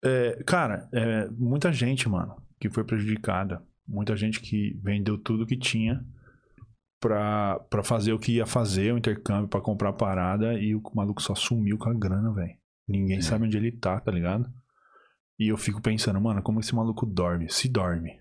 é, 0.02 0.42
cara, 0.46 0.88
é, 0.94 1.28
muita 1.30 1.70
gente, 1.72 2.08
mano, 2.08 2.34
que 2.58 2.70
foi 2.70 2.84
prejudicada. 2.84 3.62
Muita 3.86 4.16
gente 4.16 4.40
que 4.40 4.80
vendeu 4.82 5.18
tudo 5.18 5.46
que 5.46 5.58
tinha 5.58 6.02
pra, 7.00 7.58
pra 7.70 7.82
fazer 7.84 8.12
o 8.12 8.18
que 8.18 8.32
ia 8.36 8.46
fazer, 8.46 8.92
o 8.94 8.98
intercâmbio, 8.98 9.48
pra 9.48 9.60
comprar 9.60 9.90
a 9.90 9.92
parada, 9.92 10.54
e 10.54 10.74
o 10.74 10.82
maluco 10.94 11.20
só 11.22 11.34
sumiu 11.34 11.76
com 11.76 11.90
a 11.90 11.94
grana, 11.94 12.32
velho. 12.32 12.56
Ninguém 12.88 13.18
É. 13.18 13.22
sabe 13.22 13.44
onde 13.44 13.56
ele 13.56 13.70
tá, 13.72 14.00
tá 14.00 14.10
ligado? 14.10 14.48
E 15.38 15.48
eu 15.48 15.56
fico 15.58 15.82
pensando, 15.82 16.20
mano, 16.20 16.42
como 16.42 16.60
esse 16.60 16.74
maluco 16.74 17.04
dorme? 17.04 17.50
Se 17.50 17.68
dorme. 17.68 18.12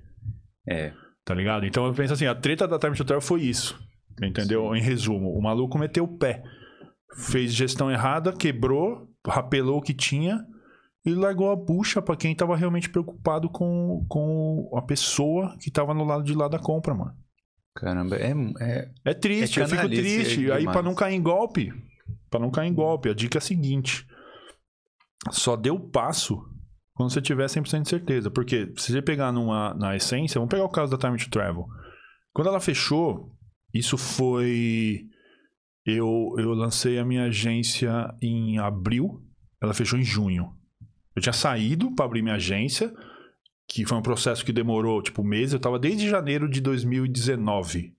É. 0.68 0.92
Tá 1.24 1.34
ligado? 1.34 1.66
Então 1.66 1.86
eu 1.86 1.94
penso 1.94 2.14
assim, 2.14 2.26
a 2.26 2.36
treta 2.36 2.68
da 2.68 2.78
Time 2.78 2.96
to 2.96 3.22
foi 3.22 3.42
isso. 3.44 3.80
Entendeu? 4.22 4.76
Em 4.76 4.82
resumo, 4.82 5.30
o 5.32 5.42
maluco 5.42 5.78
meteu 5.78 6.04
o 6.04 6.18
pé. 6.18 6.44
Fez 7.16 7.54
gestão 7.54 7.90
errada, 7.90 8.34
quebrou, 8.34 9.10
rapelou 9.26 9.78
o 9.78 9.82
que 9.82 9.94
tinha 9.94 10.46
e 11.06 11.14
largou 11.14 11.50
a 11.52 11.56
bucha 11.56 12.02
pra 12.02 12.16
quem 12.16 12.36
tava 12.36 12.56
realmente 12.58 12.90
preocupado 12.90 13.50
com, 13.50 14.06
com 14.10 14.70
a 14.76 14.82
pessoa 14.82 15.56
que 15.62 15.72
tava 15.72 15.94
no 15.94 16.04
lado 16.04 16.24
de 16.24 16.34
lá 16.34 16.48
da 16.48 16.60
compra, 16.60 16.94
mano. 16.94 17.14
Caramba, 17.76 18.16
é, 18.18 18.34
é- 18.60 18.92
É 19.06 19.14
triste, 19.14 19.60
É 19.60 19.64
eu 19.64 19.68
fico 19.68 19.88
triste. 19.88 20.38
demais. 20.42 20.58
Aí 20.60 20.66
pra 20.72 20.82
não 20.82 20.96
cair 20.96 21.16
em 21.16 21.22
golpe, 21.22 21.72
pra 22.30 22.40
não 22.40 22.50
cair 22.52 22.70
em 22.70 22.74
golpe, 22.74 23.10
a 23.10 23.14
dica 23.14 23.38
é 23.38 23.40
a 23.40 23.42
seguinte: 23.42 24.06
só 25.32 25.56
dê 25.56 25.70
o 25.70 25.80
passo 25.80 26.42
quando 26.94 27.12
você 27.12 27.22
tiver 27.22 27.46
100% 27.48 27.84
de 27.84 27.90
certeza. 27.90 28.32
Porque 28.32 28.72
se 28.78 28.92
você 28.92 29.02
pegar 29.02 29.32
numa, 29.32 29.74
na 29.74 29.96
essência, 29.96 30.40
vamos 30.40 30.52
pegar 30.52 30.64
o 30.66 30.70
caso 30.70 30.92
da 30.92 30.98
Time 30.98 31.18
to 31.18 31.30
Travel. 31.30 31.66
Quando 32.34 32.48
ela 32.48 32.60
fechou, 32.60 33.32
isso 33.74 33.98
foi. 33.98 35.02
Eu, 35.86 36.34
eu 36.38 36.54
lancei 36.54 36.98
a 36.98 37.06
minha 37.06 37.26
agência 37.26 38.14
em 38.22 38.58
abril, 38.58 39.22
ela 39.62 39.74
fechou 39.74 40.00
em 40.00 40.04
junho. 40.04 40.52
Eu 41.16 41.22
tinha 41.22 41.34
saído 41.34 41.94
pra 41.96 42.06
abrir 42.06 42.22
minha 42.22 42.36
agência, 42.36 42.94
que 43.68 43.86
foi 43.86 43.98
um 43.98 44.02
processo 44.02 44.44
que 44.44 44.52
demorou 44.52 45.02
tipo 45.02 45.24
meses. 45.24 45.54
Eu 45.54 45.60
tava 45.60 45.78
desde 45.78 46.10
janeiro 46.10 46.50
de 46.50 46.60
2019 46.60 47.96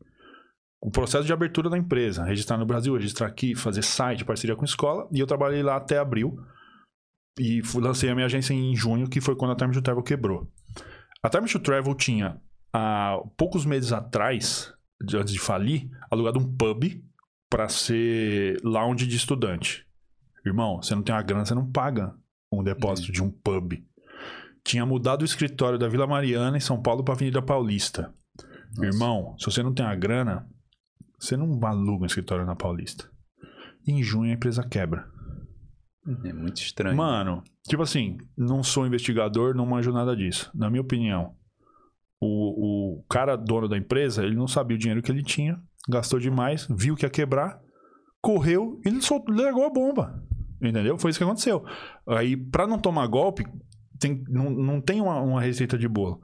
o 0.81 0.91
processo 0.91 1.25
de 1.25 1.33
abertura 1.33 1.69
da 1.69 1.77
empresa, 1.77 2.25
registrar 2.25 2.57
no 2.59 2.67
Brasil, 2.67 2.95
registrar 2.95 3.27
aqui, 3.27 3.57
fazer 3.57 3.83
site, 3.83 4.25
parceria 4.25 4.55
com 4.55 4.65
escola, 4.65 5.09
e 5.11 5.19
eu 5.19 5.27
trabalhei 5.27 5.63
lá 5.63 5.77
até 5.77 5.99
abril. 5.99 6.39
E 7.39 7.63
fui, 7.63 7.83
lancei 7.83 8.09
a 8.09 8.15
minha 8.15 8.27
agência 8.27 8.55
em 8.55 8.75
junho, 8.77 9.09
que 9.09 9.21
foi 9.21 9.35
quando 9.35 9.51
a 9.51 9.57
Time 9.57 9.73
to 9.73 9.83
Travel 9.83 10.03
quebrou. 10.03 10.49
A 11.23 11.29
Time 11.29 11.49
to 11.49 11.59
Travel 11.59 11.95
tinha, 11.95 12.41
há 12.73 13.19
poucos 13.37 13.67
meses 13.67 13.93
atrás, 13.93 14.73
antes 15.03 15.33
de 15.33 15.41
falir, 15.41 15.91
alugado 16.11 16.39
um 16.39 16.57
pub 16.57 16.85
para 17.49 17.69
ser 17.69 18.61
lounge 18.63 19.07
de 19.07 19.17
estudante. 19.17 19.87
Irmão, 20.45 20.81
você 20.81 20.95
não 20.95 21.03
tem 21.03 21.15
uma 21.15 21.23
grana, 21.23 21.45
você 21.45 21.55
não 21.55 21.71
paga 21.71 22.15
um 22.53 22.63
depósito 22.63 23.11
de 23.11 23.23
um 23.23 23.31
pub. 23.31 23.85
Tinha 24.65 24.87
mudado 24.87 25.23
o 25.23 25.25
escritório 25.25 25.79
da 25.79 25.89
Vila 25.89 26.07
Mariana 26.07 26.57
em 26.57 26.61
São 26.61 26.81
Paulo 26.81 27.05
para 27.05 27.15
Avenida 27.15 27.43
Paulista. 27.43 28.13
Irmão, 28.81 29.37
se 29.39 29.47
você 29.47 29.63
não 29.63 29.73
tem 29.73 29.87
a 29.87 29.95
grana, 29.95 30.49
você 31.19 31.37
não 31.37 31.59
aluga 31.65 32.03
um 32.03 32.07
escritório 32.07 32.45
na 32.45 32.55
Paulista. 32.55 33.11
E 33.87 33.93
em 33.93 34.03
junho 34.03 34.31
a 34.31 34.35
empresa 34.35 34.67
quebra. 34.67 35.09
é 36.25 36.33
muito 36.33 36.59
estranho. 36.59 36.97
Mano, 36.97 37.43
tipo 37.69 37.83
assim, 37.83 38.19
não 38.37 38.63
sou 38.63 38.87
investigador, 38.87 39.55
não 39.55 39.67
manjo 39.67 39.93
nada 39.93 40.17
disso. 40.17 40.51
Na 40.55 40.69
minha 40.69 40.83
opinião, 40.83 41.35
o, 42.21 42.99
o 42.99 43.05
cara 43.09 43.37
dono 43.37 43.69
da 43.69 43.79
empresa, 43.79 44.25
ele 44.25 44.37
não 44.37 44.49
sabia 44.49 44.77
o 44.77 44.79
dinheiro 44.79 45.03
que 45.03 45.11
ele 45.11 45.23
tinha, 45.23 45.61
gastou 45.89 46.19
demais, 46.19 46.67
viu 46.71 46.97
que 46.97 47.05
ia 47.05 47.11
quebrar, 47.11 47.61
correu 48.21 48.81
e 48.85 48.89
ele 48.89 49.03
soltou, 49.03 49.35
largou 49.35 49.65
a 49.65 49.71
bomba. 49.71 50.23
Entendeu? 50.61 50.99
Foi 50.99 51.11
isso 51.11 51.19
que 51.19 51.25
aconteceu. 51.25 51.65
Aí, 52.09 52.37
pra 52.37 52.67
não 52.67 52.79
tomar 52.79 53.07
golpe, 53.07 53.45
tem, 53.99 54.25
não, 54.29 54.51
não 54.51 54.81
tem 54.81 55.01
uma, 55.01 55.21
uma 55.21 55.41
receita 55.41 55.77
de 55.77 55.87
bolo. 55.87 56.21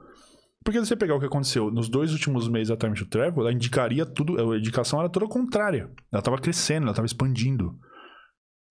Porque 0.63 0.79
se 0.79 0.87
você 0.87 0.95
pegar 0.95 1.15
o 1.15 1.19
que 1.19 1.25
aconteceu 1.25 1.69
nos 1.69 1.89
dois 1.89 2.13
últimos 2.13 2.47
meses 2.47 2.69
da 2.69 2.77
Time 2.77 2.95
to 2.95 3.05
Travel, 3.05 3.41
ela 3.41 3.53
indicaria 3.53 4.05
tudo, 4.05 4.53
a 4.53 4.57
indicação 4.57 4.99
era 4.99 5.09
toda 5.09 5.27
contrária. 5.27 5.91
Ela 6.11 6.19
estava 6.19 6.37
crescendo, 6.37 6.83
ela 6.83 6.91
estava 6.91 7.05
expandindo. 7.05 7.77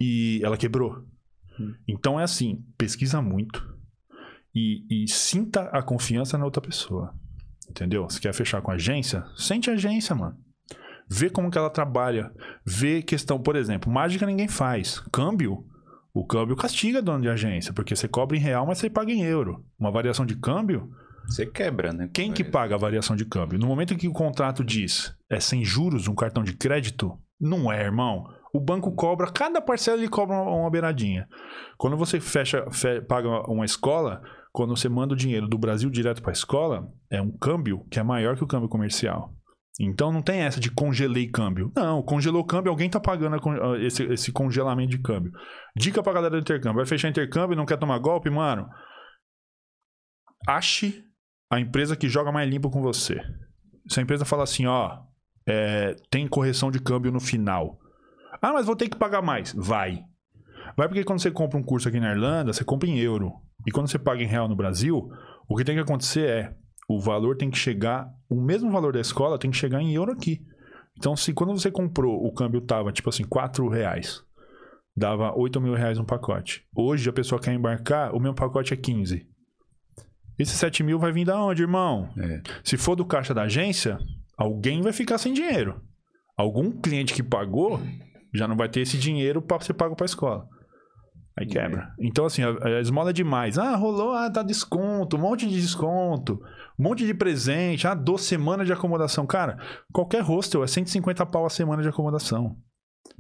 E 0.01 0.41
ela 0.43 0.57
quebrou. 0.57 1.05
Então 1.87 2.19
é 2.19 2.25
assim, 2.25 2.65
pesquisa 2.77 3.21
muito 3.21 3.63
e, 4.55 5.05
e 5.05 5.09
sinta 5.09 5.65
a 5.65 5.83
confiança 5.83 6.37
na 6.39 6.45
outra 6.45 6.63
pessoa. 6.63 7.15
Entendeu? 7.69 8.09
Se 8.09 8.21
quer 8.21 8.35
fechar 8.35 8.61
com 8.61 8.71
a 8.71 8.75
agência, 8.75 9.25
sente 9.37 9.71
a 9.71 9.75
agência, 9.75 10.15
mano. 10.15 10.37
Vê 11.15 11.29
como 11.29 11.51
que 11.51 11.59
ela 11.59 11.69
trabalha. 11.71 12.31
Vê 12.65 13.03
questão, 13.03 13.39
por 13.39 13.55
exemplo, 13.57 13.93
mágica 13.93 14.25
ninguém 14.25 14.49
faz. 14.49 15.01
Câmbio, 15.13 15.65
o 16.15 16.25
câmbio 16.27 16.57
castiga 16.57 17.03
dono 17.03 17.23
de 17.23 17.29
agência, 17.29 17.73
porque 17.73 17.95
você 17.95 18.09
cobra 18.09 18.37
em 18.37 18.41
real, 18.41 18.67
mas 18.67 18.79
você 18.79 18.89
paga 18.89 19.13
em 19.13 19.23
euro. 19.23 19.65
Uma 19.79 19.91
variação 19.91 20.25
de 20.25 20.37
câmbio, 20.37 20.91
Você 21.27 21.45
quebra, 21.47 21.93
né? 21.93 22.09
quem 22.13 22.33
que 22.33 22.43
paga 22.43 22.75
a 22.75 22.79
variação 22.79 23.15
de 23.15 23.25
câmbio? 23.27 23.59
No 23.59 23.67
momento 23.67 23.93
em 23.95 23.97
que 23.97 24.09
o 24.09 24.13
contrato 24.13 24.65
diz 24.65 25.15
é 25.31 25.39
sem 25.39 25.65
juros 25.65 26.09
um 26.09 26.15
cartão 26.15 26.43
de 26.43 26.55
crédito, 26.55 27.17
não 27.41 27.71
é, 27.71 27.83
irmão. 27.83 28.25
O 28.55 28.61
banco 28.61 28.93
cobra, 28.95 29.31
cada 29.33 29.61
parcela 29.61 29.97
ele 29.99 30.09
cobra 30.09 30.37
uma, 30.37 30.71
beiradinha. 30.71 31.27
Quando 31.79 31.97
você 31.97 32.21
fecha, 32.21 32.65
fe- 32.71 33.01
paga 33.01 33.29
uma 33.51 33.65
escola, 33.65 34.21
quando 34.53 34.77
você 34.77 34.89
manda 34.89 35.15
o 35.15 35.17
dinheiro 35.17 35.49
do 35.49 35.57
Brasil 35.57 35.89
direto 35.89 36.21
para 36.21 36.33
a 36.33 36.35
escola, 36.35 36.87
é 37.11 37.21
um 37.23 37.31
câmbio 37.31 37.87
que 37.91 37.99
é 37.99 38.03
maior 38.03 38.37
que 38.37 38.45
o 38.45 38.47
câmbio 38.47 38.69
comercial. 38.69 39.33
Então 39.81 40.13
não 40.13 40.21
tem 40.21 40.41
essa 40.41 40.61
de 40.61 40.71
congelei 40.71 41.31
câmbio. 41.31 41.73
Não, 41.75 42.03
congelou 42.03 42.45
câmbio, 42.45 42.71
alguém 42.71 42.91
tá 42.91 43.01
pagando 43.01 43.37
esse, 43.77 44.03
esse 44.05 44.31
congelamento 44.31 44.91
de 44.91 44.99
câmbio. 44.99 45.33
Dica 45.75 46.03
pra 46.03 46.13
galera 46.13 46.37
do 46.37 46.41
intercâmbio: 46.41 46.77
vai 46.77 46.87
fechar 46.87 47.09
intercâmbio 47.09 47.55
e 47.55 47.57
não 47.57 47.67
quer 47.67 47.79
tomar 47.79 47.99
golpe, 47.99 48.29
mano? 48.29 48.69
Ache 50.47 51.03
a 51.51 51.61
empresa 51.61 51.97
que 51.97 52.09
joga 52.09 52.33
mais 52.33 52.49
limpo 52.49 52.71
com 52.71 52.83
você. 52.83 53.21
Se 53.89 54.01
a 54.01 54.03
empresa 54.03 54.25
fala 54.25 54.43
assim, 54.43 54.67
ó, 54.67 55.01
é, 55.47 55.95
tem 56.11 56.27
correção 56.27 56.71
de 56.71 56.81
câmbio 56.81 57.13
no 57.13 57.21
final. 57.21 57.79
Ah, 58.41 58.53
mas 58.53 58.67
vou 58.67 58.77
ter 58.77 58.89
que 58.89 58.97
pagar 58.97 59.23
mais. 59.23 59.53
Vai. 59.53 60.03
Vai 60.77 60.89
porque 60.89 61.05
quando 61.05 61.21
você 61.21 61.31
compra 61.31 61.59
um 61.59 61.63
curso 61.63 61.89
aqui 61.89 62.01
na 62.01 62.11
Irlanda, 62.11 62.53
você 62.53 62.65
compra 62.65 62.89
em 62.89 62.99
euro. 62.99 63.33
E 63.67 63.71
quando 63.71 63.89
você 63.89 63.99
paga 63.99 64.23
em 64.23 64.27
real 64.27 64.49
no 64.49 64.57
Brasil, 64.57 65.09
o 65.49 65.57
que 65.57 65.65
tem 65.65 65.75
que 65.75 65.83
acontecer 65.83 66.29
é 66.29 66.55
o 66.95 67.01
valor 67.01 67.37
tem 67.37 67.51
que 67.51 67.59
chegar, 67.59 68.13
o 68.29 68.41
mesmo 68.41 68.71
valor 68.71 68.93
da 68.93 69.01
escola 69.01 69.39
tem 69.39 69.51
que 69.51 69.57
chegar 69.57 69.81
em 69.81 69.95
euro 69.95 70.13
aqui. 70.13 70.45
Então, 70.99 71.17
se 71.17 71.33
quando 71.33 71.59
você 71.59 71.71
comprou, 71.71 72.23
o 72.23 72.33
câmbio 72.33 72.61
tava 72.61 72.93
tipo 72.93 73.09
assim, 73.09 73.25
4 73.25 73.67
reais, 73.69 74.23
dava 74.95 75.33
8 75.35 75.59
mil 75.59 75.75
reais 75.75 75.99
um 75.99 76.05
pacote. 76.05 76.67
Hoje 76.77 77.09
a 77.09 77.13
pessoa 77.13 77.41
quer 77.41 77.55
embarcar, 77.55 78.15
o 78.15 78.21
mesmo 78.21 78.35
pacote 78.35 78.75
é 78.75 78.77
15. 78.77 79.27
Esse 80.39 80.53
7 80.53 80.83
mil 80.83 80.99
vai 80.99 81.13
vir 81.13 81.25
da 81.25 81.43
onde, 81.43 81.63
irmão? 81.63 82.11
É. 82.19 82.43
Se 82.63 82.77
for 82.77 82.95
do 82.95 83.07
caixa 83.07 83.33
da 83.33 83.43
agência, 83.43 83.99
alguém 84.37 84.83
vai 84.83 84.93
ficar 84.93 85.17
sem 85.17 85.33
dinheiro. 85.33 85.81
Algum 86.37 86.71
cliente 86.71 87.15
que 87.15 87.23
pagou 87.23 87.81
já 88.35 88.47
não 88.47 88.57
vai 88.57 88.69
ter 88.69 88.81
esse 88.81 88.99
dinheiro 88.99 89.41
para 89.41 89.61
ser 89.61 89.75
pago 89.75 89.97
para 89.97 90.05
a 90.05 90.07
escola. 90.07 90.47
Aí 91.39 91.47
quebra. 91.47 91.93
Então, 91.99 92.27
assim, 92.27 92.43
a, 92.43 92.51
a 92.67 92.81
esmola 92.81 93.11
é 93.11 93.13
demais. 93.13 93.59
Ah, 93.59 93.75
rolou, 93.77 94.13
ah, 94.13 94.31
tá 94.31 94.43
desconto, 94.43 95.17
um 95.17 95.21
monte 95.21 95.47
de 95.49 95.61
desconto, 95.61 96.41
um 96.79 96.83
monte 96.83 97.07
de 97.07 97.15
presente, 97.15 97.87
ah, 97.87 97.95
dou 97.95 98.19
semana 98.19 98.65
de 98.65 98.73
acomodação. 98.73 99.27
Cara, 99.27 99.57
qualquer 99.93 100.23
hostel 100.23 100.63
é 100.63 100.67
150 100.67 101.25
pau 101.27 101.47
a 101.47 101.51
semana 101.51 101.83
de 101.83 101.89
acomodação. 101.89 102.57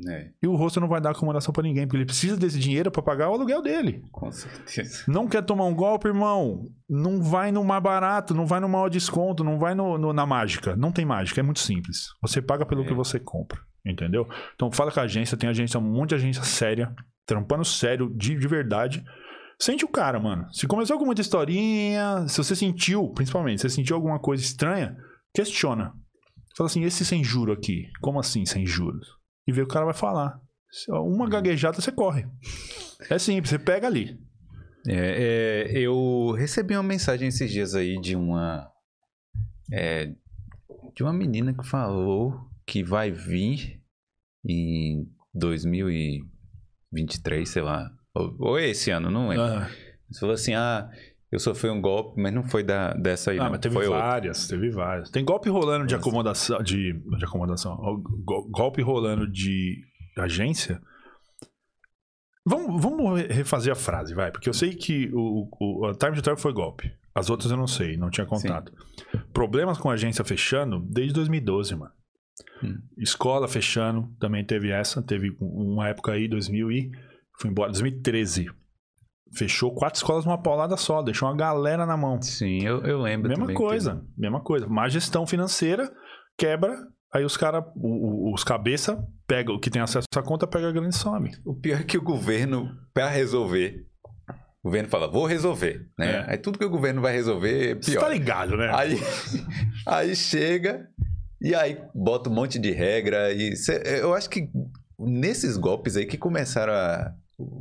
É, 0.09 0.31
E 0.43 0.47
o 0.47 0.55
hostel 0.57 0.81
não 0.81 0.89
vai 0.89 1.01
dar 1.01 1.11
acomodação 1.11 1.53
pra 1.53 1.63
ninguém, 1.63 1.87
porque 1.87 1.97
ele 1.99 2.07
precisa 2.07 2.37
desse 2.37 2.59
dinheiro 2.59 2.91
pra 2.91 3.03
pagar 3.03 3.29
o 3.31 3.35
aluguel 3.35 3.61
dele. 3.63 4.03
com 4.11 4.31
certeza. 4.31 5.05
Não 5.09 5.27
quer 5.29 5.43
tomar 5.43 5.65
um 5.65 5.75
golpe, 5.75 6.09
irmão? 6.09 6.67
Não 6.89 7.21
vai 7.23 7.53
no 7.53 7.63
mais 7.65 7.83
barato, 7.83 8.35
não 8.35 8.47
vai 8.47 8.59
no 8.61 8.69
maior 8.69 8.89
desconto, 8.89 9.45
não 9.45 9.59
vai 9.59 9.75
no, 9.75 9.99
no- 9.99 10.13
na 10.13 10.25
mágica. 10.27 10.75
Não 10.77 10.93
tem 10.93 11.05
mágica, 11.05 11.41
é 11.41 11.43
muito 11.43 11.61
simples. 11.61 12.09
Você 12.23 12.41
paga 12.41 12.65
pelo 12.65 12.83
É. 12.83 12.87
que 12.87 12.95
você 12.95 13.19
compra, 13.21 13.59
entendeu? 13.85 14.27
Então 14.55 14.71
fala 14.71 14.91
com 14.91 15.01
a 15.01 15.03
agência, 15.03 15.37
tem 15.37 15.49
agência, 15.51 15.79
um 15.79 15.83
monte 15.83 16.11
de 16.11 16.15
agência 16.17 16.43
séria, 16.43 16.95
trampando 17.27 17.65
sério, 17.65 18.11
de, 18.15 18.37
de 18.37 18.49
verdade. 18.49 19.05
Sente 19.61 19.85
o 19.85 19.89
cara, 19.89 20.19
mano. 20.19 20.53
Se 20.53 20.67
começou 20.67 20.99
com 20.99 21.05
muita 21.05 21.21
historinha, 21.21 22.27
se 22.29 22.37
você 22.37 22.57
sentiu, 22.57 23.11
principalmente, 23.11 23.61
se 23.61 23.69
você 23.69 23.77
sentiu 23.77 23.97
alguma 23.97 24.19
coisa 24.19 24.43
estranha, 24.43 24.97
questiona. 25.35 25.93
Fala 26.57 26.69
assim, 26.69 26.85
esse 26.85 27.05
sem 27.05 27.23
juro 27.23 27.53
aqui, 27.53 27.89
como 28.01 28.19
assim 28.19 28.45
sem 28.45 28.67
juros? 28.67 29.07
E 29.47 29.53
vê 29.53 29.63
o 29.63 29.69
cara 29.69 29.85
vai 29.85 29.95
falar. 29.95 30.39
Uma 30.89 31.29
gaguejada, 31.29 31.81
você 31.81 31.93
corre. 31.93 32.27
É 33.11 33.19
simples, 33.19 33.51
você 33.51 33.59
pega 33.59 33.87
ali. 33.87 34.19
É, 34.89 35.69
é, 35.71 35.79
eu 35.79 36.33
recebi 36.37 36.75
uma 36.75 36.83
mensagem 36.83 37.29
esses 37.29 37.51
dias 37.51 37.75
aí 37.75 38.01
de 38.01 38.17
uma. 38.17 38.69
é, 39.73 40.13
de 40.95 41.03
uma 41.03 41.13
menina 41.13 41.55
que 41.55 41.67
falou 41.67 42.35
que 42.67 42.83
vai 42.83 43.11
vir 43.11 43.81
em 44.45 45.07
2023, 46.93 47.49
sei 47.49 47.63
lá. 47.63 47.91
Ou, 48.15 48.37
ou 48.39 48.59
esse 48.59 48.91
ano, 48.91 49.11
não 49.11 49.29
lembro. 49.29 49.45
Ah. 49.45 49.69
Você 50.11 50.21
falou 50.21 50.35
assim: 50.35 50.55
ah, 50.55 50.89
eu 51.31 51.39
sofri 51.39 51.71
um 51.71 51.81
golpe, 51.81 52.21
mas 52.21 52.33
não 52.33 52.45
foi 52.45 52.63
da, 52.63 52.93
dessa 52.95 53.31
aí, 53.31 53.39
Ah, 53.39 53.45
não. 53.45 53.51
mas 53.53 53.61
teve 53.61 53.75
foi 53.75 53.87
outra. 53.87 54.01
várias, 54.03 54.47
teve 54.47 54.71
várias. 54.71 55.11
Tem 55.11 55.25
golpe 55.25 55.49
rolando 55.49 55.87
de 55.87 55.95
acomodação, 55.95 56.63
de, 56.63 56.93
de 56.93 57.25
acomodação, 57.25 57.77
golpe 58.51 58.83
rolando 58.83 59.27
de 59.31 59.79
agência. 60.19 60.81
Vamos, 62.45 62.83
vamos 62.83 63.21
re- 63.21 63.29
refazer 63.33 63.73
a 63.73 63.77
frase, 63.77 64.15
vai, 64.15 64.31
porque 64.33 64.49
eu 64.49 64.53
sei 64.55 64.75
que 64.75 65.09
o, 65.15 65.49
o, 65.61 65.87
a 65.87 65.95
Time 65.95 66.17
to 66.17 66.23
Travel 66.23 66.41
foi 66.43 66.53
golpe. 66.53 66.93
As 67.15 67.31
outras 67.31 67.51
eu 67.51 67.57
não 67.57 67.67
sei, 67.69 67.97
não 67.97 68.11
tinha 68.11 68.27
contato. 68.27 68.73
Problemas 69.33 69.79
com 69.79 69.91
agência 69.91 70.25
fechando 70.25 70.81
desde 70.81 71.13
2012, 71.15 71.77
mano. 71.77 71.93
Hum. 72.63 72.79
Escola 72.99 73.47
fechando, 73.49 74.09
também 74.19 74.45
teve 74.45 74.71
essa, 74.71 75.03
teve 75.03 75.37
uma 75.41 75.89
época 75.89 76.13
aí, 76.13 76.29
2000 76.29 76.71
e 76.73 76.91
foi 77.41 77.51
embora, 77.51 77.71
2013. 77.71 78.49
Fechou 79.35 79.75
quatro 79.75 79.97
escolas 79.97 80.25
numa 80.27 80.41
paulada 80.41 80.77
só, 80.77 81.03
deixou 81.03 81.29
uma 81.29 81.37
galera 81.37 81.87
na 81.87 81.97
mão. 81.97 82.21
Sim, 82.21 82.63
eu, 82.65 82.83
eu 82.83 83.01
lembro. 83.01 83.29
Mesma 83.29 83.45
também 83.45 83.57
que- 83.57 83.63
coisa, 83.63 84.05
mesma 84.17 84.41
coisa. 84.41 84.67
Má 84.69 84.89
gestão 84.89 85.27
financeira, 85.27 85.91
quebra, 86.37 86.77
aí 87.13 87.25
os 87.25 87.37
caras, 87.37 87.65
os 87.75 88.45
cabeça, 88.45 89.03
pega 89.27 89.51
o 89.53 89.59
que 89.59 89.71
tem 89.71 89.81
acesso 89.81 90.07
à 90.15 90.23
conta, 90.23 90.47
pega 90.47 90.69
a 90.69 90.73
grande 90.73 90.95
e 90.95 90.99
some. 90.99 91.31
O 91.47 91.55
pior 91.55 91.81
é 91.81 91.85
que 91.85 91.97
o 91.97 92.03
governo, 92.03 92.69
para 92.93 93.09
resolver, 93.09 93.87
o 94.63 94.69
governo 94.69 94.89
fala, 94.91 95.09
vou 95.11 95.25
resolver. 95.25 95.87
Né? 95.99 96.13
É. 96.13 96.33
Aí 96.33 96.39
tudo 96.39 96.59
que 96.59 96.65
o 96.65 96.71
governo 96.71 97.01
vai 97.01 97.15
resolver 97.15 97.71
é 97.71 97.75
Você 97.75 97.93
pior. 97.93 98.01
tá 98.03 98.09
ligado, 98.11 98.55
né? 98.57 98.71
Aí, 98.75 98.97
aí 99.87 100.15
chega 100.15 100.87
e 101.43 101.55
aí 101.55 101.79
bota 101.95 102.31
um 102.31 102.35
monte 102.35 102.59
de 102.59 102.71
regra. 102.71 103.33
E 103.33 103.57
cê- 103.57 103.83
eu 104.01 104.15
acho 104.15 104.31
que 104.31 104.49
nesses 104.99 105.57
golpes 105.57 105.97
aí 105.97 106.07
que 106.07 106.17
começaram 106.17 106.73
a 106.73 107.13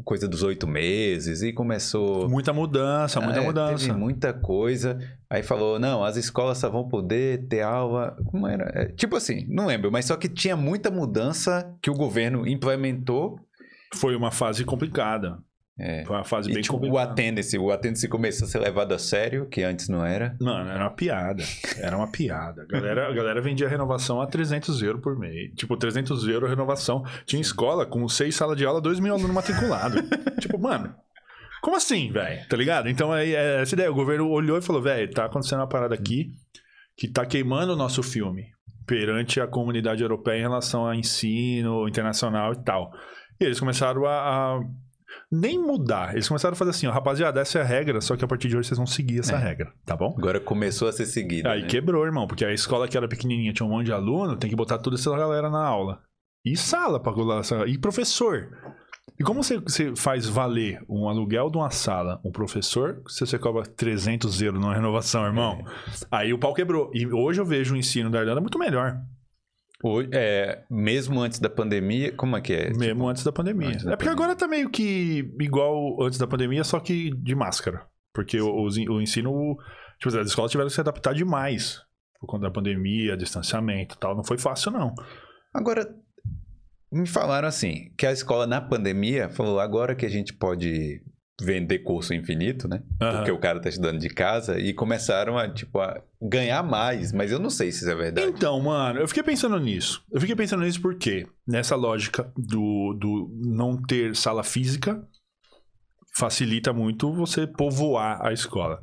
coisa 0.05 0.27
dos 0.27 0.43
oito 0.43 0.67
meses 0.67 1.41
e 1.41 1.51
começou. 1.51 2.29
Muita 2.29 2.53
mudança, 2.53 3.19
muita 3.19 3.39
É, 3.39 3.43
mudança. 3.43 3.85
Teve 3.87 3.97
muita 3.97 4.31
coisa. 4.33 4.99
Aí 5.29 5.41
falou: 5.41 5.79
não, 5.79 6.03
as 6.03 6.17
escolas 6.17 6.57
só 6.59 6.69
vão 6.69 6.87
poder 6.87 7.47
ter 7.47 7.61
aula. 7.61 8.15
Como 8.25 8.45
era? 8.47 8.69
É, 8.75 8.85
tipo 8.93 9.15
assim, 9.15 9.45
não 9.49 9.65
lembro, 9.65 9.91
mas 9.91 10.05
só 10.05 10.15
que 10.15 10.29
tinha 10.29 10.55
muita 10.55 10.91
mudança 10.91 11.73
que 11.81 11.89
o 11.89 11.95
governo 11.95 12.47
implementou. 12.47 13.39
Foi 13.95 14.15
uma 14.15 14.31
fase 14.31 14.63
complicada. 14.63 15.37
É. 15.79 16.03
Foi 16.05 16.15
uma 16.15 16.23
fase 16.23 16.49
E 16.49 16.53
bem 16.53 16.61
tipo, 16.61 16.75
o 16.75 16.79
complicada. 16.79 17.11
attendance, 17.11 17.57
o 17.57 17.71
attendance 17.71 18.07
começou 18.07 18.45
a 18.45 18.49
ser 18.49 18.59
levado 18.59 18.93
a 18.93 18.99
sério, 18.99 19.47
que 19.47 19.63
antes 19.63 19.87
não 19.89 20.05
era. 20.05 20.35
Mano, 20.39 20.69
era 20.69 20.83
uma 20.83 20.91
piada. 20.91 21.43
Era 21.77 21.97
uma 21.97 22.11
piada. 22.11 22.63
A 22.63 22.65
galera, 22.65 23.07
a 23.07 23.13
galera 23.13 23.41
vendia 23.41 23.67
renovação 23.67 24.21
a 24.21 24.27
300 24.27 24.81
euros 24.83 25.01
por 25.01 25.17
mês. 25.17 25.51
Tipo, 25.55 25.75
300 25.77 26.27
euros 26.27 26.49
renovação. 26.49 27.03
Tinha 27.25 27.41
escola 27.41 27.85
com 27.85 28.07
seis 28.07 28.35
salas 28.35 28.57
de 28.57 28.65
aula, 28.65 28.79
2 28.81 28.99
mil 28.99 29.13
alunos 29.13 29.33
matriculados. 29.33 30.01
tipo, 30.39 30.59
mano, 30.59 30.93
como 31.61 31.77
assim, 31.77 32.11
velho? 32.11 32.47
Tá 32.47 32.57
ligado? 32.57 32.89
Então, 32.89 33.11
aí, 33.11 33.33
é 33.33 33.61
essa 33.61 33.73
ideia. 33.73 33.91
O 33.91 33.95
governo 33.95 34.29
olhou 34.29 34.57
e 34.57 34.61
falou, 34.61 34.81
velho, 34.81 35.09
tá 35.11 35.25
acontecendo 35.25 35.59
uma 35.59 35.69
parada 35.69 35.95
aqui 35.95 36.31
que 36.95 37.07
tá 37.07 37.25
queimando 37.25 37.73
o 37.73 37.77
nosso 37.77 38.03
filme 38.03 38.47
perante 38.85 39.39
a 39.39 39.47
comunidade 39.47 40.03
europeia 40.03 40.37
em 40.39 40.41
relação 40.41 40.85
a 40.85 40.95
ensino 40.95 41.87
internacional 41.87 42.53
e 42.53 42.63
tal. 42.63 42.91
E 43.39 43.45
eles 43.45 43.59
começaram 43.59 44.05
a... 44.05 44.57
a 44.57 44.59
nem 45.31 45.57
mudar. 45.59 46.13
Eles 46.13 46.27
começaram 46.27 46.53
a 46.53 46.55
fazer 46.57 46.71
assim, 46.71 46.87
ó, 46.87 46.91
rapaziada, 46.91 47.39
essa 47.41 47.59
é 47.59 47.61
a 47.61 47.65
regra, 47.65 48.01
só 48.01 48.15
que 48.15 48.23
a 48.23 48.27
partir 48.27 48.47
de 48.47 48.57
hoje 48.57 48.67
vocês 48.67 48.77
vão 48.77 48.87
seguir 48.87 49.19
essa 49.19 49.35
É. 49.35 49.37
regra, 49.37 49.71
tá 49.85 49.95
bom? 49.95 50.15
Agora 50.17 50.39
começou 50.39 50.87
a 50.87 50.91
ser 50.91 51.05
seguido. 51.05 51.47
Aí 51.49 51.61
né? 51.61 51.67
quebrou, 51.67 52.05
irmão, 52.05 52.27
porque 52.27 52.45
a 52.45 52.53
escola 52.53 52.87
que 52.87 52.97
era 52.97 53.07
pequenininha 53.07 53.53
tinha 53.53 53.65
um 53.65 53.69
monte 53.69 53.85
de 53.85 53.93
aluno, 53.93 54.35
tem 54.37 54.49
que 54.49 54.55
botar 54.55 54.77
toda 54.77 54.95
essa 54.95 55.09
galera 55.15 55.49
na 55.49 55.63
aula. 55.65 55.99
E 56.45 56.55
sala 56.57 56.99
pra 56.99 57.13
colar 57.13 57.39
essa... 57.39 57.65
E 57.67 57.77
professor. 57.77 58.49
E 59.19 59.23
como 59.23 59.43
você, 59.43 59.59
você 59.59 59.95
faz 59.95 60.27
valer 60.27 60.81
um 60.89 61.07
aluguel 61.07 61.49
de 61.51 61.57
uma 61.57 61.69
sala, 61.69 62.19
um 62.25 62.31
professor, 62.31 63.01
se 63.07 63.19
você 63.25 63.37
cobra 63.37 63.63
300 63.63 64.41
euros 64.41 64.59
numa 64.59 64.73
renovação, 64.73 65.25
irmão? 65.25 65.63
Aí 66.09 66.33
o 66.33 66.39
pau 66.39 66.53
quebrou. 66.53 66.89
E 66.93 67.05
hoje 67.05 67.39
eu 67.39 67.45
vejo 67.45 67.75
o 67.75 67.77
ensino 67.77 68.09
da 68.09 68.19
Irlanda 68.19 68.41
muito 68.41 68.57
melhor, 68.57 68.97
Hoje, 69.83 70.09
é, 70.13 70.63
mesmo 70.69 71.19
antes 71.21 71.39
da 71.39 71.49
pandemia, 71.49 72.11
como 72.11 72.37
é 72.37 72.41
que 72.41 72.53
é? 72.53 72.69
mesmo 72.71 73.07
antes 73.07 73.23
da 73.23 73.31
pandemia. 73.31 73.69
antes 73.69 73.83
da 73.83 73.93
é 73.93 73.95
porque 73.95 74.09
pandemia. 74.09 74.25
agora 74.25 74.39
tá 74.39 74.47
meio 74.47 74.69
que 74.69 75.33
igual 75.39 76.01
antes 76.03 76.19
da 76.19 76.27
pandemia, 76.27 76.63
só 76.63 76.79
que 76.79 77.11
de 77.11 77.35
máscara. 77.35 77.85
Porque 78.13 78.39
o, 78.39 78.67
o 78.67 79.01
ensino, 79.01 79.57
tipo, 79.99 80.17
as 80.17 80.27
escolas 80.27 80.51
tiveram 80.51 80.67
que 80.67 80.75
se 80.75 80.81
adaptar 80.81 81.13
demais 81.13 81.81
por 82.19 82.27
conta 82.27 82.43
da 82.43 82.51
pandemia, 82.51 83.17
distanciamento 83.17 83.95
e 83.95 83.97
tal. 83.97 84.15
Não 84.15 84.23
foi 84.23 84.37
fácil, 84.37 84.71
não. 84.71 84.93
Agora, 85.53 85.87
me 86.91 87.07
falaram 87.07 87.47
assim, 87.47 87.91
que 87.97 88.05
a 88.05 88.11
escola 88.11 88.45
na 88.45 88.61
pandemia 88.61 89.29
falou 89.29 89.59
agora 89.59 89.95
que 89.95 90.05
a 90.05 90.09
gente 90.09 90.33
pode 90.33 91.01
vender 91.43 91.79
curso 91.79 92.13
infinito, 92.13 92.67
né? 92.67 92.83
Aham. 92.99 93.17
Porque 93.17 93.31
o 93.31 93.39
cara 93.39 93.59
tá 93.59 93.69
estudando 93.69 93.99
de 93.99 94.09
casa 94.09 94.59
e 94.59 94.73
começaram 94.73 95.37
a, 95.37 95.49
tipo, 95.49 95.79
a 95.79 96.01
ganhar 96.21 96.63
mais, 96.63 97.11
mas 97.11 97.31
eu 97.31 97.39
não 97.39 97.49
sei 97.49 97.71
se 97.71 97.79
isso 97.79 97.89
é 97.89 97.95
verdade. 97.95 98.27
Então, 98.27 98.59
mano, 98.59 98.99
eu 98.99 99.07
fiquei 99.07 99.23
pensando 99.23 99.59
nisso. 99.59 100.03
Eu 100.11 100.21
fiquei 100.21 100.35
pensando 100.35 100.63
nisso 100.63 100.81
porque, 100.81 101.27
nessa 101.47 101.75
lógica 101.75 102.31
do, 102.37 102.93
do 102.93 103.31
não 103.43 103.81
ter 103.81 104.15
sala 104.15 104.43
física, 104.43 105.05
facilita 106.15 106.71
muito 106.71 107.11
você 107.13 107.47
povoar 107.47 108.25
a 108.25 108.31
escola. 108.31 108.79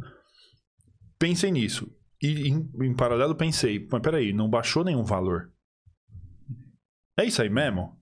Pensei 1.19 1.51
nisso. 1.51 1.91
E 2.23 2.49
em, 2.49 2.71
em 2.83 2.95
paralelo 2.95 3.35
pensei, 3.35 3.87
mas 3.91 4.03
peraí, 4.03 4.33
não 4.33 4.49
baixou 4.49 4.85
nenhum 4.85 5.05
valor. 5.05 5.53
É 7.19 7.25
isso 7.25 7.43
aí 7.43 7.49
mesmo? 7.49 7.97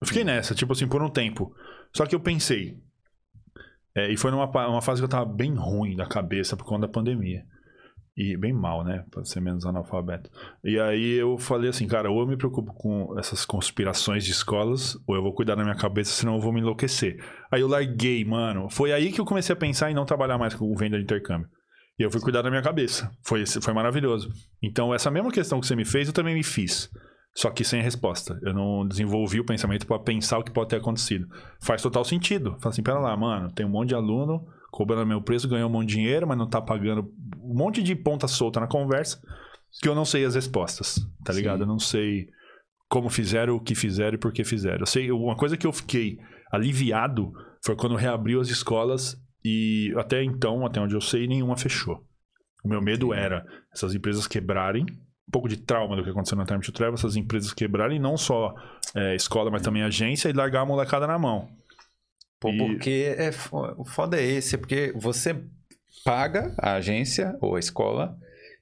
Eu 0.00 0.06
fiquei 0.06 0.24
nessa, 0.24 0.54
tipo 0.54 0.72
assim, 0.72 0.86
por 0.86 1.02
um 1.02 1.10
tempo. 1.10 1.54
Só 1.94 2.04
que 2.04 2.14
eu 2.14 2.20
pensei. 2.20 2.78
É, 3.96 4.10
e 4.10 4.16
foi 4.16 4.30
numa 4.30 4.46
uma 4.68 4.82
fase 4.82 5.00
que 5.00 5.04
eu 5.04 5.08
tava 5.08 5.24
bem 5.24 5.54
ruim 5.54 5.94
da 5.94 6.06
cabeça 6.06 6.56
por 6.56 6.64
conta 6.64 6.86
da 6.86 6.92
pandemia. 6.92 7.44
E 8.16 8.36
bem 8.36 8.52
mal, 8.52 8.84
né? 8.84 9.04
Pra 9.10 9.24
ser 9.24 9.40
menos 9.40 9.66
analfabeto. 9.66 10.30
E 10.62 10.78
aí 10.78 11.14
eu 11.14 11.36
falei 11.36 11.70
assim, 11.70 11.86
cara, 11.88 12.08
ou 12.08 12.20
eu 12.20 12.26
me 12.26 12.36
preocupo 12.36 12.72
com 12.72 13.18
essas 13.18 13.44
conspirações 13.44 14.24
de 14.24 14.30
escolas, 14.30 14.96
ou 15.04 15.16
eu 15.16 15.22
vou 15.22 15.34
cuidar 15.34 15.56
da 15.56 15.64
minha 15.64 15.74
cabeça, 15.74 16.12
senão 16.12 16.36
eu 16.36 16.40
vou 16.40 16.52
me 16.52 16.60
enlouquecer. 16.60 17.20
Aí 17.50 17.60
eu 17.60 17.66
larguei, 17.66 18.24
mano. 18.24 18.70
Foi 18.70 18.92
aí 18.92 19.10
que 19.10 19.20
eu 19.20 19.24
comecei 19.24 19.52
a 19.52 19.56
pensar 19.56 19.90
em 19.90 19.94
não 19.94 20.04
trabalhar 20.04 20.38
mais 20.38 20.54
com 20.54 20.72
venda 20.76 20.96
de 20.96 21.02
intercâmbio. 21.02 21.48
E 21.98 22.04
eu 22.04 22.10
fui 22.10 22.20
cuidar 22.20 22.42
da 22.42 22.50
minha 22.50 22.62
cabeça. 22.62 23.10
Foi, 23.22 23.44
foi 23.46 23.72
maravilhoso. 23.72 24.30
Então, 24.62 24.94
essa 24.94 25.10
mesma 25.10 25.32
questão 25.32 25.60
que 25.60 25.66
você 25.66 25.74
me 25.74 25.84
fez, 25.84 26.06
eu 26.06 26.14
também 26.14 26.34
me 26.34 26.44
fiz. 26.44 26.88
Só 27.36 27.50
que 27.50 27.64
sem 27.64 27.82
resposta. 27.82 28.38
Eu 28.42 28.54
não 28.54 28.86
desenvolvi 28.86 29.40
o 29.40 29.44
pensamento 29.44 29.86
pra 29.86 29.98
pensar 29.98 30.38
o 30.38 30.44
que 30.44 30.52
pode 30.52 30.70
ter 30.70 30.76
acontecido. 30.76 31.26
Faz 31.60 31.82
total 31.82 32.04
sentido. 32.04 32.56
Fala 32.60 32.72
assim, 32.72 32.82
pera 32.82 32.98
lá, 32.98 33.16
mano, 33.16 33.50
tem 33.52 33.66
um 33.66 33.70
monte 33.70 33.88
de 33.88 33.94
aluno 33.94 34.46
cobrando 34.70 35.06
meu 35.06 35.22
preço, 35.22 35.48
ganhou 35.48 35.68
um 35.68 35.72
monte 35.72 35.88
de 35.88 35.94
dinheiro, 35.94 36.26
mas 36.26 36.36
não 36.36 36.48
tá 36.48 36.60
pagando 36.60 37.08
um 37.40 37.56
monte 37.56 37.82
de 37.82 37.94
ponta 37.94 38.26
solta 38.26 38.58
na 38.58 38.66
conversa 38.66 39.20
que 39.80 39.88
eu 39.88 39.94
não 39.94 40.04
sei 40.04 40.24
as 40.24 40.34
respostas, 40.34 40.96
tá 41.24 41.32
Sim. 41.32 41.40
ligado? 41.40 41.62
Eu 41.62 41.66
não 41.66 41.78
sei 41.78 42.28
como 42.88 43.08
fizeram, 43.08 43.56
o 43.56 43.60
que 43.60 43.74
fizeram 43.74 44.14
e 44.14 44.18
por 44.18 44.32
que 44.32 44.44
fizeram. 44.44 44.80
Eu 44.80 44.86
sei, 44.86 45.10
uma 45.10 45.36
coisa 45.36 45.56
que 45.56 45.66
eu 45.66 45.72
fiquei 45.72 46.18
aliviado 46.52 47.32
foi 47.64 47.74
quando 47.74 47.96
reabriu 47.96 48.40
as 48.40 48.48
escolas 48.48 49.16
e 49.44 49.92
até 49.96 50.22
então, 50.22 50.64
até 50.64 50.80
onde 50.80 50.94
eu 50.94 51.00
sei, 51.00 51.26
nenhuma 51.26 51.56
fechou. 51.56 52.04
O 52.64 52.68
meu 52.68 52.80
medo 52.80 53.08
Sim. 53.08 53.14
era 53.14 53.44
essas 53.72 53.94
empresas 53.94 54.26
quebrarem, 54.26 54.86
pouco 55.34 55.48
de 55.48 55.56
trauma 55.56 55.96
do 55.96 56.04
que 56.04 56.10
aconteceu 56.10 56.38
na 56.38 56.46
Time 56.46 56.60
to 56.60 56.70
Travel, 56.72 56.94
essas 56.94 57.16
empresas 57.16 57.52
quebrarem 57.52 57.98
não 57.98 58.16
só 58.16 58.54
é, 58.94 59.14
escola, 59.16 59.50
mas 59.50 59.62
também 59.62 59.82
agência 59.82 60.28
e 60.28 60.32
largar 60.32 60.60
a 60.60 60.66
molecada 60.66 61.06
na 61.06 61.18
mão. 61.18 61.48
Pô, 62.40 62.50
E- 62.50 62.56
porque 62.58 63.14
é, 63.18 63.30
o 63.76 63.84
foda 63.84 64.16
é 64.20 64.24
esse, 64.24 64.54
é 64.54 64.58
porque 64.58 64.92
você 64.96 65.42
paga 66.04 66.54
a 66.58 66.74
agência 66.74 67.36
ou 67.40 67.56
a 67.56 67.58
escola, 67.58 68.16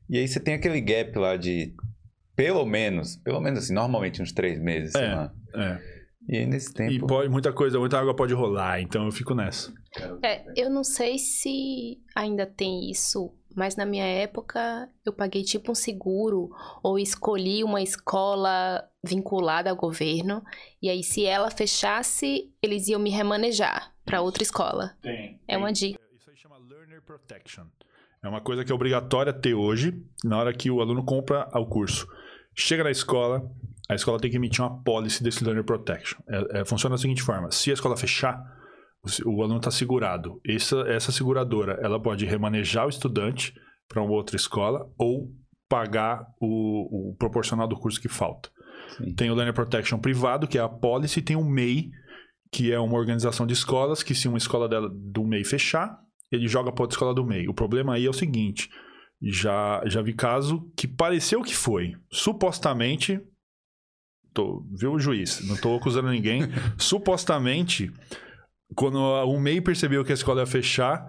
e 0.08 0.16
aí 0.18 0.26
você 0.26 0.40
tem 0.40 0.54
aquele 0.54 0.80
gap 0.80 1.18
lá 1.18 1.36
de 1.36 1.74
pelo 2.34 2.64
menos, 2.64 3.16
pelo 3.16 3.40
menos 3.40 3.58
assim, 3.64 3.74
normalmente 3.74 4.22
uns 4.22 4.32
três 4.32 4.58
meses, 4.60 4.94
É. 4.94 5.30
É. 5.54 5.78
E 6.28 6.36
aí 6.38 6.46
nesse 6.46 6.70
E 6.70 6.74
tempo. 6.74 7.06
pode, 7.06 7.28
muita 7.28 7.52
coisa, 7.52 7.78
muita 7.80 7.98
água 7.98 8.14
pode 8.14 8.32
rolar, 8.32 8.80
então 8.80 9.04
eu 9.04 9.10
fico 9.12 9.34
nessa. 9.34 9.72
É, 10.22 10.44
eu 10.56 10.70
não 10.70 10.84
sei 10.84 11.18
se 11.18 11.98
ainda 12.14 12.46
tem 12.46 12.88
isso, 12.90 13.34
mas 13.54 13.76
na 13.76 13.84
minha 13.86 14.04
época 14.04 14.88
eu 15.04 15.12
paguei 15.12 15.42
tipo 15.42 15.72
um 15.72 15.74
seguro 15.74 16.50
ou 16.82 16.98
escolhi 16.98 17.62
uma 17.64 17.82
escola 17.82 18.84
vinculada 19.04 19.70
ao 19.70 19.76
governo 19.76 20.42
e 20.80 20.88
aí 20.88 21.02
se 21.02 21.24
ela 21.24 21.50
fechasse, 21.50 22.52
eles 22.62 22.88
iam 22.88 23.00
me 23.00 23.10
remanejar 23.10 23.92
para 24.04 24.20
outra 24.20 24.42
escola. 24.42 24.96
Tem. 25.02 25.40
É 25.46 25.56
uma 25.56 25.72
dica. 25.72 25.98
Isso 26.16 26.30
aí 26.30 26.36
chama 26.36 26.56
Learner 26.58 27.02
Protection. 27.02 27.64
É 28.22 28.28
uma 28.28 28.40
coisa 28.40 28.64
que 28.64 28.70
é 28.70 28.74
obrigatória 28.74 29.32
ter 29.32 29.54
hoje, 29.54 30.00
na 30.22 30.38
hora 30.38 30.52
que 30.52 30.70
o 30.70 30.80
aluno 30.80 31.04
compra 31.04 31.48
o 31.54 31.66
curso. 31.66 32.06
Chega 32.54 32.84
na 32.84 32.90
escola, 32.90 33.50
a 33.88 33.94
escola 33.94 34.20
tem 34.20 34.30
que 34.30 34.36
emitir 34.36 34.60
uma 34.60 34.82
policy 34.82 35.22
desse 35.22 35.42
Learner 35.42 35.64
Protection. 35.64 36.20
É- 36.28 36.60
é- 36.60 36.64
funciona 36.64 36.94
da 36.94 37.00
seguinte 37.00 37.22
forma: 37.22 37.50
se 37.50 37.70
a 37.70 37.74
escola 37.74 37.96
fechar, 37.96 38.40
o, 39.26 39.42
aluno 39.42 39.58
está 39.58 39.70
segurado. 39.70 40.40
Essa, 40.46 40.80
essa 40.88 41.12
seguradora 41.12 41.78
ela 41.82 42.00
pode 42.00 42.24
remanejar 42.24 42.86
o 42.86 42.90
estudante 42.90 43.54
para 43.88 44.02
uma 44.02 44.12
outra 44.12 44.36
escola 44.36 44.88
ou 44.96 45.30
pagar 45.68 46.26
o, 46.40 47.10
o 47.10 47.16
proporcional 47.16 47.66
do 47.66 47.76
curso 47.76 48.00
que 48.00 48.08
falta. 48.08 48.50
Sim. 48.96 49.14
Tem 49.14 49.30
o 49.30 49.34
Learner 49.34 49.54
Protection 49.54 49.98
privado, 49.98 50.46
que 50.46 50.58
é 50.58 50.60
a 50.60 50.68
policy, 50.68 51.20
e 51.20 51.22
tem 51.22 51.36
o 51.36 51.44
MEI, 51.44 51.90
que 52.50 52.70
é 52.70 52.78
uma 52.78 52.98
organização 52.98 53.46
de 53.46 53.54
escolas, 53.54 54.02
que 54.02 54.14
se 54.14 54.28
uma 54.28 54.38
escola 54.38 54.68
dela, 54.68 54.90
do 54.92 55.24
MEI 55.24 55.44
fechar, 55.44 55.98
ele 56.30 56.46
joga 56.46 56.70
para 56.70 56.84
outra 56.84 56.94
escola 56.94 57.14
do 57.14 57.24
MEI. 57.24 57.48
O 57.48 57.54
problema 57.54 57.94
aí 57.94 58.06
é 58.06 58.10
o 58.10 58.14
seguinte, 58.14 58.68
já, 59.20 59.82
já 59.86 60.02
vi 60.02 60.12
caso 60.12 60.70
que 60.76 60.86
pareceu 60.86 61.42
que 61.42 61.54
foi, 61.54 61.94
supostamente, 62.10 63.20
tô, 64.34 64.64
viu 64.78 64.92
o 64.92 64.98
juiz, 64.98 65.46
não 65.46 65.56
tô 65.56 65.74
acusando 65.74 66.10
ninguém, 66.10 66.42
supostamente, 66.76 67.90
quando 68.74 68.98
o 68.98 69.40
MEI 69.40 69.60
percebeu 69.60 70.04
que 70.04 70.12
a 70.12 70.14
escola 70.14 70.40
ia 70.40 70.46
fechar, 70.46 71.04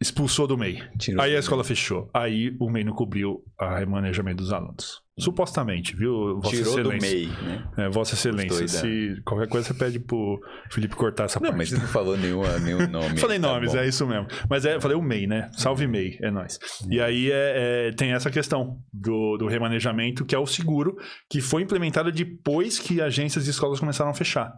expulsou 0.00 0.46
do 0.46 0.56
MEI. 0.56 0.82
Tirou 0.98 1.22
Aí 1.22 1.32
a 1.32 1.36
do 1.36 1.40
escola 1.40 1.62
fechou. 1.62 2.08
Aí 2.14 2.56
o 2.58 2.70
MEI 2.70 2.84
não 2.84 2.94
cobriu 2.94 3.44
a 3.58 3.78
remanejamento 3.78 4.42
dos 4.42 4.52
alunos. 4.52 5.02
Supostamente, 5.18 5.94
viu, 5.94 6.40
Vossa 6.40 6.56
Tirou 6.56 6.82
do 6.82 6.92
Excelência? 6.94 7.10
MEI, 7.10 7.26
né? 7.42 7.68
É, 7.76 7.88
Vossa 7.90 8.14
Excelência, 8.14 8.66
se 8.66 9.20
qualquer 9.22 9.46
coisa 9.48 9.68
você 9.68 9.74
pede 9.74 10.00
pro 10.00 10.40
Felipe 10.70 10.96
cortar 10.96 11.24
essa 11.24 11.38
Não, 11.38 11.50
parte. 11.50 11.58
mas 11.58 11.68
você 11.68 11.76
não 11.76 11.86
falou 11.88 12.16
nenhum, 12.16 12.40
nenhum 12.60 12.88
nome. 12.88 13.16
Falei 13.20 13.38
tá 13.38 13.46
nomes, 13.48 13.72
bom. 13.72 13.78
é 13.78 13.86
isso 13.86 14.06
mesmo. 14.06 14.26
Mas 14.48 14.64
é, 14.64 14.80
falei 14.80 14.96
o 14.96 15.02
MEI, 15.02 15.26
né? 15.26 15.50
Salve 15.52 15.86
MEI, 15.86 16.16
é 16.22 16.30
nóis. 16.30 16.58
E 16.88 16.98
aí 17.02 17.30
é, 17.30 17.88
é, 17.88 17.92
tem 17.92 18.12
essa 18.12 18.30
questão 18.30 18.78
do, 18.90 19.36
do 19.36 19.46
remanejamento, 19.46 20.24
que 20.24 20.34
é 20.34 20.38
o 20.38 20.46
seguro, 20.46 20.96
que 21.28 21.42
foi 21.42 21.60
implementado 21.60 22.10
depois 22.10 22.78
que 22.78 23.02
agências 23.02 23.46
e 23.46 23.50
escolas 23.50 23.78
começaram 23.78 24.10
a 24.10 24.14
fechar. 24.14 24.50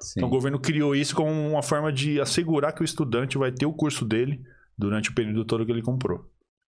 Sim. 0.00 0.20
Então 0.20 0.28
o 0.28 0.32
governo 0.32 0.58
criou 0.58 0.94
isso 0.94 1.14
como 1.14 1.30
uma 1.30 1.62
forma 1.62 1.92
de 1.92 2.20
assegurar 2.20 2.72
que 2.74 2.82
o 2.82 2.84
estudante 2.84 3.38
vai 3.38 3.50
ter 3.52 3.66
o 3.66 3.72
curso 3.72 4.04
dele 4.04 4.40
durante 4.76 5.10
o 5.10 5.14
período 5.14 5.44
todo 5.44 5.64
que 5.66 5.72
ele 5.72 5.82
comprou. 5.82 6.30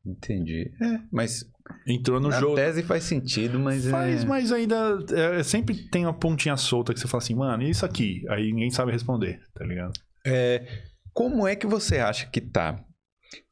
Entendi. 0.04 0.72
É, 0.80 1.00
mas 1.12 1.44
Entrou 1.86 2.20
no 2.20 2.28
na 2.28 2.40
jogo. 2.40 2.54
tese 2.56 2.82
faz 2.82 3.04
sentido, 3.04 3.58
mas 3.58 3.86
Faz, 3.86 4.24
é... 4.24 4.26
mas 4.26 4.52
ainda 4.52 4.98
é, 5.12 5.42
sempre 5.42 5.74
tem 5.88 6.06
uma 6.06 6.14
pontinha 6.14 6.56
solta 6.56 6.92
que 6.92 7.00
você 7.00 7.06
fala 7.06 7.22
assim, 7.22 7.34
mano, 7.34 7.62
e 7.62 7.70
isso 7.70 7.84
aqui? 7.84 8.24
Aí 8.28 8.52
ninguém 8.52 8.70
sabe 8.70 8.92
responder, 8.92 9.40
tá 9.54 9.64
ligado? 9.64 9.92
É, 10.26 10.66
como 11.12 11.46
é 11.46 11.54
que 11.54 11.66
você 11.66 11.98
acha 11.98 12.26
que 12.26 12.40
tá 12.40 12.82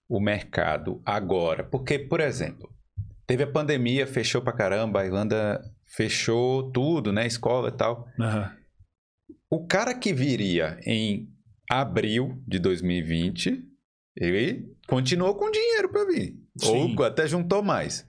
o 0.08 0.20
mercado 0.20 1.00
agora? 1.04 1.62
Porque, 1.64 1.98
por 1.98 2.20
exemplo, 2.20 2.68
teve 3.26 3.42
a 3.42 3.46
pandemia, 3.50 4.06
fechou 4.06 4.40
pra 4.42 4.52
caramba, 4.52 5.00
a 5.00 5.06
Irlanda 5.06 5.60
fechou 5.86 6.70
tudo, 6.70 7.12
né? 7.12 7.26
Escola 7.26 7.68
e 7.68 7.72
tal. 7.72 8.08
Aham. 8.18 8.57
O 9.50 9.66
cara 9.66 9.94
que 9.94 10.12
viria 10.12 10.78
em 10.84 11.28
abril 11.70 12.42
de 12.46 12.58
2020, 12.58 13.62
ele 14.16 14.66
continuou 14.86 15.34
com 15.34 15.50
dinheiro 15.50 15.88
pra 15.88 16.04
vir. 16.04 16.36
Sim. 16.58 16.94
Ou 16.98 17.04
até 17.04 17.26
juntou 17.26 17.62
mais. 17.62 18.06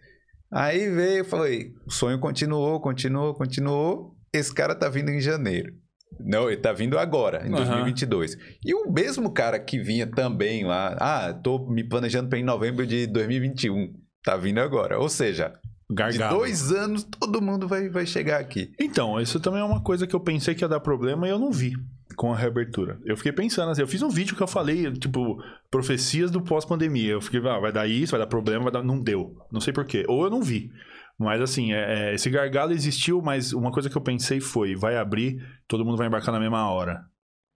Aí 0.51 0.89
veio 0.89 1.23
falei, 1.23 1.73
o 1.85 1.91
sonho 1.91 2.19
continuou, 2.19 2.81
continuou, 2.81 3.33
continuou. 3.33 4.15
Esse 4.33 4.53
cara 4.53 4.75
tá 4.75 4.89
vindo 4.89 5.09
em 5.09 5.21
janeiro. 5.21 5.73
Não, 6.19 6.49
ele 6.49 6.59
tá 6.59 6.73
vindo 6.73 6.97
agora, 6.97 7.47
em 7.47 7.53
Aham. 7.53 7.65
2022. 7.65 8.35
E 8.65 8.73
o 8.73 8.91
mesmo 8.91 9.31
cara 9.31 9.59
que 9.59 9.79
vinha 9.79 10.07
também 10.07 10.65
lá, 10.65 10.97
ah, 10.99 11.33
tô 11.33 11.69
me 11.69 11.83
planejando 11.83 12.35
ir 12.35 12.39
em 12.39 12.43
novembro 12.43 12.85
de 12.85 13.07
2021, 13.07 13.93
tá 14.23 14.35
vindo 14.35 14.59
agora. 14.59 14.99
Ou 14.99 15.07
seja, 15.07 15.53
de 15.89 15.95
Gargalo. 15.95 16.37
dois 16.37 16.71
anos 16.71 17.03
todo 17.03 17.41
mundo 17.41 17.67
vai, 17.67 17.89
vai 17.89 18.05
chegar 18.05 18.39
aqui. 18.39 18.71
Então, 18.79 19.19
isso 19.19 19.39
também 19.39 19.59
é 19.59 19.63
uma 19.63 19.81
coisa 19.81 20.05
que 20.05 20.15
eu 20.15 20.19
pensei 20.19 20.53
que 20.53 20.63
ia 20.63 20.67
dar 20.67 20.79
problema 20.79 21.27
e 21.27 21.31
eu 21.31 21.39
não 21.39 21.51
vi 21.51 21.73
com 22.15 22.31
a 22.31 22.37
reabertura. 22.37 22.99
Eu 23.03 23.17
fiquei 23.17 23.31
pensando 23.31 23.71
assim, 23.71 23.81
eu 23.81 23.87
fiz 23.87 24.01
um 24.01 24.09
vídeo 24.09 24.35
que 24.35 24.43
eu 24.43 24.47
falei, 24.47 24.91
tipo, 24.93 25.41
profecias 25.71 26.29
do 26.29 26.41
pós-pandemia. 26.41 27.13
Eu 27.13 27.21
fiquei, 27.21 27.39
ah, 27.39 27.59
vai 27.59 27.71
dar 27.71 27.87
isso, 27.87 28.11
vai 28.11 28.19
dar 28.19 28.27
problema, 28.27 28.65
vai 28.65 28.73
dar... 28.73 28.83
Não 28.83 29.01
deu. 29.01 29.35
Não 29.51 29.59
sei 29.59 29.73
porquê. 29.73 30.05
Ou 30.07 30.25
eu 30.25 30.29
não 30.29 30.43
vi. 30.43 30.71
Mas 31.17 31.41
assim, 31.41 31.73
é, 31.73 32.11
é, 32.11 32.15
esse 32.15 32.29
gargalo 32.29 32.71
existiu, 32.71 33.21
mas 33.21 33.51
uma 33.51 33.71
coisa 33.71 33.89
que 33.89 33.97
eu 33.97 34.01
pensei 34.01 34.39
foi, 34.39 34.75
vai 34.75 34.95
abrir, 34.95 35.43
todo 35.67 35.83
mundo 35.83 35.97
vai 35.97 36.07
embarcar 36.07 36.33
na 36.33 36.39
mesma 36.39 36.69
hora. 36.69 37.03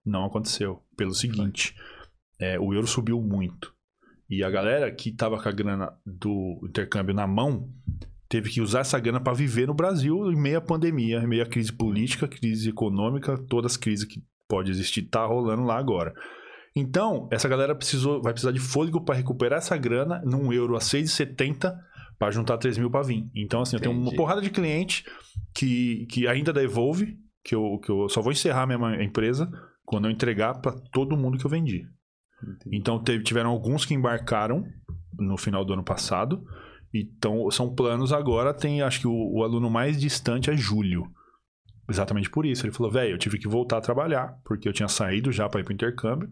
Não 0.06 0.26
aconteceu. 0.26 0.82
Pelo 0.98 1.14
seguinte, 1.14 1.76
é, 2.40 2.60
o 2.60 2.74
euro 2.74 2.88
subiu 2.88 3.22
muito. 3.22 3.74
E 4.30 4.44
a 4.44 4.50
galera 4.50 4.92
que 4.92 5.12
tava 5.12 5.42
com 5.42 5.48
a 5.48 5.52
grana 5.52 5.94
do 6.06 6.60
intercâmbio 6.64 7.14
na 7.14 7.28
mão 7.28 7.70
teve 8.34 8.50
que 8.50 8.62
usar 8.62 8.80
essa 8.80 9.00
grana 9.00 9.20
para 9.22 9.32
viver 9.34 9.68
no 9.68 9.76
Brasil 9.76 10.32
em 10.32 10.36
meio 10.36 10.58
à 10.58 10.62
pandemia, 10.62 11.20
em 11.20 11.28
meio 11.28 11.44
à 11.44 11.46
crise 11.46 11.72
política, 11.72 12.28
crise 12.28 12.70
econômica, 12.70 13.38
todas 13.48 13.74
as 13.74 13.78
crises 13.78 14.06
que 14.06 14.24
pode 14.50 14.72
existir 14.72 15.04
tá 15.04 15.24
rolando 15.24 15.62
lá 15.62 15.78
agora. 15.78 16.12
Então, 16.76 17.30
essa 17.32 17.48
galera 17.48 17.76
precisou, 17.76 18.24
vai 18.24 18.34
precisar 18.34 18.52
de 18.52 18.60
fôlego 18.60 19.06
para 19.06 19.14
recuperar 19.14 19.60
essa 19.60 19.78
grana 19.78 20.20
num 20.26 20.52
euro 20.52 20.76
a 20.76 20.80
6,70 20.80 21.72
para 22.18 22.32
juntar 22.32 22.58
3 22.58 22.80
mil 22.80 22.90
para 22.90 23.06
vir. 23.06 23.30
Então, 23.36 23.62
assim, 23.62 23.76
eu 23.76 23.80
tenho 23.80 23.94
uma 23.94 24.02
Entendi. 24.02 24.16
porrada 24.18 24.42
de 24.42 24.50
cliente 24.50 25.06
que, 25.54 26.08
que 26.10 26.28
ainda 26.28 26.52
devolve, 26.52 27.16
que 27.44 27.54
eu, 27.54 27.78
que 27.84 27.92
eu 27.92 28.10
só 28.10 28.20
vou 28.20 28.32
encerrar 28.32 28.64
a 28.64 28.66
minha 28.66 29.04
empresa 29.04 29.48
quando 29.86 30.06
eu 30.06 30.12
entregar 30.12 30.60
para 30.60 30.72
todo 30.92 31.16
mundo 31.16 31.38
que 31.38 31.46
eu 31.46 31.52
vendi. 31.52 31.84
Então 32.72 32.98
teve- 33.04 33.24
tiveram 33.24 33.52
alguns 33.52 33.86
que 33.86 33.94
embarcaram 33.94 34.64
no 35.20 35.38
final 35.38 35.64
do 35.64 35.74
ano 35.74 35.84
passado. 35.84 36.44
Então 36.94 37.50
são 37.50 37.74
planos 37.74 38.14
agora. 38.14 38.54
Tem, 38.54 38.82
acho 38.82 39.00
que 39.00 39.08
o, 39.08 39.14
o 39.14 39.44
aluno 39.44 39.70
mais 39.70 40.00
distante 40.00 40.50
é 40.50 40.56
julho. 40.56 41.06
Exatamente 41.90 42.30
por 42.30 42.46
isso. 42.46 42.66
Ele 42.66 42.74
falou, 42.74 42.92
velho, 42.92 43.12
eu 43.14 43.18
tive 43.18 43.38
que 43.38 43.48
voltar 43.48 43.78
a 43.78 43.82
trabalhar, 43.82 44.38
porque 44.46 44.68
eu 44.68 44.74
tinha 44.74 44.88
saído 44.88 45.32
já 45.32 45.50
para 45.50 45.62
ir 45.62 45.64
pro 45.64 45.74
intercâmbio. 45.74 46.30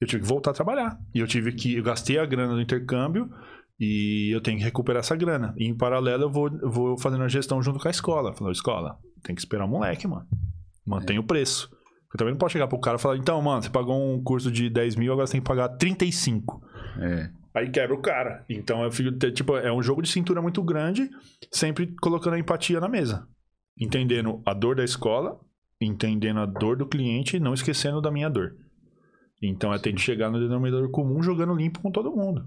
Eu 0.00 0.06
tive 0.06 0.22
que 0.22 0.28
voltar 0.28 0.50
a 0.50 0.54
trabalhar. 0.54 0.98
E 1.14 1.18
eu 1.18 1.26
tive 1.26 1.52
que. 1.52 1.74
Eu 1.74 1.82
gastei 1.82 2.18
a 2.18 2.26
grana 2.26 2.54
do 2.54 2.60
intercâmbio 2.60 3.30
e 3.78 4.34
eu 4.34 4.40
tenho 4.40 4.58
que 4.58 4.64
recuperar 4.64 5.00
essa 5.00 5.16
grana. 5.16 5.54
E 5.56 5.66
em 5.66 5.76
paralelo 5.76 6.24
eu 6.24 6.30
vou, 6.30 6.50
vou 6.62 6.98
fazendo 6.98 7.24
a 7.24 7.28
gestão 7.28 7.62
junto 7.62 7.78
com 7.78 7.88
a 7.88 7.90
escola. 7.90 8.34
Falou, 8.34 8.52
escola, 8.52 8.98
tem 9.22 9.34
que 9.34 9.40
esperar 9.40 9.64
o 9.64 9.68
moleque, 9.68 10.06
mano. 10.06 10.26
Mantém 10.86 11.18
o 11.18 11.24
preço. 11.24 11.70
Eu 12.12 12.18
também 12.18 12.32
não 12.32 12.38
posso 12.38 12.52
chegar 12.52 12.68
pro 12.68 12.80
cara 12.80 12.96
e 12.96 13.00
falar, 13.00 13.16
então, 13.16 13.40
mano, 13.42 13.62
você 13.62 13.68
pagou 13.68 14.14
um 14.14 14.22
curso 14.22 14.50
de 14.50 14.70
10 14.70 14.96
mil, 14.96 15.12
agora 15.12 15.26
você 15.26 15.32
tem 15.32 15.40
que 15.40 15.46
pagar 15.46 15.68
35. 15.70 16.62
É. 17.00 17.30
Aí 17.56 17.70
quebra 17.70 17.94
o 17.94 18.02
cara. 18.02 18.44
Então 18.50 18.84
eu 18.84 18.92
fico, 18.92 19.10
tipo, 19.32 19.56
é 19.56 19.72
um 19.72 19.82
jogo 19.82 20.02
de 20.02 20.10
cintura 20.10 20.42
muito 20.42 20.62
grande, 20.62 21.08
sempre 21.50 21.86
colocando 22.02 22.34
a 22.34 22.38
empatia 22.38 22.78
na 22.78 22.86
mesa. 22.86 23.26
Entendendo 23.80 24.42
a 24.44 24.52
dor 24.52 24.76
da 24.76 24.84
escola, 24.84 25.40
entendendo 25.80 26.40
a 26.40 26.44
dor 26.44 26.76
do 26.76 26.84
cliente 26.86 27.38
e 27.38 27.40
não 27.40 27.54
esquecendo 27.54 28.02
da 28.02 28.10
minha 28.10 28.28
dor. 28.28 28.54
Então 29.42 29.72
é 29.72 29.78
ter 29.78 29.94
de 29.94 30.02
chegar 30.02 30.30
no 30.30 30.38
denominador 30.38 30.90
comum 30.90 31.22
jogando 31.22 31.54
limpo 31.54 31.80
com 31.80 31.90
todo 31.90 32.14
mundo. 32.14 32.46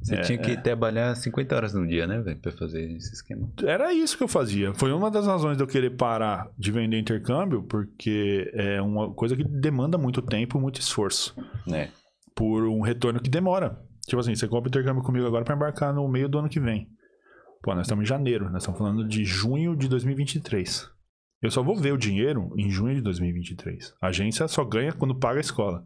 Você 0.00 0.14
É, 0.14 0.20
tinha 0.20 0.38
que 0.38 0.56
trabalhar 0.56 1.12
50 1.16 1.56
horas 1.56 1.74
no 1.74 1.84
dia, 1.84 2.06
né, 2.06 2.20
velho, 2.20 2.38
pra 2.40 2.52
fazer 2.52 2.88
esse 2.96 3.12
esquema. 3.12 3.50
Era 3.64 3.92
isso 3.92 4.16
que 4.16 4.22
eu 4.22 4.28
fazia. 4.28 4.72
Foi 4.74 4.92
uma 4.92 5.10
das 5.10 5.26
razões 5.26 5.56
de 5.56 5.62
eu 5.64 5.66
querer 5.66 5.90
parar 5.90 6.48
de 6.56 6.70
vender 6.70 6.98
intercâmbio, 7.00 7.64
porque 7.64 8.48
é 8.54 8.80
uma 8.80 9.12
coisa 9.12 9.36
que 9.36 9.42
demanda 9.42 9.98
muito 9.98 10.22
tempo, 10.22 10.60
muito 10.60 10.80
esforço. 10.80 11.34
É. 11.72 11.88
por 12.34 12.66
um 12.68 12.80
retorno 12.80 13.20
que 13.20 13.28
demora. 13.28 13.78
Tipo 14.06 14.20
assim, 14.20 14.34
você 14.34 14.48
compra 14.48 14.68
intercâmbio 14.68 15.02
comigo 15.02 15.26
agora 15.26 15.44
para 15.44 15.54
embarcar 15.54 15.94
no 15.94 16.08
meio 16.08 16.28
do 16.28 16.38
ano 16.38 16.48
que 16.48 16.60
vem. 16.60 16.88
Pô, 17.62 17.74
nós 17.74 17.86
estamos 17.86 18.04
em 18.04 18.08
janeiro, 18.08 18.50
nós 18.50 18.62
estamos 18.62 18.78
falando 18.78 19.06
de 19.06 19.24
junho 19.24 19.76
de 19.76 19.88
2023. 19.88 20.90
Eu 21.42 21.50
só 21.50 21.62
vou 21.62 21.76
ver 21.76 21.92
o 21.92 21.98
dinheiro 21.98 22.52
em 22.56 22.70
junho 22.70 22.94
de 22.94 23.00
2023. 23.00 23.94
A 24.00 24.08
agência 24.08 24.46
só 24.48 24.64
ganha 24.64 24.92
quando 24.92 25.14
paga 25.14 25.38
a 25.38 25.40
escola. 25.40 25.84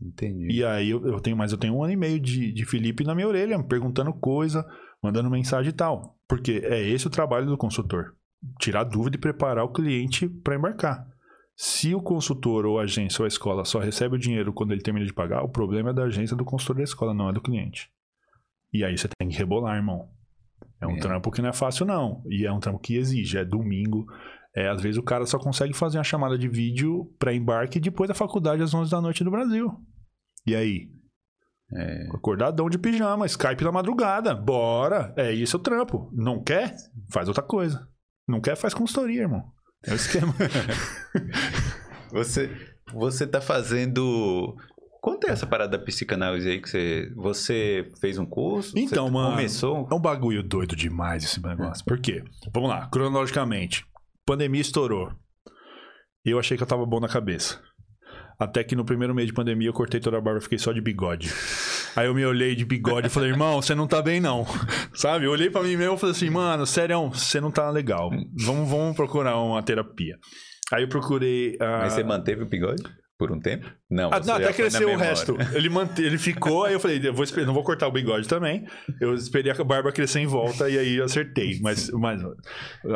Entendi. 0.00 0.52
E 0.52 0.64
aí 0.64 0.90
eu, 0.90 1.04
eu 1.06 1.20
tenho, 1.20 1.36
mas 1.36 1.50
eu 1.50 1.58
tenho 1.58 1.74
um 1.74 1.82
ano 1.82 1.92
e 1.92 1.96
meio 1.96 2.20
de, 2.20 2.52
de 2.52 2.64
Felipe 2.64 3.04
na 3.04 3.14
minha 3.14 3.26
orelha, 3.26 3.60
perguntando 3.62 4.12
coisa, 4.12 4.66
mandando 5.02 5.30
mensagem 5.30 5.70
e 5.70 5.74
tal. 5.74 6.16
Porque 6.28 6.62
é 6.64 6.80
esse 6.88 7.06
o 7.06 7.10
trabalho 7.10 7.46
do 7.46 7.56
consultor. 7.56 8.14
Tirar 8.60 8.84
dúvida 8.84 9.16
e 9.16 9.20
preparar 9.20 9.64
o 9.64 9.72
cliente 9.72 10.28
para 10.28 10.54
embarcar. 10.54 11.06
Se 11.60 11.92
o 11.92 12.00
consultor 12.00 12.64
ou 12.66 12.78
a 12.78 12.84
agência 12.84 13.20
ou 13.20 13.24
a 13.24 13.28
escola 13.28 13.64
só 13.64 13.80
recebe 13.80 14.14
o 14.14 14.18
dinheiro 14.18 14.52
quando 14.52 14.70
ele 14.70 14.80
termina 14.80 15.04
de 15.04 15.12
pagar, 15.12 15.42
o 15.42 15.48
problema 15.48 15.90
é 15.90 15.92
da 15.92 16.04
agência 16.04 16.36
do 16.36 16.44
consultor 16.44 16.76
da 16.76 16.84
escola, 16.84 17.12
não 17.12 17.28
é 17.28 17.32
do 17.32 17.40
cliente. 17.40 17.90
E 18.72 18.84
aí 18.84 18.96
você 18.96 19.08
tem 19.18 19.28
que 19.28 19.36
rebolar, 19.36 19.74
irmão. 19.76 20.08
É 20.80 20.86
um 20.86 20.92
É. 20.96 21.00
trampo 21.00 21.32
que 21.32 21.42
não 21.42 21.48
é 21.48 21.52
fácil, 21.52 21.84
não. 21.84 22.22
E 22.28 22.46
é 22.46 22.52
um 22.52 22.60
trampo 22.60 22.78
que 22.78 22.94
exige. 22.96 23.38
É 23.38 23.44
domingo. 23.44 24.06
É, 24.54 24.68
às 24.68 24.80
vezes 24.80 24.98
o 24.98 25.02
cara 25.02 25.26
só 25.26 25.36
consegue 25.36 25.74
fazer 25.74 25.98
uma 25.98 26.04
chamada 26.04 26.38
de 26.38 26.46
vídeo 26.48 27.12
para 27.18 27.34
embarque 27.34 27.80
depois 27.80 28.06
da 28.06 28.14
faculdade 28.14 28.62
às 28.62 28.72
11 28.72 28.88
da 28.92 29.00
noite 29.00 29.24
no 29.24 29.30
Brasil. 29.32 29.72
E 30.46 30.54
aí? 30.54 30.88
É, 31.74 32.06
Acordadão 32.14 32.70
de 32.70 32.78
pijama, 32.78 33.26
Skype 33.26 33.64
na 33.64 33.72
madrugada. 33.72 34.32
Bora! 34.32 35.12
É 35.16 35.32
isso 35.32 35.56
o 35.56 35.60
trampo. 35.60 36.08
Não 36.14 36.40
quer? 36.40 36.72
Faz 37.10 37.26
outra 37.26 37.42
coisa. 37.42 37.88
Não 38.28 38.40
quer? 38.40 38.56
Faz 38.56 38.72
consultoria, 38.72 39.22
irmão. 39.22 39.42
É 39.84 39.92
o 39.92 39.94
esquema. 39.94 40.34
Você, 42.10 42.50
você 42.92 43.26
tá 43.26 43.40
fazendo. 43.40 44.56
Conta 45.00 45.30
essa 45.30 45.46
parada 45.46 45.76
da 45.76 45.84
psicanálise 45.84 46.48
aí 46.48 46.60
que 46.60 46.68
você. 46.68 47.12
Você 47.14 47.92
fez 48.00 48.18
um 48.18 48.26
curso? 48.26 48.72
Então, 48.78 49.06
você 49.06 49.12
mano. 49.12 49.30
Começou? 49.32 49.88
É 49.90 49.94
um 49.94 50.00
bagulho 50.00 50.42
doido 50.42 50.74
demais 50.74 51.22
esse 51.22 51.42
negócio. 51.42 51.84
Por 51.84 52.00
quê? 52.00 52.24
Vamos 52.52 52.70
lá, 52.70 52.88
cronologicamente. 52.88 53.84
Pandemia 54.26 54.60
estourou. 54.60 55.12
Eu 56.24 56.38
achei 56.38 56.56
que 56.56 56.62
eu 56.62 56.66
tava 56.66 56.84
bom 56.84 56.98
na 56.98 57.08
cabeça. 57.08 57.60
Até 58.38 58.62
que 58.62 58.76
no 58.76 58.84
primeiro 58.84 59.14
mês 59.14 59.26
de 59.26 59.32
pandemia 59.32 59.68
eu 59.68 59.72
cortei 59.72 59.98
toda 59.98 60.16
a 60.16 60.20
barba 60.20 60.38
e 60.38 60.42
fiquei 60.42 60.58
só 60.58 60.72
de 60.72 60.80
bigode. 60.80 61.32
Aí 61.96 62.06
eu 62.06 62.14
me 62.14 62.24
olhei 62.24 62.54
de 62.54 62.64
bigode 62.64 63.08
e 63.08 63.10
falei, 63.10 63.30
irmão, 63.30 63.60
você 63.60 63.74
não 63.74 63.88
tá 63.88 64.00
bem 64.00 64.20
não. 64.20 64.46
Sabe? 64.94 65.24
Eu 65.24 65.32
olhei 65.32 65.50
pra 65.50 65.62
mim 65.62 65.76
mesmo 65.76 65.96
e 65.96 65.98
falei 65.98 66.14
assim, 66.14 66.30
mano, 66.30 66.64
sério, 66.64 67.08
você 67.08 67.40
não 67.40 67.50
tá 67.50 67.68
legal. 67.70 68.10
Vamos, 68.36 68.70
vamos 68.70 68.94
procurar 68.94 69.36
uma 69.38 69.60
terapia. 69.62 70.16
Aí 70.72 70.84
eu 70.84 70.88
procurei. 70.88 71.56
Mas 71.58 71.94
você 71.94 72.04
manteve 72.04 72.42
o 72.42 72.46
bigode 72.46 72.82
por 73.18 73.32
um 73.32 73.40
tempo? 73.40 73.66
Não. 73.90 74.10
ah, 74.12 74.20
não, 74.20 74.34
até 74.36 74.52
cresceu 74.52 74.90
o 74.90 74.96
resto. 74.96 75.36
Ele, 75.52 75.68
mante... 75.68 76.00
ele 76.00 76.16
ficou, 76.16 76.64
aí 76.64 76.72
eu 76.72 76.78
falei, 76.80 77.00
eu 77.02 77.12
vou 77.12 77.24
esper- 77.24 77.44
não 77.44 77.52
vou 77.52 77.64
cortar 77.64 77.88
o 77.88 77.90
bigode 77.90 78.28
também. 78.28 78.64
Eu 79.00 79.12
esperei 79.12 79.50
a 79.50 79.64
barba 79.64 79.90
crescer 79.90 80.20
em 80.20 80.26
volta 80.26 80.70
e 80.70 80.78
aí 80.78 80.94
eu 80.94 81.04
acertei. 81.04 81.58
Mas, 81.60 81.90
mas 81.90 82.22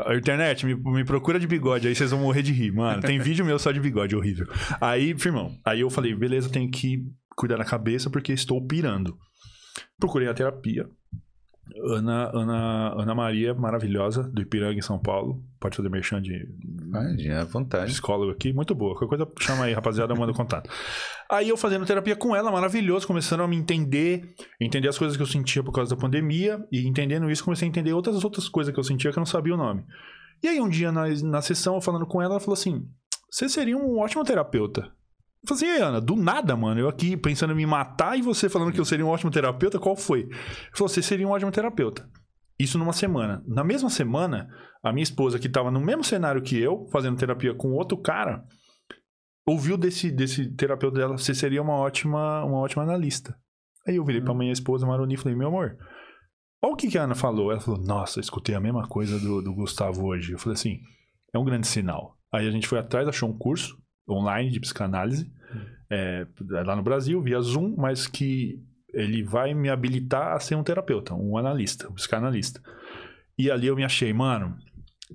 a 0.06 0.14
internet, 0.14 0.64
me, 0.64 0.74
me 0.76 1.04
procura 1.04 1.40
de 1.40 1.46
bigode, 1.46 1.88
aí 1.88 1.94
vocês 1.94 2.12
vão 2.12 2.20
morrer 2.20 2.42
de 2.42 2.52
rir, 2.52 2.72
mano. 2.72 3.02
Tem 3.02 3.18
vídeo 3.20 3.44
meu 3.44 3.58
só 3.58 3.72
de 3.72 3.80
bigode, 3.80 4.14
horrível. 4.14 4.46
Aí, 4.80 5.18
firmão, 5.18 5.58
aí 5.66 5.80
eu 5.80 5.90
falei, 5.90 6.14
beleza, 6.14 6.48
tenho 6.48 6.70
que 6.70 7.02
cuidar 7.36 7.56
da 7.56 7.64
cabeça 7.64 8.08
porque 8.08 8.32
estou 8.32 8.64
pirando. 8.64 9.18
Procurei 9.98 10.28
a 10.28 10.34
terapia. 10.34 10.86
Ana, 11.84 12.30
Ana, 12.34 13.02
Ana 13.02 13.14
Maria, 13.14 13.54
maravilhosa, 13.54 14.24
do 14.24 14.42
Ipiranga, 14.42 14.78
em 14.78 14.82
São 14.82 14.98
Paulo. 14.98 15.42
Pode 15.60 15.76
fazer 15.76 15.88
merchan 15.88 16.20
de 16.20 16.48
Imagina, 16.82 17.42
à 17.42 17.44
vontade. 17.44 17.90
psicólogo 17.92 18.32
aqui, 18.32 18.52
muito 18.52 18.74
boa. 18.74 18.94
Qualquer 18.96 19.16
coisa, 19.16 19.32
chama 19.40 19.64
aí, 19.64 19.72
rapaziada, 19.72 20.14
manda 20.14 20.32
contato. 20.32 20.68
Aí 21.30 21.48
eu 21.48 21.56
fazendo 21.56 21.86
terapia 21.86 22.16
com 22.16 22.34
ela, 22.34 22.50
maravilhoso, 22.50 23.06
começando 23.06 23.42
a 23.42 23.48
me 23.48 23.56
entender, 23.56 24.34
entender 24.60 24.88
as 24.88 24.98
coisas 24.98 25.16
que 25.16 25.22
eu 25.22 25.26
sentia 25.26 25.62
por 25.62 25.72
causa 25.72 25.94
da 25.94 26.00
pandemia, 26.00 26.62
e 26.70 26.86
entendendo 26.86 27.30
isso, 27.30 27.44
comecei 27.44 27.66
a 27.66 27.70
entender 27.70 27.92
outras 27.92 28.22
outras 28.24 28.48
coisas 28.48 28.74
que 28.74 28.78
eu 28.78 28.84
sentia 28.84 29.10
que 29.10 29.18
eu 29.18 29.20
não 29.20 29.26
sabia 29.26 29.54
o 29.54 29.58
nome. 29.58 29.84
E 30.42 30.48
aí 30.48 30.60
um 30.60 30.68
dia 30.68 30.90
na, 30.90 31.08
na 31.08 31.40
sessão, 31.40 31.76
eu 31.76 31.80
falando 31.80 32.06
com 32.06 32.20
ela, 32.20 32.34
ela 32.34 32.40
falou 32.40 32.54
assim: 32.54 32.86
você 33.30 33.48
seria 33.48 33.78
um 33.78 33.98
ótimo 33.98 34.24
terapeuta. 34.24 34.92
Eu 35.44 35.56
falei 35.56 35.70
assim, 35.70 35.80
"E 35.80 35.82
Ana, 35.82 36.00
do 36.00 36.14
nada, 36.14 36.56
mano, 36.56 36.80
eu 36.80 36.88
aqui 36.88 37.16
pensando 37.16 37.52
em 37.52 37.56
me 37.56 37.66
matar 37.66 38.16
e 38.16 38.22
você 38.22 38.48
falando 38.48 38.72
que 38.72 38.78
eu 38.78 38.84
seria 38.84 39.04
um 39.04 39.08
ótimo 39.08 39.30
terapeuta, 39.30 39.78
qual 39.78 39.96
foi? 39.96 40.20
Ele 40.20 40.30
falou, 40.72 40.88
você 40.88 41.02
seria 41.02 41.26
um 41.26 41.32
ótimo 41.32 41.50
terapeuta. 41.50 42.08
Isso 42.58 42.78
numa 42.78 42.92
semana. 42.92 43.42
Na 43.46 43.64
mesma 43.64 43.90
semana, 43.90 44.48
a 44.84 44.92
minha 44.92 45.02
esposa, 45.02 45.40
que 45.40 45.48
estava 45.48 45.68
no 45.68 45.80
mesmo 45.80 46.04
cenário 46.04 46.42
que 46.42 46.56
eu, 46.56 46.86
fazendo 46.92 47.18
terapia 47.18 47.52
com 47.54 47.72
outro 47.72 47.96
cara, 48.00 48.44
ouviu 49.44 49.76
desse, 49.76 50.12
desse 50.12 50.54
terapeuta 50.54 50.98
dela, 50.98 51.18
você 51.18 51.34
seria 51.34 51.60
uma 51.60 51.74
ótima, 51.74 52.44
uma 52.44 52.58
ótima 52.58 52.84
analista. 52.84 53.36
Aí 53.86 53.96
eu 53.96 54.04
virei 54.04 54.20
pra 54.20 54.34
minha 54.34 54.52
esposa, 54.52 54.86
Maroni, 54.86 55.14
e 55.14 55.16
falei, 55.16 55.36
meu 55.36 55.48
amor, 55.48 55.76
olha 56.62 56.72
o 56.72 56.76
que, 56.76 56.88
que 56.88 56.96
a 56.96 57.02
Ana 57.02 57.16
falou. 57.16 57.50
Ela 57.50 57.60
falou, 57.60 57.80
nossa, 57.82 58.20
escutei 58.20 58.54
a 58.54 58.60
mesma 58.60 58.86
coisa 58.86 59.18
do, 59.18 59.42
do 59.42 59.52
Gustavo 59.52 60.06
hoje. 60.06 60.32
Eu 60.32 60.38
falei 60.38 60.54
assim, 60.54 60.78
é 61.34 61.38
um 61.38 61.44
grande 61.44 61.66
sinal. 61.66 62.16
Aí 62.32 62.46
a 62.46 62.50
gente 62.52 62.68
foi 62.68 62.78
atrás, 62.78 63.08
achou 63.08 63.28
um 63.28 63.36
curso 63.36 63.81
online 64.08 64.50
de 64.50 64.60
psicanálise, 64.60 65.30
é, 65.90 66.26
lá 66.64 66.74
no 66.74 66.82
Brasil, 66.82 67.20
via 67.22 67.40
Zoom, 67.40 67.74
mas 67.76 68.06
que 68.06 68.60
ele 68.92 69.22
vai 69.22 69.54
me 69.54 69.68
habilitar 69.68 70.32
a 70.34 70.40
ser 70.40 70.54
um 70.54 70.62
terapeuta, 70.62 71.14
um 71.14 71.36
analista, 71.36 71.88
um 71.88 71.94
psicanalista. 71.94 72.60
E 73.38 73.50
ali 73.50 73.66
eu 73.66 73.76
me 73.76 73.84
achei, 73.84 74.12
mano, 74.12 74.56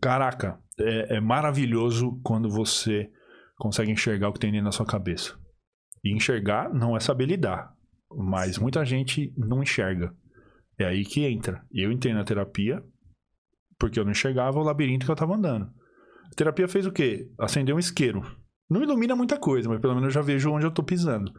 caraca, 0.02 0.60
é, 0.80 1.18
é 1.18 1.22
maravilhoso 1.22 2.20
quando 2.24 2.50
você 2.50 3.10
consegue 3.58 3.92
enxergar 3.92 4.30
o 4.30 4.34
que 4.34 4.40
tem 4.40 4.52
dentro 4.52 4.66
da 4.66 4.72
sua 4.72 4.86
cabeça. 4.86 5.38
E 6.04 6.14
enxergar 6.14 6.74
não 6.74 6.96
é 6.96 7.00
saber 7.00 7.26
lidar, 7.26 7.74
mas 8.10 8.58
muita 8.58 8.86
gente 8.86 9.34
não 9.38 9.62
enxerga. 9.62 10.14
É 10.80 10.86
aí 10.86 11.04
que 11.04 11.26
entra. 11.26 11.66
Eu 11.72 11.92
entrei 11.92 12.14
na 12.14 12.24
terapia 12.24 12.84
porque 13.80 14.00
eu 14.00 14.04
não 14.04 14.12
enxergava 14.12 14.60
o 14.60 14.64
labirinto 14.64 15.06
que 15.06 15.12
eu 15.12 15.16
tava 15.16 15.36
andando. 15.36 15.66
A 16.32 16.36
terapia 16.36 16.68
fez 16.68 16.86
o 16.86 16.92
quê? 16.92 17.30
Acendeu 17.40 17.76
um 17.76 17.80
isqueiro. 17.80 18.22
Não 18.70 18.84
ilumina 18.84 19.16
muita 19.16 19.38
coisa, 19.38 19.70
mas 19.70 19.80
pelo 19.80 19.94
menos 19.96 20.08
eu 20.08 20.12
já 20.12 20.22
vejo 20.22 20.52
onde 20.52 20.66
eu 20.66 20.72
tô 20.72 20.84
pisando. 20.84 21.32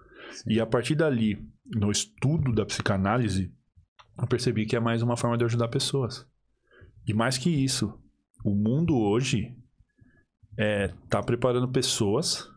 E 0.47 0.61
a 0.61 0.67
partir 0.67 0.95
dali, 0.95 1.39
no 1.67 1.91
estudo 1.91 2.53
da 2.53 2.65
psicanálise, 2.65 3.53
eu 4.19 4.27
percebi 4.27 4.67
que 4.67 4.77
é 4.77 4.81
mais 4.81 5.03
uma 5.03 5.17
forma 5.17 5.37
de 5.37 5.45
ajudar 5.45 5.69
pessoas. 5.69 6.27
E 7.07 7.15
mais 7.15 7.39
que 7.39 7.51
isso, 7.51 7.99
o 8.45 8.55
mundo 8.55 8.97
hoje 8.97 9.57
é, 10.57 10.89
tá 11.09 11.23
preparando 11.23 11.69
pessoas 11.69 12.51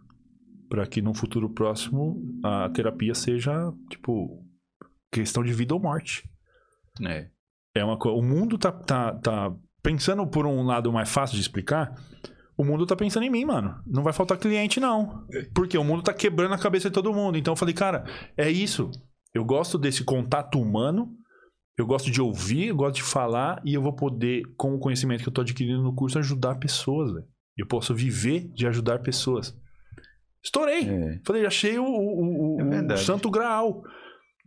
para 0.69 0.87
que 0.87 1.01
no 1.01 1.13
futuro 1.13 1.49
próximo 1.49 2.39
a 2.43 2.69
terapia 2.69 3.13
seja, 3.13 3.73
tipo, 3.89 4.43
questão 5.11 5.43
de 5.43 5.53
vida 5.53 5.73
ou 5.73 5.81
morte. 5.81 6.29
É. 7.05 7.29
É 7.75 7.83
uma 7.83 7.97
O 8.09 8.21
mundo 8.21 8.57
tá, 8.57 8.71
tá, 8.71 9.13
tá. 9.15 9.53
Pensando 9.83 10.25
por 10.27 10.45
um 10.45 10.63
lado 10.63 10.91
mais 10.91 11.09
fácil 11.09 11.35
de 11.35 11.41
explicar, 11.41 11.95
o 12.61 12.65
mundo 12.65 12.85
tá 12.85 12.95
pensando 12.95 13.23
em 13.23 13.29
mim, 13.29 13.45
mano. 13.45 13.75
Não 13.85 14.03
vai 14.03 14.13
faltar 14.13 14.37
cliente, 14.37 14.79
não. 14.79 15.25
Porque 15.53 15.77
o 15.77 15.83
mundo 15.83 16.03
tá 16.03 16.13
quebrando 16.13 16.53
a 16.53 16.57
cabeça 16.59 16.89
de 16.89 16.93
todo 16.93 17.13
mundo. 17.13 17.37
Então 17.37 17.53
eu 17.53 17.57
falei, 17.57 17.73
cara, 17.73 18.05
é 18.37 18.49
isso. 18.49 18.89
Eu 19.33 19.43
gosto 19.45 19.77
desse 19.77 20.03
contato 20.03 20.59
humano. 20.59 21.15
Eu 21.77 21.85
gosto 21.85 22.11
de 22.11 22.21
ouvir, 22.21 22.67
eu 22.67 22.75
gosto 22.75 22.95
de 22.95 23.03
falar. 23.03 23.61
E 23.65 23.73
eu 23.73 23.81
vou 23.81 23.93
poder, 23.95 24.43
com 24.57 24.75
o 24.75 24.79
conhecimento 24.79 25.23
que 25.23 25.29
eu 25.29 25.33
tô 25.33 25.41
adquirindo 25.41 25.81
no 25.81 25.95
curso, 25.95 26.19
ajudar 26.19 26.55
pessoas, 26.55 27.11
velho. 27.13 27.25
Eu 27.57 27.65
posso 27.67 27.93
viver 27.93 28.47
de 28.53 28.67
ajudar 28.67 28.99
pessoas. 28.99 29.55
Estourei. 30.43 30.87
É. 30.89 31.19
Falei, 31.25 31.45
achei 31.45 31.77
o, 31.77 31.83
o, 31.85 32.55
o- 32.57 32.61
É 32.61 32.93
o 32.93 32.97
santo 32.97 33.29
graal. 33.29 33.81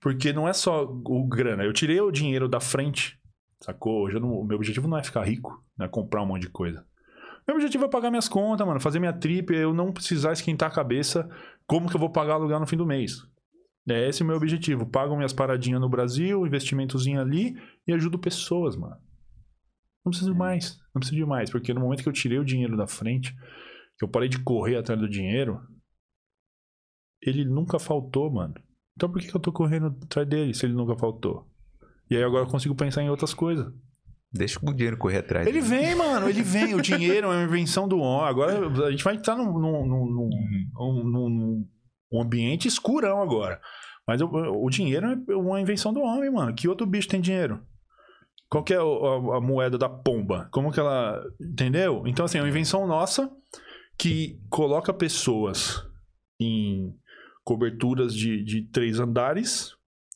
Porque 0.01 0.33
não 0.33 0.47
é 0.49 0.53
só 0.53 0.83
o 0.85 1.27
grana. 1.27 1.65
Eu 1.65 1.73
tirei 1.73 2.01
o 2.01 2.11
dinheiro 2.11 2.49
da 2.49 2.61
frente, 2.61 3.17
sacou? 3.63 4.03
Hoje 4.05 4.17
eu 4.17 4.21
não- 4.21 4.33
o 4.41 4.45
meu 4.45 4.57
objetivo 4.57 4.87
não 4.89 4.99
é 4.99 5.03
ficar 5.03 5.23
rico, 5.25 5.51
né? 5.79 5.89
Comprar 5.89 6.23
um 6.23 6.27
monte 6.27 6.43
de 6.43 6.51
coisa. 6.51 6.85
Meu 7.47 7.57
objetivo 7.57 7.85
é 7.85 7.89
pagar 7.89 8.11
minhas 8.11 8.29
contas, 8.29 8.67
mano. 8.67 8.81
Fazer 8.81 8.99
minha 8.99 9.13
trip, 9.13 9.53
eu 9.53 9.75
não 9.75 9.93
precisar 9.93 10.33
esquentar 10.33 10.71
a 10.71 10.75
cabeça 10.75 11.29
como 11.67 11.89
que 11.89 11.97
eu 11.97 12.01
vou 12.01 12.11
pagar 12.11 12.35
aluguel 12.35 12.61
no 12.61 12.67
fim 12.67 12.77
do 12.77 12.87
mês. 12.87 13.23
É 13.89 14.09
esse 14.09 14.23
o 14.23 14.27
meu 14.27 14.37
objetivo. 14.37 14.87
Pago 14.87 15.15
minhas 15.15 15.33
paradinhas 15.33 15.81
no 15.81 15.89
Brasil, 15.89 16.47
investimentozinho 16.47 17.21
ali 17.21 17.55
e 17.87 17.93
ajudo 17.93 18.19
pessoas, 18.19 18.77
mano. 18.77 18.97
Não 20.05 20.11
preciso 20.11 20.33
de 20.33 20.39
mais. 20.39 20.79
Não 20.95 21.01
preciso 21.01 21.17
de 21.17 21.27
mais. 21.27 21.51
Porque 21.51 21.75
no 21.75 21.81
momento 21.81 22.03
que 22.03 22.09
eu 22.09 22.13
tirei 22.13 22.39
o 22.39 22.45
dinheiro 22.45 22.77
da 22.77 22.87
frente, 22.87 23.35
que 23.99 24.05
eu 24.05 24.09
parei 24.09 24.29
de 24.29 24.43
correr 24.43 24.77
atrás 24.77 24.99
do 24.99 25.09
dinheiro, 25.09 25.61
ele 27.21 27.45
nunca 27.45 27.79
faltou, 27.79 28.31
mano. 28.33 28.55
Então 28.97 29.11
por 29.11 29.21
que, 29.21 29.29
que 29.29 29.37
eu 29.37 29.41
tô 29.41 29.53
correndo 29.53 29.97
atrás 30.05 30.27
dele 30.29 30.55
se 30.55 30.65
ele 30.65 30.75
nunca 30.75 30.97
faltou? 30.97 31.51
E 32.11 32.17
aí 32.17 32.23
agora 32.23 32.45
eu 32.45 32.51
consigo 32.51 32.75
pensar 32.75 33.03
em 33.03 33.11
outras 33.11 33.35
coisas. 33.35 33.73
Deixa 34.37 34.59
o 34.61 34.73
dinheiro 34.75 34.97
correr 34.97 35.19
atrás. 35.19 35.47
Ele 35.47 35.61
vem, 35.61 35.95
mano, 35.95 36.29
ele 36.29 36.43
vem. 36.43 36.75
O 36.75 36.83
dinheiro 36.83 37.29
é 37.31 37.37
uma 37.37 37.45
invenção 37.45 37.87
do 37.87 37.99
homem. 37.99 38.29
Agora 38.29 38.67
a 38.87 38.91
gente 38.91 39.05
vai 39.05 39.15
estar 39.15 39.37
num, 39.37 39.53
num, 39.59 39.87
num, 39.87 40.07
num, 40.07 41.05
num- 41.05 41.29
num- 41.29 41.69
um 42.13 42.21
ambiente 42.23 42.67
escurão 42.67 43.23
agora. 43.23 43.61
Mas 44.07 44.21
o, 44.21 44.27
o 44.27 44.69
dinheiro 44.69 45.07
é 45.29 45.37
uma 45.37 45.61
invenção 45.61 45.93
do 45.93 46.01
homem, 46.01 46.31
mano. 46.33 46.53
Que 46.53 46.69
outro 46.69 46.85
bicho 46.87 47.09
tem 47.09 47.21
dinheiro? 47.21 47.61
Qual 48.51 48.65
que 48.65 48.75
é 48.75 48.83
o- 48.83 49.33
a, 49.33 49.37
a 49.39 49.41
moeda 49.41 49.79
da 49.79 49.89
pomba? 49.89 50.49
Como 50.51 50.73
que 50.73 50.81
ela. 50.81 51.23
Entendeu? 51.41 52.03
Então, 52.07 52.25
assim, 52.25 52.39
é 52.39 52.43
uma 52.43 52.49
invenção 52.49 52.87
nossa 52.89 53.31
que 53.97 54.41
coloca 54.51 54.93
pessoas 54.93 55.81
em 56.41 56.93
coberturas 57.45 58.13
de, 58.15 58.43
de 58.43 58.63
três 58.63 58.99
andares 58.99 59.74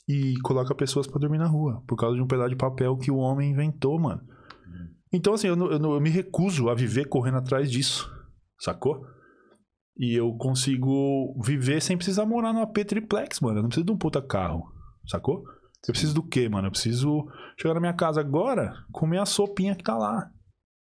e 0.08 0.38
coloca 0.40 0.74
pessoas 0.74 1.06
pra 1.06 1.20
dormir 1.20 1.36
na 1.36 1.46
rua 1.46 1.82
por 1.86 1.96
causa 1.96 2.16
de 2.16 2.22
um 2.22 2.26
pedaço 2.26 2.48
de 2.48 2.56
papel 2.56 2.96
que 2.96 3.10
o 3.10 3.18
homem 3.18 3.50
inventou, 3.50 4.00
mano. 4.00 4.22
Então, 5.12 5.34
assim, 5.34 5.48
eu, 5.48 5.56
eu 5.56 5.78
eu 5.78 6.00
me 6.00 6.10
recuso 6.10 6.68
a 6.68 6.74
viver 6.74 7.06
correndo 7.06 7.38
atrás 7.38 7.70
disso, 7.70 8.10
sacou? 8.58 9.04
E 9.96 10.14
eu 10.14 10.32
consigo 10.36 11.38
viver 11.42 11.82
sem 11.82 11.96
precisar 11.96 12.24
morar 12.24 12.52
no 12.52 12.60
AP 12.60 12.78
triplex, 12.86 13.40
mano. 13.40 13.58
Eu 13.58 13.62
não 13.62 13.68
preciso 13.68 13.86
de 13.86 13.92
um 13.92 13.98
puta 13.98 14.22
carro, 14.22 14.72
sacou? 15.06 15.44
Eu 15.86 15.92
preciso 15.92 16.14
do 16.14 16.22
quê, 16.22 16.48
mano? 16.48 16.68
Eu 16.68 16.70
preciso 16.70 17.26
chegar 17.58 17.74
na 17.74 17.80
minha 17.80 17.92
casa 17.92 18.20
agora, 18.20 18.74
comer 18.92 19.18
a 19.18 19.26
sopinha 19.26 19.74
que 19.74 19.82
tá 19.82 19.96
lá. 19.96 20.30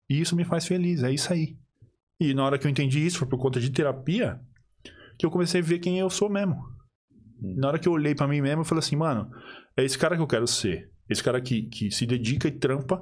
E 0.09 0.19
isso 0.19 0.35
me 0.35 0.43
faz 0.43 0.65
feliz, 0.65 1.03
é 1.03 1.11
isso 1.11 1.31
aí. 1.31 1.57
E 2.19 2.33
na 2.33 2.45
hora 2.45 2.57
que 2.57 2.65
eu 2.65 2.71
entendi 2.71 3.05
isso, 3.05 3.19
foi 3.19 3.27
por 3.27 3.39
conta 3.39 3.59
de 3.59 3.71
terapia, 3.71 4.39
que 5.17 5.25
eu 5.25 5.31
comecei 5.31 5.61
a 5.61 5.63
ver 5.63 5.79
quem 5.79 5.99
eu 5.99 6.09
sou 6.09 6.29
mesmo. 6.29 6.72
Na 7.43 7.67
hora 7.67 7.79
que 7.79 7.87
eu 7.87 7.91
olhei 7.91 8.15
pra 8.15 8.27
mim 8.27 8.41
mesmo, 8.41 8.61
eu 8.61 8.65
falei 8.65 8.79
assim, 8.79 8.95
mano, 8.95 9.29
é 9.75 9.83
esse 9.83 9.97
cara 9.97 10.15
que 10.15 10.21
eu 10.21 10.27
quero 10.27 10.47
ser. 10.47 10.89
Esse 11.09 11.21
cara 11.21 11.41
que, 11.41 11.63
que 11.63 11.91
se 11.91 12.05
dedica 12.05 12.47
e 12.47 12.51
trampa 12.51 13.01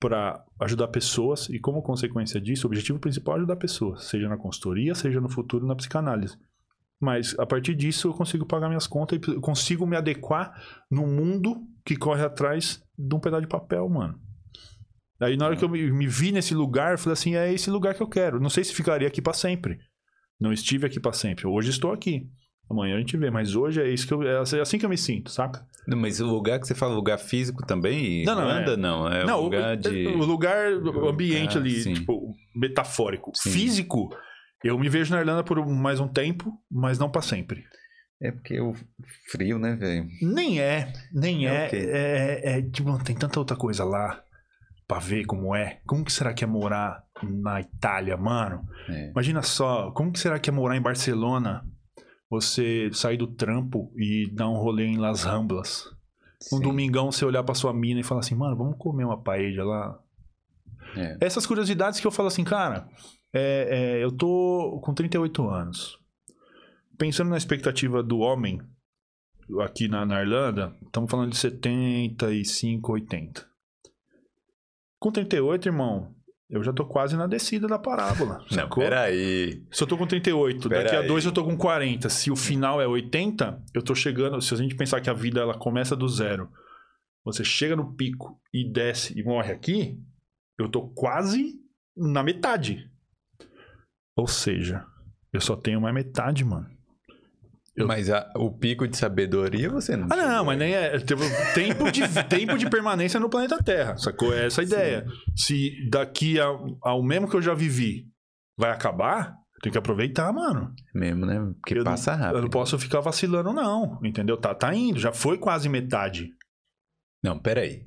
pra 0.00 0.42
ajudar 0.60 0.88
pessoas 0.88 1.48
e 1.48 1.58
como 1.58 1.82
consequência 1.82 2.40
disso, 2.40 2.66
o 2.66 2.68
objetivo 2.68 2.98
principal 2.98 3.36
é 3.36 3.38
ajudar 3.38 3.56
pessoas, 3.56 4.04
seja 4.04 4.28
na 4.28 4.36
consultoria, 4.36 4.94
seja 4.94 5.20
no 5.20 5.28
futuro 5.28 5.66
na 5.66 5.74
psicanálise. 5.74 6.36
Mas 7.00 7.38
a 7.38 7.46
partir 7.46 7.74
disso 7.74 8.08
eu 8.08 8.14
consigo 8.14 8.46
pagar 8.46 8.68
minhas 8.68 8.86
contas 8.86 9.18
e 9.18 9.40
consigo 9.40 9.86
me 9.86 9.96
adequar 9.96 10.54
no 10.90 11.06
mundo 11.06 11.56
que 11.84 11.96
corre 11.96 12.22
atrás 12.22 12.82
de 12.98 13.14
um 13.14 13.20
pedaço 13.20 13.42
de 13.42 13.48
papel, 13.48 13.88
mano. 13.88 14.18
Aí 15.20 15.36
na 15.36 15.46
hora 15.46 15.56
que 15.56 15.64
eu 15.64 15.68
me, 15.68 15.90
me 15.90 16.06
vi 16.06 16.32
nesse 16.32 16.54
lugar, 16.54 16.92
eu 16.92 16.98
falei 16.98 17.12
assim, 17.12 17.34
é 17.34 17.52
esse 17.52 17.70
lugar 17.70 17.94
que 17.94 18.02
eu 18.02 18.08
quero. 18.08 18.40
Não 18.40 18.50
sei 18.50 18.64
se 18.64 18.74
ficaria 18.74 19.08
aqui 19.08 19.20
pra 19.22 19.32
sempre. 19.32 19.78
Não 20.40 20.52
estive 20.52 20.86
aqui 20.86 21.00
pra 21.00 21.12
sempre. 21.12 21.46
Hoje 21.46 21.70
estou 21.70 21.92
aqui. 21.92 22.28
Amanhã 22.70 22.96
a 22.96 22.98
gente 22.98 23.16
vê, 23.16 23.30
mas 23.30 23.54
hoje 23.54 23.80
é 23.82 23.88
isso 23.88 24.06
que 24.06 24.14
eu, 24.14 24.22
é 24.22 24.40
assim 24.60 24.78
que 24.78 24.86
eu 24.86 24.90
me 24.90 24.96
sinto, 24.96 25.30
saca? 25.30 25.66
Não, 25.86 25.98
mas 25.98 26.18
o 26.20 26.26
lugar 26.26 26.58
que 26.58 26.66
você 26.66 26.74
fala, 26.74 26.94
lugar 26.94 27.18
físico 27.18 27.64
também? 27.66 28.24
Não, 28.24 28.34
não, 28.34 28.48
Irlanda, 28.48 28.72
é. 28.72 28.76
não. 28.76 29.08
É 29.12 29.24
não, 29.24 29.40
um 29.40 29.44
lugar 29.44 29.76
de. 29.76 30.06
o 30.06 30.24
lugar, 30.24 30.72
o 30.72 31.08
ambiente 31.08 31.58
Ah, 31.58 31.60
ali, 31.60 31.82
sim. 31.82 31.94
tipo, 31.94 32.34
metafórico. 32.56 33.32
Sim. 33.34 33.50
Físico, 33.50 34.08
eu 34.62 34.78
me 34.78 34.88
vejo 34.88 35.12
na 35.14 35.20
Irlanda 35.20 35.44
por 35.44 35.64
mais 35.66 36.00
um 36.00 36.08
tempo, 36.08 36.52
mas 36.70 36.98
não 36.98 37.10
pra 37.10 37.20
sempre. 37.20 37.64
É 38.22 38.30
porque 38.32 38.58
o 38.58 38.74
frio, 39.30 39.58
né, 39.58 39.76
velho? 39.76 40.06
Nem 40.22 40.58
é, 40.60 40.90
nem 41.12 41.46
É 41.46 41.68
é. 41.70 41.70
É, 41.74 42.58
é, 42.58 42.62
tipo, 42.62 42.96
tem 43.04 43.14
tanta 43.14 43.38
outra 43.38 43.56
coisa 43.56 43.84
lá 43.84 44.22
pra 44.88 44.98
ver 44.98 45.26
como 45.26 45.54
é. 45.54 45.80
Como 45.84 46.02
que 46.04 46.12
será 46.12 46.32
que 46.32 46.44
é 46.44 46.46
morar 46.46 47.04
na 47.22 47.60
Itália, 47.60 48.16
mano? 48.16 48.66
É. 48.88 49.10
Imagina 49.10 49.42
só, 49.42 49.90
como 49.90 50.10
que 50.12 50.18
será 50.18 50.38
que 50.38 50.48
é 50.48 50.52
morar 50.52 50.76
em 50.76 50.80
Barcelona? 50.80 51.66
Você 52.30 52.90
sair 52.92 53.16
do 53.16 53.26
trampo 53.26 53.92
e 53.96 54.30
dar 54.32 54.48
um 54.48 54.56
rolê 54.56 54.86
em 54.86 54.96
Las 54.96 55.24
Ramblas. 55.24 55.86
Um 56.52 56.58
Sim. 56.58 56.62
domingão 56.62 57.12
você 57.12 57.24
olhar 57.24 57.42
pra 57.44 57.54
sua 57.54 57.72
mina 57.72 58.00
e 58.00 58.04
falar 58.04 58.20
assim, 58.20 58.34
mano, 58.34 58.56
vamos 58.56 58.76
comer 58.78 59.04
uma 59.04 59.22
paella 59.22 59.64
lá. 59.64 60.00
É. 60.96 61.18
Essas 61.20 61.46
curiosidades 61.46 62.00
que 62.00 62.06
eu 62.06 62.10
falo 62.10 62.28
assim, 62.28 62.44
cara, 62.44 62.88
é, 63.32 63.68
é, 63.98 64.04
eu 64.04 64.12
tô 64.12 64.80
com 64.82 64.94
38 64.94 65.48
anos. 65.48 65.98
Pensando 66.96 67.30
na 67.30 67.36
expectativa 67.36 68.02
do 68.02 68.18
homem 68.18 68.60
aqui 69.60 69.88
na, 69.88 70.06
na 70.06 70.20
Irlanda, 70.20 70.74
estamos 70.84 71.10
falando 71.10 71.30
de 71.30 71.36
75, 71.36 72.92
80. 72.92 73.46
Com 74.98 75.10
38, 75.10 75.68
irmão, 75.68 76.13
eu 76.54 76.62
já 76.62 76.72
tô 76.72 76.84
quase 76.86 77.16
na 77.16 77.26
descida 77.26 77.66
da 77.66 77.78
parábola. 77.78 78.38
Não, 78.38 78.48
sacou? 78.48 78.82
peraí. 78.82 79.62
Se 79.70 79.82
eu 79.82 79.86
tô 79.86 79.96
com 79.98 80.06
38, 80.06 80.68
Pera 80.68 80.84
daqui 80.84 80.96
a 80.96 81.00
aí. 81.00 81.06
dois 81.08 81.24
eu 81.24 81.32
tô 81.32 81.44
com 81.44 81.56
40. 81.56 82.08
Se 82.08 82.30
o 82.30 82.36
final 82.36 82.80
é 82.80 82.86
80, 82.86 83.62
eu 83.74 83.82
tô 83.82 83.94
chegando. 83.94 84.40
Se 84.40 84.54
a 84.54 84.56
gente 84.56 84.74
pensar 84.76 85.00
que 85.00 85.10
a 85.10 85.14
vida 85.14 85.40
ela 85.40 85.58
começa 85.58 85.94
do 85.96 86.08
zero, 86.08 86.48
você 87.24 87.42
chega 87.44 87.74
no 87.76 87.94
pico 87.94 88.40
e 88.52 88.70
desce 88.70 89.18
e 89.18 89.22
morre 89.22 89.52
aqui, 89.52 89.98
eu 90.58 90.68
tô 90.68 90.88
quase 90.88 91.54
na 91.96 92.22
metade. 92.22 92.90
Ou 94.16 94.26
seja, 94.26 94.84
eu 95.32 95.40
só 95.40 95.56
tenho 95.56 95.80
mais 95.80 95.94
metade, 95.94 96.44
mano. 96.44 96.68
Eu- 97.76 97.88
Mas 97.88 98.08
a- 98.08 98.30
o 98.36 98.56
pico 98.56 98.86
de 98.86 98.96
sabedoria 98.96 99.68
você 99.68 99.96
não. 99.96 100.06
Ah, 100.10 100.16
não, 100.16 100.28
chegou 100.28 100.44
mas 100.44 100.58
nem 100.58 100.74
é. 100.74 100.98
Teve 101.00 101.24
tempo 101.54 101.90
de, 101.90 102.02
tempo 102.28 102.56
de 102.56 102.70
permanência 102.70 103.18
no 103.18 103.28
planeta 103.28 103.62
Terra, 103.62 103.96
sacou? 103.96 104.32
É 104.32 104.46
essa 104.46 104.60
a 104.60 104.64
ideia. 104.64 105.04
Se 105.36 105.72
daqui 105.90 106.38
a- 106.40 106.56
ao 106.82 107.02
mesmo 107.02 107.28
que 107.28 107.36
eu 107.36 107.42
já 107.42 107.52
vivi 107.54 108.06
vai 108.56 108.70
acabar, 108.70 109.34
tenho 109.60 109.72
que 109.72 109.78
aproveitar, 109.78 110.32
mano. 110.32 110.72
Mesmo, 110.94 111.26
né? 111.26 111.40
Porque 111.60 111.74
Eu 111.74 111.78
não- 111.78 111.84
passa 111.92 112.14
rápido. 112.14 112.36
Eu 112.38 112.42
não 112.42 112.50
posso 112.50 112.78
ficar 112.78 113.00
vacilando, 113.00 113.52
não. 113.52 113.98
Entendeu? 114.04 114.36
Tá, 114.36 114.54
tá 114.54 114.72
indo, 114.72 115.00
já 115.00 115.12
foi 115.12 115.36
quase 115.36 115.68
metade. 115.68 116.28
Não, 117.24 117.38
peraí. 117.38 117.86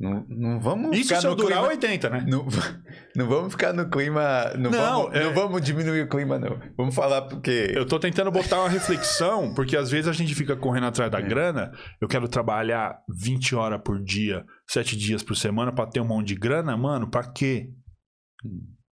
Não, 0.00 0.24
não 0.28 0.60
vamos 0.60 0.96
Isso 0.96 1.08
ficar 1.08 1.20
se 1.20 1.26
eu 1.26 1.30
no 1.32 1.36
durar 1.36 1.58
clima... 1.58 1.72
80, 1.72 2.10
né? 2.10 2.24
Não, 2.28 2.46
não 3.16 3.28
vamos 3.28 3.52
ficar 3.52 3.72
no 3.72 3.90
clima. 3.90 4.44
Não, 4.56 4.70
Não, 4.70 5.02
vamos, 5.02 5.16
é- 5.16 5.24
não 5.24 5.34
vamos 5.34 5.60
diminuir 5.60 6.02
o 6.02 6.08
clima, 6.08 6.38
não. 6.38 6.56
Vamos 6.76 6.94
falar 6.94 7.22
porque. 7.22 7.72
Eu 7.74 7.84
tô 7.84 7.98
tentando 7.98 8.30
botar 8.30 8.60
uma 8.60 8.68
reflexão, 8.68 9.52
porque 9.54 9.76
às 9.76 9.90
vezes 9.90 10.06
a 10.06 10.12
gente 10.12 10.34
fica 10.36 10.54
correndo 10.56 10.86
atrás 10.86 11.08
É. 11.08 11.10
da 11.10 11.20
grana. 11.20 11.72
Eu 12.00 12.06
quero 12.06 12.28
trabalhar 12.28 13.00
20 13.08 13.56
horas 13.56 13.80
por 13.84 14.00
dia, 14.00 14.44
7 14.68 14.96
dias 14.96 15.22
por 15.24 15.34
semana 15.36 15.72
pra 15.72 15.84
ter 15.86 16.00
um 16.00 16.06
monte 16.06 16.28
de 16.28 16.34
grana, 16.36 16.76
mano, 16.76 17.10
pra 17.10 17.24
quê? 17.32 17.68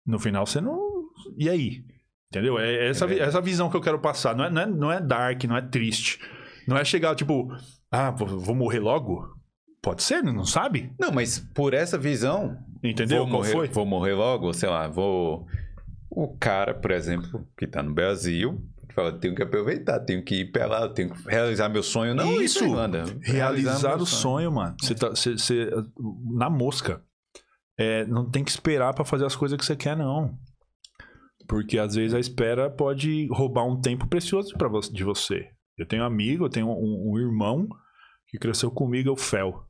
No 0.06 0.18
final 0.20 0.46
você 0.46 0.60
não. 0.60 0.80
E 1.38 1.48
aí? 1.50 1.84
Entendeu? 2.32 2.58
É 2.58 2.90
essa, 2.90 3.06
É 3.06 3.08
vi- 3.08 3.14
verdade. 3.14 3.30
essa 3.30 3.42
visão 3.42 3.70
que 3.70 3.78
eu 3.78 3.82
quero 3.82 4.00
passar. 4.00 4.36
Não 4.36 4.44
é, 4.46 4.50
não, 4.50 4.62
é, 4.62 4.66
não 4.66 4.92
é 4.92 5.00
dark, 5.00 5.44
não 5.44 5.56
é 5.56 5.62
triste. 5.62 6.20
Não 6.68 6.76
é 6.76 6.84
chegar, 6.84 7.14
tipo, 7.16 7.48
ah, 7.92 8.10
vou 8.10 8.56
morrer 8.56 8.80
logo? 8.80 9.35
Pode 9.86 10.02
ser, 10.02 10.24
não 10.24 10.44
sabe? 10.44 10.92
Não, 11.00 11.12
mas 11.12 11.38
por 11.54 11.76
essa 11.76 11.96
visão. 11.96 12.58
Entendeu? 12.84 13.20
Vou 13.20 13.28
morrer, 13.28 13.52
foi? 13.52 13.68
vou 13.68 13.86
morrer 13.86 14.14
logo, 14.14 14.52
sei 14.52 14.68
lá, 14.68 14.88
vou. 14.88 15.46
O 16.10 16.36
cara, 16.40 16.74
por 16.74 16.90
exemplo, 16.90 17.48
que 17.56 17.68
tá 17.68 17.84
no 17.84 17.94
Brasil, 17.94 18.60
fala: 18.96 19.12
tenho 19.20 19.36
que 19.36 19.44
aproveitar, 19.44 20.00
tenho 20.00 20.24
que 20.26 20.38
ir 20.38 20.52
pra 20.52 20.66
lá, 20.66 20.90
tenho 20.90 21.14
que 21.14 21.30
realizar 21.30 21.70
meu 21.70 21.84
sonho. 21.84 22.16
Não, 22.16 22.42
Isso. 22.42 22.66
isso. 22.66 22.76
Realizar 23.22 24.02
o 24.02 24.08
sonho, 24.08 24.52
mano. 24.52 24.76
Você 24.82 24.96
tá 24.96 25.10
você- 25.10 25.34
você- 25.38 25.70
na 26.34 26.50
mosca. 26.50 27.04
É, 27.78 28.08
não 28.08 28.28
tem 28.28 28.44
que 28.44 28.50
esperar 28.50 28.92
pra 28.96 29.06
fazer 29.06 29.26
as 29.26 29.36
coisas 29.36 29.56
que 29.56 29.64
você 29.64 29.76
quer, 29.76 29.96
não. 29.96 30.36
Porque 31.48 31.78
às 31.78 31.94
vezes 31.94 32.16
a 32.16 32.20
espera 32.20 32.72
pode 32.72 33.28
roubar 33.30 33.66
um 33.68 33.80
tempo 33.80 34.08
precioso 34.08 34.52
para 34.58 34.68
de 34.92 35.04
você. 35.04 35.48
Eu 35.78 35.86
tenho 35.86 36.02
um 36.02 36.08
amigo, 36.08 36.46
eu 36.46 36.50
tenho 36.50 36.68
um, 36.70 37.12
um 37.12 37.20
irmão 37.20 37.68
que 38.30 38.40
cresceu 38.40 38.72
comigo, 38.72 39.10
é 39.10 39.12
o 39.12 39.16
Fel. 39.16 39.64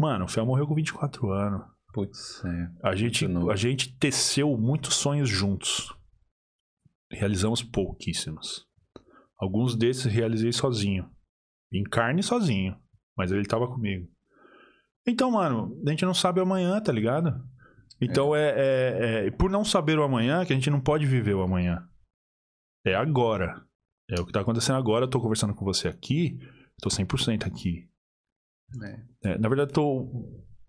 Mano, 0.00 0.24
o 0.24 0.28
Fel 0.28 0.46
morreu 0.46 0.66
com 0.66 0.74
24 0.74 1.30
anos. 1.30 1.60
Putz, 1.92 2.42
é. 2.42 2.88
A 2.88 2.96
gente, 2.96 3.26
a 3.50 3.54
gente 3.54 3.98
teceu 3.98 4.56
muitos 4.56 4.94
sonhos 4.94 5.28
juntos. 5.28 5.94
Realizamos 7.12 7.62
pouquíssimos. 7.62 8.66
Alguns 9.38 9.76
desses 9.76 10.10
realizei 10.10 10.52
sozinho. 10.52 11.06
Em 11.70 11.84
carne 11.84 12.22
sozinho. 12.22 12.74
Mas 13.14 13.30
ele 13.30 13.44
tava 13.44 13.66
comigo. 13.66 14.08
Então, 15.06 15.32
mano, 15.32 15.78
a 15.86 15.90
gente 15.90 16.06
não 16.06 16.14
sabe 16.14 16.40
o 16.40 16.44
amanhã, 16.44 16.80
tá 16.80 16.90
ligado? 16.90 17.38
Então 18.00 18.34
é, 18.34 18.54
é, 18.56 19.26
é- 19.26 19.30
Por 19.32 19.50
não 19.50 19.66
saber 19.66 19.98
o 19.98 20.02
amanhã, 20.02 20.46
que 20.46 20.52
a 20.54 20.56
gente 20.56 20.70
não 20.70 20.80
pode 20.80 21.04
viver 21.04 21.34
o 21.34 21.42
amanhã. 21.42 21.86
É 22.86 22.94
agora. 22.94 23.62
É 24.08 24.18
o 24.18 24.24
que 24.24 24.32
tá 24.32 24.40
acontecendo 24.40 24.76
agora. 24.76 25.04
Eu 25.04 25.10
tô 25.10 25.20
conversando 25.20 25.54
com 25.54 25.62
você 25.66 25.88
aqui. 25.88 26.38
Tô 26.80 26.88
100% 26.88 27.46
aqui. 27.46 27.89
É, 29.24 29.38
na 29.38 29.48
verdade, 29.48 29.72
tô 29.72 30.08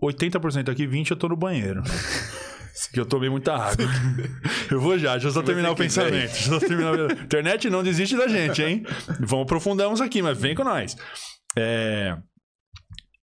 80% 0.01 0.69
aqui, 0.69 0.87
20% 0.87 1.11
eu 1.11 1.17
tô 1.17 1.29
no 1.29 1.35
banheiro. 1.37 1.81
que 2.93 2.99
eu 2.99 3.05
tomei 3.05 3.29
muita 3.29 3.53
água. 3.53 3.85
eu 4.71 4.79
vou 4.81 4.97
já, 4.97 5.11
deixa 5.13 5.27
eu 5.27 5.31
só 5.31 5.41
terminar 5.43 5.71
o 5.71 5.75
pensamento. 5.75 6.31
Deixa 6.31 6.51
eu 6.53 6.59
só 6.59 6.65
terminar 6.65 6.93
o... 6.99 7.11
Internet 7.11 7.69
não 7.69 7.83
desiste 7.83 8.17
da 8.17 8.27
gente, 8.27 8.61
hein? 8.61 8.83
Vamos 9.19 9.43
aprofundar 9.43 9.87
uns 9.89 10.01
aqui, 10.01 10.21
mas 10.21 10.37
vem 10.37 10.55
com 10.55 10.63
nós. 10.63 10.95
É, 11.57 12.17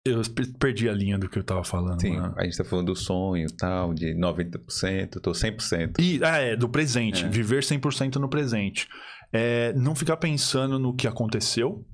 Eu 0.05 0.21
per- 0.33 0.53
perdi 0.59 0.87
a 0.87 0.93
linha 0.93 1.17
do 1.17 1.27
que 1.29 1.39
eu 1.39 1.43
tava 1.43 1.63
falando. 1.63 1.99
Sim, 2.01 2.17
mano. 2.17 2.33
a 2.37 2.43
gente 2.43 2.57
tá 2.57 2.63
falando 2.63 2.87
do 2.87 2.95
sonho 2.95 3.47
e 3.47 3.55
tal, 3.55 3.93
de 3.93 4.13
90%, 4.15 5.15
eu 5.15 5.21
tô 5.21 5.31
100%. 5.31 5.99
E, 5.99 6.19
ah, 6.23 6.37
é, 6.37 6.55
do 6.55 6.69
presente. 6.69 7.25
É. 7.25 7.29
Viver 7.29 7.63
100% 7.63 8.17
no 8.17 8.29
presente. 8.29 8.87
É, 9.33 9.73
não 9.73 9.95
ficar 9.95 10.17
pensando 10.17 10.77
no 10.77 10.93
que 10.95 11.07
aconteceu 11.07 11.85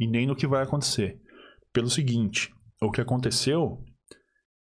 e 0.00 0.08
nem 0.08 0.26
no 0.26 0.36
que 0.36 0.46
vai 0.46 0.62
acontecer. 0.62 1.16
Pelo 1.72 1.88
seguinte, 1.88 2.54
o 2.80 2.90
que 2.90 3.00
aconteceu 3.00 3.82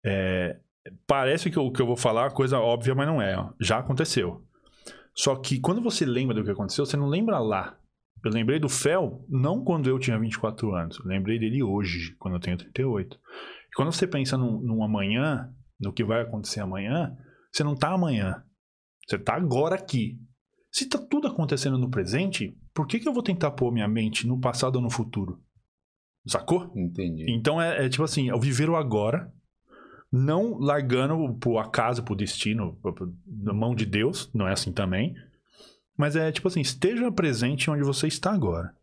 é, 0.05 0.59
parece 1.07 1.49
que 1.49 1.59
o 1.59 1.71
que 1.71 1.81
eu 1.81 1.87
vou 1.87 1.95
falar 1.95 2.27
é 2.27 2.33
coisa 2.33 2.59
óbvia, 2.59 2.95
mas 2.95 3.07
não 3.07 3.21
é. 3.21 3.37
ó. 3.37 3.51
Já 3.59 3.79
aconteceu. 3.79 4.43
Só 5.13 5.35
que 5.35 5.59
quando 5.59 5.81
você 5.81 6.05
lembra 6.05 6.35
do 6.35 6.43
que 6.43 6.51
aconteceu, 6.51 6.85
você 6.85 6.97
não 6.97 7.07
lembra 7.07 7.39
lá. 7.39 7.77
Eu 8.23 8.31
lembrei 8.31 8.59
do 8.59 8.67
Fel 8.67 9.25
não 9.29 9.63
quando 9.63 9.89
eu 9.89 9.97
tinha 9.97 10.19
24 10.19 10.73
anos. 10.73 10.99
Eu 10.99 11.05
lembrei 11.05 11.39
dele 11.39 11.63
hoje, 11.63 12.15
quando 12.17 12.35
eu 12.35 12.39
tenho 12.39 12.57
38. 12.57 13.15
E 13.15 13.75
quando 13.75 13.91
você 13.91 14.05
pensa 14.07 14.37
num, 14.37 14.59
num 14.59 14.83
amanhã, 14.83 15.53
no 15.79 15.93
que 15.93 16.03
vai 16.03 16.21
acontecer 16.21 16.59
amanhã, 16.59 17.15
você 17.51 17.63
não 17.63 17.75
tá 17.75 17.93
amanhã. 17.93 18.43
Você 19.07 19.17
tá 19.17 19.35
agora 19.35 19.75
aqui. 19.75 20.19
Se 20.71 20.87
tá 20.87 20.99
tudo 20.99 21.27
acontecendo 21.27 21.77
no 21.77 21.89
presente, 21.89 22.55
por 22.73 22.85
que, 22.85 22.99
que 22.99 23.07
eu 23.07 23.13
vou 23.13 23.23
tentar 23.23 23.51
pôr 23.51 23.71
minha 23.71 23.87
mente 23.87 24.27
no 24.27 24.39
passado 24.39 24.75
ou 24.75 24.81
no 24.81 24.89
futuro? 24.89 25.41
Sacou? 26.29 26.71
Entendi. 26.75 27.25
Então 27.29 27.61
é, 27.61 27.85
é 27.85 27.89
tipo 27.89 28.03
assim, 28.03 28.29
é 28.29 28.35
o 28.35 28.39
viver 28.39 28.69
o 28.69 28.75
agora, 28.75 29.31
não 30.11 30.57
largando 30.59 31.33
pro 31.39 31.57
acaso, 31.57 32.03
pro 32.03 32.15
destino, 32.15 32.77
na 33.27 33.53
mão 33.53 33.75
de 33.75 33.85
Deus, 33.85 34.29
não 34.33 34.47
é 34.47 34.53
assim 34.53 34.71
também. 34.71 35.15
Mas 35.97 36.15
é 36.15 36.31
tipo 36.31 36.47
assim, 36.47 36.61
esteja 36.61 37.11
presente 37.11 37.69
onde 37.69 37.83
você 37.83 38.07
está 38.07 38.31
agora. 38.31 38.73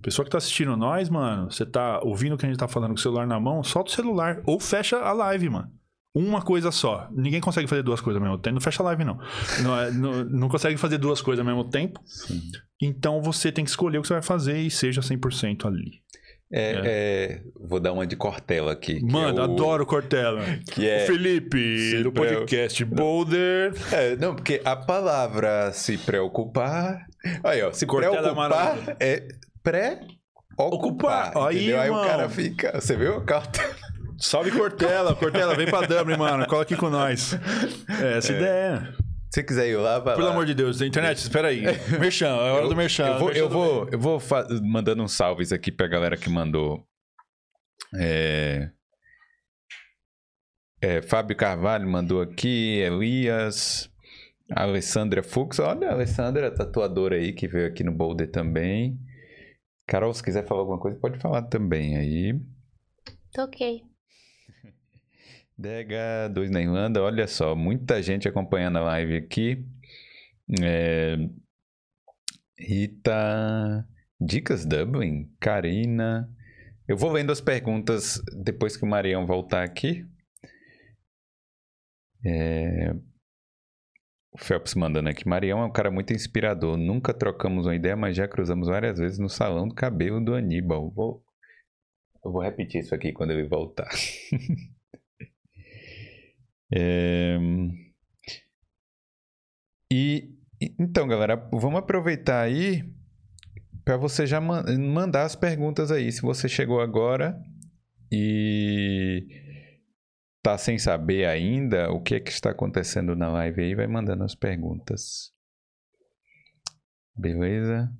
Pessoa 0.00 0.24
que 0.24 0.30
tá 0.30 0.38
assistindo 0.38 0.76
nós, 0.76 1.08
mano, 1.10 1.50
você 1.50 1.66
tá 1.66 2.00
ouvindo 2.02 2.34
o 2.34 2.38
que 2.38 2.46
a 2.46 2.48
gente 2.48 2.58
tá 2.58 2.66
falando 2.66 2.90
com 2.92 2.96
o 2.96 3.00
celular 3.00 3.26
na 3.26 3.38
mão, 3.38 3.62
solta 3.62 3.90
o 3.90 3.94
celular 3.94 4.42
ou 4.46 4.58
fecha 4.58 4.96
a 4.98 5.12
live, 5.12 5.50
mano. 5.50 5.70
uma 6.14 6.42
coisa 6.42 6.70
só. 6.70 7.08
Ninguém 7.10 7.40
consegue 7.40 7.66
fazer 7.66 7.82
duas 7.82 8.00
coisas 8.00 8.20
ao 8.20 8.26
mesmo 8.28 8.38
tempo. 8.42 8.54
Não 8.54 8.60
fecha 8.60 8.82
a 8.82 8.86
live, 8.86 9.04
não. 9.04 9.18
Não, 9.62 9.78
é- 9.80 9.90
não, 9.90 10.24
não 10.24 10.48
consegue 10.48 10.76
fazer 10.76 10.98
duas 10.98 11.22
coisas 11.22 11.40
ao 11.46 11.54
mesmo 11.54 11.70
tempo. 11.70 12.00
Então 12.80 13.22
você 13.22 13.50
tem 13.52 13.64
que 13.64 13.70
escolher 13.70 13.96
o 13.98 14.02
que 14.02 14.08
você 14.08 14.14
vai 14.14 14.22
fazer 14.22 14.58
e 14.58 14.70
seja 14.70 15.00
100% 15.00 15.64
ali. 15.66 16.01
É, 16.54 16.80
é, 16.84 17.40
vou 17.58 17.80
dar 17.80 17.92
uma 17.92 18.06
de 18.06 18.14
Cortella 18.14 18.72
aqui. 18.72 18.96
que 19.00 19.04
Mano, 19.10 19.38
é 19.38 19.40
o- 19.40 19.44
adoro 19.44 19.86
Cortella. 19.86 20.42
Que 20.70 20.86
é, 20.88 21.04
O 21.04 21.06
Felipe, 21.06 21.78
se 21.90 22.02
do 22.02 22.12
pre- 22.12 22.34
podcast 22.36 22.84
Boulder. 22.84 23.72
é, 23.90 24.16
Não, 24.16 24.34
porque 24.34 24.60
a 24.64 24.76
palavra 24.76 25.72
se 25.72 25.96
preocupar. 25.96 27.06
Aí, 27.42 27.62
ó. 27.62 27.72
Se 27.72 27.86
Cortella 27.86 28.16
é 28.18 28.20
preocupar 28.20 28.96
é 29.00 29.28
pré-ocupar. 29.62 31.30
Ocupar. 31.32 31.48
Aí, 31.48 31.56
entendeu? 31.56 31.80
Aí 31.80 31.90
o 31.90 32.02
cara 32.02 32.28
fica. 32.28 32.78
Você 32.80 32.96
viu? 32.96 33.22
Cortella. 33.22 33.74
Salve 34.18 34.50
Cortella. 34.52 35.14
Cortella, 35.16 35.54
vem 35.56 35.66
pra 35.66 35.80
Dublin, 35.86 36.16
mano. 36.16 36.46
Cola 36.46 36.62
aqui 36.62 36.76
com 36.76 36.90
nós. 36.90 37.36
É 38.00 38.18
essa 38.18 38.32
ideia. 38.32 38.94
Se 39.32 39.40
você 39.40 39.44
quiser 39.44 39.66
ir 39.66 39.76
lá, 39.76 39.98
vai 39.98 40.14
Pelo 40.14 40.26
lá. 40.26 40.32
amor 40.32 40.44
de 40.44 40.52
Deus, 40.52 40.82
internet, 40.82 41.16
espera 41.16 41.48
aí. 41.48 41.62
Merchan, 41.98 42.26
é 42.26 42.52
hora 42.52 42.68
do 42.68 42.76
Merchan. 42.76 43.06
Eu 43.06 43.18
vou, 43.18 43.28
Merchan 43.28 43.40
eu 43.40 43.48
vou, 43.48 43.88
eu 43.90 43.98
vou 43.98 44.20
mandando 44.62 45.02
uns 45.02 45.12
salves 45.12 45.52
aqui 45.52 45.72
pra 45.72 45.88
galera 45.88 46.18
que 46.18 46.28
mandou. 46.28 46.86
É... 47.98 48.70
é, 50.82 51.00
Fábio 51.00 51.34
Carvalho 51.34 51.88
mandou 51.88 52.20
aqui, 52.20 52.80
Elias, 52.80 53.90
Alessandra 54.50 55.22
Fux. 55.22 55.58
Olha, 55.60 55.88
a 55.88 55.92
Alessandra, 55.92 56.54
tatuadora 56.54 57.16
aí, 57.16 57.32
que 57.32 57.48
veio 57.48 57.66
aqui 57.66 57.82
no 57.82 57.90
Boulder 57.92 58.30
também. 58.30 58.98
Carol, 59.86 60.12
se 60.12 60.22
quiser 60.22 60.46
falar 60.46 60.60
alguma 60.60 60.78
coisa, 60.78 60.98
pode 61.00 61.18
falar 61.18 61.40
também 61.44 61.96
aí. 61.96 62.38
Tô 63.32 63.44
ok. 63.44 63.82
Dega 65.56 66.28
2 66.32 66.50
na 66.50 66.60
Irlanda, 66.60 67.02
olha 67.02 67.26
só, 67.26 67.54
muita 67.54 68.02
gente 68.02 68.26
acompanhando 68.28 68.78
a 68.78 68.82
live 68.82 69.16
aqui. 69.16 69.64
É, 70.62 71.16
Rita, 72.58 73.86
Dicas 74.20 74.64
Dublin, 74.64 75.30
Karina. 75.40 76.28
Eu 76.88 76.96
vou 76.96 77.10
lendo 77.12 77.32
as 77.32 77.40
perguntas 77.40 78.20
depois 78.44 78.76
que 78.76 78.84
o 78.84 78.88
Marião 78.88 79.26
voltar 79.26 79.62
aqui. 79.62 80.06
É, 82.24 82.94
O 84.32 84.38
Phelps 84.38 84.74
mandando 84.74 85.08
aqui. 85.08 85.26
Marião 85.28 85.60
é 85.60 85.64
um 85.66 85.72
cara 85.72 85.90
muito 85.90 86.12
inspirador. 86.12 86.76
Nunca 86.76 87.14
trocamos 87.14 87.66
uma 87.66 87.74
ideia, 87.74 87.96
mas 87.96 88.16
já 88.16 88.26
cruzamos 88.28 88.68
várias 88.68 88.98
vezes 88.98 89.18
no 89.18 89.28
salão 89.28 89.68
do 89.68 89.74
cabelo 89.74 90.22
do 90.24 90.34
Aníbal. 90.34 90.90
Vou... 90.90 91.24
Eu 92.24 92.30
vou 92.32 92.42
repetir 92.42 92.80
isso 92.80 92.94
aqui 92.94 93.12
quando 93.12 93.32
ele 93.32 93.48
voltar. 93.48 93.88
É, 96.74 97.38
E 99.90 100.34
então, 100.78 101.06
galera, 101.08 101.36
vamos 101.52 101.78
aproveitar 101.80 102.40
aí 102.40 102.82
para 103.84 103.96
você 103.96 104.26
já 104.26 104.40
man- 104.40 104.64
mandar 104.78 105.24
as 105.24 105.34
perguntas 105.36 105.90
aí. 105.90 106.10
Se 106.10 106.22
você 106.22 106.48
chegou 106.48 106.80
agora 106.80 107.36
e 108.10 109.26
tá 110.42 110.56
sem 110.56 110.78
saber 110.78 111.26
ainda 111.26 111.90
o 111.90 112.00
que 112.00 112.14
é 112.14 112.20
que 112.20 112.30
está 112.30 112.50
acontecendo 112.50 113.14
na 113.16 113.28
live 113.28 113.62
aí, 113.62 113.74
vai 113.74 113.86
mandando 113.86 114.24
as 114.24 114.34
perguntas. 114.34 115.32
Beleza? 117.14 117.92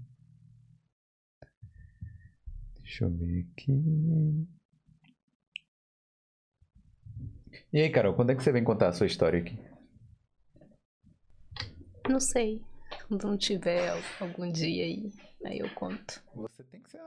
Deixa 2.81 3.05
eu 3.05 3.11
ver 3.11 3.47
aqui. 3.53 4.47
E 7.73 7.81
aí, 7.81 7.91
Carol, 7.91 8.15
quando 8.15 8.31
é 8.31 8.35
que 8.35 8.43
você 8.43 8.53
vem 8.53 8.63
contar 8.63 8.89
a 8.89 8.93
sua 8.93 9.07
história 9.07 9.41
aqui? 9.41 9.59
Não 12.09 12.21
sei. 12.21 12.61
Quando 13.09 13.37
tiver 13.39 13.89
al- 13.89 13.99
algum 14.21 14.51
dia 14.51 14.85
aí, 14.85 15.13
aí 15.45 15.59
eu 15.59 15.69
conto. 15.75 16.23
Você 16.35 16.63
tem 16.65 16.81
que 16.81 16.91
ser 16.91 17.01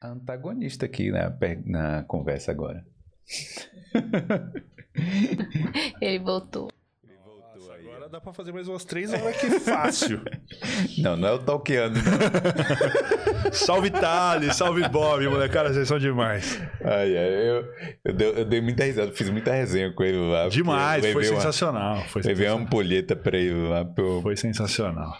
a 0.00 0.08
antagonista 0.08 0.86
aqui 0.86 1.10
na, 1.10 1.30
na 1.64 2.04
conversa 2.04 2.50
agora. 2.52 2.84
Ele 6.00 6.18
voltou. 6.18 6.68
Agora 8.06 8.10
dá 8.10 8.20
pra 8.20 8.32
fazer 8.32 8.52
mais 8.52 8.68
umas 8.68 8.84
três 8.84 9.12
horas 9.12 9.36
que 9.36 9.50
fácil. 9.58 10.20
Não, 10.98 11.16
não 11.16 11.28
é 11.28 11.32
o 11.32 11.38
Tolkiano, 11.40 11.96
não. 11.96 13.50
salve 13.52 13.90
Thales, 13.90 14.54
salve 14.54 14.88
Bob, 14.88 15.26
molecada, 15.28 15.72
vocês 15.74 15.88
são 15.88 15.98
demais. 15.98 16.56
Ai, 16.84 17.16
ai, 17.16 17.48
eu, 17.50 17.64
eu, 18.04 18.14
dei, 18.14 18.28
eu 18.28 18.44
dei 18.44 18.60
muita 18.60 18.84
risada, 18.84 19.10
fiz 19.12 19.28
muita 19.28 19.52
resenha 19.52 19.92
com 19.92 20.04
ele 20.04 20.18
lá. 20.18 20.48
Demais, 20.48 21.04
foi 21.04 21.28
uma- 21.28 21.36
sensacional. 21.36 22.04
Foi, 22.04 22.22
Levei 22.22 22.48
uma 22.48 22.60
ampulheta 22.60 23.16
pra 23.16 23.36
ele 23.36 23.68
lá. 23.68 23.84
Pro... 23.84 24.20
foi 24.22 24.36
sensacional. 24.36 25.12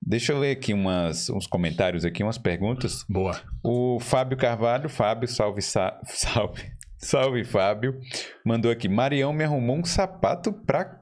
Deixa 0.00 0.32
eu 0.32 0.38
ler 0.38 0.52
aqui 0.52 0.72
umas, 0.72 1.28
uns 1.28 1.46
comentários 1.46 2.02
aqui, 2.04 2.22
umas 2.22 2.38
perguntas. 2.38 3.04
Boa. 3.08 3.38
O 3.62 4.00
Fábio 4.00 4.38
Carvalho, 4.38 4.88
Fábio, 4.88 5.28
salve, 5.28 5.60
sa- 5.60 6.00
salve, 6.08 6.62
salve 6.96 7.44
Fábio, 7.44 8.00
mandou 8.44 8.70
aqui, 8.70 8.88
Marião 8.88 9.34
me 9.34 9.44
arrumou 9.44 9.76
um 9.76 9.84
sapato 9.84 10.50
pra 10.50 11.01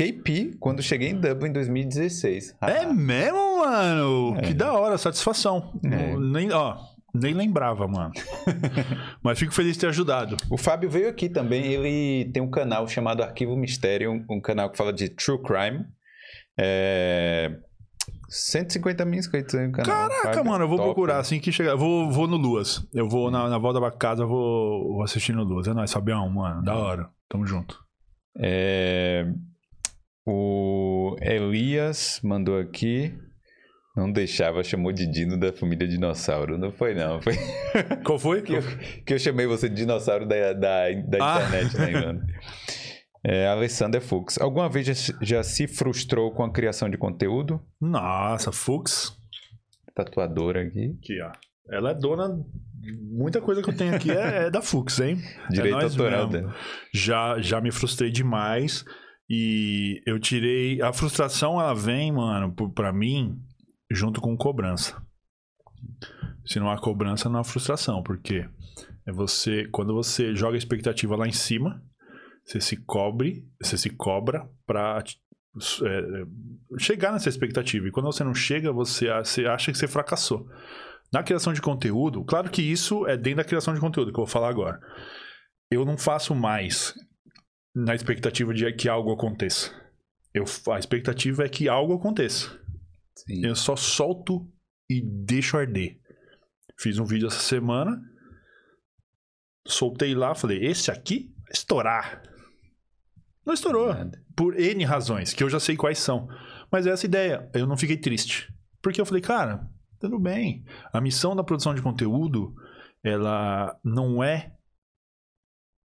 KP 0.00 0.56
quando 0.58 0.82
cheguei 0.82 1.10
em 1.10 1.20
Dublin 1.20 1.50
em 1.50 1.52
2016. 1.52 2.56
É 2.62 2.86
mesmo, 2.86 3.58
mano? 3.58 4.36
É. 4.38 4.40
Que 4.42 4.54
da 4.54 4.72
hora, 4.72 4.96
satisfação. 4.96 5.78
É. 5.84 6.16
Nem, 6.16 6.50
ó, 6.52 6.78
nem 7.14 7.34
lembrava, 7.34 7.86
mano. 7.86 8.12
Mas 9.22 9.38
fico 9.38 9.52
feliz 9.52 9.74
de 9.74 9.80
ter 9.80 9.88
ajudado. 9.88 10.38
O 10.50 10.56
Fábio 10.56 10.88
veio 10.88 11.08
aqui 11.08 11.28
também, 11.28 11.66
ele 11.66 12.30
tem 12.32 12.42
um 12.42 12.50
canal 12.50 12.88
chamado 12.88 13.22
Arquivo 13.22 13.54
Mistério, 13.54 14.10
um, 14.10 14.24
um 14.36 14.40
canal 14.40 14.70
que 14.70 14.78
fala 14.78 14.92
de 14.92 15.10
True 15.10 15.42
Crime. 15.42 15.84
É... 16.58 17.58
150 18.30 19.04
mil 19.04 19.18
inscritos 19.18 19.54
aí 19.54 19.66
no 19.66 19.72
canal. 19.72 20.08
Caraca, 20.08 20.34
Fábio, 20.34 20.50
mano, 20.50 20.64
eu 20.64 20.68
vou 20.68 20.78
top. 20.78 20.88
procurar 20.88 21.18
assim 21.18 21.40
que 21.40 21.52
chegar. 21.52 21.76
Vou, 21.76 22.10
vou 22.10 22.26
no 22.26 22.36
Luas. 22.36 22.86
Eu 22.94 23.06
vou 23.06 23.30
na, 23.30 23.48
na 23.48 23.58
volta 23.58 23.80
pra 23.80 23.90
casa, 23.90 24.24
vou, 24.24 24.94
vou 24.94 25.02
assistir 25.02 25.34
no 25.34 25.42
Luas. 25.42 25.66
É 25.66 25.74
nóis, 25.74 25.92
Fabião, 25.92 26.28
mano. 26.30 26.62
Da 26.62 26.74
hora. 26.74 27.10
Tamo 27.28 27.44
junto. 27.44 27.78
É, 28.38 29.26
O 30.26 31.16
Elias 31.20 32.20
mandou 32.22 32.58
aqui. 32.58 33.14
Não 33.96 34.10
deixava, 34.10 34.62
chamou 34.62 34.92
de 34.92 35.06
Dino 35.10 35.36
da 35.38 35.52
família 35.52 35.86
Dinossauro. 35.86 36.56
Não 36.56 36.70
foi, 36.70 36.94
não. 36.94 37.20
Foi 37.20 37.34
Qual 38.04 38.18
foi? 38.18 38.42
que 38.42 38.52
eu, 38.54 38.62
que 39.04 39.14
eu 39.14 39.18
chamei 39.18 39.46
você 39.46 39.68
de 39.68 39.74
dinossauro 39.74 40.26
da, 40.26 40.52
da, 40.52 40.90
da 41.08 41.18
Ah. 41.20 41.42
internet, 41.42 41.76
né, 41.78 41.90
Ivana? 41.90 42.26
É, 43.24 43.46
Alessandra 43.48 44.00
Fux. 44.00 44.38
Alguma 44.40 44.68
vez 44.70 44.86
já, 44.86 45.14
já 45.20 45.42
se 45.42 45.66
frustrou 45.66 46.32
com 46.32 46.42
a 46.44 46.52
criação 46.52 46.88
de 46.88 46.96
conteúdo? 46.96 47.60
Nossa, 47.80 48.52
Fux. 48.52 49.12
Tatuadora 49.94 50.62
aqui. 50.62 50.96
Aqui, 51.02 51.20
ó. 51.20 51.32
Ela 51.70 51.90
é 51.90 51.94
dona. 51.94 52.38
Muita 53.12 53.40
coisa 53.42 53.60
que 53.62 53.68
eu 53.68 53.76
tenho 53.76 53.94
aqui 53.94 54.10
é, 54.10 54.46
é 54.46 54.50
da 54.50 54.62
Fux, 54.62 54.98
hein? 55.00 55.18
Direito 55.50 55.76
autoral 55.76 56.28
dela. 56.28 56.54
já, 56.94 57.38
já 57.40 57.60
me 57.60 57.70
frustrei 57.70 58.10
demais. 58.10 58.84
E 59.30 60.02
eu 60.04 60.18
tirei. 60.18 60.82
A 60.82 60.92
frustração, 60.92 61.60
ela 61.60 61.72
vem, 61.72 62.10
mano, 62.10 62.52
pra 62.74 62.92
mim, 62.92 63.40
junto 63.88 64.20
com 64.20 64.36
cobrança. 64.36 65.00
Se 66.44 66.58
não 66.58 66.68
há 66.68 66.76
cobrança, 66.76 67.28
não 67.28 67.38
há 67.38 67.44
frustração, 67.44 68.02
porque 68.02 68.44
é 69.06 69.12
você. 69.12 69.68
Quando 69.70 69.94
você 69.94 70.34
joga 70.34 70.56
a 70.56 70.58
expectativa 70.58 71.14
lá 71.14 71.28
em 71.28 71.32
cima, 71.32 71.80
você 72.44 72.60
se 72.60 72.76
cobre, 72.76 73.46
você 73.62 73.78
se 73.78 73.90
cobra 73.90 74.50
pra 74.66 75.04
é, 75.84 76.24
chegar 76.80 77.12
nessa 77.12 77.28
expectativa. 77.28 77.86
E 77.86 77.92
quando 77.92 78.06
você 78.06 78.24
não 78.24 78.34
chega, 78.34 78.72
você, 78.72 79.06
você 79.12 79.46
acha 79.46 79.70
que 79.70 79.78
você 79.78 79.86
fracassou. 79.86 80.48
Na 81.12 81.22
criação 81.22 81.52
de 81.52 81.62
conteúdo, 81.62 82.24
claro 82.24 82.50
que 82.50 82.62
isso 82.62 83.06
é 83.06 83.16
dentro 83.16 83.38
da 83.38 83.44
criação 83.44 83.74
de 83.74 83.80
conteúdo, 83.80 84.12
que 84.12 84.18
eu 84.18 84.24
vou 84.24 84.32
falar 84.32 84.48
agora. 84.48 84.80
Eu 85.70 85.84
não 85.84 85.96
faço 85.96 86.34
mais 86.34 86.94
na 87.74 87.94
expectativa 87.94 88.52
de 88.52 88.70
que 88.72 88.88
algo 88.88 89.12
aconteça. 89.12 89.70
Eu, 90.32 90.44
a 90.72 90.78
expectativa 90.78 91.44
é 91.44 91.48
que 91.48 91.68
algo 91.68 91.94
aconteça. 91.94 92.58
Sim. 93.16 93.44
Eu 93.44 93.54
só 93.54 93.76
solto 93.76 94.50
e 94.88 95.00
deixo 95.00 95.56
arder. 95.56 95.98
Fiz 96.78 96.98
um 96.98 97.04
vídeo 97.04 97.28
essa 97.28 97.40
semana, 97.40 98.00
soltei 99.66 100.14
lá, 100.14 100.34
falei: 100.34 100.64
esse 100.64 100.90
aqui 100.90 101.34
vai 101.42 101.52
estourar. 101.52 102.22
Não 103.44 103.54
estourou. 103.54 103.92
Nada. 103.92 104.22
Por 104.36 104.58
N 104.58 104.84
razões, 104.84 105.34
que 105.34 105.42
eu 105.42 105.50
já 105.50 105.60
sei 105.60 105.76
quais 105.76 105.98
são. 105.98 106.28
Mas 106.70 106.86
é 106.86 106.90
essa 106.90 107.06
ideia. 107.06 107.50
Eu 107.52 107.66
não 107.66 107.76
fiquei 107.76 107.96
triste. 107.96 108.52
Porque 108.80 109.00
eu 109.00 109.06
falei, 109.06 109.20
cara, 109.20 109.68
tudo 109.98 110.18
bem. 110.18 110.64
A 110.92 111.00
missão 111.00 111.34
da 111.34 111.44
produção 111.44 111.74
de 111.74 111.82
conteúdo, 111.82 112.54
ela 113.02 113.78
não 113.84 114.22
é 114.22 114.54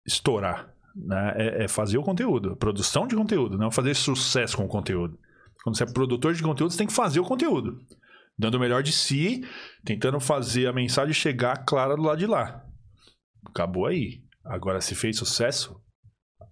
estourar. 0.05 0.74
Né? 0.95 1.33
É, 1.35 1.63
é 1.65 1.67
fazer 1.67 1.97
o 1.97 2.03
conteúdo. 2.03 2.55
Produção 2.55 3.07
de 3.07 3.15
conteúdo, 3.15 3.57
não 3.57 3.71
fazer 3.71 3.93
sucesso 3.93 4.57
com 4.57 4.65
o 4.65 4.69
conteúdo. 4.69 5.19
Quando 5.63 5.77
você 5.77 5.83
é 5.83 5.91
produtor 5.91 6.33
de 6.33 6.43
conteúdo, 6.43 6.71
você 6.71 6.77
tem 6.77 6.87
que 6.87 6.93
fazer 6.93 7.19
o 7.19 7.25
conteúdo. 7.25 7.79
Dando 8.37 8.55
o 8.55 8.59
melhor 8.59 8.83
de 8.83 8.91
si, 8.91 9.41
tentando 9.83 10.19
fazer 10.19 10.67
a 10.67 10.73
mensagem 10.73 11.13
chegar 11.13 11.65
clara 11.65 11.95
do 11.95 12.03
lado 12.03 12.19
de 12.19 12.27
lá. 12.27 12.63
Acabou 13.47 13.85
aí. 13.85 14.21
Agora, 14.45 14.79
se 14.79 14.93
fez 14.93 15.17
sucesso, 15.17 15.75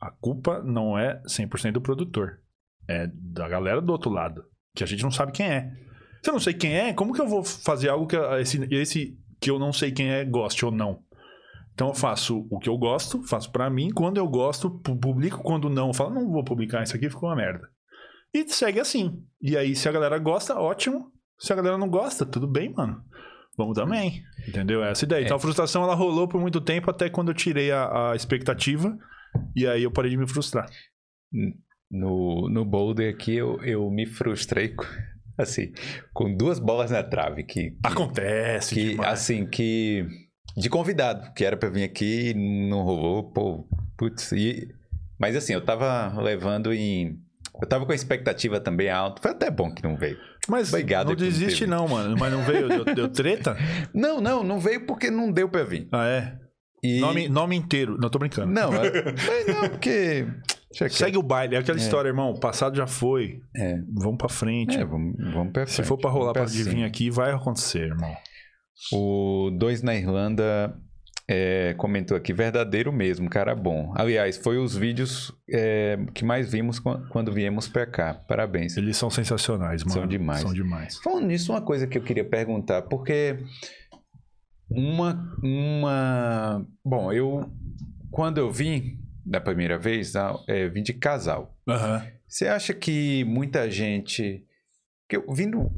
a 0.02 0.12
culpa 0.12 0.62
não 0.64 0.98
é 0.98 1.22
100% 1.28 1.74
do 1.74 1.82
produtor. 1.82 2.40
É 2.88 3.08
da 3.14 3.48
galera 3.48 3.82
do 3.82 3.92
outro 3.92 4.12
lado, 4.12 4.44
que 4.76 4.84
a 4.84 4.88
gente 4.88 5.04
não 5.04 5.12
sabe 5.12 5.32
quem 5.32 5.46
é. 5.46 5.72
Se 6.22 6.30
eu 6.30 6.34
não 6.34 6.40
sei 6.40 6.54
quem 6.54 6.76
é, 6.76 6.94
como 6.94 7.14
que 7.14 7.22
eu 7.22 7.28
vou 7.28 7.44
fazer 7.44 7.90
algo 7.90 8.08
que 8.08 8.16
esse, 8.40 8.62
esse 8.74 9.18
que 9.40 9.50
eu 9.50 9.60
não 9.60 9.72
sei 9.72 9.92
quem 9.92 10.10
é 10.10 10.26
goste 10.26 10.66
ou 10.66 10.72
não? 10.72 11.04
Então 11.74 11.90
eu 11.90 11.94
faço 11.94 12.48
o 12.50 12.60
que 12.60 12.70
eu 12.70 12.78
gosto, 12.78 13.24
faço 13.24 13.52
para 13.52 13.70
mim, 13.70 13.90
quando 13.90 14.18
eu 14.18 14.28
gosto, 14.28 14.70
publico, 14.70 15.42
quando 15.42 15.70
não, 15.70 15.88
eu 15.88 15.94
falo, 15.94 16.14
não 16.14 16.32
vou 16.32 16.44
publicar 16.44 16.84
isso 16.84 16.96
aqui, 16.96 17.10
ficou 17.10 17.30
uma 17.30 17.36
merda. 17.36 17.68
E 18.34 18.48
segue 18.50 18.80
assim. 18.80 19.24
E 19.42 19.56
aí, 19.56 19.76
se 19.76 19.88
a 19.88 19.92
galera 19.92 20.18
gosta, 20.18 20.60
ótimo. 20.60 21.12
Se 21.38 21.52
a 21.54 21.56
galera 21.56 21.78
não 21.78 21.90
gosta, 21.90 22.26
tudo 22.26 22.48
bem, 22.48 22.74
mano. 22.74 23.04
Vamos 23.58 23.76
também. 23.76 24.24
Entendeu? 24.48 24.84
É 24.84 24.92
essa 24.92 25.06
ideia. 25.06 25.22
É. 25.22 25.26
Então 25.26 25.38
a 25.38 25.40
frustração 25.40 25.84
ela 25.84 25.94
rolou 25.94 26.28
por 26.28 26.42
muito 26.42 26.60
tempo 26.60 26.90
até 26.90 27.10
quando 27.10 27.30
eu 27.30 27.36
tirei 27.36 27.72
a, 27.72 28.12
a 28.12 28.16
expectativa. 28.16 28.98
E 29.56 29.68
aí 29.68 29.84
eu 29.84 29.92
parei 29.92 30.10
de 30.10 30.18
me 30.18 30.28
frustrar. 30.28 30.68
No, 31.92 32.50
no 32.50 32.66
Boulder 32.66 33.14
aqui 33.14 33.36
eu, 33.36 33.62
eu 33.64 33.90
me 33.92 34.06
frustrei 34.08 34.76
assim, 35.38 35.72
com 36.14 36.36
duas 36.36 36.60
bolas 36.60 36.92
na 36.92 37.04
trave 37.04 37.44
que, 37.44 37.72
que 37.72 37.78
acontece, 37.84 38.74
que 38.74 38.90
demais. 38.92 39.14
assim 39.14 39.48
que 39.48 40.08
de 40.56 40.70
convidado 40.70 41.34
que 41.34 41.44
era 41.44 41.58
para 41.58 41.70
vir 41.70 41.84
aqui 41.84 42.34
não 42.34 42.84
rolou, 42.84 43.24
pô, 43.24 43.68
putz, 43.98 44.32
e 44.32 44.68
mas 45.20 45.36
assim, 45.36 45.54
eu 45.54 45.64
tava 45.64 46.14
levando 46.22 46.74
em 46.74 47.20
eu 47.62 47.68
tava 47.68 47.86
com 47.86 47.92
a 47.92 47.96
expectativa 47.96 48.60
também 48.60 48.90
alta. 48.90 49.22
Foi 49.22 49.32
até 49.32 49.50
bom 49.52 49.72
que 49.72 49.84
não 49.84 49.96
veio. 49.96 50.18
Mas 50.48 50.70
Obrigado 50.70 51.10
não 51.10 51.16
desiste 51.16 51.68
não, 51.68 51.88
mano. 51.88 52.16
Mas 52.18 52.32
não 52.32 52.42
veio, 52.44 52.68
deu, 52.68 52.84
deu 52.84 53.10
treta? 53.10 53.56
não, 53.94 54.20
não, 54.20 54.44
não 54.44 54.60
veio 54.60 54.86
porque 54.86 55.12
não 55.12 55.32
deu 55.32 55.48
pra 55.48 55.64
vir. 55.64 55.88
Ah, 55.92 56.06
é? 56.06 56.38
E... 56.82 57.00
Nome, 57.00 57.30
nome 57.30 57.56
inteiro. 57.56 57.98
Não, 57.98 58.10
tô 58.10 58.20
brincando. 58.20 58.52
Não, 58.52 58.74
é, 58.74 58.92
não 59.48 59.70
porque... 59.70 60.28
Segue 60.90 61.18
o 61.18 61.24
baile. 61.24 61.56
É 61.56 61.60
aquela 61.60 61.78
é. 61.78 61.82
história, 61.82 62.10
irmão. 62.10 62.32
O 62.32 62.40
passado 62.40 62.76
já 62.76 62.88
foi. 62.88 63.42
É. 63.56 63.78
Vamos 63.94 64.18
pra 64.18 64.28
frente. 64.28 64.76
É, 64.76 64.84
vamos, 64.84 65.16
vamos 65.32 65.54
pra 65.54 65.68
frente. 65.68 65.76
Se 65.76 65.84
for 65.84 65.98
pra 65.98 66.10
rolar 66.10 66.34
pra, 66.34 66.44
pra 66.46 66.52
vir 66.52 66.84
aqui, 66.84 67.12
vai 67.12 67.32
acontecer, 67.32 67.84
irmão. 67.84 68.14
O 68.92 69.50
2 69.52 69.82
na 69.82 69.96
Irlanda 69.96 70.76
é, 71.28 71.74
comentou 71.78 72.18
aqui, 72.18 72.34
verdadeiro 72.34 72.92
mesmo, 72.92 73.30
cara 73.30 73.56
bom. 73.56 73.94
Aliás, 73.96 74.38
foi 74.38 74.58
os 74.58 74.76
vídeos 74.76 75.32
é, 75.50 75.98
que 76.14 76.26
mais 76.26 76.52
vimos 76.52 76.80
quando 76.80 77.32
viemos 77.32 77.68
pra 77.68 77.86
cá. 77.86 78.14
Parabéns. 78.14 78.76
Eles 78.76 78.98
são 78.98 79.10
sensacionais, 79.10 79.84
mano. 79.84 79.94
São 79.94 80.08
demais. 80.08 80.42
São 80.42 80.54
demais. 80.54 80.98
Falando 80.98 81.28
nisso, 81.28 81.54
uma 81.54 81.62
coisa 81.62 81.88
que 81.88 81.98
eu 81.98 82.04
queria 82.04 82.26
perguntar, 82.26 82.84
porque 82.84 83.38
uma. 84.70 85.34
uma... 85.42 86.66
Bom, 86.84 87.12
eu. 87.12 87.50
Quando 88.12 88.38
eu 88.38 88.52
vim 88.52 89.00
da 89.26 89.40
primeira 89.40 89.78
vez, 89.78 90.14
é, 90.48 90.68
vim 90.68 90.84
de 90.84 90.94
casal. 90.94 91.58
Uhum. 91.68 92.02
Você 92.28 92.48
acha 92.48 92.74
que 92.74 93.24
muita 93.24 93.70
gente. 93.72 94.46
Que 95.08 95.18
eu 95.18 95.34
vindo 95.34 95.72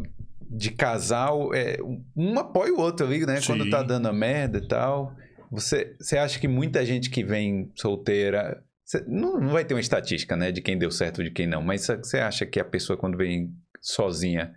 de 0.55 0.71
casal, 0.71 1.53
é, 1.53 1.77
um 2.15 2.39
apoia 2.39 2.73
o 2.73 2.79
outro 2.79 3.05
ali, 3.05 3.25
né? 3.25 3.41
Sim. 3.41 3.47
Quando 3.47 3.69
tá 3.69 3.83
dando 3.83 4.07
a 4.07 4.13
merda 4.13 4.59
e 4.59 4.67
tal. 4.67 5.15
Você, 5.51 5.95
você 5.99 6.17
acha 6.17 6.39
que 6.39 6.47
muita 6.47 6.85
gente 6.85 7.09
que 7.09 7.23
vem 7.23 7.71
solteira. 7.75 8.63
Você, 8.83 9.03
não, 9.07 9.39
não 9.39 9.49
vai 9.49 9.65
ter 9.65 9.73
uma 9.73 9.81
estatística, 9.81 10.35
né? 10.35 10.51
De 10.51 10.61
quem 10.61 10.77
deu 10.77 10.91
certo 10.91 11.21
e 11.21 11.25
de 11.25 11.31
quem 11.31 11.45
não. 11.45 11.61
Mas 11.61 11.85
você 11.85 12.19
acha 12.19 12.45
que 12.45 12.59
a 12.59 12.65
pessoa, 12.65 12.97
quando 12.97 13.17
vem 13.17 13.53
sozinha, 13.81 14.53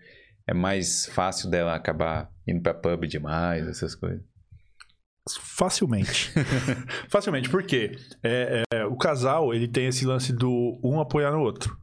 é 0.47 0.55
mais 0.55 1.07
fácil 1.07 1.51
dela 1.51 1.75
acabar 1.75 2.31
indo 2.47 2.62
pra 2.62 2.75
pub 2.75 3.07
demais, 3.07 3.66
essas 3.66 3.95
coisas? 3.95 4.23
Facilmente. 5.43 6.33
Facilmente, 7.11 7.51
porque 7.51 7.93
é, 8.23 8.62
é, 8.73 8.85
o 8.87 8.97
casal 8.97 9.53
ele 9.53 9.69
tem 9.69 9.87
esse 9.87 10.07
lance 10.07 10.33
do 10.33 10.81
um 10.83 11.01
apoiar 11.01 11.33
no 11.33 11.41
outro. 11.41 11.77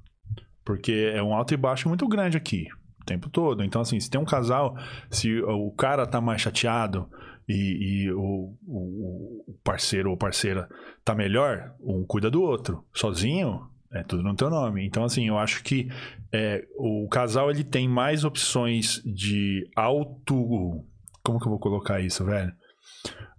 Porque 0.63 1.11
é 1.13 1.21
um 1.21 1.33
alto 1.33 1.53
e 1.53 1.57
baixo 1.57 1.87
muito 1.87 2.07
grande 2.07 2.37
aqui, 2.37 2.65
tempo 3.05 3.29
todo. 3.29 3.63
Então, 3.63 3.81
assim, 3.81 3.99
se 3.99 4.09
tem 4.09 4.19
um 4.19 4.25
casal, 4.25 4.75
se 5.09 5.41
o 5.41 5.71
cara 5.71 6.05
tá 6.05 6.19
mais 6.19 6.41
chateado, 6.41 7.09
e, 7.47 8.05
e 8.05 8.11
o, 8.11 8.53
o, 8.67 9.55
parceiro 9.63 10.09
ou 10.09 10.17
parceira 10.17 10.67
tá 11.03 11.13
melhor, 11.13 11.73
um 11.79 12.03
cuida 12.03 12.29
do 12.29 12.41
outro. 12.41 12.83
Sozinho, 12.93 13.67
é 13.93 14.03
tudo 14.03 14.23
no 14.23 14.35
teu 14.35 14.49
nome. 14.49 14.85
Então, 14.85 15.03
assim, 15.03 15.27
eu 15.27 15.37
acho 15.37 15.63
que 15.63 15.87
é, 16.31 16.65
o 16.75 17.07
casal 17.07 17.49
ele 17.49 17.63
tem 17.63 17.87
mais 17.87 18.23
opções 18.23 19.01
de 19.05 19.69
auto. 19.75 20.83
Como 21.23 21.39
que 21.39 21.45
eu 21.45 21.51
vou 21.51 21.59
colocar 21.59 22.01
isso, 22.01 22.25
velho? 22.25 22.51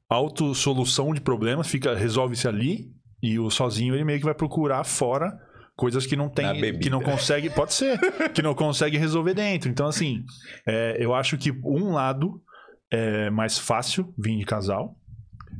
Auto-solução 0.08 1.12
de 1.12 1.20
problemas, 1.20 1.66
fica 1.66 1.94
resolve-se 1.94 2.46
ali, 2.46 2.92
e 3.20 3.38
o 3.40 3.50
sozinho 3.50 3.94
ele 3.94 4.04
meio 4.04 4.20
que 4.20 4.24
vai 4.24 4.34
procurar 4.34 4.84
fora 4.84 5.36
coisas 5.76 6.06
que 6.06 6.16
não 6.16 6.28
tem, 6.28 6.78
que 6.78 6.88
não 6.88 7.02
consegue, 7.02 7.50
pode 7.50 7.74
ser, 7.74 7.98
que 8.34 8.42
não 8.42 8.54
consegue 8.54 8.96
resolver 8.96 9.34
dentro. 9.34 9.70
Então, 9.70 9.86
assim, 9.86 10.24
é, 10.66 10.96
eu 10.98 11.14
acho 11.14 11.36
que 11.36 11.52
um 11.52 11.92
lado 11.92 12.42
é 12.90 13.28
mais 13.30 13.58
fácil 13.58 14.12
vir 14.18 14.38
de 14.38 14.44
casal. 14.44 14.96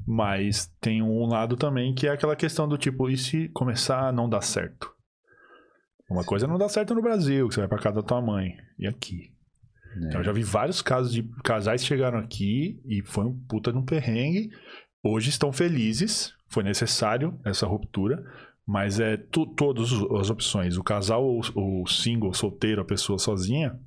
Mas 0.07 0.73
tem 0.81 1.03
um 1.03 1.27
lado 1.27 1.57
também 1.57 1.93
que 1.93 2.07
é 2.07 2.11
aquela 2.11 2.37
questão 2.37 2.69
do 2.69 2.79
tipo, 2.79 3.11
e 3.11 3.17
se 3.17 3.49
começar 3.49 4.07
a 4.07 4.13
não 4.13 4.29
dar 4.29 4.41
certo? 4.41 4.93
Uma 6.09 6.23
coisa 6.23 6.47
não 6.47 6.59
dá 6.59 6.69
certo 6.69 6.95
no 6.95 7.03
Brasil, 7.03 7.49
que 7.49 7.55
você 7.55 7.61
vai 7.61 7.69
pra 7.69 7.79
casa 7.79 7.97
da 7.97 8.03
tua 8.03 8.23
mãe. 8.23 8.57
E 8.79 8.87
aqui? 8.87 9.33
É. 9.97 10.07
Então, 10.07 10.21
eu 10.21 10.25
já 10.25 10.33
vi 10.33 10.45
vários 10.45 10.81
casos 10.81 11.13
de 11.13 11.25
casais 11.43 11.83
que 11.83 11.89
chegaram 11.89 12.19
aqui 12.19 12.81
e 12.85 13.03
foi 13.03 13.25
um 13.25 13.37
puta 13.49 13.73
no 13.73 13.85
perrengue. 13.85 14.51
Hoje 15.03 15.31
estão 15.31 15.53
felizes, 15.53 16.33
foi 16.49 16.63
necessário 16.63 17.39
essa 17.45 17.67
ruptura, 17.67 18.25
mas 18.67 18.99
é 18.99 19.17
tu, 19.17 19.47
todas 19.47 19.93
as 19.93 20.31
opções. 20.31 20.77
O 20.77 20.83
casal, 20.83 21.25
o, 21.25 21.83
o 21.83 21.87
single, 21.87 22.35
solteiro, 22.35 22.83
a 22.83 22.85
pessoa 22.85 23.19
sozinha, 23.19 23.79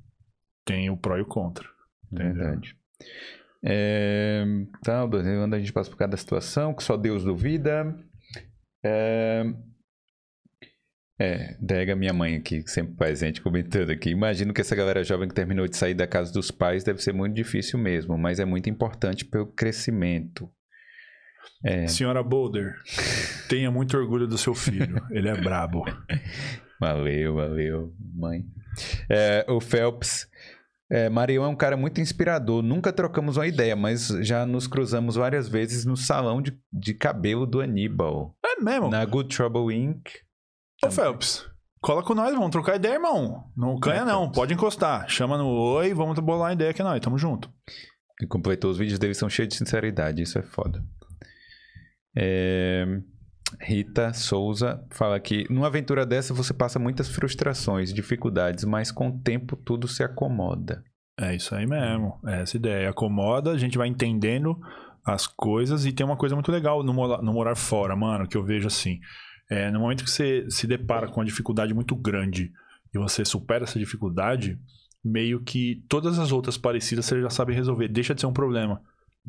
tem 0.64 0.88
o 0.88 0.96
pró 0.96 1.18
e 1.18 1.22
o 1.22 1.26
contra. 1.26 1.68
Verdade. 2.10 2.76
É, 3.62 4.44
tá, 4.82 5.02
a 5.04 5.58
gente 5.58 5.72
passa 5.72 5.90
por 5.90 5.96
cada 5.96 6.16
situação, 6.16 6.74
que 6.74 6.82
só 6.82 6.96
Deus 6.96 7.22
duvida. 7.22 7.94
É, 8.82 9.44
é, 11.20 11.54
Dega, 11.60 11.94
minha 11.94 12.14
mãe 12.14 12.36
aqui, 12.36 12.66
sempre 12.66 12.94
presente, 12.94 13.42
comentando 13.42 13.90
aqui. 13.90 14.08
Imagino 14.08 14.54
que 14.54 14.62
essa 14.62 14.74
galera 14.74 15.04
jovem 15.04 15.28
que 15.28 15.34
terminou 15.34 15.68
de 15.68 15.76
sair 15.76 15.92
da 15.92 16.06
casa 16.06 16.32
dos 16.32 16.50
pais 16.50 16.82
deve 16.82 17.02
ser 17.02 17.12
muito 17.12 17.34
difícil 17.34 17.78
mesmo, 17.78 18.16
mas 18.16 18.40
é 18.40 18.46
muito 18.46 18.70
importante 18.70 19.26
pelo 19.26 19.46
crescimento. 19.46 20.50
É... 21.64 21.86
Senhora 21.86 22.22
Boulder, 22.22 22.74
tenha 23.48 23.70
muito 23.70 23.96
orgulho 23.96 24.26
do 24.26 24.38
seu 24.38 24.54
filho. 24.54 25.04
Ele 25.10 25.28
é 25.28 25.36
brabo. 25.40 25.84
Valeu, 26.80 27.34
valeu, 27.34 27.94
mãe. 28.14 28.42
É, 29.10 29.44
o 29.46 29.60
Phelps 29.60 30.26
é, 30.90 31.08
Marião 31.08 31.44
é 31.44 31.48
um 31.48 31.54
cara 31.54 31.76
muito 31.76 32.00
inspirador. 32.00 32.62
Nunca 32.62 32.92
trocamos 32.92 33.36
uma 33.36 33.46
ideia, 33.46 33.76
mas 33.76 34.08
já 34.22 34.44
nos 34.44 34.66
cruzamos 34.66 35.14
várias 35.14 35.48
vezes 35.48 35.84
no 35.84 35.96
salão 35.96 36.42
de, 36.42 36.58
de 36.72 36.92
cabelo 36.94 37.46
do 37.46 37.60
Aníbal. 37.60 38.34
É 38.44 38.60
mesmo? 38.60 38.88
Na 38.88 39.04
Good 39.04 39.36
Trouble 39.36 39.72
Inc. 39.72 40.08
Ô, 40.84 40.90
Phelps, 40.90 41.46
cola 41.80 42.02
com 42.02 42.14
nós, 42.14 42.34
vamos 42.34 42.50
trocar 42.50 42.74
ideia, 42.74 42.94
irmão. 42.94 43.44
Não 43.56 43.78
canha, 43.78 44.00
é, 44.00 44.04
não. 44.04 44.22
Phelps. 44.22 44.34
Pode 44.34 44.54
encostar. 44.54 45.08
Chama 45.08 45.38
no 45.38 45.46
oi, 45.46 45.94
vamos 45.94 46.18
bolar 46.18 46.48
uma 46.48 46.54
ideia 46.54 46.70
aqui 46.70 46.82
nós. 46.82 46.98
Tamo 47.00 47.16
junto. 47.16 47.48
E 48.20 48.26
completou 48.26 48.70
os 48.70 48.78
vídeos 48.78 48.98
dele, 48.98 49.14
são 49.14 49.28
cheios 49.28 49.50
de 49.50 49.56
sinceridade. 49.56 50.22
Isso 50.22 50.38
é 50.38 50.42
foda. 50.42 50.82
É... 52.16 53.00
Rita 53.60 54.12
Souza 54.12 54.84
fala 54.90 55.18
que 55.18 55.44
numa 55.50 55.66
aventura 55.66 56.06
dessa 56.06 56.32
você 56.32 56.54
passa 56.54 56.78
muitas 56.78 57.08
frustrações, 57.08 57.92
dificuldades, 57.92 58.64
mas 58.64 58.92
com 58.92 59.08
o 59.08 59.18
tempo 59.18 59.56
tudo 59.56 59.88
se 59.88 60.02
acomoda. 60.04 60.84
É 61.18 61.34
isso 61.34 61.54
aí 61.54 61.66
mesmo. 61.66 62.18
É 62.26 62.42
essa 62.42 62.56
ideia. 62.56 62.90
Acomoda, 62.90 63.50
a 63.50 63.58
gente 63.58 63.76
vai 63.76 63.88
entendendo 63.88 64.58
as 65.04 65.26
coisas 65.26 65.84
e 65.84 65.92
tem 65.92 66.06
uma 66.06 66.16
coisa 66.16 66.34
muito 66.34 66.52
legal 66.52 66.82
no 66.82 66.94
morar, 66.94 67.22
no 67.22 67.32
morar 67.32 67.56
fora, 67.56 67.96
mano, 67.96 68.26
que 68.26 68.36
eu 68.36 68.44
vejo 68.44 68.66
assim. 68.66 69.00
É, 69.50 69.70
no 69.70 69.80
momento 69.80 70.04
que 70.04 70.10
você 70.10 70.46
se 70.48 70.66
depara 70.66 71.08
com 71.08 71.20
uma 71.20 71.26
dificuldade 71.26 71.74
muito 71.74 71.96
grande 71.96 72.52
e 72.94 72.98
você 72.98 73.24
supera 73.24 73.64
essa 73.64 73.78
dificuldade, 73.78 74.58
meio 75.04 75.42
que 75.42 75.84
todas 75.88 76.18
as 76.18 76.30
outras 76.32 76.56
parecidas 76.56 77.04
você 77.04 77.20
já 77.20 77.30
sabe 77.30 77.52
resolver. 77.52 77.88
Deixa 77.88 78.14
de 78.14 78.20
ser 78.20 78.26
um 78.26 78.32
problema. 78.32 78.80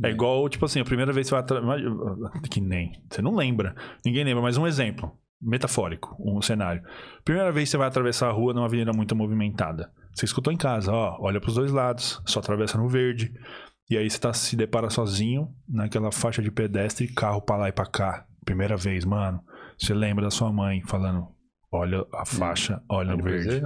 É 0.04 0.10
igual, 0.10 0.48
tipo 0.48 0.66
assim, 0.66 0.80
a 0.80 0.86
primeira 0.86 1.12
vez 1.12 1.30
que 1.30 1.36
você 1.36 1.60
vai. 1.60 1.82
Que 2.50 2.62
nem. 2.62 2.92
Você 3.10 3.22
não 3.22 3.36
lembra. 3.36 3.76
Ninguém 4.06 4.24
lembra, 4.24 4.42
mas 4.42 4.58
um 4.58 4.66
exemplo. 4.66 5.12
Metafórico, 5.42 6.16
um 6.20 6.42
cenário. 6.42 6.84
Primeira 7.26 7.52
vez 7.52 7.68
que 7.68 7.72
você 7.72 7.78
vai 7.78 7.88
atravessar 7.88 8.30
a 8.30 8.32
rua 8.32 8.54
numa 8.54 8.68
avenida 8.68 8.94
muito 8.94 9.16
movimentada. 9.16 9.92
Você 10.14 10.26
escutou 10.26 10.54
em 10.54 10.58
casa, 10.58 10.92
ó, 10.92 11.18
olha 11.20 11.40
para 11.42 11.50
os 11.50 11.56
dois 11.56 11.72
lados, 11.72 12.22
só 12.26 12.40
atravessa 12.40 12.78
no 12.78 12.88
verde. 12.88 13.34
E 13.90 13.98
aí 13.98 14.08
você 14.10 14.20
tá, 14.20 14.32
se 14.34 14.56
depara 14.56 14.90
sozinho 14.90 15.50
naquela 15.68 16.12
faixa 16.12 16.42
de 16.42 16.52
pedestre, 16.52 17.08
carro 17.08 17.42
para 17.42 17.58
lá 17.58 17.70
e 17.70 17.72
para 17.72 17.88
cá. 17.88 18.26
Primeira 18.46 18.78
vez, 18.78 19.04
mano. 19.04 19.44
Você 19.80 19.94
lembra 19.94 20.26
da 20.26 20.32
sua 20.32 20.52
mãe 20.54 20.82
falando: 20.86 21.28
olha 21.72 22.06
a 22.14 22.26
faixa, 22.26 22.82
olha 22.88 23.16
no 23.16 23.24
verde. 23.24 23.62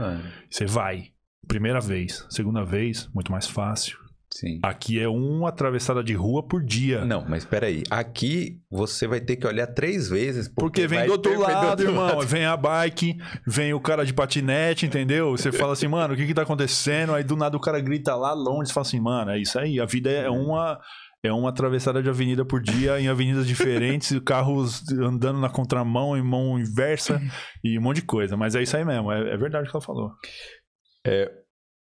Você 0.49 0.65
vai. 0.65 1.11
Primeira 1.45 1.81
vez. 1.81 2.25
Segunda 2.29 2.63
vez, 2.63 3.09
muito 3.13 3.31
mais 3.31 3.47
fácil 3.47 4.04
Sim. 4.35 4.59
Aqui 4.61 4.99
é 4.99 5.07
uma 5.07 5.47
atravessada 5.47 6.03
de 6.03 6.13
rua 6.13 6.45
por 6.45 6.61
dia. 6.61 7.05
Não, 7.05 7.23
mas 7.25 7.45
peraí. 7.45 7.83
Aqui 7.89 8.59
você 8.69 9.07
vai 9.07 9.21
ter 9.21 9.37
que 9.37 9.47
olhar 9.47 9.65
três 9.65 10.09
vezes. 10.09 10.49
Porque, 10.49 10.81
Porque, 10.81 10.87
vem 10.87 11.05
do 11.05 11.13
outro 11.13 11.39
lado, 11.39 11.69
outro 11.69 11.85
irmão. 11.85 12.05
lado. 12.05 12.27
Vem 12.27 12.43
a 12.43 12.57
bike, 12.57 13.15
vem 13.47 13.73
o 13.73 13.79
cara 13.79 14.05
de 14.05 14.13
patinete, 14.13 14.85
entendeu? 14.85 15.31
Você 15.31 15.53
fala 15.53 15.71
assim, 15.71 15.87
mano, 15.87 16.13
o 16.13 16.17
que 16.17 16.27
que 16.27 16.33
tá 16.33 16.41
acontecendo? 16.41 17.13
Aí 17.13 17.23
do 17.23 17.37
nada 17.37 17.55
o 17.55 17.61
cara 17.61 17.79
grita 17.79 18.13
lá 18.13 18.33
longe, 18.33 18.67
você 18.67 18.73
fala 18.73 18.85
assim, 18.85 18.99
mano, 18.99 19.31
é 19.31 19.39
isso 19.39 19.57
aí. 19.57 19.79
A 19.79 19.85
vida 19.85 20.11
é 20.11 20.29
uma. 20.29 20.81
É 21.23 21.31
uma 21.31 21.49
atravessada 21.49 22.03
de 22.03 22.09
avenida 22.09 22.45
por 22.45 22.61
dia 22.61 22.99
em 22.99 23.07
avenidas 23.07 23.47
diferentes, 23.47 24.11
e 24.11 24.19
carros 24.21 24.83
andando 24.91 25.39
na 25.39 25.49
contramão, 25.49 26.15
em 26.15 26.21
mão 26.21 26.59
inversa 26.59 27.19
e 27.63 27.79
um 27.79 27.81
monte 27.81 27.95
de 27.95 28.01
coisa. 28.03 28.37
Mas 28.37 28.53
é 28.53 28.61
isso 28.61 28.77
aí 28.77 28.85
mesmo, 28.85 29.11
é, 29.11 29.33
é 29.33 29.37
verdade 29.37 29.67
o 29.67 29.71
que 29.71 29.75
ela 29.75 29.83
falou. 29.83 30.11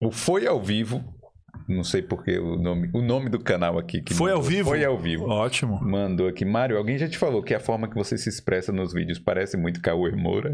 O 0.01 0.13
Foi 0.13 0.47
ao 0.47 0.63
Vivo, 0.63 1.03
não 1.69 1.85
sei 1.85 2.03
porque 2.03 2.39
o 2.39 2.57
nome, 2.57 2.91
o 2.93 3.01
nome 3.03 3.29
do 3.31 3.39
canal 3.39 3.79
aqui. 3.79 4.01
Que 4.03 4.15
Foi 4.15 4.31
ao 4.31 4.39
mandou, 4.39 4.51
vivo? 4.51 4.69
Foi 4.71 4.85
ao 4.85 4.99
Vivo. 4.99 5.25
Ótimo. 5.29 5.81
Mandou 5.83 6.27
aqui. 6.29 6.45
Mário, 6.45 6.77
alguém 6.77 6.99
já 6.99 7.09
te 7.09 7.19
falou 7.19 7.43
que 7.43 7.55
a 7.55 7.61
forma 7.61 7.89
que 7.89 7.95
você 7.95 8.17
se 8.19 8.29
expressa 8.29 8.73
nos 8.73 8.93
vídeos 8.93 9.19
parece 9.19 9.57
muito 9.57 9.81
Cauê 9.81 10.13
Moura? 10.13 10.53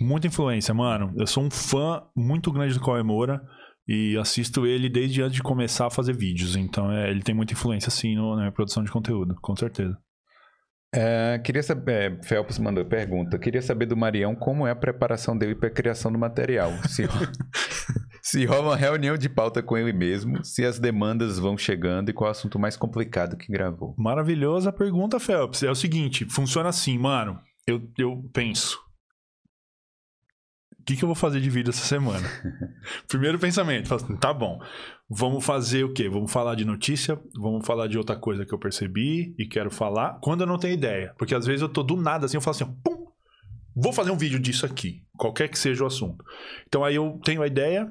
Muita 0.00 0.26
influência, 0.26 0.74
mano. 0.74 1.12
Eu 1.16 1.26
sou 1.26 1.42
um 1.44 1.50
fã 1.50 2.02
muito 2.14 2.52
grande 2.52 2.74
do 2.74 2.80
Cauê 2.80 3.02
Moura 3.02 3.40
e 3.88 4.16
assisto 4.18 4.66
ele 4.66 4.88
desde 4.88 5.22
antes 5.22 5.36
de 5.36 5.42
começar 5.42 5.86
a 5.86 5.90
fazer 5.90 6.12
vídeos. 6.14 6.54
Então 6.56 6.90
é, 6.92 7.08
ele 7.10 7.22
tem 7.22 7.34
muita 7.34 7.52
influência, 7.54 7.90
sim, 7.90 8.14
no- 8.16 8.32
na 8.34 8.42
minha 8.42 8.52
produção 8.52 8.82
de 8.84 8.90
conteúdo, 8.90 9.34
com 9.40 9.54
certeza. 9.56 9.96
É, 10.94 11.38
queria 11.44 11.62
saber, 11.62 12.12
é, 12.12 12.22
Felps 12.22 12.58
mandou 12.58 12.84
pergunta. 12.84 13.38
Queria 13.38 13.60
saber 13.62 13.86
do 13.86 13.96
Marião 13.96 14.34
como 14.34 14.66
é 14.66 14.70
a 14.70 14.76
preparação 14.76 15.36
dele 15.36 15.54
para 15.54 15.68
a 15.68 15.72
criação 15.72 16.10
do 16.12 16.18
material. 16.18 16.70
Se, 16.88 17.04
se 18.26 18.44
rola 18.44 18.70
uma 18.70 18.76
reunião 18.76 19.16
de 19.16 19.28
pauta 19.28 19.62
com 19.62 19.78
ele 19.78 19.92
mesmo, 19.92 20.44
se 20.44 20.64
as 20.64 20.80
demandas 20.80 21.38
vão 21.38 21.56
chegando 21.56 22.10
e 22.10 22.12
qual 22.12 22.26
é 22.26 22.30
o 22.30 22.32
assunto 22.32 22.58
mais 22.58 22.76
complicado 22.76 23.36
que 23.36 23.52
gravou. 23.52 23.94
Maravilhosa 23.96 24.72
pergunta, 24.72 25.20
Phelps. 25.20 25.62
É 25.62 25.70
o 25.70 25.76
seguinte, 25.76 26.24
funciona 26.28 26.68
assim, 26.68 26.98
mano. 26.98 27.38
Eu, 27.64 27.88
eu 27.96 28.28
penso. 28.32 28.80
O 30.80 30.84
que, 30.84 30.96
que 30.96 31.04
eu 31.04 31.06
vou 31.06 31.14
fazer 31.14 31.40
de 31.40 31.48
vídeo 31.48 31.70
essa 31.70 31.84
semana? 31.84 32.28
Primeiro 33.06 33.38
pensamento, 33.38 33.94
assim, 33.94 34.16
tá 34.16 34.34
bom. 34.34 34.58
Vamos 35.08 35.44
fazer 35.44 35.84
o 35.84 35.92
quê? 35.92 36.08
Vamos 36.08 36.32
falar 36.32 36.56
de 36.56 36.64
notícia, 36.64 37.20
vamos 37.32 37.64
falar 37.64 37.86
de 37.86 37.96
outra 37.96 38.16
coisa 38.16 38.44
que 38.44 38.52
eu 38.52 38.58
percebi 38.58 39.36
e 39.38 39.46
quero 39.46 39.70
falar. 39.70 40.18
Quando 40.20 40.40
eu 40.40 40.48
não 40.48 40.58
tenho 40.58 40.74
ideia. 40.74 41.14
Porque 41.16 41.34
às 41.34 41.46
vezes 41.46 41.62
eu 41.62 41.68
tô 41.68 41.84
do 41.84 41.94
nada 41.94 42.26
assim, 42.26 42.36
eu 42.36 42.40
falo 42.40 42.56
assim, 42.56 42.74
pum, 42.82 43.06
vou 43.72 43.92
fazer 43.92 44.10
um 44.10 44.18
vídeo 44.18 44.40
disso 44.40 44.66
aqui. 44.66 45.04
Qualquer 45.16 45.48
que 45.48 45.56
seja 45.56 45.84
o 45.84 45.86
assunto. 45.86 46.24
Então 46.66 46.82
aí 46.82 46.96
eu 46.96 47.20
tenho 47.24 47.40
a 47.40 47.46
ideia 47.46 47.88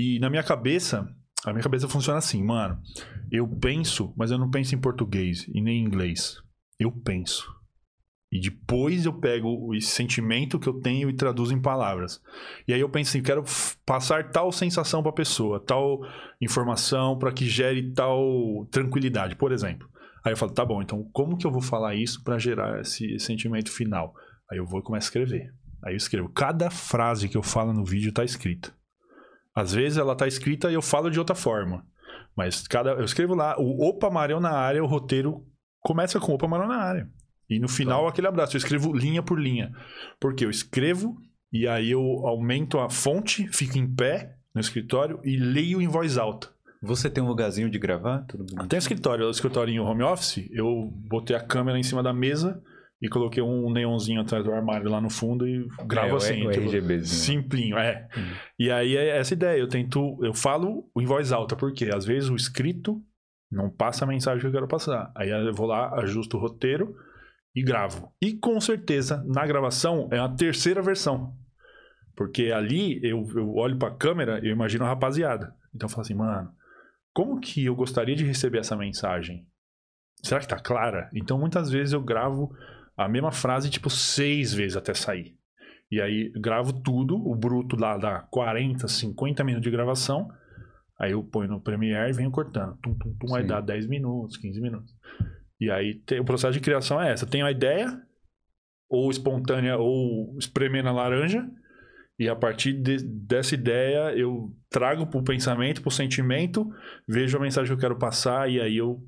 e 0.00 0.20
na 0.20 0.30
minha 0.30 0.44
cabeça, 0.44 1.12
a 1.44 1.52
minha 1.52 1.62
cabeça 1.62 1.88
funciona 1.88 2.18
assim, 2.18 2.40
mano. 2.40 2.80
Eu 3.32 3.48
penso, 3.48 4.14
mas 4.16 4.30
eu 4.30 4.38
não 4.38 4.48
penso 4.48 4.72
em 4.72 4.80
português 4.80 5.44
e 5.52 5.60
nem 5.60 5.82
em 5.82 5.84
inglês. 5.84 6.36
Eu 6.78 6.92
penso. 6.92 7.52
E 8.30 8.40
depois 8.40 9.06
eu 9.06 9.12
pego 9.12 9.74
esse 9.74 9.88
sentimento 9.88 10.60
que 10.60 10.68
eu 10.68 10.74
tenho 10.74 11.10
e 11.10 11.16
traduzo 11.16 11.52
em 11.52 11.60
palavras. 11.60 12.22
E 12.68 12.72
aí 12.72 12.78
eu 12.78 12.88
penso 12.88 13.10
assim, 13.10 13.22
quero 13.24 13.42
passar 13.84 14.30
tal 14.30 14.52
sensação 14.52 15.02
para 15.02 15.10
a 15.10 15.14
pessoa, 15.14 15.58
tal 15.58 15.98
informação 16.40 17.18
para 17.18 17.32
que 17.32 17.48
gere 17.48 17.92
tal 17.92 18.68
tranquilidade, 18.70 19.34
por 19.34 19.50
exemplo. 19.50 19.88
Aí 20.24 20.32
eu 20.32 20.36
falo, 20.36 20.52
tá 20.52 20.64
bom, 20.64 20.80
então 20.80 21.02
como 21.12 21.36
que 21.36 21.44
eu 21.44 21.50
vou 21.50 21.62
falar 21.62 21.96
isso 21.96 22.22
para 22.22 22.38
gerar 22.38 22.82
esse 22.82 23.18
sentimento 23.18 23.72
final? 23.72 24.14
Aí 24.48 24.58
eu 24.58 24.64
vou 24.64 24.78
e 24.78 24.82
começo 24.84 25.06
a 25.06 25.08
escrever. 25.08 25.52
Aí 25.84 25.94
eu 25.94 25.96
escrevo. 25.96 26.28
Cada 26.28 26.70
frase 26.70 27.28
que 27.28 27.36
eu 27.36 27.42
falo 27.42 27.72
no 27.72 27.84
vídeo 27.84 28.12
tá 28.12 28.22
escrita. 28.22 28.77
Às 29.58 29.74
vezes 29.74 29.98
ela 29.98 30.14
tá 30.14 30.24
escrita 30.28 30.70
e 30.70 30.74
eu 30.74 30.80
falo 30.80 31.10
de 31.10 31.18
outra 31.18 31.34
forma. 31.34 31.84
Mas 32.36 32.68
cada 32.68 32.90
eu 32.90 33.04
escrevo 33.04 33.34
lá, 33.34 33.56
o 33.58 33.88
Opa 33.88 34.06
Amarelo 34.06 34.38
na 34.38 34.52
área, 34.52 34.84
o 34.84 34.86
roteiro 34.86 35.44
começa 35.80 36.20
com 36.20 36.32
Opa 36.32 36.46
Amarelo 36.46 36.68
na 36.68 36.76
área. 36.76 37.10
E 37.50 37.58
no 37.58 37.66
final 37.66 38.06
aquele 38.06 38.28
abraço, 38.28 38.54
eu 38.54 38.58
escrevo 38.58 38.92
linha 38.92 39.20
por 39.20 39.36
linha. 39.36 39.72
Porque 40.20 40.44
eu 40.44 40.50
escrevo 40.50 41.16
e 41.52 41.66
aí 41.66 41.90
eu 41.90 42.00
aumento 42.24 42.78
a 42.78 42.88
fonte, 42.88 43.48
fico 43.48 43.76
em 43.76 43.92
pé 43.92 44.36
no 44.54 44.60
escritório 44.60 45.18
e 45.24 45.36
leio 45.36 45.82
em 45.82 45.88
voz 45.88 46.16
alta. 46.16 46.48
Você 46.80 47.10
tem 47.10 47.24
um 47.24 47.26
lugarzinho 47.26 47.68
de 47.68 47.80
gravar? 47.80 48.18
Tudo 48.28 48.44
bem. 48.44 48.68
Tem 48.68 48.78
escritório, 48.78 49.26
o 49.26 49.30
escritório 49.30 49.74
em 49.74 49.80
home 49.80 50.04
office, 50.04 50.48
eu 50.52 50.88
botei 50.94 51.34
a 51.34 51.40
câmera 51.40 51.76
em 51.76 51.82
cima 51.82 52.00
da 52.00 52.12
mesa 52.12 52.62
e 53.00 53.08
coloquei 53.08 53.42
um 53.42 53.70
neonzinho 53.72 54.20
atrás 54.20 54.44
do 54.44 54.52
armário 54.52 54.90
lá 54.90 55.00
no 55.00 55.08
fundo 55.10 55.46
e 55.46 55.66
gravo 55.86 56.14
É, 56.14 56.16
assim. 56.16 56.46
o 56.46 56.50
tipo, 56.50 56.66
RGBzinho. 56.66 57.04
Simplinho, 57.04 57.78
é. 57.78 58.08
Hum. 58.16 58.34
E 58.58 58.70
aí 58.70 58.96
é 58.96 59.16
essa 59.18 59.34
ideia, 59.34 59.58
eu 59.58 59.68
tento, 59.68 60.18
eu 60.22 60.34
falo 60.34 60.90
em 60.98 61.06
voz 61.06 61.30
alta, 61.30 61.54
porque 61.54 61.90
às 61.94 62.04
vezes 62.04 62.28
o 62.28 62.34
escrito 62.34 63.00
não 63.50 63.70
passa 63.70 64.04
a 64.04 64.08
mensagem 64.08 64.40
que 64.40 64.46
eu 64.46 64.52
quero 64.52 64.68
passar. 64.68 65.12
Aí 65.16 65.30
eu 65.30 65.54
vou 65.54 65.66
lá, 65.66 65.94
ajusto 66.00 66.36
o 66.36 66.40
roteiro 66.40 66.94
e 67.54 67.62
gravo. 67.62 68.12
E 68.20 68.34
com 68.34 68.60
certeza, 68.60 69.24
na 69.26 69.46
gravação, 69.46 70.08
é 70.12 70.18
a 70.18 70.28
terceira 70.28 70.82
versão. 70.82 71.34
Porque 72.16 72.50
ali 72.50 73.00
eu, 73.02 73.24
eu 73.36 73.54
olho 73.54 73.78
pra 73.78 73.92
câmera 73.94 74.40
e 74.42 74.48
eu 74.48 74.52
imagino 74.52 74.84
a 74.84 74.88
rapaziada. 74.88 75.54
Então 75.72 75.86
eu 75.86 75.90
falo 75.90 76.02
assim, 76.02 76.14
mano, 76.14 76.50
como 77.14 77.40
que 77.40 77.64
eu 77.64 77.76
gostaria 77.76 78.16
de 78.16 78.24
receber 78.24 78.58
essa 78.58 78.76
mensagem? 78.76 79.46
Será 80.22 80.40
que 80.40 80.48
tá 80.48 80.58
clara? 80.58 81.08
Então 81.14 81.38
muitas 81.38 81.70
vezes 81.70 81.92
eu 81.92 82.02
gravo 82.02 82.52
a 82.98 83.08
mesma 83.08 83.30
frase, 83.32 83.70
tipo, 83.70 83.88
seis 83.88 84.52
vezes 84.52 84.76
até 84.76 84.92
sair. 84.92 85.36
E 85.90 86.00
aí 86.00 86.30
gravo 86.36 86.72
tudo, 86.82 87.16
o 87.16 87.34
bruto 87.34 87.76
lá 87.76 87.96
dá 87.96 88.20
40, 88.30 88.86
50 88.88 89.42
minutos 89.44 89.64
de 89.64 89.70
gravação. 89.70 90.28
Aí 91.00 91.12
eu 91.12 91.22
ponho 91.22 91.48
no 91.48 91.60
Premiere 91.62 92.10
e 92.10 92.12
venho 92.12 92.30
cortando. 92.30 92.76
Tum, 92.82 92.94
tum, 92.98 93.16
tum, 93.18 93.34
aí 93.34 93.46
dá 93.46 93.60
10 93.60 93.86
minutos, 93.86 94.36
15 94.36 94.60
minutos. 94.60 94.92
E 95.60 95.70
aí 95.70 95.94
tem- 96.04 96.20
o 96.20 96.24
processo 96.24 96.52
de 96.52 96.60
criação 96.60 97.00
é 97.00 97.12
essa. 97.12 97.24
Tenho 97.26 97.46
a 97.46 97.50
ideia, 97.52 97.86
ou 98.90 99.10
espontânea, 99.10 99.76
ou 99.78 100.36
espremer 100.38 100.82
na 100.82 100.92
laranja. 100.92 101.48
E 102.18 102.28
a 102.28 102.34
partir 102.34 102.72
de- 102.72 103.02
dessa 103.04 103.54
ideia, 103.54 104.12
eu 104.16 104.50
trago 104.68 105.06
pro 105.06 105.22
pensamento, 105.22 105.80
pro 105.80 105.90
sentimento, 105.90 106.68
vejo 107.08 107.38
a 107.38 107.40
mensagem 107.40 107.68
que 107.68 107.74
eu 107.74 107.80
quero 107.80 107.96
passar 107.98 108.50
e 108.50 108.60
aí 108.60 108.76
eu 108.76 109.00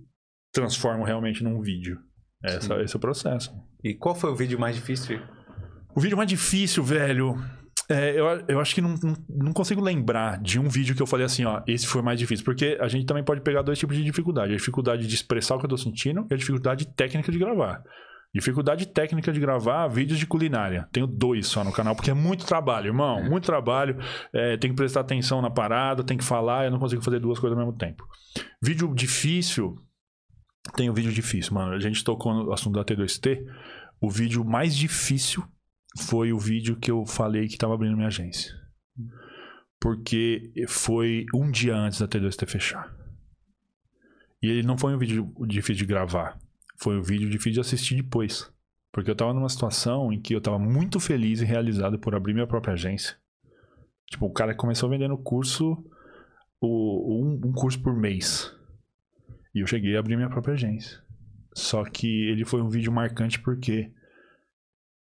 transformo 0.55 1.05
realmente 1.05 1.43
num 1.43 1.61
vídeo. 1.61 1.99
Essa, 2.43 2.77
Sim. 2.77 2.83
esse 2.83 2.95
é 2.95 2.99
o 2.99 3.01
processo. 3.01 3.53
E 3.83 3.95
qual 3.95 4.15
foi 4.15 4.31
o 4.31 4.35
vídeo 4.37 4.59
mais 4.59 4.77
difícil? 4.77 5.21
O 5.95 6.01
vídeo 6.01 6.17
mais 6.17 6.29
difícil, 6.29 6.83
velho. 6.85 7.37
é, 7.89 8.19
eu, 8.19 8.27
eu 8.47 8.61
acho 8.61 8.75
que 8.75 8.81
não, 8.81 8.95
não, 9.03 9.17
não 9.29 9.53
consigo 9.53 9.81
lembrar 9.81 10.41
de 10.41 10.61
um 10.61 10.69
vídeo 10.69 10.95
que 10.95 11.03
eu 11.03 11.07
falei 11.07 11.27
assim, 11.27 11.45
ó, 11.45 11.63
esse 11.67 11.87
foi 11.87 12.03
mais 12.03 12.19
difícil. 12.19 12.45
Porque 12.45 12.79
a 12.81 12.87
gente 12.89 13.07
também 13.07 13.25
pode 13.25 13.41
pegar 13.41 13.63
dois 13.63 13.79
tipos 13.79 13.97
de 13.97 14.05
dificuldade: 14.05 14.53
a 14.53 14.57
dificuldade 14.57 15.07
de 15.07 15.15
expressar 15.15 15.57
o 15.57 15.59
que 15.59 15.65
eu 15.65 15.71
tô 15.71 15.77
sentindo 15.77 16.27
e 16.31 16.35
a 16.35 16.37
dificuldade 16.37 16.87
técnica 16.95 17.33
de 17.33 17.39
gravar. 17.39 17.83
Dificuldade 18.33 18.87
técnica 18.87 19.33
de 19.33 19.41
gravar 19.41 19.89
vídeos 19.89 20.17
de 20.17 20.25
culinária. 20.25 20.89
Tenho 20.93 21.05
dois 21.05 21.49
só 21.49 21.65
no 21.65 21.73
canal, 21.73 21.97
porque 21.97 22.13
é 22.13 22.15
muito 22.15 22.47
trabalho, 22.47 22.87
irmão. 22.87 23.21
Muito 23.29 23.45
trabalho. 23.45 23.99
É, 24.33 24.57
tem 24.57 24.71
que 24.71 24.77
prestar 24.77 25.01
atenção 25.01 25.43
na 25.43 25.51
parada, 25.51 26.05
tem 26.05 26.17
que 26.17 26.23
falar, 26.23 26.65
eu 26.65 26.71
não 26.71 26.79
consigo 26.79 27.03
fazer 27.03 27.19
duas 27.19 27.41
coisas 27.41 27.59
ao 27.59 27.65
mesmo 27.65 27.77
tempo. 27.77 28.07
Vídeo 28.63 28.95
difícil. 28.95 29.75
Tem 30.77 30.89
um 30.89 30.93
vídeo 30.93 31.11
difícil, 31.11 31.55
mano. 31.55 31.73
A 31.73 31.81
gente 31.81 32.05
tocou 32.05 32.33
no 32.33 32.53
assunto 32.53 32.77
da 32.77 32.85
T2T. 32.85 33.45
O 34.01 34.09
vídeo 34.09 34.45
mais 34.45 34.75
difícil 34.75 35.45
foi 35.99 36.33
o 36.33 36.39
vídeo 36.39 36.77
que 36.77 36.91
eu 36.91 37.05
falei 37.05 37.49
que 37.49 37.59
tava 37.59 37.75
abrindo 37.75 37.97
minha 37.97 38.09
agência. 38.09 38.55
Porque 39.79 40.53
foi 40.69 41.27
um 41.35 41.51
dia 41.51 41.77
antes 41.77 42.01
da 42.01 42.09
T2T 42.09 42.47
fechar. 42.47 42.95
E 44.43 44.49
ele 44.49 44.63
não 44.63 44.79
foi 44.79 44.95
um 44.95 44.99
vídeo 44.99 45.33
difícil 45.47 45.85
de 45.85 45.87
gravar. 45.87 46.39
Foi 46.79 46.99
um 46.99 47.03
vídeo 47.03 47.29
difícil 47.29 47.53
de 47.53 47.61
assistir 47.61 47.97
depois. 47.97 48.51
Porque 48.91 49.11
eu 49.11 49.15
tava 49.15 49.35
numa 49.35 49.49
situação 49.49 50.13
em 50.13 50.21
que 50.21 50.35
eu 50.35 50.41
tava 50.41 50.59
muito 50.59 50.99
feliz 50.99 51.41
e 51.41 51.45
realizado 51.45 51.99
por 51.99 52.15
abrir 52.15 52.33
minha 52.33 52.47
própria 52.47 52.73
agência. 52.73 53.17
Tipo, 54.07 54.27
o 54.27 54.33
cara 54.33 54.55
começou 54.55 54.89
vendendo 54.89 55.17
curso, 55.17 55.77
o, 56.61 57.23
um, 57.23 57.49
um 57.49 57.53
curso 57.53 57.81
por 57.81 57.95
mês. 57.95 58.53
E 59.55 59.61
eu 59.61 59.67
cheguei 59.67 59.97
a 59.97 60.01
abrir 60.01 60.17
minha 60.17 60.31
própria 60.31 60.55
agência. 60.55 61.01
Só 61.55 61.85
que 61.85 62.29
ele 62.31 62.45
foi 62.45 62.63
um 62.63 62.69
vídeo 62.69 62.93
marcante 62.93 63.41
porque 63.41 63.91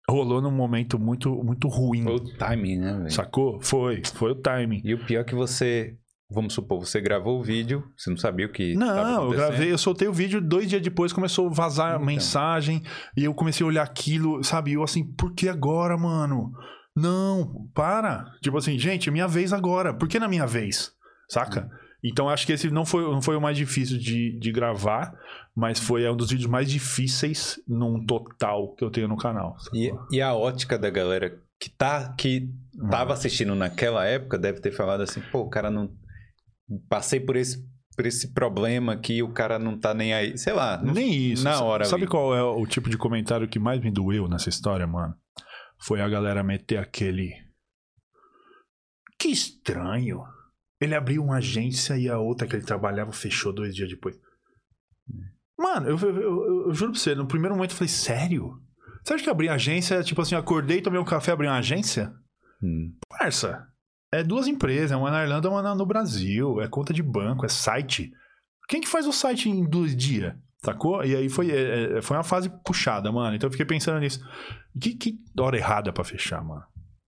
rolou 0.09 0.41
num 0.41 0.51
momento 0.51 0.99
muito, 0.99 1.29
muito 1.43 1.67
ruim. 1.67 2.03
Foi 2.03 2.15
o 2.15 2.37
timing, 2.37 2.77
né, 2.77 2.97
velho? 2.97 3.11
Sacou? 3.11 3.61
Foi, 3.61 4.01
foi 4.05 4.31
o 4.31 4.35
timing. 4.35 4.81
E 4.83 4.93
o 4.93 5.05
pior 5.05 5.21
é 5.21 5.23
que 5.23 5.35
você, 5.35 5.97
vamos 6.29 6.53
supor, 6.53 6.85
você 6.85 6.99
gravou 6.99 7.39
o 7.39 7.43
vídeo, 7.43 7.83
você 7.97 8.09
não 8.09 8.17
sabia 8.17 8.45
o 8.45 8.51
que 8.51 8.75
Não, 8.75 9.25
eu 9.25 9.31
gravei, 9.31 9.71
eu 9.71 9.77
soltei 9.77 10.07
o 10.07 10.13
vídeo, 10.13 10.41
dois 10.41 10.69
dias 10.69 10.81
depois 10.81 11.13
começou 11.13 11.47
a 11.47 11.53
vazar 11.53 11.93
Então. 11.93 12.05
mensagem, 12.05 12.83
e 13.15 13.23
eu 13.23 13.33
comecei 13.33 13.63
a 13.63 13.67
olhar 13.67 13.83
aquilo, 13.83 14.43
sabe? 14.43 14.73
Eu 14.73 14.83
assim, 14.83 15.05
por 15.13 15.33
que 15.33 15.47
agora, 15.47 15.97
mano? 15.97 16.51
Não, 16.95 17.67
para. 17.73 18.25
Tipo 18.41 18.57
assim, 18.57 18.77
gente, 18.77 19.09
é 19.09 19.11
minha 19.11 19.27
vez 19.27 19.51
agora. 19.53 19.93
Por 19.93 20.07
que 20.07 20.19
na 20.19 20.27
minha 20.27 20.45
vez? 20.45 20.91
Saca? 21.29 21.61
Hum. 21.65 21.82
Então 22.03 22.27
acho 22.27 22.45
que 22.45 22.51
esse 22.51 22.69
não 22.69 22.85
foi, 22.85 23.03
não 23.03 23.21
foi 23.21 23.35
o 23.37 23.41
mais 23.41 23.55
difícil 23.57 23.97
de, 23.97 24.37
de 24.37 24.51
gravar, 24.51 25.17
mas 25.55 25.79
foi 25.79 26.09
um 26.09 26.15
dos 26.17 26.29
vídeos 26.31 26.49
mais 26.49 26.69
difíceis 26.69 27.59
num 27.67 28.05
total 28.05 28.73
que 28.75 28.83
eu 28.83 28.91
tenho 28.91 29.07
no 29.07 29.15
canal. 29.17 29.55
E, 29.73 29.89
e 30.11 30.21
a 30.21 30.33
ótica 30.33 30.77
da 30.77 30.89
galera 30.89 31.39
que 31.59 31.69
tá 31.69 32.13
que 32.13 32.49
tava 32.89 33.13
assistindo 33.13 33.55
naquela 33.55 34.05
época 34.05 34.37
deve 34.37 34.59
ter 34.59 34.71
falado 34.71 35.01
assim, 35.01 35.21
pô, 35.31 35.39
o 35.41 35.49
cara 35.49 35.71
não 35.71 35.89
passei 36.89 37.19
por 37.19 37.35
esse 37.37 37.71
por 37.95 38.07
esse 38.07 38.33
problema 38.33 38.97
que 38.97 39.21
o 39.21 39.31
cara 39.31 39.59
não 39.59 39.79
tá 39.79 39.93
nem 39.93 40.15
aí. 40.15 40.35
Sei 40.37 40.51
lá. 40.51 40.81
não- 40.81 40.93
Nem 40.95 41.31
isso. 41.31 41.43
Na 41.43 41.61
hora. 41.61 41.85
Sabe 41.85 42.03
ali. 42.03 42.11
qual 42.11 42.35
é 42.35 42.41
o 42.43 42.65
tipo 42.65 42.89
de 42.89 42.97
comentário 42.97 43.47
que 43.47 43.59
mais 43.59 43.79
me 43.79 43.91
doeu 43.91 44.27
nessa 44.27 44.49
história, 44.49 44.87
mano? 44.87 45.13
Foi 45.79 46.01
a 46.01 46.09
galera 46.09 46.43
meter 46.43 46.77
aquele. 46.79 47.31
Que 49.19 49.27
estranho. 49.29 50.23
Ele 50.83 50.95
abriu 50.95 51.23
uma 51.23 51.37
agência 51.37 51.97
e 51.97 52.09
a 52.09 52.17
outra 52.19 52.47
que 52.47 52.55
ele 52.55 52.65
trabalhava 52.65 53.11
fechou 53.11 53.53
dois 53.53 53.73
dias 53.75 53.89
depois. 53.89 54.15
Mano, 55.57 55.87
eu, 55.87 55.97
eu- 55.97 56.21
eu- 56.21 56.67
eu 56.67 56.73
juro 56.73 56.91
pra 56.91 56.99
você, 56.99 57.15
no 57.15 57.27
primeiro 57.27 57.55
momento 57.55 57.71
eu 57.71 57.77
falei, 57.77 57.89
sério? 57.89 58.59
Você 59.03 59.13
acha 59.13 59.23
que 59.23 59.29
abrir 59.29 59.49
agência 59.49 59.95
é 59.95 60.03
tipo 60.03 60.21
assim, 60.21 60.35
acordei, 60.35 60.81
tomei 60.81 60.99
um 60.99 61.05
café, 61.05 61.31
abri 61.31 61.47
uma 61.47 61.57
agência? 61.57 62.11
Hum. 62.61 62.93
Parça, 63.09 63.67
é 64.11 64.23
duas 64.23 64.47
empresas, 64.47 64.97
uma 64.97 65.11
na 65.11 65.23
Irlanda 65.23 65.47
e 65.47 65.51
uma 65.51 65.61
na- 65.61 65.75
no 65.75 65.85
Brasil, 65.85 66.61
é 66.61 66.67
conta 66.67 66.93
de 66.93 67.03
banco, 67.03 67.45
é 67.45 67.49
site. 67.49 68.11
Quem 68.67 68.81
que 68.81 68.87
faz 68.87 69.05
o 69.05 69.11
site 69.11 69.49
em 69.49 69.67
dois 69.69 69.95
dias? 69.95 70.33
Sacou? 70.63 71.03
E 71.03 71.13
aí 71.15 71.27
foi, 71.29 71.51
é, 71.51 71.97
é, 71.97 72.01
foi 72.01 72.15
uma 72.15 72.23
fase 72.23 72.49
puxada, 72.65 73.11
mano. 73.11 73.35
Então 73.35 73.47
eu 73.47 73.51
fiquei 73.51 73.65
pensando 73.65 73.99
nisso. 73.99 74.21
Que, 74.79 74.95
que 74.95 75.19
hora 75.37 75.57
errada 75.57 75.91
pra 75.91 76.05
fechar, 76.05 76.41
mano? 76.41 76.63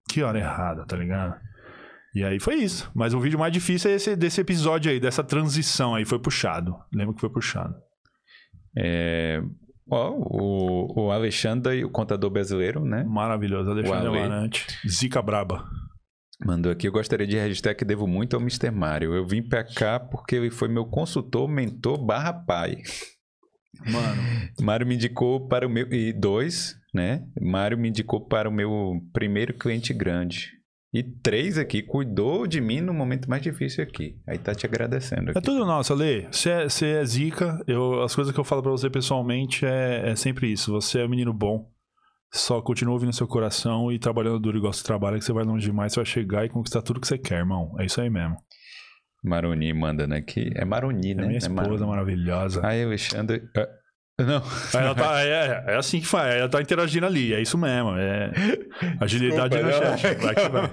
Que 0.10 0.22
hora 0.22 0.38
errada, 0.38 0.85
tá 0.85 0.97
ligado? 0.97 1.39
E 2.16 2.24
aí 2.24 2.40
foi 2.40 2.56
isso. 2.56 2.90
Mas 2.96 3.14
o 3.14 3.20
vídeo 3.20 3.38
mais 3.38 3.52
difícil 3.52 3.92
é 3.92 3.96
esse 3.96 4.16
desse 4.16 4.40
episódio 4.40 4.90
aí, 4.90 5.02
dessa 5.02 5.22
transição 5.22 5.94
aí. 5.94 6.06
Foi 6.06 6.18
puxado. 6.18 6.74
Lembro 6.94 7.14
que 7.14 7.20
foi 7.20 7.30
puxado. 7.30 7.76
É, 8.78 9.42
ó, 9.92 10.12
o, 10.12 11.08
o 11.08 11.12
Alexandre, 11.12 11.84
o 11.84 11.90
contador 11.90 12.30
brasileiro, 12.30 12.86
né? 12.86 13.04
Maravilhoso. 13.04 13.70
Alexandre 13.70 14.08
Ale. 14.08 14.18
Amarante. 14.18 14.66
Zica 14.88 15.22
braba. 15.22 15.66
Mandou 16.46 16.72
aqui, 16.72 16.88
eu 16.88 16.92
gostaria 16.92 17.28
de 17.28 17.38
registrar 17.38 17.76
que 17.76 17.86
devo 17.86 18.08
muito 18.08 18.36
ao 18.36 18.42
Mr. 18.42 18.72
Mário. 18.72 19.14
Eu 19.14 19.26
vim 19.26 19.42
pra 19.42 19.64
cá 19.64 20.00
porque 20.00 20.36
ele 20.36 20.50
foi 20.50 20.70
meu 20.70 20.86
consultor, 20.86 21.50
mentor 21.50 21.98
barra 21.98 22.34
pai. 22.34 22.78
Mano. 23.86 24.22
Mário 24.62 24.88
me 24.88 24.96
indicou 24.96 25.48
para 25.48 25.68
o 25.68 25.70
meu... 25.70 25.92
E 25.92 26.14
dois, 26.14 26.76
né? 26.94 27.26
Mário 27.42 27.78
me 27.78 27.90
indicou 27.90 28.26
para 28.26 28.50
o 28.50 28.54
meu 28.54 29.02
primeiro 29.14 29.54
cliente 29.54 29.94
grande. 29.94 30.56
E 30.98 31.04
três 31.04 31.58
aqui, 31.58 31.82
cuidou 31.82 32.48
de 32.48 32.62
mim 32.62 32.80
no 32.80 32.94
momento 32.94 33.30
mais 33.30 33.42
difícil 33.42 33.84
aqui. 33.84 34.18
Aí 34.26 34.38
tá 34.38 34.56
te 34.56 34.66
agradecendo 34.66 35.28
É 35.28 35.32
aqui. 35.32 35.42
tudo 35.42 35.66
nosso, 35.66 35.92
Ale. 35.92 36.26
Você 36.32 36.50
é, 36.50 37.00
é 37.02 37.06
zica. 37.06 37.62
Eu, 37.68 38.02
as 38.02 38.16
coisas 38.16 38.34
que 38.34 38.40
eu 38.40 38.46
falo 38.46 38.62
pra 38.64 38.72
você 38.72 38.90
pessoalmente 38.90 39.66
é, 39.66 40.12
é 40.12 40.16
sempre 40.16 40.50
isso. 40.50 40.72
Você 40.72 41.02
é 41.02 41.06
um 41.06 41.10
menino 41.10 41.34
bom. 41.34 41.70
Só 42.34 42.62
continua 42.62 42.94
ouvindo 42.94 43.12
seu 43.14 43.28
coração 43.28 43.92
e 43.92 44.00
trabalhando 44.00 44.40
duro 44.40 44.58
igual 44.58 44.72
você 44.72 44.84
trabalha, 44.84 45.18
que 45.18 45.26
você 45.26 45.34
vai 45.34 45.44
longe 45.44 45.66
demais, 45.66 45.92
você 45.92 46.00
vai 46.00 46.06
chegar 46.06 46.46
e 46.46 46.50
conquistar 46.50 46.82
tudo 46.82 47.02
que 47.02 47.08
você 47.08 47.18
quer, 47.18 47.40
irmão. 47.40 47.76
É 47.78 47.86
isso 47.86 48.00
aí 48.00 48.10
mesmo. 48.10 48.38
Maroni 49.24 49.74
mandando 49.74 50.16
aqui. 50.16 50.50
É 50.56 50.64
Maroni, 50.64 51.12
É 51.12 51.16
né? 51.16 51.24
minha 51.24 51.36
É 51.36 51.38
esposa 51.40 51.62
Maroni. 51.64 51.86
maravilhosa. 51.88 52.66
Aí, 52.66 52.84
Alexandre... 52.84 53.42
Não. 54.18 54.42
Ela 54.74 54.96
tá, 54.96 55.22
é, 55.24 55.64
é 55.74 55.76
assim 55.76 56.00
que 56.00 56.06
faz, 56.08 56.36
ela 56.36 56.48
tá 56.48 56.62
interagindo 56.62 57.06
ali, 57.06 57.34
é 57.34 57.42
isso 57.42 57.58
mesmo. 57.58 57.98
É 57.98 58.32
agilidade 59.02 59.58
no 59.62 59.68
Desculpa, 59.68 59.98
chat. 59.98 60.18
Vai 60.22 60.36
que 60.36 60.50
vai. 60.50 60.72